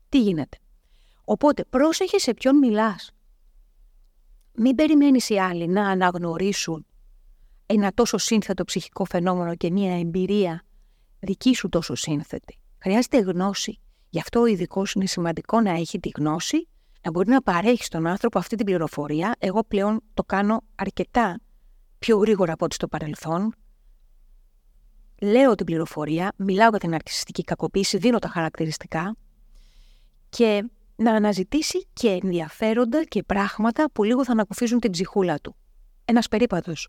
τι 0.08 0.20
γίνεται. 0.20 0.58
Οπότε 1.24 1.64
πρόσεχε 1.64 2.18
σε 2.18 2.34
ποιον 2.34 2.58
μιλάς. 2.58 3.10
Μην 4.60 4.74
περιμένεις 4.74 5.28
οι 5.28 5.38
άλλοι 5.38 5.66
να 5.68 5.88
αναγνωρίσουν 5.88 6.86
ένα 7.66 7.92
τόσο 7.94 8.18
σύνθετο 8.18 8.64
ψυχικό 8.64 9.04
φαινόμενο 9.04 9.54
και 9.54 9.70
μια 9.70 9.98
εμπειρία 9.98 10.64
δική 11.20 11.54
σου 11.54 11.68
τόσο 11.68 11.94
σύνθετη. 11.94 12.58
Χρειάζεται 12.78 13.18
γνώση. 13.18 13.78
Γι' 14.10 14.20
αυτό 14.20 14.40
ο 14.40 14.46
ειδικός 14.46 14.92
είναι 14.92 15.06
σημαντικό 15.06 15.60
να 15.60 15.70
έχει 15.70 16.00
τη 16.00 16.10
γνώση, 16.16 16.68
να 17.02 17.10
μπορεί 17.10 17.28
να 17.28 17.42
παρέχει 17.42 17.84
στον 17.84 18.06
άνθρωπο 18.06 18.38
αυτή 18.38 18.56
την 18.56 18.64
πληροφορία. 18.64 19.34
Εγώ 19.38 19.64
πλέον 19.64 20.00
το 20.14 20.22
κάνω 20.24 20.62
αρκετά 20.74 21.40
πιο 21.98 22.16
γρήγορα 22.18 22.52
από 22.52 22.64
ό,τι 22.64 22.74
στο 22.74 22.88
παρελθόν 22.88 23.54
λέω 25.20 25.54
την 25.54 25.66
πληροφορία, 25.66 26.32
μιλάω 26.36 26.68
για 26.68 26.78
την 26.78 26.94
αρκιστική 26.94 27.42
κακοποίηση, 27.42 27.98
δίνω 27.98 28.18
τα 28.18 28.28
χαρακτηριστικά 28.28 29.16
και 30.28 30.64
να 30.98 31.12
αναζητήσει 31.12 31.88
και 31.92 32.08
ενδιαφέροντα 32.22 33.04
και 33.04 33.22
πράγματα 33.22 33.90
που 33.92 34.04
λίγο 34.04 34.24
θα 34.24 34.32
ανακουφίζουν 34.32 34.78
την 34.78 34.90
ψυχούλα 34.90 35.38
του. 35.38 35.56
Ένας 36.04 36.28
περίπατος, 36.28 36.88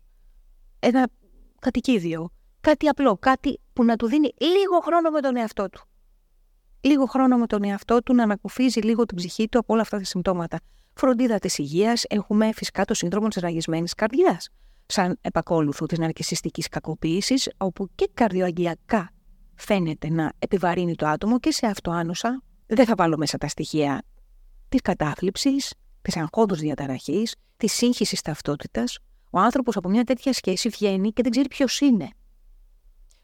ένα 0.78 1.08
κατοικίδιο, 1.58 2.30
κάτι 2.60 2.88
απλό, 2.88 3.16
κάτι 3.16 3.60
που 3.72 3.84
να 3.84 3.96
του 3.96 4.06
δίνει 4.06 4.32
λίγο 4.38 4.80
χρόνο 4.82 5.10
με 5.10 5.20
τον 5.20 5.36
εαυτό 5.36 5.68
του. 5.68 5.84
Λίγο 6.80 7.06
χρόνο 7.06 7.36
με 7.36 7.46
τον 7.46 7.64
εαυτό 7.64 8.02
του 8.02 8.14
να 8.14 8.22
ανακουφίζει 8.22 8.80
λίγο 8.80 9.04
την 9.04 9.16
ψυχή 9.16 9.48
του 9.48 9.58
από 9.58 9.72
όλα 9.72 9.82
αυτά 9.82 9.98
τα 9.98 10.04
συμπτώματα. 10.04 10.60
Φροντίδα 10.94 11.38
της 11.38 11.58
υγείας, 11.58 12.04
έχουμε 12.08 12.52
φυσικά 12.52 12.84
το 12.84 12.94
σύνδρομο 12.94 13.28
της 13.28 13.42
ραγισμένης 13.42 13.94
καρδιάς 13.94 14.48
σαν 14.86 15.18
επακόλουθο 15.20 15.86
της 15.86 15.98
ναρκισιστικής 15.98 16.68
κακοποίησης, 16.68 17.50
όπου 17.56 17.88
και 17.94 18.10
καρδιοαγγειακά 18.14 19.10
φαίνεται 19.54 20.10
να 20.10 20.32
επιβαρύνει 20.38 20.94
το 20.94 21.06
άτομο 21.06 21.38
και 21.38 21.52
σε 21.52 21.66
αυτοάνοσα. 21.66 22.42
Δεν 22.70 22.86
θα 22.86 22.94
βάλω 22.96 23.16
μέσα 23.16 23.38
τα 23.38 23.48
στοιχεία 23.48 24.02
της 24.68 24.80
κατάθλιψης, 24.80 25.74
της 26.02 26.16
αγχώδους 26.16 26.58
διαταραχής, 26.58 27.34
της 27.56 27.72
σύγχυσης 27.72 28.20
ταυτότητας. 28.22 28.98
Ο 29.30 29.38
άνθρωπος 29.38 29.76
από 29.76 29.88
μια 29.88 30.04
τέτοια 30.04 30.32
σχέση 30.32 30.68
βγαίνει 30.68 31.12
και 31.12 31.22
δεν 31.22 31.30
ξέρει 31.30 31.48
ποιος 31.48 31.80
είναι. 31.80 32.08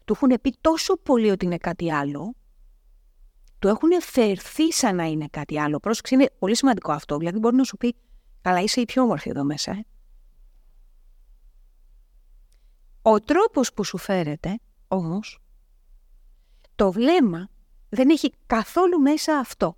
Του 0.05 0.13
έχουν 0.13 0.41
πει 0.41 0.57
τόσο 0.61 0.97
πολύ 0.97 1.29
ότι 1.29 1.45
είναι 1.45 1.57
κάτι 1.57 1.91
άλλο, 1.91 2.35
του 3.59 3.67
έχουν 3.67 4.01
φερθεί 4.01 4.71
σαν 4.71 4.95
να 4.95 5.03
είναι 5.03 5.27
κάτι 5.31 5.59
άλλο. 5.59 5.79
Πρόσεξε, 5.79 6.15
είναι 6.15 6.29
πολύ 6.39 6.55
σημαντικό 6.55 6.91
αυτό. 6.91 7.17
Δηλαδή, 7.17 7.39
μπορεί 7.39 7.55
να 7.55 7.63
σου 7.63 7.77
πει, 7.77 7.95
Καλά, 8.47 8.61
είσαι 8.61 8.81
η 8.81 8.85
πιο 8.85 9.03
όμορφη 9.03 9.29
εδώ 9.29 9.43
μέσα. 9.43 9.71
Ε. 9.71 9.85
Ο 13.01 13.19
τρόπος 13.19 13.73
που 13.73 13.83
σου 13.83 13.97
φέρεται, 13.97 14.59
όμως, 14.87 15.39
το 16.75 16.91
βλέμμα 16.91 17.49
δεν 17.89 18.09
έχει 18.09 18.33
καθόλου 18.45 18.99
μέσα 18.99 19.37
αυτό. 19.37 19.77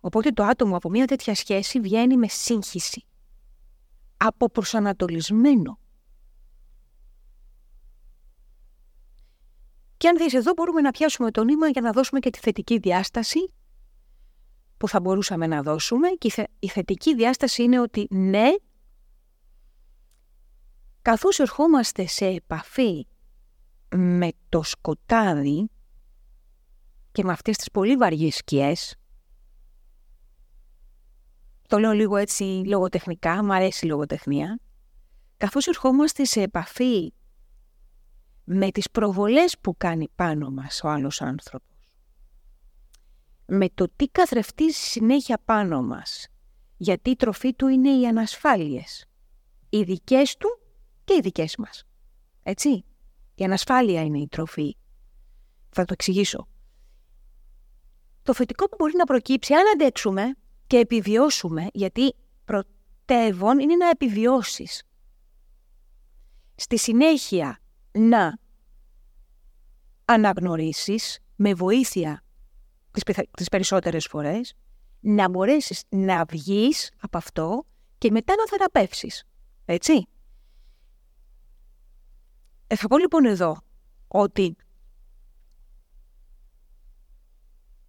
Οπότε 0.00 0.30
το 0.30 0.42
άτομο 0.42 0.76
από 0.76 0.90
μια 0.90 1.06
τέτοια 1.06 1.34
σχέση 1.34 1.80
βγαίνει 1.80 2.16
με 2.16 2.28
σύγχυση. 2.28 3.04
Αποπροσανατολισμένο. 4.16 5.78
Και 9.96 10.08
αν 10.08 10.16
δεις 10.16 10.34
εδώ 10.34 10.52
μπορούμε 10.52 10.80
να 10.80 10.90
πιάσουμε 10.90 11.30
το 11.30 11.44
νήμα 11.44 11.68
για 11.68 11.80
να 11.80 11.92
δώσουμε 11.92 12.20
και 12.20 12.30
τη 12.30 12.38
θετική 12.38 12.78
διάσταση 12.78 13.52
που 14.76 14.88
θα 14.88 15.00
μπορούσαμε 15.00 15.46
να 15.46 15.62
δώσουμε. 15.62 16.08
Και 16.08 16.48
η 16.58 16.68
θετική 16.68 17.14
διάσταση 17.14 17.62
είναι 17.62 17.80
ότι 17.80 18.06
ναι, 18.10 18.48
καθώς 21.02 21.38
ερχόμαστε 21.38 22.06
σε 22.06 22.26
επαφή 22.26 23.06
με 23.94 24.32
το 24.48 24.62
σκοτάδι 24.62 25.70
και 27.16 27.24
με 27.24 27.32
αυτές 27.32 27.56
τις 27.56 27.70
πολύ 27.70 27.96
βαριές 27.96 28.34
σκιές, 28.34 28.96
το 31.68 31.78
λέω 31.78 31.92
λίγο 31.92 32.16
έτσι 32.16 32.62
λογοτεχνικά, 32.66 33.44
μου 33.44 33.54
αρέσει 33.54 33.86
η 33.86 33.88
λογοτεχνία, 33.88 34.58
καθώς 35.36 35.66
ερχόμαστε 35.66 36.24
σε 36.24 36.42
επαφή 36.42 37.12
με 38.44 38.70
τις 38.70 38.90
προβολές 38.90 39.58
που 39.58 39.76
κάνει 39.76 40.08
πάνω 40.14 40.50
μας 40.50 40.80
ο 40.84 40.88
άλλος 40.88 41.22
άνθρωπος, 41.22 41.90
με 43.46 43.68
το 43.68 43.88
τι 43.96 44.08
καθρεφτίζει 44.08 44.78
συνέχεια 44.78 45.38
πάνω 45.44 45.82
μας, 45.82 46.26
γιατί 46.76 47.10
η 47.10 47.16
τροφή 47.16 47.54
του 47.54 47.66
είναι 47.66 47.90
οι 47.90 48.06
ανασφάλειες, 48.06 49.04
οι 49.68 49.82
δικές 49.82 50.36
του 50.36 50.60
και 51.04 51.14
οι 51.14 51.20
δικές 51.20 51.56
μας. 51.56 51.84
Έτσι, 52.42 52.84
η 53.34 53.44
ανασφάλεια 53.44 54.02
είναι 54.02 54.18
η 54.18 54.28
τροφή. 54.28 54.76
Θα 55.70 55.84
το 55.84 55.92
εξηγήσω. 55.92 56.48
Το 58.26 58.34
θετικό 58.34 58.68
που 58.68 58.76
μπορεί 58.78 58.92
να 58.96 59.04
προκύψει 59.04 59.54
αν 59.54 59.62
αντέξουμε 59.74 60.34
και 60.66 60.76
επιβιώσουμε, 60.78 61.66
γιατί 61.72 62.14
πρωτεύον 62.44 63.58
είναι 63.58 63.76
να 63.76 63.88
επιβιώσεις. 63.88 64.82
Στη 66.54 66.78
συνέχεια 66.78 67.58
να 67.92 68.38
αναγνωρίσεις 70.04 71.18
με 71.36 71.54
βοήθεια 71.54 72.24
τις 73.36 73.48
περισσότερες 73.48 74.06
φορές, 74.06 74.54
να 75.00 75.28
μπορέσεις 75.28 75.82
να 75.88 76.24
βγεις 76.24 76.90
από 77.00 77.16
αυτό 77.16 77.64
και 77.98 78.10
μετά 78.10 78.34
να 78.36 78.46
θεραπεύσεις. 78.46 79.24
Έτσι. 79.64 80.06
Ε, 82.66 82.76
θα 82.76 82.86
πω 82.86 82.98
λοιπόν 82.98 83.24
εδώ 83.24 83.56
ότι 84.08 84.56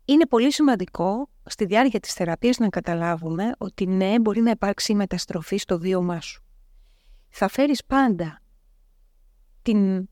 είναι 0.09 0.27
πολύ 0.27 0.53
σημαντικό 0.53 1.29
στη 1.45 1.65
διάρκεια 1.65 1.99
της 1.99 2.13
θεραπείας 2.13 2.57
να 2.57 2.69
καταλάβουμε 2.69 3.51
ότι 3.57 3.87
ναι, 3.87 4.19
μπορεί 4.19 4.41
να 4.41 4.49
υπάρξει 4.49 4.93
μεταστροφή 4.93 5.57
στο 5.57 5.79
βίωμά 5.79 6.21
σου. 6.21 6.43
Θα 7.29 7.47
φέρεις 7.47 7.85
πάντα 7.85 8.41
την... 9.61 10.09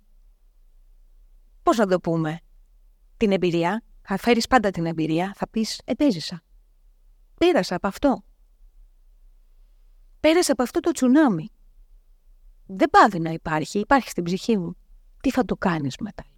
πώς 1.64 1.78
να 1.78 1.88
το 1.88 2.00
πούμε, 2.00 2.40
την 3.18 3.32
εμπειρία. 3.32 3.84
Θα 4.02 4.18
φέρεις 4.18 4.48
πάντα 4.48 4.70
την 4.70 4.86
εμπειρία, 4.86 5.34
θα 5.36 5.50
πεις 5.50 5.82
«Επέζησα». 5.86 6.44
Πέρασα 7.38 7.76
από 7.76 7.88
αυτό. 7.88 8.24
Πέρασα 10.20 10.52
από 10.52 10.64
αυτό 10.64 10.80
το 10.80 10.92
τσουνάμι. 10.92 11.50
Δεν 12.66 12.90
πάβει 12.90 13.20
να 13.20 13.30
υπάρχει, 13.30 13.80
υπάρχει 13.80 14.10
στην 14.10 14.24
ψυχή 14.24 14.58
μου. 14.58 14.78
Τι 15.22 15.32
θα 15.32 15.46
το 15.46 15.56
κάνεις 15.56 15.98
μετά 15.98 16.24
λοιπόν 16.24 16.26
αυτό. 16.26 16.35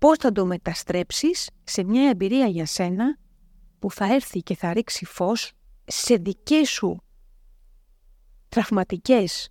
Πώς 0.00 0.18
θα 0.18 0.32
το 0.32 0.46
μεταστρέψεις 0.46 1.50
σε 1.64 1.84
μια 1.84 2.08
εμπειρία 2.08 2.46
για 2.46 2.66
σένα 2.66 3.18
που 3.78 3.90
θα 3.90 4.14
έρθει 4.14 4.40
και 4.40 4.56
θα 4.56 4.72
ρίξει 4.72 5.04
φως 5.04 5.52
σε 5.84 6.14
δικές 6.14 6.68
σου 6.68 7.02
τραυματικές 8.48 9.48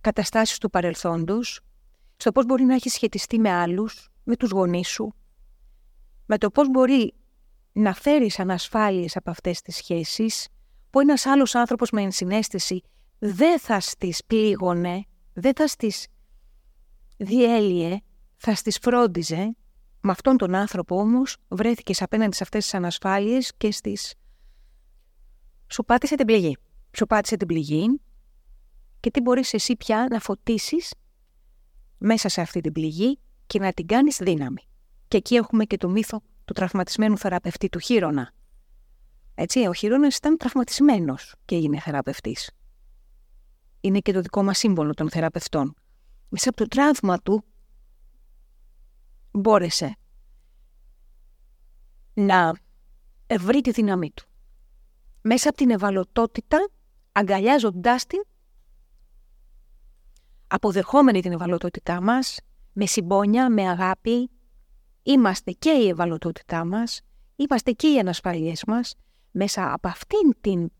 καταστάσεις 0.00 0.58
του 0.58 0.70
παρελθόντος, 0.70 1.60
στο 2.16 2.32
πώς 2.32 2.46
μπορεί 2.46 2.64
να 2.64 2.74
έχεις 2.74 2.92
σχετιστεί 2.92 3.38
με 3.38 3.50
άλλους, 3.50 4.08
με 4.24 4.36
τους 4.36 4.50
γονείς 4.50 4.88
σου, 4.88 5.14
με 6.26 6.38
το 6.38 6.50
πώς 6.50 6.70
μπορεί 6.70 7.14
να 7.72 7.94
φέρεις 7.94 8.38
ανασφάλειες 8.38 9.16
από 9.16 9.30
αυτές 9.30 9.60
τις 9.60 9.76
σχέσεις, 9.76 10.48
που 10.90 11.00
ένας 11.00 11.26
άλλος 11.26 11.54
άνθρωπος 11.54 11.90
με 11.90 12.02
ενσυναίσθηση 12.02 12.82
δεν 13.18 13.58
θα 13.58 13.80
στις 13.80 14.24
πλήγωνε, 14.26 15.04
δεν 15.32 15.52
θα 15.54 15.66
στις 15.66 16.06
διέλυε, 17.16 17.98
θα 18.36 18.54
στις 18.54 18.78
φρόντιζε. 18.78 19.56
Με 20.06 20.10
αυτόν 20.10 20.36
τον 20.36 20.54
άνθρωπο 20.54 20.98
όμως 20.98 21.36
βρέθηκες 21.48 22.02
απέναντι 22.02 22.36
σε 22.36 22.42
αυτές 22.42 22.62
τις 22.62 22.74
ανασφάλειες 22.74 23.52
και 23.56 23.72
στις... 23.72 24.14
Σου 25.66 25.84
πάτησε 25.84 26.14
την 26.14 26.26
πληγή. 26.26 26.56
Σου 26.96 27.06
πάτησε 27.06 27.36
την 27.36 27.46
πληγή 27.46 28.00
και 29.00 29.10
τι 29.10 29.20
μπορείς 29.20 29.52
εσύ 29.52 29.76
πια 29.76 30.06
να 30.10 30.18
φωτίσεις 30.18 30.94
μέσα 31.98 32.28
σε 32.28 32.40
αυτή 32.40 32.60
την 32.60 32.72
πληγή 32.72 33.18
και 33.46 33.58
να 33.58 33.72
την 33.72 33.86
κάνεις 33.86 34.18
δύναμη. 34.22 34.68
Και 35.08 35.16
εκεί 35.16 35.34
έχουμε 35.34 35.64
και 35.64 35.76
το 35.76 35.88
μύθο 35.88 36.20
του 36.44 36.52
τραυματισμένου 36.52 37.18
θεραπευτή 37.18 37.68
του 37.68 37.78
Χείρονα. 37.78 38.32
Έτσι, 39.34 39.66
ο 39.66 39.72
Χείρονας 39.72 40.16
ήταν 40.16 40.36
τραυματισμένος 40.36 41.34
και 41.44 41.54
έγινε 41.54 41.80
θεραπευτής 41.80 42.50
είναι 43.84 43.98
και 43.98 44.12
το 44.12 44.20
δικό 44.20 44.42
μας 44.42 44.58
σύμβολο 44.58 44.94
των 44.94 45.10
θεραπευτών. 45.10 45.74
Μέσα 46.28 46.48
από 46.48 46.58
το 46.58 46.66
τραύμα 46.68 47.18
του 47.18 47.44
μπόρεσε 49.34 49.96
να 52.14 52.52
βρει 53.38 53.60
τη 53.60 53.70
δύναμή 53.70 54.10
του. 54.10 54.24
Μέσα 55.20 55.48
από 55.48 55.58
την 55.58 55.70
ευαλωτότητα, 55.70 56.68
αγκαλιάζοντάς 57.12 58.06
την, 58.06 58.24
αποδεχόμενη 60.46 61.22
την 61.22 61.32
ευαλωτότητά 61.32 62.02
μας, 62.02 62.38
με 62.72 62.86
συμπόνια, 62.86 63.50
με 63.50 63.68
αγάπη, 63.68 64.30
είμαστε 65.02 65.52
και 65.52 65.70
η 65.70 65.88
ευαλωτότητά 65.88 66.64
μας, 66.64 67.00
είμαστε 67.36 67.72
και 67.72 67.92
οι 67.92 67.98
ανασφαλίες 67.98 68.64
μας, 68.66 68.94
μέσα 69.30 69.72
από 69.72 69.88
αυτήν 69.88 70.40
την 70.40 70.70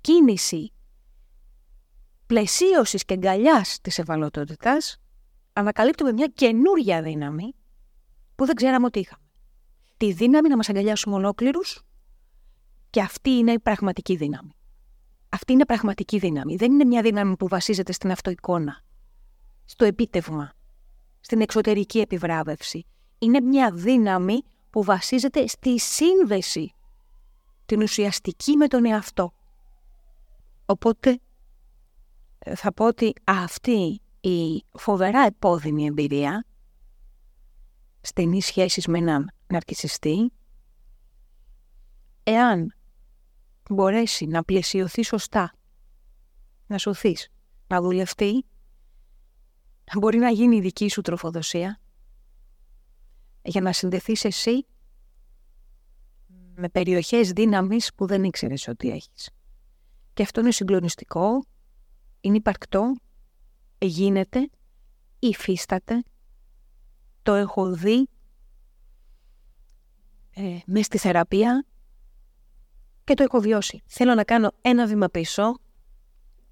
κίνηση 0.00 0.72
πλαισίωσης 2.26 3.04
και 3.04 3.14
αγκαλιάς 3.14 3.78
της 3.80 3.98
ευαλωτότητας, 3.98 4.96
ανακαλύπτουμε 5.52 6.12
μια 6.12 6.26
καινούρια 6.26 7.02
δύναμη 7.02 7.54
που 8.34 8.46
δεν 8.46 8.54
ξέραμε 8.54 8.86
ότι 8.86 8.98
είχαμε. 8.98 9.22
Τη 9.96 10.12
δύναμη 10.12 10.48
να 10.48 10.56
μας 10.56 10.68
αγκαλιάσουμε 10.68 11.14
ολόκληρους 11.14 11.82
και 12.90 13.00
αυτή 13.00 13.30
είναι 13.30 13.52
η 13.52 13.58
πραγματική 13.58 14.16
δύναμη. 14.16 14.54
Αυτή 15.28 15.52
είναι 15.52 15.64
πραγματική 15.64 16.18
δύναμη. 16.18 16.56
Δεν 16.56 16.72
είναι 16.72 16.84
μια 16.84 17.02
δύναμη 17.02 17.36
που 17.36 17.48
βασίζεται 17.48 17.92
στην 17.92 18.10
αυτοεικόνα, 18.10 18.82
στο 19.64 19.84
επίτευγμα, 19.84 20.52
στην 21.20 21.40
εξωτερική 21.40 21.98
επιβράβευση. 21.98 22.86
Είναι 23.18 23.40
μια 23.40 23.72
δύναμη 23.72 24.42
που 24.70 24.82
βασίζεται 24.82 25.46
στη 25.46 25.78
σύνδεση 25.80 26.74
την 27.66 27.82
ουσιαστική 27.82 28.56
με 28.56 28.66
τον 28.66 28.84
εαυτό. 28.84 29.32
Οπότε 30.66 31.18
θα 32.54 32.72
πω 32.72 32.86
ότι 32.86 33.12
αυτή 33.24 34.00
η 34.20 34.64
φοβερά 34.72 35.26
επώδυνη 35.26 35.86
εμπειρία 35.86 36.44
στενής 38.04 38.46
σχέσης 38.46 38.86
με 38.86 38.98
έναν 38.98 39.32
ναρκισιστή, 39.46 40.32
εάν 42.22 42.74
μπορέσει 43.70 44.26
να 44.26 44.44
πλαισιωθεί 44.44 45.02
σωστά, 45.02 45.54
να 46.66 46.78
σωθείς, 46.78 47.28
να 47.66 47.80
δουλευτεί, 47.80 48.44
μπορεί 49.98 50.18
να 50.18 50.30
γίνει 50.30 50.56
η 50.56 50.60
δική 50.60 50.88
σου 50.88 51.00
τροφοδοσία 51.00 51.80
για 53.42 53.60
να 53.60 53.72
συνδεθείς 53.72 54.24
εσύ 54.24 54.66
με 56.54 56.68
περιοχές 56.68 57.30
δύναμης 57.30 57.94
που 57.94 58.06
δεν 58.06 58.24
ήξερες 58.24 58.68
ότι 58.68 58.90
έχεις. 58.90 59.30
Και 60.12 60.22
αυτό 60.22 60.40
είναι 60.40 60.52
συγκλονιστικό 60.52 61.44
είναι 62.24 62.36
υπαρκτό, 62.36 62.92
γίνεται, 63.78 64.50
υφίσταται, 65.18 66.02
το 67.24 67.34
έχω 67.34 67.72
δει 67.72 68.08
ε, 70.34 70.58
μέσα 70.66 70.84
στη 70.84 70.98
θεραπεία 70.98 71.66
και 73.04 73.14
το 73.14 73.22
έχω 73.22 73.40
βιώσει. 73.40 73.82
Θέλω 73.86 74.14
να 74.14 74.24
κάνω 74.24 74.52
ένα 74.60 74.86
βήμα 74.86 75.08
πίσω 75.08 75.58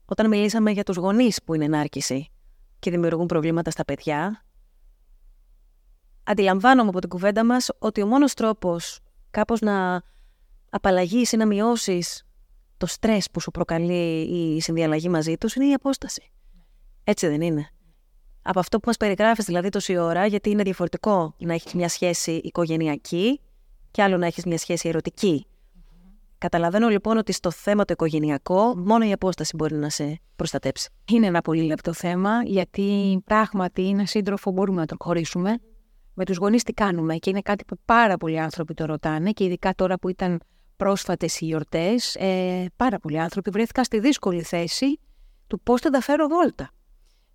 όταν 0.05 0.28
μιλήσαμε 0.28 0.70
για 0.70 0.82
τους 0.82 0.97
γονείς 0.97 1.43
που 1.43 1.55
είναι 1.55 1.65
ενάρκηση 1.65 2.31
και 2.78 2.90
δημιουργούν 2.90 3.27
προβλήματα 3.27 3.70
στα 3.70 3.85
παιδιά. 3.85 4.44
Αντιλαμβάνομαι 6.23 6.89
από 6.89 7.01
την 7.01 7.09
κουβέντα 7.09 7.44
μας 7.44 7.70
ότι 7.78 8.03
ο 8.03 8.07
μόνος 8.07 8.35
τρόπος 8.35 9.01
κάπως 9.31 9.61
να 9.61 10.03
απαλλαγείς 10.70 11.32
ή 11.32 11.36
να 11.36 11.47
μειώσεις 11.47 12.24
το 12.77 12.86
στρες 12.86 13.31
που 13.31 13.40
σου 13.40 13.51
προκαλεί 13.51 14.20
η 14.20 14.61
συνδιαλλαγή 14.61 15.09
μαζί 15.09 15.36
τους 15.36 15.55
είναι 15.55 15.66
η 15.66 15.73
απόσταση. 15.73 16.32
Έτσι 17.05 17.28
δεν 17.28 17.40
είναι. 17.40 17.70
Από 18.43 18.59
αυτό 18.59 18.78
που 18.78 18.85
μας 18.86 18.97
περιγράφεις 18.97 19.44
δηλαδή 19.44 19.69
τόση 19.69 19.97
ώρα, 19.97 20.27
γιατί 20.27 20.51
είναι 20.51 20.62
διαφορετικό 20.62 21.35
να 21.39 21.55
έχεις 21.55 21.73
μια 21.73 21.89
σχέση 21.89 22.32
οικογενειακή 22.32 23.40
και 23.90 24.02
άλλο 24.02 24.16
να 24.16 24.27
έχεις 24.27 24.44
μια 24.44 24.59
σχέση 24.59 24.89
ερωτική. 24.89 25.47
Καταλαβαίνω 26.39 26.89
λοιπόν 26.89 27.16
ότι 27.16 27.32
στο 27.32 27.51
θέμα 27.51 27.85
το 27.85 27.93
οικογενειακό 27.93 28.77
μόνο 28.77 29.05
η 29.05 29.12
απόσταση 29.12 29.56
μπορεί 29.56 29.74
να 29.74 29.89
σε 29.89 30.20
προστατέψει. 30.36 30.89
Είναι 31.10 31.27
ένα 31.27 31.40
πολύ 31.40 31.62
λεπτό 31.62 31.93
θέμα, 31.93 32.43
γιατί 32.44 33.19
πράγματι 33.24 33.89
ένα 33.89 34.06
σύντροφο 34.06 34.51
μπορούμε 34.51 34.81
να 34.81 34.86
τον 34.86 34.97
χωρίσουμε. 35.01 35.59
Με 36.14 36.24
τους 36.24 36.36
γονείς 36.36 36.62
τι 36.62 36.73
κάνουμε, 36.73 37.16
και 37.16 37.31
είναι 37.31 37.40
κάτι 37.40 37.64
που 37.64 37.77
πάρα 37.85 38.16
πολλοί 38.16 38.40
άνθρωποι 38.40 38.74
το 38.74 38.85
ρωτάνε, 38.85 39.31
και 39.31 39.44
ειδικά 39.44 39.74
τώρα 39.74 39.98
που 39.98 40.09
ήταν 40.09 40.40
πρόσφατες 40.77 41.40
οι 41.40 41.44
γιορτές, 41.44 42.14
ε, 42.14 42.66
πάρα 42.77 42.98
πολλοί 42.98 43.19
άνθρωποι 43.19 43.51
βρέθηκαν 43.51 43.85
στη 43.85 43.98
δύσκολη 43.98 44.43
θέση 44.43 45.01
του 45.47 45.60
πώς 45.60 45.81
θα 45.81 45.90
τα 45.90 46.01
φέρω 46.01 46.27
βόλτα. 46.27 46.70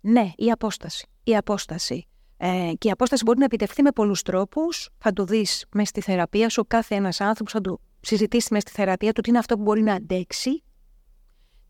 Ναι, 0.00 0.32
η 0.36 0.50
απόσταση. 0.50 1.06
Η 1.24 1.36
απόσταση. 1.36 2.06
Ε, 2.36 2.72
και 2.78 2.88
η 2.88 2.90
απόσταση 2.90 3.22
μπορεί 3.24 3.38
να 3.38 3.44
επιτευχθεί 3.44 3.82
με 3.82 3.90
πολλούς 3.90 4.22
τρόπους. 4.22 4.88
Θα 4.98 5.12
το 5.12 5.24
δεις 5.24 5.64
μέσα 5.74 5.88
στη 5.88 6.00
θεραπεία 6.00 6.48
σου. 6.48 6.66
Κάθε 6.66 6.94
ένας 6.94 7.20
άνθρωπος 7.20 7.52
θα 7.52 7.60
το 7.60 7.80
συζητήσει 8.00 8.48
μέσα 8.50 8.66
στη 8.68 8.76
θεραπεία 8.76 9.12
του 9.12 9.20
τι 9.20 9.30
είναι 9.30 9.38
αυτό 9.38 9.56
που 9.56 9.62
μπορεί 9.62 9.82
να 9.82 9.94
αντέξει, 9.94 10.62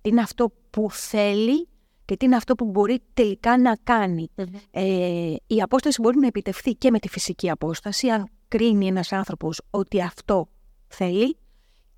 τι 0.00 0.09
είναι 0.09 0.20
αυτό 0.20 0.52
που 0.70 0.90
θέλει 0.90 1.68
και 2.05 2.16
τι 2.16 2.24
είναι 2.24 2.36
αυτό 2.36 2.55
που 2.55 2.64
μπορεί 2.64 3.02
τελικά 3.14 3.59
να 3.59 3.76
κανει 3.76 4.28
Ε, 4.70 5.34
η 5.46 5.62
απόσταση 5.62 6.00
μπορεί 6.00 6.18
να 6.18 6.26
επιτευχθεί 6.26 6.74
και 6.74 6.90
με 6.90 6.98
τη 6.98 7.09
φυσική 7.09 7.50
απόσταση, 7.50 8.09
αν 8.09 8.28
κρίνει 8.48 8.86
ένας 8.86 9.12
άνθρωπος 9.12 9.60
ότι 9.70 10.02
αυτό 10.02 10.48
θέλει, 10.86 11.36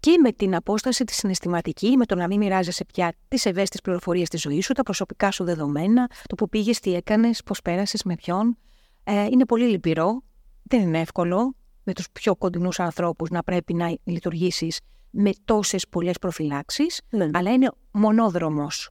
και 0.01 0.19
με 0.23 0.33
την 0.33 0.55
απόσταση 0.55 1.05
τη 1.05 1.13
συναισθηματική, 1.13 1.97
με 1.97 2.07
το 2.07 2.15
να 2.15 2.27
μην 2.27 2.39
μοιράζεσαι 2.39 2.85
πια 2.85 3.13
τις 3.29 3.47
ευαίσθητες 3.47 3.81
πληροφορίες 3.81 4.29
της 4.29 4.41
ζωής 4.41 4.65
σου, 4.65 4.73
τα 4.73 4.83
προσωπικά 4.83 5.31
σου 5.31 5.45
δεδομένα, 5.45 6.11
το 6.27 6.35
που 6.35 6.49
πήγες, 6.49 6.81
τι 6.81 6.95
έκανες, 6.95 7.43
πώς 7.43 7.63
πέρασες, 7.63 8.03
με 8.03 8.15
ποιον. 8.15 8.57
Ε, 9.05 9.25
είναι 9.25 9.45
πολύ 9.45 9.65
λυπηρό. 9.69 10.23
Δεν 10.63 10.81
είναι 10.81 11.01
εύκολο 11.01 11.55
με 11.85 11.93
τους 11.93 12.11
πιο 12.13 12.37
κοντινούς 12.37 12.81
ανθρώπους 12.81 13.31
να 13.31 13.43
πρέπει 13.43 13.75
να 13.75 13.97
λειτουργήσεις 14.05 14.81
με 15.11 15.31
τόσες 15.45 15.89
πολλές 15.89 16.19
προφυλάξεις, 16.19 17.01
Ναι. 17.11 17.31
αλλά 17.33 17.53
είναι 17.53 17.71
μονόδρομος. 17.91 18.91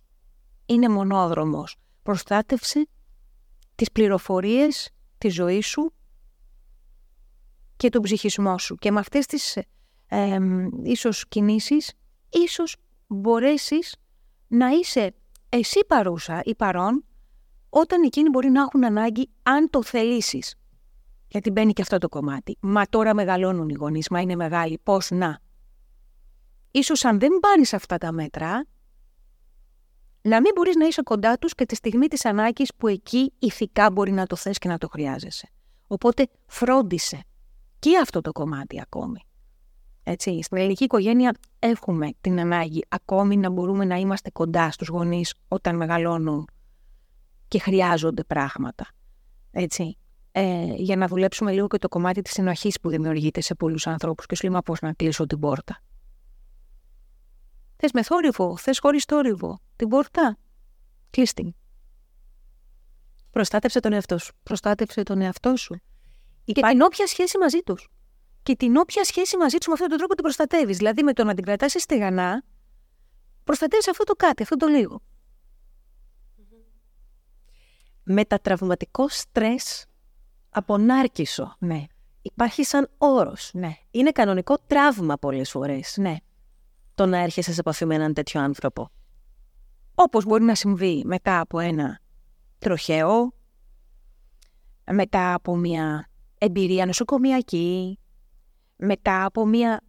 Είναι 0.65 0.89
μονόδρομος. 0.89 1.75
Προστάτευσε 2.03 2.87
τις 3.75 3.91
πληροφορίες 3.91 4.89
της 5.17 5.33
ζωής 5.33 5.67
σου 5.67 5.93
και 7.77 7.89
τον 7.89 8.01
ψυχισμό 8.01 8.57
σου. 8.57 8.75
Και 8.75 8.91
με 8.91 8.99
αυτές 8.99 9.25
τις 9.25 9.57
ε, 10.09 10.37
ίσως 10.83 11.27
κινήσεις, 11.27 11.93
ίσως 12.29 12.75
μπορέσεις 13.07 13.95
να 14.47 14.69
είσαι 14.69 15.13
εσύ 15.49 15.85
παρούσα 15.87 16.41
ή 16.43 16.55
παρόν, 16.55 17.03
όταν 17.69 18.03
εκείνοι 18.03 18.29
μπορεί 18.29 18.49
να 18.49 18.61
έχουν 18.61 18.85
ανάγκη 18.85 19.29
αν 19.43 19.69
το 19.69 19.83
θελήσεις. 19.83 20.55
Γιατί 21.27 21.49
μπαίνει 21.51 21.73
και 21.73 21.81
αυτό 21.81 21.97
το 21.97 22.09
κομμάτι. 22.09 22.57
Μα 22.59 22.85
τώρα 22.85 23.13
μεγαλώνουν 23.13 23.69
οι 23.69 23.73
γονείς, 23.73 24.09
μα 24.09 24.21
είναι 24.21 24.35
μεγάλοι. 24.35 24.79
Πώς 24.83 25.09
να. 25.09 25.39
Ίσως 26.71 27.05
αν 27.05 27.19
δεν 27.19 27.39
πάρεις 27.39 27.73
αυτά 27.73 27.97
τα 27.97 28.11
μέτρα, 28.11 28.65
να 30.21 30.41
μην 30.41 30.51
μπορείς 30.55 30.75
να 30.75 30.85
είσαι 30.85 31.01
κοντά 31.01 31.37
τους 31.37 31.55
και 31.55 31.65
τη 31.65 31.75
στιγμή 31.75 32.07
της 32.07 32.25
ανάγκης 32.25 32.71
που 32.77 32.87
εκεί 32.87 33.33
ηθικά 33.39 33.91
μπορεί 33.91 34.11
να 34.11 34.25
το 34.25 34.35
θες 34.35 34.57
και 34.57 34.67
να 34.67 34.77
το 34.77 34.87
χρειάζεσαι. 34.87 35.49
Οπότε 35.87 36.27
φρόντισε 36.45 37.23
και 37.79 37.97
αυτό 38.01 38.21
το 38.21 38.31
κομμάτι 38.31 38.81
ακόμη. 38.81 39.19
Έτσι, 40.11 40.41
στην 40.41 40.57
ελληνική 40.57 40.83
οικογένεια 40.83 41.33
έχουμε 41.59 42.09
την 42.21 42.39
ανάγκη 42.39 42.85
ακόμη 42.89 43.37
να 43.37 43.49
μπορούμε 43.49 43.85
να 43.85 43.95
είμαστε 43.95 44.29
κοντά 44.29 44.71
στους 44.71 44.87
γονείς 44.87 45.33
όταν 45.47 45.75
μεγαλώνουν 45.75 46.47
και 47.47 47.59
χρειάζονται 47.59 48.23
πράγματα. 48.23 48.87
Έτσι. 49.51 49.97
Ε, 50.31 50.73
για 50.75 50.95
να 50.95 51.07
δουλέψουμε 51.07 51.51
λίγο 51.51 51.67
και 51.67 51.77
το 51.77 51.87
κομμάτι 51.87 52.21
της 52.21 52.31
συνοχής 52.31 52.79
που 52.79 52.89
δημιουργείται 52.89 53.41
σε 53.41 53.55
πολλούς 53.55 53.87
ανθρώπους 53.87 54.25
και 54.25 54.35
σου 54.35 54.43
λέει 54.45 54.53
μα 54.53 54.61
πώς 54.61 54.79
να 54.79 54.93
κλείσω 54.93 55.25
την 55.25 55.39
πόρτα; 55.39 55.81
Θες 57.75 57.91
με 57.91 58.03
θόρυβο, 58.03 58.57
θες 58.57 58.79
χωρίς 58.79 59.03
θόρυβο. 59.03 59.59
Την 59.75 59.87
πόρτα, 59.87 60.37
κλείς 61.09 61.33
την. 61.33 61.55
Προστάτεψε 63.31 63.79
τον 63.79 63.93
εαυτό 63.93 64.17
σου. 64.17 64.33
Προστάτευσε 64.43 65.03
τον 65.03 65.21
εαυτό 65.21 65.55
σου. 65.55 65.73
Και 66.43 66.51
Υπάρχει- 66.51 66.77
την 66.77 66.85
όποια 66.85 67.07
σχέση 67.07 67.37
μαζί 67.37 67.59
τους. 67.59 67.89
Και 68.43 68.55
την 68.55 68.77
όποια 68.77 69.03
σχέση 69.03 69.37
μαζί 69.37 69.57
του 69.57 69.67
με 69.67 69.73
αυτόν 69.73 69.89
τον 69.89 69.97
τρόπο 69.97 70.13
την 70.13 70.23
προστατεύεις. 70.23 70.77
Δηλαδή 70.77 71.03
με 71.03 71.13
το 71.13 71.23
να 71.23 71.33
την 71.33 71.43
κρατάς 71.43 71.71
στεγανά, 71.77 72.43
προστατεύεις 73.43 73.87
αυτό 73.87 74.03
το 74.03 74.13
κάτι, 74.13 74.43
αυτό 74.43 74.55
το 74.55 74.67
λίγο. 74.67 75.01
Μετατραυματικό 78.03 79.09
στρες 79.09 79.85
από 80.49 80.77
νάρκισο. 80.77 81.55
Ναι, 81.59 81.85
Υπάρχει 82.21 82.63
σαν 82.63 82.89
όρος. 82.97 83.49
ναι, 83.53 83.73
Είναι 83.91 84.11
κανονικό 84.11 84.57
τραύμα 84.67 85.17
πολλές 85.17 85.49
φορές 85.49 85.97
ναι. 85.97 86.15
το 86.95 87.05
να 87.05 87.17
έρχεσαι 87.17 87.53
σε 87.53 87.59
επαφή 87.59 87.85
με 87.85 87.95
έναν 87.95 88.13
τέτοιο 88.13 88.41
άνθρωπο. 88.41 88.89
Όπως 89.95 90.25
μπορεί 90.25 90.43
να 90.43 90.55
συμβεί 90.55 91.03
μετά 91.05 91.39
από 91.39 91.59
ένα 91.59 91.99
τροχαίο, 92.59 93.33
μετά 94.91 95.33
από 95.33 95.55
μια 95.55 96.09
εμπειρία 96.37 96.85
νοσοκομιακή, 96.85 97.99
μετά 98.79 99.25
από 99.25 99.45
μια 99.45 99.81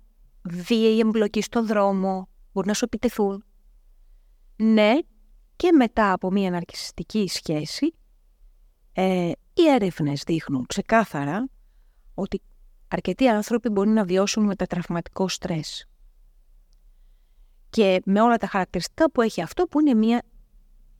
βίαιη 0.43 0.99
εμπλοκή 0.99 1.43
στο 1.43 1.65
δρόμο, 1.65 2.29
μπορεί 2.53 2.67
να 2.67 2.75
σου 2.75 2.85
επιτεθούν. 2.85 3.45
Ναι, 4.57 4.93
και 5.57 5.73
μετά 5.73 6.13
από 6.13 6.31
μια 6.31 6.51
ναρκισιστική 6.51 7.29
σχέση, 7.29 7.95
ε, 8.93 9.31
οι 9.53 9.69
έρευνες 9.75 10.23
δείχνουν 10.27 10.67
ξεκάθαρα 10.67 11.49
ότι 12.15 12.43
αρκετοί 12.89 13.29
άνθρωποι 13.29 13.69
μπορεί 13.69 13.91
να 13.91 14.05
βιώσουν 14.05 14.45
μετατραυματικό 14.45 15.29
στρες 15.29 15.85
και 17.71 18.03
με 18.05 18.21
όλα 18.21 18.37
τα 18.37 18.47
χαρακτηριστικά 18.47 19.11
που 19.11 19.23
έχει 19.23 19.43
αυτό 19.43 19.65
που 19.65 19.81
είναι 19.81 19.95
μια, 19.95 20.23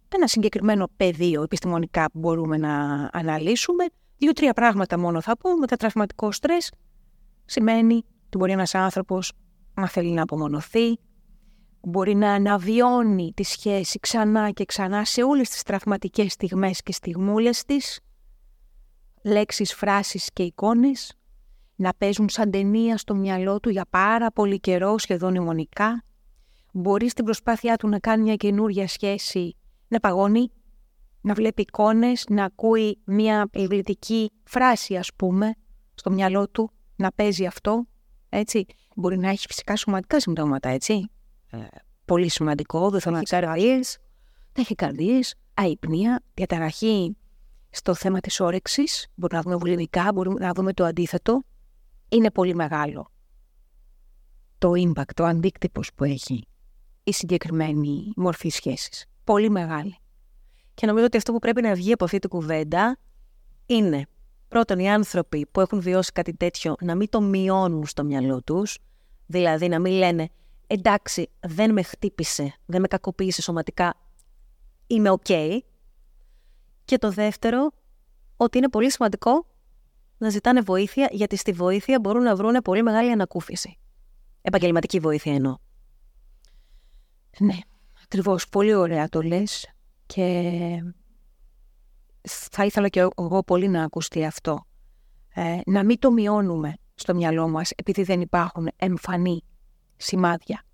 ένα 0.09 0.27
συγκεκριμένο 0.27 0.89
πεδίο 0.97 1.43
επιστημονικά 1.43 2.11
που 2.11 2.19
μπορούμε 2.19 2.57
να 2.57 3.09
αναλύσουμε. 3.13 3.85
Δύο-τρία 4.19 4.53
πράγματα 4.53 4.99
μόνο 4.99 5.21
θα 5.21 5.37
πω. 5.37 5.57
Μετατραυματικό 5.57 6.33
στρες 6.33 6.73
σημαίνει 7.51 8.05
ότι 8.27 8.37
μπορεί 8.39 8.53
ένας 8.53 8.75
άνθρωπος 8.75 9.33
να 9.75 9.89
θέλει 9.89 10.11
να 10.11 10.23
απομονωθεί, 10.23 10.99
μπορεί 11.81 12.15
να 12.15 12.33
αναβιώνει 12.33 13.33
τη 13.37 13.43
σχέση 13.43 13.99
ξανά 13.99 14.51
και 14.51 14.65
ξανά 14.65 15.05
σε 15.05 15.23
όλες 15.23 15.49
τις 15.49 15.63
τραυματικές 15.63 16.33
στιγμές 16.33 16.83
και 16.83 16.93
στιγμούλες 16.93 17.65
της, 17.65 18.01
λέξεις, 19.23 19.75
φράσεις 19.75 20.31
και 20.33 20.43
εικόνες, 20.43 21.15
να 21.77 21.95
παίζουν 21.99 22.29
σαν 22.29 22.51
ταινία 22.51 22.97
στο 22.97 23.15
μυαλό 23.15 23.61
του 23.61 23.69
για 23.69 23.87
πάρα 23.91 24.31
πολύ 24.31 24.61
καιρό, 24.61 24.99
σχεδόν 24.99 25.37
αιμονικά, 25.37 26.05
μπορεί 26.73 27.09
στην 27.09 27.25
προσπάθειά 27.25 27.77
του 27.77 27.89
να 27.89 27.99
κάνει 27.99 28.23
μια 28.23 28.37
καινούρια 28.37 28.89
σχέση 28.89 29.57
να 29.89 30.01
παγώνει, 30.01 30.51
να 31.21 31.35
βλέπει 31.35 31.63
εικόνες, 31.63 32.25
να 32.29 32.45
ακούει 32.45 33.01
μια 33.05 33.51
επιβλητική 33.53 34.31
φράση 34.45 34.97
ας 34.97 35.11
πούμε 35.17 35.55
στο 35.95 36.11
μυαλό 36.11 36.49
του, 36.49 36.71
να 37.01 37.13
παίζει 37.13 37.47
αυτό, 37.47 37.87
έτσι. 38.29 38.65
Μπορεί 38.97 39.19
να 39.19 39.29
έχει 39.29 39.47
φυσικά 39.47 39.77
σωματικά 39.77 40.21
συμπτώματα, 40.21 40.69
έτσι. 40.69 41.11
Ε, 41.51 41.59
πολύ 42.05 42.29
σημαντικό, 42.29 42.91
δεν 42.91 43.01
θέλω 43.01 43.17
να 43.17 43.23
ξέρω 43.23 43.47
καρδίες, 43.47 43.99
θα 44.53 44.61
έχει 44.61 44.75
καρδίες, 44.75 45.35
αϊπνία, 45.55 46.23
διαταραχή 46.35 47.17
στο 47.71 47.95
θέμα 47.95 48.21
της 48.21 48.41
όρεξης, 48.41 49.07
μπορούμε 49.15 49.39
να 49.39 49.45
δούμε 49.45 49.57
βουλημικά, 49.57 50.13
μπορούμε 50.15 50.41
να 50.41 50.53
δούμε 50.53 50.73
το 50.73 50.85
αντίθετο. 50.85 51.43
Είναι 52.09 52.31
πολύ 52.31 52.55
μεγάλο 52.55 53.11
το 54.61 54.73
impact, 54.75 55.13
το 55.15 55.25
αντίκτυπος 55.25 55.91
που 55.95 56.05
έχει 56.05 56.47
η 57.05 57.13
συγκεκριμένη 57.13 58.13
μορφή 58.17 58.49
σχέσης. 58.49 59.05
Πολύ 59.25 59.51
μεγάλη. 59.51 59.97
Και 60.75 60.87
νομίζω 60.87 61.05
ότι 61.05 61.17
αυτό 61.17 61.33
που 61.33 61.39
πρέπει 61.39 61.63
να 61.63 61.75
βγει 61.75 61.93
από 61.93 62.05
αυτή 62.05 62.19
την 62.19 62.31
κουβέντα 62.31 62.97
είναι 63.67 64.07
πρώτον 64.51 64.79
οι 64.79 64.91
άνθρωποι 64.91 65.47
που 65.47 65.61
έχουν 65.61 65.81
βιώσει 65.81 66.13
κάτι 66.13 66.35
τέτοιο 66.35 66.75
να 66.81 66.95
μην 66.95 67.09
το 67.09 67.21
μειώνουν 67.21 67.87
στο 67.87 68.05
μυαλό 68.05 68.43
τους, 68.43 68.79
δηλαδή 69.27 69.69
να 69.69 69.79
μην 69.79 69.93
λένε 69.93 70.29
εντάξει 70.67 71.31
δεν 71.41 71.73
με 71.73 71.83
χτύπησε, 71.83 72.55
δεν 72.67 72.81
με 72.81 72.89
κακοποίησε 72.89 73.43
σωματικά, 73.43 73.95
είμαι 74.87 75.11
οκ. 75.11 75.27
Και 76.85 76.99
το 76.99 77.11
δεύτερο, 77.11 77.71
ότι 78.37 78.59
είναι 78.59 78.69
πολύ 78.69 78.91
σημαντικό 78.91 79.47
να 80.19 80.29
ζητάνε 80.29 80.61
βοήθεια, 80.61 81.09
γιατί 81.13 81.37
στη 81.37 81.53
βοήθεια 81.53 82.01
μπορούν 82.01 82.23
να 82.23 82.37
βρουν 82.37 82.57
πολύ 82.65 82.83
μεγάλη 82.83 83.11
ανακούφιση. 83.11 83.79
Επαγγελματική 84.43 84.99
βοήθεια 84.99 85.35
εννοώ. 85.35 85.57
Ναι, 87.39 87.59
ακριβώς. 88.05 88.49
Πολύ 88.49 88.75
ωραία 88.75 89.09
το 89.09 89.23
λες 89.23 89.69
και 90.07 90.23
θα 92.29 92.65
ήθελα 92.65 92.89
και 92.89 93.01
εγώ 93.19 93.43
πολύ 93.43 93.69
να 93.69 93.83
ακουστεί 93.83 94.25
αυτό. 94.25 94.65
Ε, 95.35 95.61
να 95.67 95.85
μην 95.85 95.99
το 95.99 96.11
μειώνουμε 96.11 96.75
στο 96.95 97.15
μυαλό 97.15 97.49
μας 97.49 97.71
επειδή 97.71 98.03
δεν 98.03 98.21
υπάρχουν 98.21 98.69
εμφανή 98.77 99.45
σημάδια. 99.97 100.65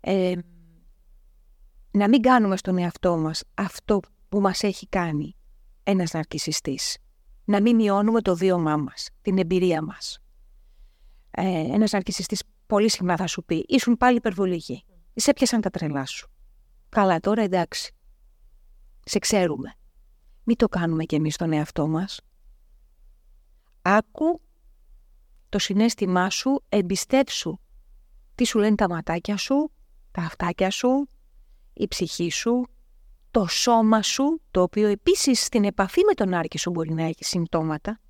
Ε, 0.00 0.34
να 1.90 2.08
μην 2.08 2.22
κάνουμε 2.22 2.56
στον 2.56 2.78
εαυτό 2.78 3.16
μας 3.16 3.42
αυτό 3.54 4.00
που 4.28 4.40
μας 4.40 4.62
έχει 4.62 4.88
κάνει 4.88 5.36
ένας 5.82 6.12
ναρκισιστής. 6.12 6.98
Να 7.44 7.60
μην 7.60 7.76
μειώνουμε 7.76 8.20
το 8.20 8.36
βίωμά 8.36 8.76
μας, 8.76 9.08
την 9.22 9.38
εμπειρία 9.38 9.82
μας. 9.82 10.18
Ε, 11.30 11.48
ένας 11.48 11.92
ναρκισιστής 11.92 12.42
πολύ 12.66 12.90
συχνά 12.90 13.16
θα 13.16 13.26
σου 13.26 13.44
πει, 13.44 13.64
ήσουν 13.68 13.96
πάλι 13.96 14.16
υπερβολική. 14.16 14.84
Σε 15.14 15.30
έπιασαν 15.30 15.60
τα 15.60 15.70
τρελά 15.70 16.06
σου. 16.06 16.30
Καλά, 16.88 17.20
τώρα 17.20 17.42
εντάξει. 17.42 17.94
Σε 19.04 19.18
ξέρουμε. 19.18 19.77
Μην 20.50 20.56
το 20.56 20.68
κάνουμε 20.68 21.04
κι 21.04 21.14
εμείς 21.14 21.36
τον 21.36 21.52
εαυτό 21.52 21.86
μας. 21.88 22.20
Άκου 23.82 24.40
το 25.48 25.58
συνέστημά 25.58 26.30
σου, 26.30 26.64
εμπιστεύσου 26.68 27.58
τι 28.34 28.44
σου 28.44 28.58
λένε 28.58 28.74
τα 28.74 28.88
ματάκια 28.88 29.36
σου, 29.36 29.72
τα 30.10 30.22
αυτάκια 30.22 30.70
σου, 30.70 31.08
η 31.72 31.88
ψυχή 31.88 32.30
σου, 32.30 32.66
το 33.30 33.46
σώμα 33.46 34.02
σου, 34.02 34.40
το 34.50 34.62
οποίο 34.62 34.88
επίσης 34.88 35.44
στην 35.44 35.64
επαφή 35.64 36.00
με 36.04 36.14
τον 36.14 36.34
άρκη 36.34 36.58
σου 36.58 36.70
μπορεί 36.70 36.92
να 36.92 37.02
έχει 37.02 37.24
συμπτώματα. 37.24 38.00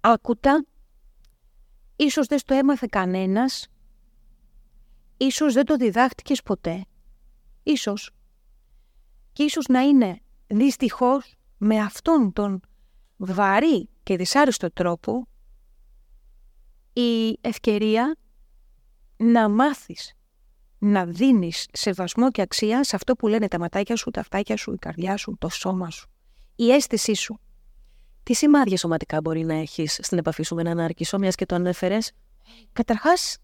Άκουτα, 0.00 0.64
ίσως 1.96 2.26
δεν 2.26 2.38
στο 2.38 2.54
έμαθε 2.54 2.86
κανένας, 2.90 3.68
ίσως 5.16 5.54
δεν 5.54 5.64
το 5.64 5.76
διδάχτηκες 5.76 6.42
ποτέ, 6.42 6.84
ίσως. 7.62 8.10
Και 9.32 9.42
ίσως 9.42 9.66
να 9.66 9.80
είναι 9.80 10.20
δυστυχώς 10.46 11.34
με 11.56 11.78
αυτόν 11.78 12.32
τον 12.32 12.60
βαρύ 13.16 13.88
και 14.02 14.16
δυσάρεστο 14.16 14.72
τρόπο 14.72 15.28
η 16.92 17.38
ευκαιρία 17.40 18.16
να 19.16 19.48
μάθεις 19.48 20.14
να 20.78 21.06
δίνεις 21.06 21.66
σεβασμό 21.72 22.30
και 22.30 22.42
αξία 22.42 22.84
σε 22.84 22.96
αυτό 22.96 23.14
που 23.14 23.26
λένε 23.28 23.48
τα 23.48 23.58
ματάκια 23.58 23.96
σου, 23.96 24.10
τα 24.10 24.20
αυτάκια 24.20 24.56
σου, 24.56 24.72
η 24.72 24.76
καρδιά 24.76 25.16
σου, 25.16 25.36
το 25.38 25.48
σώμα 25.48 25.90
σου, 25.90 26.08
η 26.56 26.70
αίσθησή 26.70 27.14
σου. 27.14 27.40
Τι 28.22 28.34
σημάδια 28.34 28.76
σωματικά 28.76 29.20
μπορεί 29.20 29.44
να 29.44 29.54
έχεις 29.54 29.98
στην 30.02 30.18
επαφή 30.18 30.42
σου 30.42 30.54
με 30.54 30.60
έναν 30.60 30.78
άρκισο, 30.78 31.18
μιας 31.18 31.34
και 31.34 31.46
το 31.46 31.54
ανέφερες; 31.54 32.12
Καταρχάς, 32.72 33.38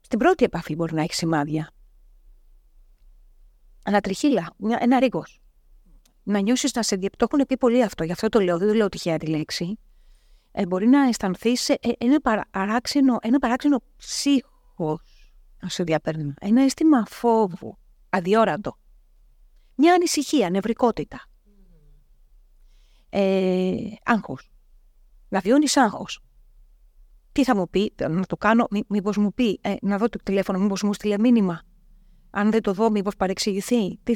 στην 0.00 0.18
πρώτη 0.18 0.44
επαφή 0.44 0.74
μπορεί 0.74 0.94
να 0.94 1.02
έχεις 1.02 1.16
σημάδια. 1.16 1.70
Ανατριχίλα, 3.84 4.54
ένα 4.78 4.98
ρίγος. 4.98 5.40
Να 6.28 6.38
νιώσεις 6.38 6.72
να 6.72 6.82
σε 6.82 6.96
Το 6.96 7.26
έχουν 7.30 7.46
πει 7.46 7.56
πολύ 7.56 7.82
αυτό, 7.82 8.04
γι' 8.04 8.12
αυτό 8.12 8.28
το 8.28 8.40
λέω, 8.40 8.58
δεν 8.58 8.68
το 8.68 8.74
λέω 8.74 8.88
τυχαία 8.88 9.16
τη 9.18 9.26
λέξη. 9.26 9.78
Ε, 10.52 10.66
μπορεί 10.66 10.86
να 10.86 11.08
αισθανθείς 11.08 11.68
ε, 11.68 11.78
ένα, 11.98 12.20
παράξενο, 12.50 13.18
ένα 13.22 13.38
παράξενο 13.38 13.82
ψύχος 13.96 15.32
να 15.60 15.68
σε 15.68 15.82
διαπέρνει. 15.82 16.34
Ένα 16.40 16.62
αίσθημα 16.62 17.04
φόβου, 17.08 17.78
αδιόρατο. 18.10 18.78
Μια 19.74 19.94
ανησυχία, 19.94 20.50
νευρικότητα. 20.50 21.24
Ε, 23.08 23.76
άγχος. 24.04 24.50
Να 25.28 25.40
βιώνεις 25.40 25.76
άγχος. 25.76 26.20
Τι 27.32 27.44
θα 27.44 27.56
μου 27.56 27.68
πει, 27.68 27.92
να 28.08 28.26
το 28.26 28.36
κάνω, 28.36 28.66
μή, 28.70 28.82
μήπως 28.88 29.16
μου 29.16 29.32
πει, 29.32 29.58
ε, 29.62 29.74
να 29.82 29.98
δω 29.98 30.08
το 30.08 30.18
τηλέφωνο, 30.22 30.58
μήπως 30.58 30.82
μου 30.82 30.92
στείλε 30.92 31.18
μήνυμα. 31.18 31.62
Αν 32.30 32.50
δεν 32.50 32.62
το 32.62 32.72
δω, 32.72 32.90
μήπως 32.90 33.16
παρεξηγηθεί. 33.16 33.98
Τι, 34.02 34.14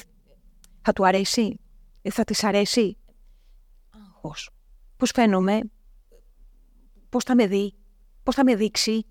θα 0.83 0.93
του 0.93 1.07
αρέσει, 1.07 1.43
ε, 1.43 1.70
θα 2.03 2.25
της 2.25 2.45
αρέσει; 2.45 2.97
Άγχος. 3.91 4.51
Πώς 4.97 5.11
φαίνομαι, 5.15 5.61
πώς 7.09 7.25
θα 7.25 7.35
με 7.35 7.47
δει, 7.47 7.75
πώς 8.23 8.35
θα 8.35 8.45
με 8.45 8.55
δείξει, 8.55 9.07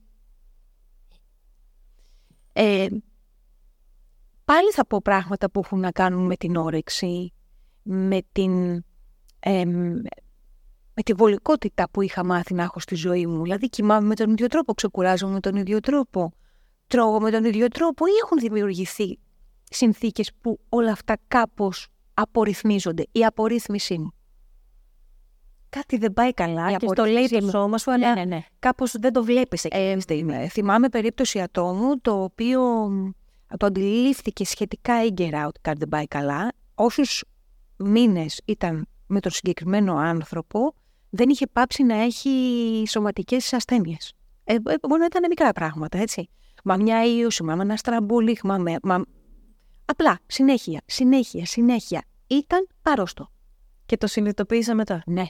ε, 2.53 2.87
πάλι 4.45 4.71
θα 4.71 4.85
πω 4.85 5.01
πράγματα 5.01 5.51
που 5.51 5.59
έχουν 5.59 5.79
να 5.79 5.91
κάνουν 5.91 6.25
με 6.25 6.35
την 6.35 6.55
όρεξη, 6.55 7.33
με 7.83 8.21
την, 8.31 8.83
ε, 9.39 9.65
με 10.93 11.03
τη 11.05 11.13
βολικότητα 11.13 11.89
που 11.89 12.01
είχα 12.01 12.25
μάθει 12.25 12.53
να 12.53 12.63
έχω 12.63 12.79
στη 12.79 12.95
ζωή 12.95 13.27
μου. 13.27 13.43
Δηλαδή 13.43 13.69
κοιμάμαι 13.69 14.07
με 14.07 14.15
τον 14.15 14.31
ίδιο 14.31 14.47
τρόπο, 14.47 14.73
ξεκουράζομαι 14.73 15.33
με 15.33 15.39
τον 15.39 15.55
ίδιο 15.55 15.79
τρόπο, 15.79 16.33
τρώγω 16.87 17.19
με 17.19 17.31
τον 17.31 17.43
ίδιο 17.43 17.67
τρόπο 17.67 18.05
ή 18.05 18.11
έχουν 18.23 18.37
δημιουργηθεί 18.37 19.19
συνθήκες 19.63 20.31
που 20.41 20.59
όλα 20.69 20.91
αυτά 20.91 21.17
κάπως 21.27 21.87
απορριθμίζονται. 22.21 23.03
Η 23.11 23.25
απορρίθμισή 23.25 23.99
μου 23.99 24.11
κάτι 25.69 25.97
δεν 25.97 26.13
πάει 26.13 26.33
καλά 26.33 26.73
και 26.73 26.85
το 26.85 27.05
λέει 27.05 27.27
το 27.27 27.49
σώμα 27.49 27.77
σου, 27.77 27.91
αλλά 27.91 28.13
ναι, 28.13 28.19
ναι, 28.21 28.25
ναι. 28.35 28.43
κάπως 28.59 28.95
δεν 28.99 29.13
το 29.13 29.23
βλέπεις 29.23 29.63
εκεί 29.65 29.97
ε, 30.31 30.47
Θυμάμαι 30.47 30.89
περίπτωση 30.89 31.41
ατόμου 31.41 31.99
το 32.01 32.23
οποίο 32.23 32.61
το 33.57 33.65
αντιλήφθηκε 33.65 34.45
σχετικά 34.45 34.93
έγκαιρα 34.93 35.47
ότι 35.47 35.59
κάτι 35.61 35.77
δεν 35.77 35.87
πάει 35.89 36.07
καλά. 36.07 36.51
Όσους 36.75 37.23
μήνες 37.77 38.41
ήταν 38.45 38.87
με 39.07 39.19
τον 39.19 39.31
συγκεκριμένο 39.31 39.95
άνθρωπο, 39.95 40.73
δεν 41.09 41.29
είχε 41.29 41.47
πάψει 41.47 41.83
να 41.83 41.95
έχει 41.95 42.83
σωματικές 42.87 43.53
ασθένειες. 43.53 44.13
Ε, 44.43 44.53
ε, 44.53 44.57
μπορεί 44.87 44.99
να 44.99 45.05
ήταν 45.05 45.23
μικρά 45.29 45.51
πράγματα, 45.51 45.97
έτσι. 45.97 46.29
Μα 46.63 46.75
μια 46.75 47.05
ίωση, 47.05 47.43
μα 47.43 47.53
ένα 47.53 47.75
στραμπούλιχμα, 47.75 48.57
μα, 48.57 48.75
μα... 48.83 49.03
Απλά, 49.85 50.19
συνέχεια, 50.25 50.81
συνέχεια, 50.85 51.45
συνέχεια. 51.45 52.03
Ήταν 52.29 52.67
άρρωστο. 52.81 53.31
Και 53.85 53.97
το 53.97 54.07
συνειδητοποίησα 54.07 54.75
μετά. 54.75 55.03
Ναι 55.05 55.25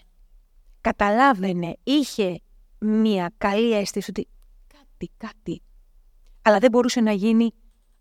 καταλάβαινε, 0.82 1.76
είχε 1.84 2.42
μία 2.80 3.34
καλή 3.38 3.74
αίσθηση 3.74 4.10
ότι 4.10 4.28
κάτι, 4.68 5.12
κάτι. 5.18 5.62
Αλλά 6.42 6.60
δεν 6.60 6.72
μπορούσε 6.72 7.02
να 7.02 7.12
γίνει 7.12 7.52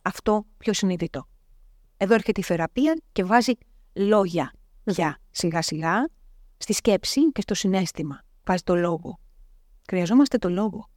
αυτό 0.03 0.47
πιο 0.57 0.73
συνειδητό. 0.73 1.29
Εδώ 1.97 2.15
έρχεται 2.15 2.41
η 2.41 2.45
θεραπεία 2.45 3.01
και 3.13 3.25
βάζει 3.25 3.53
λόγια 3.93 4.53
για 4.85 5.19
σιγά 5.31 5.63
σιγά 5.63 6.09
στη 6.57 6.73
σκέψη 6.73 7.33
και 7.33 7.41
στο 7.41 7.55
συνέστημα. 7.55 8.23
Βάζει 8.45 8.63
το 8.63 8.75
λόγο. 8.75 9.19
Χρειαζόμαστε 9.89 10.39
το 10.39 10.49
λόγο. 10.49 10.89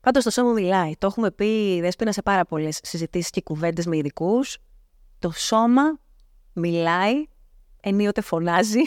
Πάντως 0.00 0.24
το 0.24 0.30
σώμα 0.30 0.52
μιλάει. 0.52 0.92
Το 0.98 1.06
έχουμε 1.06 1.30
πει, 1.30 1.80
δέσποινα 1.80 2.12
σε 2.12 2.22
πάρα 2.22 2.44
πολλές 2.44 2.80
συζητήσεις 2.82 3.30
και 3.30 3.42
κουβέντες 3.42 3.86
με 3.86 3.96
ειδικούς. 3.96 4.58
Το 5.18 5.30
σώμα 5.30 5.82
μιλάει, 6.60 7.24
ενίοτε 7.80 8.20
φωνάζει 8.20 8.82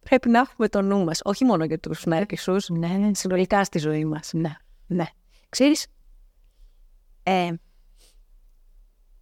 πρέπει 0.00 0.28
να 0.28 0.38
έχουμε 0.38 0.68
το 0.68 0.82
νου 0.82 1.04
μας. 1.04 1.20
Όχι 1.24 1.44
μόνο 1.44 1.64
για 1.64 1.78
τους 1.78 2.04
νάρκησου, 2.04 2.56
ναι. 2.68 3.10
συνολικά 3.14 3.64
στη 3.64 3.78
ζωή 3.78 4.04
μας. 4.04 4.30
Ναι, 4.32 4.56
ναι. 4.86 5.06
Ξέρεις, 5.48 5.86
ε, 7.22 7.52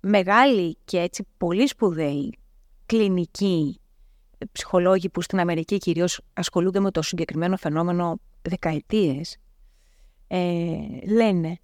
μεγάλη 0.01 0.77
και 0.85 0.99
έτσι 0.99 1.27
πολύ 1.37 1.67
σπουδαίοι 1.67 2.39
κλινικοί 2.87 3.81
ψυχολόγοι 4.53 5.09
που 5.09 5.21
στην 5.23 5.41
Αμερική 5.41 5.79
κυρίως 5.79 6.21
ασχολούνται 6.33 6.81
με 6.81 6.91
το 6.91 7.03
συγκεκριμένο 7.03 7.57
φαινόμενο 7.57 8.21
δεκαετίες, 8.43 9.37
ε, 10.27 10.77
λένε, 11.07 11.59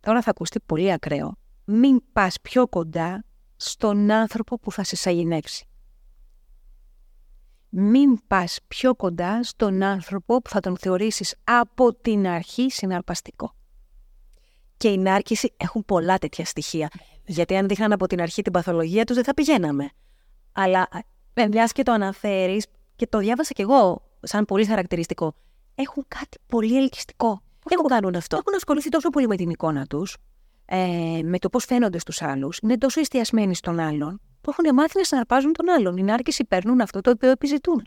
τώρα 0.00 0.22
θα 0.22 0.30
ακουστεί 0.30 0.60
πολύ 0.66 0.92
ακραίο, 0.92 1.36
μην 1.64 2.02
πας 2.12 2.40
πιο 2.40 2.68
κοντά 2.68 3.24
στον 3.70 4.10
άνθρωπο 4.10 4.58
που 4.58 4.72
θα 4.72 4.84
σε 4.84 4.96
σαγηνεύσει 4.96 5.66
μην 7.74 8.26
πας 8.26 8.58
πιο 8.68 8.94
κοντά 8.94 9.42
στον 9.42 9.82
άνθρωπο 9.82 10.42
που 10.42 10.50
θα 10.50 10.60
τον 10.60 10.76
θεωρήσεις 10.78 11.34
από 11.44 11.94
την 11.94 12.26
αρχή 12.26 12.70
συναρπαστικό. 12.70 13.54
Και 14.76 14.88
οι 14.88 14.98
νάρκηση 14.98 15.54
έχουν 15.56 15.84
πολλά 15.84 16.18
τέτοια 16.18 16.44
στοιχεία. 16.44 16.88
Γιατί 17.26 17.56
αν 17.56 17.68
δείχναν 17.68 17.92
από 17.92 18.06
την 18.06 18.20
αρχή 18.20 18.42
την 18.42 18.52
παθολογία 18.52 19.04
τους 19.04 19.14
δεν 19.14 19.24
θα 19.24 19.34
πηγαίναμε. 19.34 19.90
Αλλά 20.52 20.88
μιας 21.50 21.72
και 21.72 21.82
το 21.82 21.92
αναφέρεις 21.92 22.66
και 22.96 23.06
το 23.06 23.18
διάβασα 23.18 23.52
κι 23.52 23.62
εγώ 23.62 24.02
σαν 24.22 24.44
πολύ 24.44 24.64
χαρακτηριστικό. 24.64 25.34
Έχουν 25.74 26.04
κάτι 26.08 26.38
πολύ 26.46 26.76
ελκυστικό. 26.76 27.42
Πώς 27.60 27.72
έχουν, 27.72 27.86
κάνουν 27.86 28.14
αυτό; 28.14 28.36
Έχουν 28.36 28.54
ασχοληθεί 28.54 28.88
τόσο 28.88 29.08
πολύ 29.08 29.26
με 29.26 29.36
την 29.36 29.50
εικόνα 29.50 29.86
τους, 29.86 30.16
ε, 30.64 31.20
με 31.24 31.38
το 31.38 31.48
πώς 31.48 31.64
φαίνονται 31.64 31.98
στους 31.98 32.22
άλλους, 32.22 32.58
είναι 32.62 32.78
τόσο 32.78 33.00
εστιασμένοι 33.00 33.54
στον 33.54 33.78
άλλον, 33.78 34.20
που 34.40 34.50
έχουν 34.50 34.74
μάθει 34.74 34.98
να 34.98 35.04
συναρπάζουν 35.04 35.52
τον 35.52 35.70
άλλον. 35.70 35.96
Οι 35.96 36.02
νάρκες 36.02 36.40
παίρνουν 36.48 36.80
αυτό 36.80 37.00
το 37.00 37.10
οποίο 37.10 37.30
επιζητούν. 37.30 37.86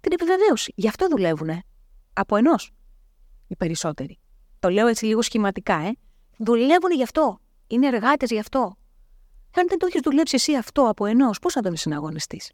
Την 0.00 0.12
επιβεβαίωση. 0.12 0.72
Γι' 0.76 0.88
αυτό 0.88 1.08
δουλεύουν. 1.08 1.62
Από 2.12 2.36
ενός. 2.36 2.70
Οι 3.46 3.56
περισσότεροι. 3.56 4.18
Το 4.58 4.68
λέω 4.68 4.86
έτσι 4.86 5.04
λίγο 5.04 5.22
σχηματικά, 5.22 5.74
ε. 5.74 5.92
Δουλεύουν 6.38 6.92
γι' 6.94 7.02
αυτό. 7.02 7.38
Είναι 7.66 7.86
εργάτες 7.86 8.30
γι' 8.30 8.38
αυτό. 8.38 8.76
Αν 9.56 9.68
δεν 9.68 9.78
το 9.78 9.86
έχεις 9.86 10.00
δουλέψει 10.00 10.34
εσύ 10.34 10.56
αυτό 10.56 10.88
από 10.88 11.06
ενός, 11.06 11.38
πώς 11.38 11.52
θα 11.52 11.60
τον 11.60 11.76
συναγωνιστείς; 11.76 12.52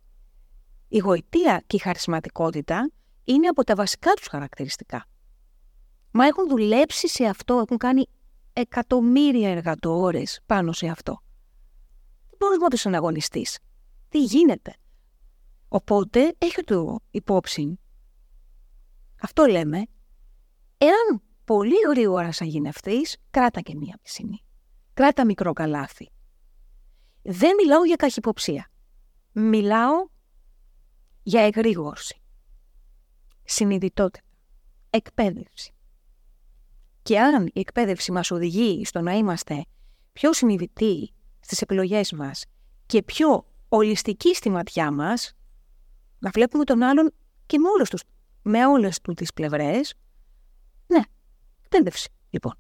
Η 0.89 0.99
γοητεία 0.99 1.63
και 1.67 1.77
η 1.77 1.79
χαρισματικότητα 1.79 2.91
είναι 3.25 3.47
από 3.47 3.65
τα 3.65 3.75
βασικά 3.75 4.13
τους 4.13 4.27
χαρακτηριστικά. 4.27 5.07
Μα 6.11 6.27
έχουν 6.27 6.49
δουλέψει 6.49 7.09
σε 7.09 7.25
αυτό, 7.25 7.59
έχουν 7.59 7.77
κάνει 7.77 8.07
εκατομμύρια 8.61 9.51
εργατόρες 9.51 10.41
πάνω 10.47 10.73
σε 10.73 10.87
αυτό 10.87 11.23
μπορεί 12.39 12.59
να 12.59 12.69
το 12.69 12.77
συναγωνιστεί. 12.77 13.47
Τι 14.09 14.23
γίνεται; 14.23 14.75
Οπότε 15.69 16.35
έχει 16.39 16.63
το 16.63 16.99
υπόψη. 17.11 17.79
Αυτό 19.23 19.45
λέμε. 19.45 19.83
Εάν 20.79 21.23
πολύ 21.45 21.77
γρήγορα 21.89 22.33
σαγηνευτεί, 22.33 23.01
κράτα 23.31 23.61
και 23.61 23.75
μία 23.75 23.99
πισινή. 24.03 24.45
Κράτα 24.95 25.25
μικρό 25.25 25.53
καλάθι. 25.53 26.11
Δεν 27.23 27.55
μιλάω 27.55 27.85
για 27.85 27.97
καχυποψία. 27.97 28.71
Μιλάω 29.33 30.09
για 31.23 31.43
εγρήγορση. 31.43 32.21
Συνειδητότητα. 33.45 34.27
Εκπαίδευση. 34.91 35.75
Και 37.09 37.21
αν 37.21 37.47
η 37.47 37.61
εκπαίδευση 37.61 38.13
μας 38.13 38.31
οδηγεί 38.31 38.85
στο 38.85 39.01
να 39.01 39.13
είμαστε 39.13 39.65
πιο 40.13 40.33
συνειδητοί 40.33 41.13
στις 41.41 41.61
επιλογές 41.61 42.13
μας 42.13 42.45
και 42.87 43.03
πιο 43.03 43.47
ολιστικοί 43.69 44.35
στη 44.35 44.51
ματιά 44.51 44.91
μας, 44.91 45.33
να 46.19 46.31
βλέπουμε 46.31 46.65
τον 46.65 46.83
άλλον 46.83 47.15
και 47.47 47.59
με 47.59 47.69
όλες, 47.69 47.91
τους, 47.91 48.03
με 48.43 48.67
όλες 48.67 49.01
του 49.01 49.15
τις 49.15 49.33
πλευρές, 49.33 49.95
ναι, 50.87 51.01
εκπαίδευση, 51.63 52.09
λοιπόν. 52.31 52.55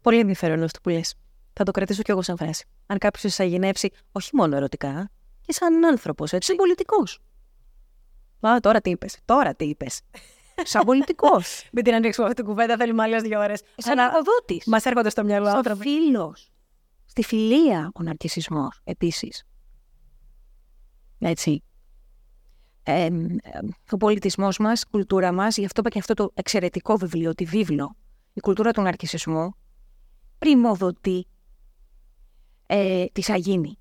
Πολύ 0.00 0.18
ενδιαφέρον 0.18 0.62
αυτό 0.62 0.80
που 0.80 0.88
λες. 0.88 1.14
Θα 1.52 1.64
το 1.64 1.70
κρατήσω 1.70 2.02
κι 2.02 2.10
εγώ 2.10 2.22
σαν 2.22 2.36
φράση. 2.36 2.64
Αν 2.86 2.98
κάποιος 2.98 3.34
σα 3.34 3.42
αγενεύσει, 3.42 3.90
όχι 4.12 4.30
μόνο 4.32 4.56
ερωτικά, 4.56 5.10
και 5.40 5.52
σαν 5.52 5.84
άνθρωπος, 5.84 6.32
έτσι, 6.32 6.48
σαν 6.48 6.56
πολιτικός. 6.56 7.20
Α, 8.46 8.60
τώρα 8.60 8.80
τι 8.80 8.90
είπες. 8.90 9.18
Τώρα 9.24 9.54
τι 9.54 9.64
είπες. 9.64 10.00
Σαν 10.62 10.84
πολιτικός. 10.84 11.62
Μην 11.72 11.84
την 11.84 11.94
ανοίξουμε 11.94 12.26
αυτή 12.26 12.42
την 12.42 12.50
κουβέντα, 12.50 12.76
θέλουμε 12.76 13.02
άλλε 13.02 13.20
δύο 13.20 13.40
ώρες. 13.40 13.62
Σαν 13.76 13.98
εργοδότης. 13.98 14.66
Μας 14.66 14.84
έρχονται 14.84 15.10
στο 15.10 15.24
μυαλό 15.24 15.62
Σαν 15.64 15.76
φίλος. 15.76 16.50
Στη 17.06 17.22
φιλία 17.22 17.90
ο 17.94 18.02
ναρκισισμός 18.02 18.80
επίσης. 18.84 19.44
Έτσι. 21.18 21.62
Ε, 22.82 23.08
ο 23.90 23.96
πολιτισμός 23.96 24.58
μας, 24.58 24.82
η 24.82 24.86
κουλτούρα 24.90 25.32
μας, 25.32 25.56
γι' 25.56 25.64
αυτό 25.64 25.80
είπα 25.80 25.90
και 25.90 25.98
αυτό 25.98 26.14
το 26.14 26.30
εξαιρετικό 26.34 26.96
βιβλίο, 26.96 27.34
τη 27.34 27.44
βίβλο, 27.44 27.96
η 28.32 28.40
κουλτούρα 28.40 28.70
του 28.70 28.82
ναρκισισμού, 28.82 29.54
πρημοδοτεί 30.38 31.26
ε, 32.66 33.04
τη 33.12 33.22
σαγίνη. 33.22 33.78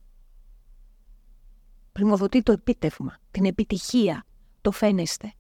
Πρημοδοτεί 1.92 2.42
το 2.42 2.52
επίτευγμα, 2.52 3.18
την 3.32 3.46
επιτυχία, 3.46 4.26
το 4.62 4.72
φαίνεστε. 4.72 5.34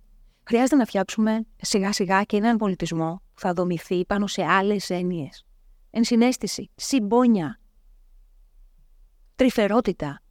Χρειάζεται 0.47 0.75
να 0.75 0.85
φτιάξουμε 0.85 1.45
σιγά 1.61 1.93
σιγά 1.93 2.23
και 2.23 2.37
έναν 2.37 2.57
πολιτισμό 2.57 3.21
που 3.33 3.39
θα 3.39 3.53
δομηθεί 3.53 4.05
πάνω 4.05 4.27
σε 4.27 4.43
άλλες 4.43 4.89
έννοιες. 4.89 5.45
Ενσυναίσθηση, 5.89 6.69
συμπόνια, 6.75 7.59
τρυφερότητα, 9.35 10.21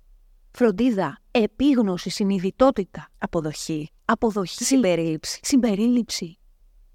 φροντίδα, 0.51 1.19
επίγνωση, 1.31 2.11
συνειδητότητα, 2.11 3.09
αποδοχή, 3.19 3.91
αποδοχή, 4.05 4.65
συμπερίληψη. 4.65 5.41
συμπερίληψη. 5.43 6.39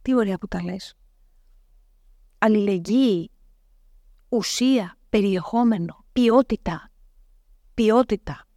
Τι 0.01 0.15
ωραία 0.15 0.37
που 0.37 0.47
τα 0.47 0.63
λες. 0.63 0.95
Αλληλεγγύη, 2.37 3.31
ουσία, 4.29 4.97
περιεχόμενο, 5.09 6.05
ποιότητα. 6.11 6.91
Ποιότητα. 7.73 8.47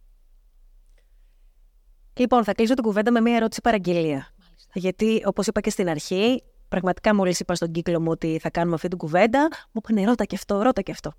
Λοιπόν, 2.13 2.43
θα 2.43 2.53
κλείσω 2.53 2.73
την 2.73 2.83
κουβέντα 2.83 3.11
με 3.11 3.21
μία 3.21 3.35
ερώτηση 3.35 3.61
παραγγελία. 3.61 4.32
Γιατί, 4.73 5.21
όπως 5.25 5.47
είπα 5.47 5.61
και 5.61 5.69
στην 5.69 5.89
αρχή, 5.89 6.43
πραγματικά 6.67 7.15
μόλις 7.15 7.39
είπα 7.39 7.55
στον 7.55 7.71
κύκλο 7.71 8.01
μου 8.01 8.11
ότι 8.11 8.39
θα 8.41 8.49
κάνουμε 8.49 8.75
αυτή 8.75 8.87
την 8.87 8.97
κουβέντα, 8.97 9.47
μου 9.71 9.81
είπαν 9.83 10.05
ρώτα 10.05 10.25
και 10.25 10.35
αυτό, 10.35 10.61
ρώτα 10.61 10.81
και 10.81 10.91
αυτό. 10.91 11.13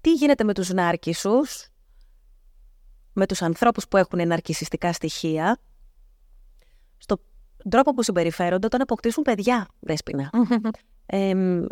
Τι 0.00 0.12
γίνεται 0.12 0.44
με 0.44 0.54
τους 0.54 0.68
νάρκισσους, 0.68 1.68
με 3.12 3.26
τους 3.26 3.42
ανθρώπους 3.42 3.88
που 3.88 3.96
έχουν 3.96 4.26
ναρκισιστικά 4.26 4.92
στοιχεία, 4.92 5.58
στον 6.98 7.20
τρόπο 7.70 7.94
που 7.94 8.02
συμπεριφέρονται 8.02 8.66
όταν 8.66 8.80
αποκτήσουν 8.80 9.22
παιδιά, 9.22 9.68
Δέσποινα. 9.80 10.30
ε, 11.06 11.64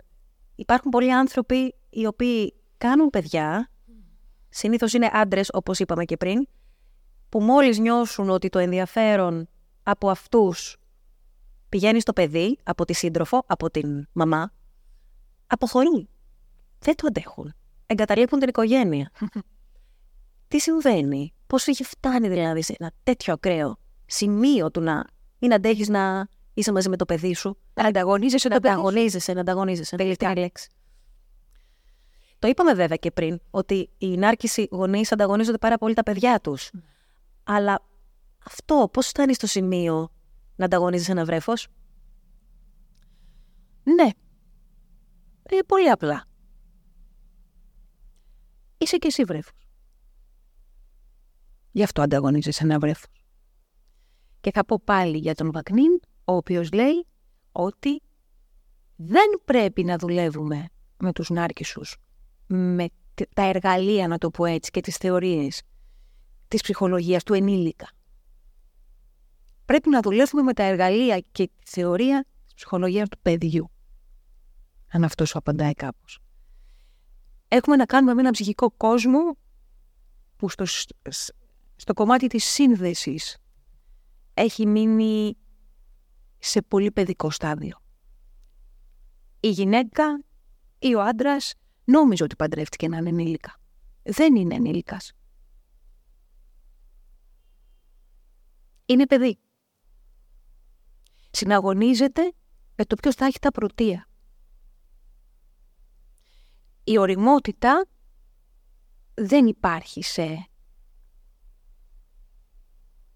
υπάρχουν 0.54 0.90
πολλοί 0.90 1.12
άνθρωποι 1.12 1.74
οι 1.90 2.06
οποίοι 2.06 2.54
κάνουν 2.78 3.10
παιδιά, 3.10 3.70
συνήθως 4.48 4.92
είναι 4.92 5.10
άντρες 5.12 5.48
όπως 5.52 5.78
είπαμε 5.78 6.04
και 6.04 6.16
πριν, 6.16 6.48
που 7.28 7.40
μόλις 7.40 7.78
νιώσουν 7.78 8.30
ότι 8.30 8.48
το 8.48 8.58
ενδιαφέρον 8.58 9.48
από 9.82 10.10
αυτούς 10.10 10.76
πηγαίνεις 11.68 12.02
στο 12.02 12.12
παιδί, 12.12 12.58
από 12.62 12.84
τη 12.84 12.92
σύντροφο, 12.92 13.42
από 13.46 13.70
την 13.70 14.08
μαμά, 14.12 14.52
αποχωρούν. 15.46 16.08
Δεν 16.78 16.96
το 16.96 17.06
αντέχουν. 17.06 17.54
Εγκαταλείπουν 17.86 18.38
την 18.38 18.48
οικογένεια. 18.48 19.10
Τι 20.48 20.58
συμβαίνει, 20.58 21.32
πώς 21.46 21.66
είχε 21.66 21.84
φτάνει 21.84 22.28
δηλαδή 22.28 22.62
σε 22.62 22.74
ένα 22.78 22.92
τέτοιο 23.02 23.32
ακραίο 23.32 23.78
σημείο 24.06 24.70
του 24.70 24.80
να 24.80 25.04
μην 25.38 25.52
αντέχεις 25.52 25.88
να 25.88 26.28
είσαι 26.54 26.72
μαζί 26.72 26.88
με 26.88 26.96
το 26.96 27.04
παιδί 27.04 27.34
σου; 27.34 27.56
Να 27.74 27.84
ανταγωνίζεσαι 27.84 28.48
να 28.48 28.56
ανταγωνίζεσαι, 28.56 29.32
να 29.32 29.40
ανταγωνίζεσαι. 29.40 29.96
Τελευταία 29.96 30.38
λέξη. 30.38 30.70
Το 32.38 32.48
είπαμε 32.48 32.74
βέβαια 32.74 32.96
και 32.96 33.10
πριν, 33.10 33.40
ότι 33.50 33.90
οι 33.98 34.16
νάρκισοι 34.16 34.68
γονείς 34.70 35.12
ανταγωνίζονται 35.12 35.58
πάρα 35.58 35.78
πολύ 35.78 35.94
τα 35.94 36.02
παιδιά 36.02 36.40
τους. 36.40 36.70
Αλλά 37.44 37.82
αυτό 38.46 38.88
πώς 38.92 39.06
φτάνεις 39.06 39.36
στο 39.36 39.46
σημείο 39.46 40.08
να 40.56 40.64
ανταγωνίζεσαι 40.64 41.12
ένα 41.12 41.24
βρέφος; 41.24 41.68
Ναι. 43.82 44.08
Ε, 45.42 45.56
πολύ 45.66 45.90
απλά. 45.90 46.24
Είσαι 48.78 48.96
και 48.96 49.06
εσύ 49.06 49.24
βρέφος. 49.24 49.68
Γι' 51.70 51.82
αυτό 51.82 52.02
ανταγωνίζεσαι 52.02 52.64
ένα 52.64 52.78
βρέφος. 52.78 53.24
Και 54.40 54.50
θα 54.50 54.64
πω 54.64 54.80
πάλι 54.84 55.18
για 55.18 55.34
τον 55.34 55.52
Βακνίν, 55.52 56.00
ο 56.24 56.32
οποίος 56.32 56.72
λέει 56.72 57.06
ότι 57.52 58.02
δεν 58.96 59.42
πρέπει 59.44 59.84
να 59.84 59.96
δουλεύουμε 59.96 60.68
με 60.98 61.12
τους 61.12 61.30
νάρκισσους, 61.30 61.96
με 62.46 62.88
τα 63.34 63.42
εργαλεία, 63.42 64.08
να 64.08 64.18
το 64.18 64.30
πω 64.30 64.44
έτσι, 64.44 64.70
και 64.70 64.80
τις 64.80 64.96
θεωρίες 64.96 65.62
της 66.48 66.62
ψυχολογίας 66.62 67.22
του 67.22 67.34
ενήλικα. 67.34 67.88
Πρέπει 69.70 69.88
να 69.88 70.00
δουλεύουμε 70.00 70.42
με 70.42 70.52
τα 70.52 70.62
εργαλεία 70.62 71.20
και 71.32 71.46
τη 71.46 71.70
θεωρία 71.70 72.26
της 72.44 72.54
ψυχολογίας 72.54 73.08
του 73.08 73.18
παιδιού. 73.22 73.70
Αν 74.92 75.04
αυτός 75.04 75.28
σου 75.28 75.38
απαντάει 75.38 75.72
κάπως. 75.72 76.18
Έχουμε 77.48 77.76
να 77.76 77.86
κάνουμε 77.86 78.14
με 78.14 78.20
ένα 78.20 78.30
ψυχικό 78.30 78.70
κόσμο 78.70 79.36
που 80.36 80.48
στο, 80.48 80.64
στο 81.76 81.92
κομμάτι 81.94 82.26
της 82.26 82.44
σύνδεσης 82.44 83.38
έχει 84.34 84.66
μείνει 84.66 85.36
σε 86.38 86.62
πολύ 86.62 86.90
παιδικό 86.90 87.30
στάδιο. 87.30 87.82
Η 89.40 89.50
γυναίκα 89.50 90.22
ή 90.78 90.94
ο 90.94 91.02
άντρας 91.02 91.54
νόμιζε 91.84 92.22
ότι 92.22 92.36
παντρεύτηκε 92.36 92.86
έναν 92.86 93.06
ενήλικα. 93.06 93.60
Δεν 94.02 94.36
είναι 94.36 94.54
ενήλικας. 94.54 95.12
Είναι 98.86 99.06
παιδί. 99.06 99.38
Συναγωνίζεται 101.30 102.32
με 102.74 102.84
το 102.84 102.94
ποιος 102.96 103.14
θα 103.14 103.24
έχει 103.24 103.38
τα 103.38 103.50
πρωτεία. 103.50 104.08
Η 106.84 106.98
οριμότητα 106.98 107.86
δεν 109.14 109.46
υπάρχει 109.46 110.02
σε 110.02 110.48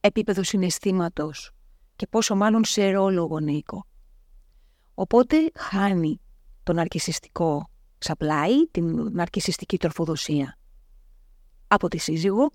επίπεδο 0.00 0.42
συναισθήματος 0.42 1.50
και 1.96 2.06
πόσο 2.06 2.34
μάλλον 2.34 2.64
σε 2.64 2.90
ρόλο 2.90 3.24
γονεϊκό. 3.24 3.86
Οπότε 4.94 5.50
χάνει 5.54 6.20
τον 6.62 6.78
αρκισιστικό 6.78 7.70
ξαπλάι, 7.98 8.68
την 8.70 9.20
αρκισιστική 9.20 9.78
τροφοδοσία 9.78 10.58
από 11.66 11.88
τη 11.88 11.98
σύζυγο, 11.98 12.50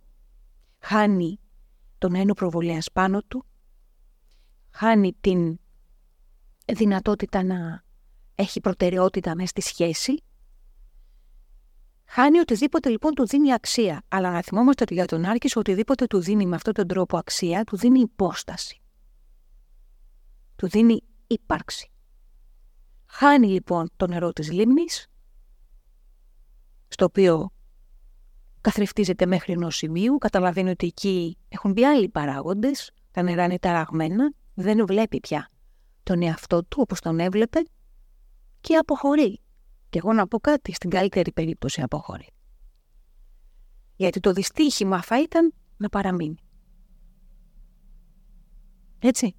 χάνει 0.80 1.40
τον 1.98 2.16
ένο 2.16 2.34
προβολέας 2.34 2.92
πάνω 2.92 3.22
του, 3.22 3.46
χάνει 4.72 5.16
την 5.22 5.60
δυνατότητα 6.66 7.44
να 7.44 7.84
έχει 8.36 8.60
προτεραιότητα 8.60 9.36
μέσα 9.36 9.48
στη 9.48 9.62
σχέση, 9.62 10.24
χάνει 12.06 12.40
οτιδήποτε 12.40 12.90
λοιπόν 12.90 13.14
του 13.14 13.28
δίνει 13.28 13.54
αξία. 13.54 14.04
Αλλά 14.08 14.32
να 14.32 14.42
θυμόμαστε 14.42 14.84
ότι 14.84 14.94
για 14.94 15.06
τον 15.06 15.26
Άρκης 15.26 15.56
οτιδήποτε 15.56 16.06
του 16.06 16.20
δίνει 16.20 16.46
με 16.46 16.56
αυτόν 16.56 16.74
τον 16.74 16.88
τρόπο 16.88 17.18
αξία, 17.18 17.64
του 17.64 17.78
δίνει 17.78 18.00
υπόσταση. 18.00 18.82
Του 20.56 20.68
δίνει 20.68 21.02
ύπαρξη. 21.28 21.92
Χάνει 23.06 23.48
λοιπόν 23.48 23.90
το 23.96 24.08
νερό 24.08 24.34
της 24.34 24.52
λίμνης, 24.52 25.08
στο 26.88 27.06
οποίο 27.06 27.50
καθρεφτίζεται 28.62 29.26
μέχρι 29.26 29.54
ενός 29.54 29.76
σημείου, 29.76 30.18
καταλαβαίνει 30.18 30.70
ότι 30.70 30.88
εκεί 30.88 31.38
έχουν 31.50 31.72
μπει 31.72 31.86
άλλοι 31.86 32.10
παράγοντες, 32.10 32.92
τα 33.12 33.22
νερά 33.22 33.44
είναι 33.44 33.60
ταραγμένα, 33.60 34.34
δεν 34.62 34.86
βλέπει 34.86 35.20
πια 35.20 35.50
τον 36.04 36.22
εαυτό 36.22 36.64
του 36.64 36.78
όπως 36.82 37.00
τον 37.00 37.20
έβλεπε 37.20 37.60
και 38.62 38.76
αποχωρεί. 38.76 39.40
Και 39.90 39.98
εγώ 39.98 40.14
να 40.14 40.28
πω 40.28 40.40
κάτι, 40.40 40.74
στην 40.74 40.90
καλύτερη 40.90 41.32
περίπτωση 41.32 41.82
αποχωρεί. 41.82 42.28
Γιατί 43.96 44.20
το 44.20 44.32
δυστύχημα 44.32 45.02
θα 45.02 45.22
ήταν 45.22 45.54
να 45.78 45.90
παραμείνει. 45.90 46.38
Έτσι. 49.00 49.36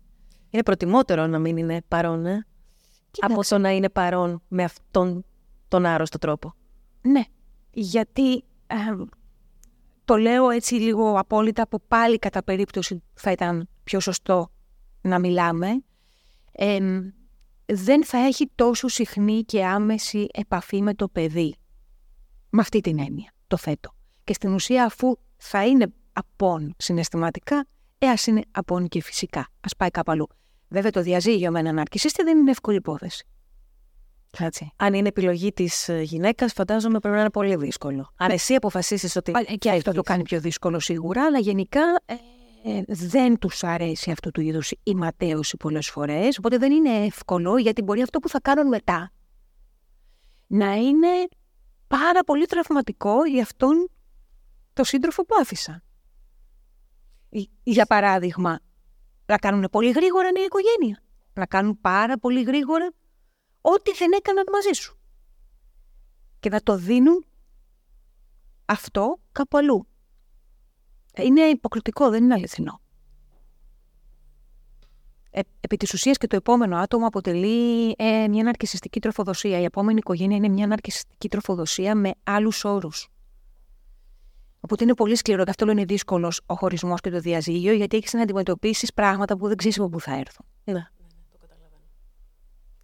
Είναι 0.50 0.62
προτιμότερο 0.62 1.26
να 1.26 1.38
μην 1.38 1.56
είναι 1.56 1.82
παρόν, 1.88 2.26
ε; 2.26 2.46
από 3.20 3.40
το 3.48 3.58
να 3.58 3.70
είναι 3.70 3.88
παρόν 3.90 4.42
με 4.48 4.62
αυτόν 4.64 5.24
τον 5.68 5.86
άρρωστο 5.86 6.18
τρόπο. 6.18 6.54
Ναι, 7.02 7.22
γιατί 7.70 8.44
το 10.04 10.16
λέω 10.16 10.50
έτσι 10.50 10.74
λίγο 10.74 11.18
απόλυτα 11.18 11.68
που 11.68 11.80
πάλι 11.88 12.18
κατά 12.18 12.42
περίπτωση 12.42 13.02
θα 13.14 13.30
ήταν 13.30 13.68
πιο 13.84 14.00
σωστό 14.00 14.50
να 15.00 15.18
μιλάμε. 15.18 15.82
δεν 17.66 18.04
θα 18.04 18.18
έχει 18.18 18.50
τόσο 18.54 18.88
συχνή 18.88 19.42
και 19.42 19.64
άμεση 19.64 20.26
επαφή 20.32 20.82
με 20.82 20.94
το 20.94 21.08
παιδί. 21.08 21.54
Με 22.50 22.60
αυτή 22.60 22.80
την 22.80 22.98
έννοια, 22.98 23.32
το 23.46 23.56
θέτω. 23.56 23.94
Και 24.24 24.32
στην 24.32 24.54
ουσία 24.54 24.84
αφού 24.84 25.16
θα 25.36 25.66
είναι 25.66 25.86
απόν 26.12 26.74
συναισθηματικά, 26.76 27.66
ε, 27.98 28.08
ας 28.08 28.26
είναι 28.26 28.42
απόν 28.50 28.88
και 28.88 29.02
φυσικά. 29.02 29.48
Ας 29.60 29.76
πάει 29.76 29.90
κάπου 29.90 30.10
αλλού. 30.12 30.26
Βέβαια 30.68 30.90
το 30.90 31.02
διαζύγιο 31.02 31.50
με 31.50 31.58
έναν 31.58 31.78
αρκισίστη 31.78 32.22
δεν 32.22 32.38
είναι 32.38 32.50
εύκολη 32.50 32.76
υπόθεση. 32.76 33.26
Έτσι. 34.38 34.72
Αν 34.76 34.94
είναι 34.94 35.08
επιλογή 35.08 35.52
της 35.52 35.88
ε, 35.88 36.00
γυναίκας, 36.00 36.52
φαντάζομαι 36.52 36.98
πρέπει 36.98 37.14
να 37.14 37.20
είναι 37.20 37.30
πολύ 37.30 37.56
δύσκολο. 37.56 38.12
Αν 38.16 38.30
εσύ 38.30 38.54
αποφασίσεις 38.54 39.16
ότι. 39.16 39.32
Ε, 39.46 39.54
και 39.54 39.70
αυτό 39.70 39.92
το 39.92 40.02
κάνει 40.02 40.22
πιο 40.22 40.40
δύσκολο 40.40 40.80
σίγουρα, 40.80 41.24
αλλά 41.24 41.38
γενικά 41.38 41.80
ε, 42.64 42.76
ε, 42.76 42.84
δεν 42.86 43.38
τους 43.38 43.64
αρέσει 43.64 44.10
αυτού 44.10 44.30
του 44.30 44.40
είδους 44.40 44.72
η 44.82 44.94
ματέωση 44.94 45.56
πολλές 45.56 45.88
φορές. 45.88 46.38
Οπότε 46.38 46.58
δεν 46.58 46.72
είναι 46.72 47.04
εύκολο, 47.04 47.58
γιατί 47.58 47.82
μπορεί 47.82 48.02
αυτό 48.02 48.18
που 48.18 48.28
θα 48.28 48.40
κάνουν 48.40 48.68
μετά 48.68 49.12
να 50.46 50.74
είναι 50.74 51.28
πάρα 51.86 52.24
πολύ 52.24 52.46
τραυματικό 52.46 53.24
για 53.24 53.42
αυτόν 53.42 53.90
το 54.72 54.84
σύντροφο 54.84 55.24
που 55.24 55.34
άφησα. 55.40 55.82
Για 57.62 57.86
παράδειγμα, 57.86 58.58
να 59.26 59.36
κάνουν 59.36 59.68
πολύ 59.70 59.90
γρήγορα 59.90 60.30
νέα 60.30 60.44
οικογένεια. 60.44 61.02
Να 61.32 61.46
κάνουν 61.46 61.80
πάρα 61.80 62.18
πολύ 62.18 62.42
γρήγορα 62.42 62.90
ό,τι 63.60 63.92
δεν 63.92 64.12
έκαναν 64.12 64.44
μαζί 64.52 64.72
σου. 64.72 64.98
Και 66.40 66.48
να 66.48 66.60
το 66.60 66.76
δίνουν 66.76 67.24
αυτό 68.64 69.20
κάπου 69.32 69.56
αλλού. 69.56 69.89
Είναι 71.16 71.40
υποκριτικό, 71.40 72.10
δεν 72.10 72.24
είναι 72.24 72.34
αληθινό. 72.34 72.80
Ε, 75.30 75.40
επί 75.60 75.76
της 75.76 75.92
ουσίας 75.92 76.16
και 76.16 76.26
το 76.26 76.36
επόμενο 76.36 76.76
άτομο 76.76 77.06
αποτελεί 77.06 77.94
ε, 77.98 78.28
μια 78.28 78.42
ναρκισιστική 78.42 79.00
τροφοδοσία. 79.00 79.60
Η 79.60 79.64
επόμενη 79.64 79.98
οικογένεια 79.98 80.36
είναι 80.36 80.48
μια 80.48 80.66
ναρκισιστική 80.66 81.28
τροφοδοσία 81.28 81.94
με 81.94 82.10
άλλους 82.22 82.64
όρους. 82.64 83.08
Οπότε 84.60 84.84
είναι 84.84 84.94
πολύ 84.94 85.16
σκληρό 85.16 85.44
και 85.44 85.50
αυτό 85.50 85.70
είναι 85.70 85.84
δύσκολος 85.84 86.40
ο 86.46 86.54
χωρισμός 86.54 87.00
και 87.00 87.10
το 87.10 87.20
διαζύγιο, 87.20 87.72
γιατί 87.72 87.96
έχεις 87.96 88.12
να 88.12 88.22
αντιμετωπίσεις 88.22 88.92
πράγματα 88.92 89.36
που 89.36 89.46
δεν 89.46 89.56
ξέρεις 89.56 89.78
από 89.78 89.88
πού 89.88 90.00
θα 90.00 90.12
έρθουν. 90.12 90.46
Ναι, 90.64 90.72
ναι, 90.72 90.78
ναι, 90.78 90.86
το 91.32 91.38
καταλαβαίνω. 91.40 91.82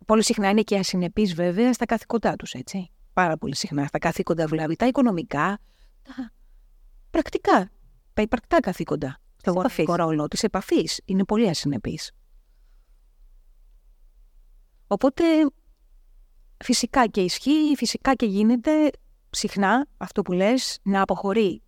Πολύ 0.07 0.25
συχνά 0.25 0.49
είναι 0.49 0.63
και 0.63 0.79
ασυνεπείς 0.79 1.35
βέβαια 1.35 1.73
στα 1.73 1.85
καθήκοντά 1.85 2.37
τους, 2.37 2.53
έτσι. 2.53 2.91
Πάρα 3.13 3.37
πολύ 3.37 3.57
συχνά 3.57 3.87
στα 3.87 3.99
καθήκοντα 3.99 4.47
δηλαδή, 4.47 4.77
τα 4.77 4.87
οικονομικά, 4.87 5.59
τα 6.03 6.33
πρακτικά, 7.11 7.53
τα 7.53 7.71
υπαρκτά 8.23 8.61
καθήκοντα. 8.61 9.21
Στο 9.37 9.51
γονικό 9.53 9.95
ρόλο 9.95 10.29
της 10.29 10.43
επαφής 10.43 11.01
είναι 11.05 11.25
πολύ 11.25 11.49
ασυνεπής. 11.49 12.11
Οπότε 14.87 15.25
φυσικά 16.65 17.07
και 17.07 17.21
ισχύει, 17.21 17.75
φυσικά 17.77 18.15
και 18.15 18.27
γίνεται 18.27 18.91
συχνά 19.31 19.87
αυτό 19.97 20.23
που 20.23 20.33
λες 20.33 20.79
να 20.83 21.03
αποχωρεί 21.03 21.63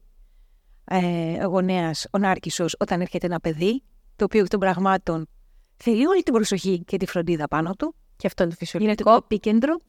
ε, 0.84 1.44
γονέας, 1.44 2.06
ο 2.12 2.18
Νάρκησος, 2.18 2.76
όταν 2.78 3.00
έρχεται 3.00 3.26
ένα 3.26 3.40
παιδί, 3.40 3.82
το 4.16 4.24
οποίο 4.24 4.40
εκ 4.40 4.48
των 4.48 4.60
πραγμάτων 4.60 5.28
θέλει 5.76 6.06
όλη 6.06 6.22
την 6.22 6.32
προσοχή 6.32 6.84
και 6.84 6.96
τη 6.96 7.06
φροντίδα 7.06 7.48
πάνω 7.48 7.74
του. 7.74 7.94
Και 8.16 8.26
αυτό 8.26 8.42
είναι 8.42 8.52
το 8.52 8.58
φυσιολογικό. 8.58 9.02
Είναι 9.02 9.10
το 9.10 9.24
επίκεντρο. 9.24 9.80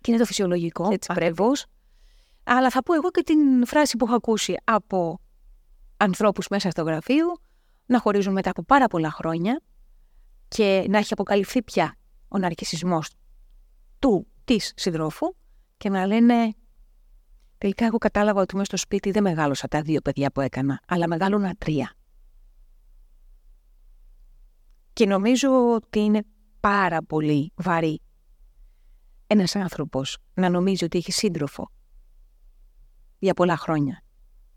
Και 0.00 0.10
είναι 0.10 0.18
το 0.18 0.24
φυσιολογικό. 0.26 0.88
Έτσι 0.92 1.08
ακριβώς. 1.12 1.66
Αλλά 2.44 2.70
θα 2.70 2.82
πω 2.82 2.94
εγώ 2.94 3.10
και 3.10 3.22
την 3.22 3.66
φράση 3.66 3.96
που 3.96 4.04
έχω 4.06 4.14
ακούσει 4.14 4.56
από 4.64 5.20
ανθρώπους 6.00 6.48
μέσα 6.48 6.70
στο 6.70 6.82
γραφείο, 6.82 7.26
να 7.86 8.00
χωρίζουν 8.00 8.32
μετά 8.32 8.50
από 8.50 8.62
πάρα 8.62 8.86
πολλά 8.86 9.10
χρόνια 9.10 9.60
και 10.48 10.86
να 10.88 10.98
έχει 10.98 11.12
αποκαλυφθεί 11.12 11.62
πια 11.62 11.96
ο 12.28 12.38
ναρκισισμός 12.38 13.10
του 13.98 14.26
της 14.44 14.72
συντρόφου 14.76 15.34
και 15.76 15.88
να 15.88 16.06
λένε 16.06 16.54
Τελικά 17.60 17.84
εγώ 17.84 17.98
κατάλαβα 17.98 18.40
ότι 18.40 18.54
μέσα 18.54 18.64
στο 18.64 18.76
σπίτι 18.76 19.10
δεν 19.10 19.22
μεγάλωσα 19.22 19.68
τα 19.68 19.82
δύο 19.82 20.00
παιδιά 20.00 20.30
που 20.30 20.40
έκανα, 20.40 20.80
αλλά 20.86 21.08
μεγάλωνα 21.08 21.54
τρία. 21.54 21.94
Και 24.92 25.06
νομίζω 25.06 25.74
ότι 25.74 25.98
είναι 25.98 26.22
πάρα 26.60 27.02
πολύ 27.02 27.52
βαρύ 27.54 28.00
ένας 29.26 29.56
άνθρωπος 29.56 30.18
να 30.34 30.48
νομίζει 30.48 30.84
ότι 30.84 30.98
έχει 30.98 31.12
σύντροφο 31.12 31.70
για 33.18 33.34
πολλά 33.34 33.56
χρόνια 33.56 34.02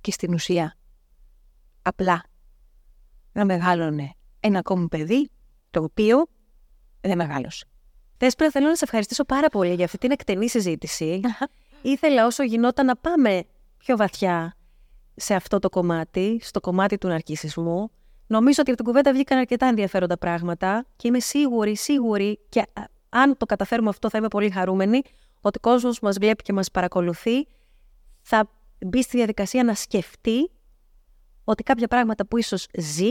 και 0.01 0.11
στην 0.11 0.33
ουσία 0.33 0.77
απλά 1.83 2.23
να 3.31 3.45
μεγάλωνε 3.45 4.13
ένα 4.39 4.59
ακόμη 4.59 4.87
παιδί 4.87 5.29
το 5.71 5.83
οποίο 5.83 6.25
δεν 7.01 7.17
μεγάλωσε. 7.17 7.65
Θέσπρα, 8.17 8.51
θέλω 8.51 8.67
να 8.67 8.75
σε 8.75 8.83
ευχαριστήσω 8.83 9.23
πάρα 9.23 9.49
πολύ 9.49 9.73
για 9.73 9.85
αυτή 9.85 9.97
την 9.97 10.11
εκτενή 10.11 10.49
συζήτηση 10.49 11.21
ήθελα 11.81 12.25
όσο 12.25 12.43
γινόταν 12.43 12.85
να 12.85 12.95
πάμε 12.95 13.43
πιο 13.77 13.97
βαθιά 13.97 14.55
σε 15.15 15.35
αυτό 15.35 15.59
το 15.59 15.69
κομμάτι, 15.69 16.39
στο 16.41 16.59
κομμάτι 16.59 16.97
του 16.97 17.07
ναρκισισμού. 17.07 17.91
Νομίζω 18.27 18.61
ότι 18.61 18.71
από 18.71 18.75
την 18.75 18.85
κουβέντα 18.85 19.13
βγήκαν 19.13 19.37
αρκετά 19.37 19.65
ενδιαφέροντα 19.65 20.17
πράγματα 20.17 20.85
και 20.95 21.07
είμαι 21.07 21.19
σίγουρη, 21.19 21.75
σίγουρη 21.75 22.39
και 22.49 22.65
αν 23.09 23.37
το 23.37 23.45
καταφέρουμε 23.45 23.89
αυτό 23.89 24.09
θα 24.09 24.17
είμαι 24.17 24.27
πολύ 24.27 24.49
χαρούμενη 24.49 25.01
ότι 25.41 25.57
ο 25.57 25.61
κόσμος 25.61 25.99
μας 25.99 26.17
βλέπει 26.17 26.43
και 26.43 26.53
μας 26.53 26.71
παρακολουθεί 26.71 27.47
θα 28.21 28.49
μπει 28.85 29.01
στη 29.01 29.17
διαδικασία 29.17 29.63
να 29.63 29.73
σκεφτεί 29.73 30.51
ότι 31.43 31.63
κάποια 31.63 31.87
πράγματα 31.87 32.25
που 32.25 32.37
ίσως 32.37 32.67
ζει 32.77 33.09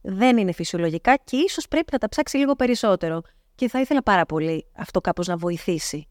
δεν 0.00 0.36
είναι 0.36 0.52
φυσιολογικά 0.52 1.16
και 1.16 1.36
ίσως 1.36 1.68
πρέπει 1.68 1.88
να 1.92 1.98
τα 1.98 2.08
ψάξει 2.08 2.36
λίγο 2.36 2.54
περισσότερο. 2.54 3.20
Και 3.54 3.68
θα 3.68 3.80
ήθελα 3.80 4.02
πάρα 4.02 4.26
πολύ 4.26 4.66
αυτό 4.76 5.00
κάπως 5.00 5.26
να 5.26 5.36
βοηθήσει 5.36 6.08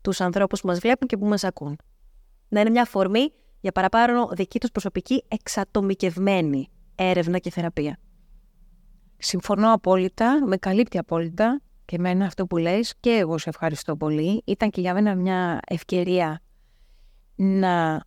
τους 0.00 0.20
ανθρώπους 0.20 0.60
που 0.60 0.66
μας 0.66 0.78
βλέπουν 0.78 1.08
και 1.08 1.16
που 1.16 1.26
μας 1.26 1.44
ακούν. 1.44 1.76
Να 2.48 2.60
είναι 2.60 2.70
μια 2.70 2.82
αφορμή 2.82 3.32
για 3.60 3.72
παραπάνω 3.72 4.28
δική 4.32 4.60
τους 4.60 4.70
προσωπική 4.70 5.24
εξατομικευμένη 5.28 6.68
έρευνα 6.94 7.38
και 7.38 7.50
θεραπεία. 7.50 7.98
Συμφωνώ 9.18 9.72
απόλυτα, 9.72 10.46
με 10.46 10.56
καλύπτει 10.56 10.98
απόλυτα 10.98 11.60
και 11.84 11.96
εμένα 11.96 12.24
αυτό 12.24 12.46
που 12.46 12.56
λες 12.56 12.94
και 13.00 13.10
εγώ 13.10 13.38
σε 13.38 13.48
ευχαριστώ 13.48 13.96
πολύ. 13.96 14.42
Ήταν 14.46 14.70
και 14.70 14.80
για 14.80 14.94
μένα 14.94 15.14
μια 15.14 15.60
ευκαιρία 15.66 16.40
να 17.34 18.04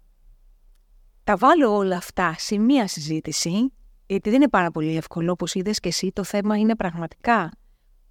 τα 1.24 1.36
βάλω 1.38 1.76
όλα 1.76 1.98
αυτά 1.98 2.36
σε 2.38 2.58
μία 2.58 2.88
συζήτηση, 2.88 3.74
γιατί 4.06 4.30
δεν 4.30 4.42
είναι 4.42 4.50
πάρα 4.50 4.72
πολύ 4.72 4.96
εύκολο, 4.96 5.32
όπως 5.32 5.54
είδες 5.54 5.80
και 5.80 5.88
εσύ, 5.88 6.12
το 6.12 6.24
θέμα 6.24 6.58
είναι 6.58 6.76
πραγματικά 6.76 7.52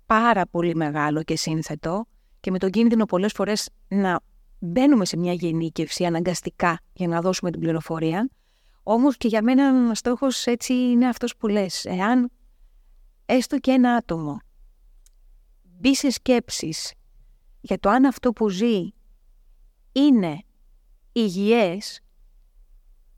πάρα 0.06 0.46
πολύ 0.46 0.74
μεγάλο 0.74 1.22
και 1.22 1.36
σύνθετο 1.36 2.06
και 2.40 2.50
με 2.50 2.58
τον 2.58 2.70
κίνδυνο 2.70 3.04
πολλές 3.04 3.32
φορές 3.32 3.68
να 3.88 4.20
μπαίνουμε 4.58 5.04
σε 5.04 5.16
μια 5.16 5.32
γενίκευση 5.32 6.04
αναγκαστικά 6.04 6.80
για 6.92 7.08
να 7.08 7.20
δώσουμε 7.20 7.50
την 7.50 7.60
πληροφορία. 7.60 8.30
Όμως 8.82 9.16
και 9.16 9.28
για 9.28 9.42
μένα 9.42 9.90
ο 9.90 9.94
στόχος 9.94 10.46
έτσι 10.46 10.72
είναι 10.72 11.08
αυτός 11.08 11.36
που 11.36 11.46
λες. 11.46 11.84
Εάν 11.84 12.30
έστω 13.26 13.58
και 13.58 13.70
ένα 13.70 13.94
άτομο 13.94 14.38
μπει 15.62 15.94
σε 15.94 16.10
σκέψεις 16.10 16.92
για 17.60 17.78
το 17.78 17.88
αν 17.88 18.04
αυτό 18.04 18.32
που 18.32 18.48
ζει 18.48 18.88
είναι 19.92 20.42
υγιές, 21.12 22.00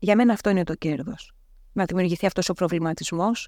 για 0.03 0.15
μένα 0.15 0.33
αυτό 0.33 0.49
είναι 0.49 0.63
το 0.63 0.75
κέρδος. 0.75 1.33
Να 1.73 1.85
δημιουργηθεί 1.85 2.25
αυτός 2.25 2.49
ο 2.49 2.53
προβληματισμός 2.53 3.47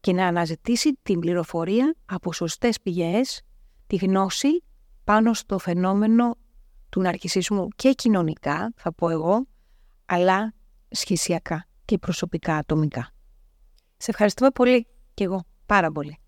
και 0.00 0.12
να 0.12 0.26
αναζητήσει 0.26 0.98
την 1.02 1.18
πληροφορία 1.18 1.94
από 2.04 2.32
σωστές 2.32 2.80
πηγές, 2.80 3.42
τη 3.86 3.96
γνώση 3.96 4.62
πάνω 5.04 5.34
στο 5.34 5.58
φαινόμενο 5.58 6.36
του 6.88 7.00
ναρκισισμού 7.00 7.68
και 7.76 7.92
κοινωνικά, 7.92 8.72
θα 8.76 8.92
πω 8.92 9.08
εγώ, 9.08 9.46
αλλά 10.06 10.54
σχεσιακά 10.90 11.66
και 11.84 11.98
προσωπικά 11.98 12.56
ατομικά. 12.56 13.10
Σε 13.96 14.10
ευχαριστούμε 14.10 14.50
πολύ 14.50 14.86
και 15.14 15.24
εγώ 15.24 15.44
πάρα 15.66 15.90
πολύ. 15.92 16.18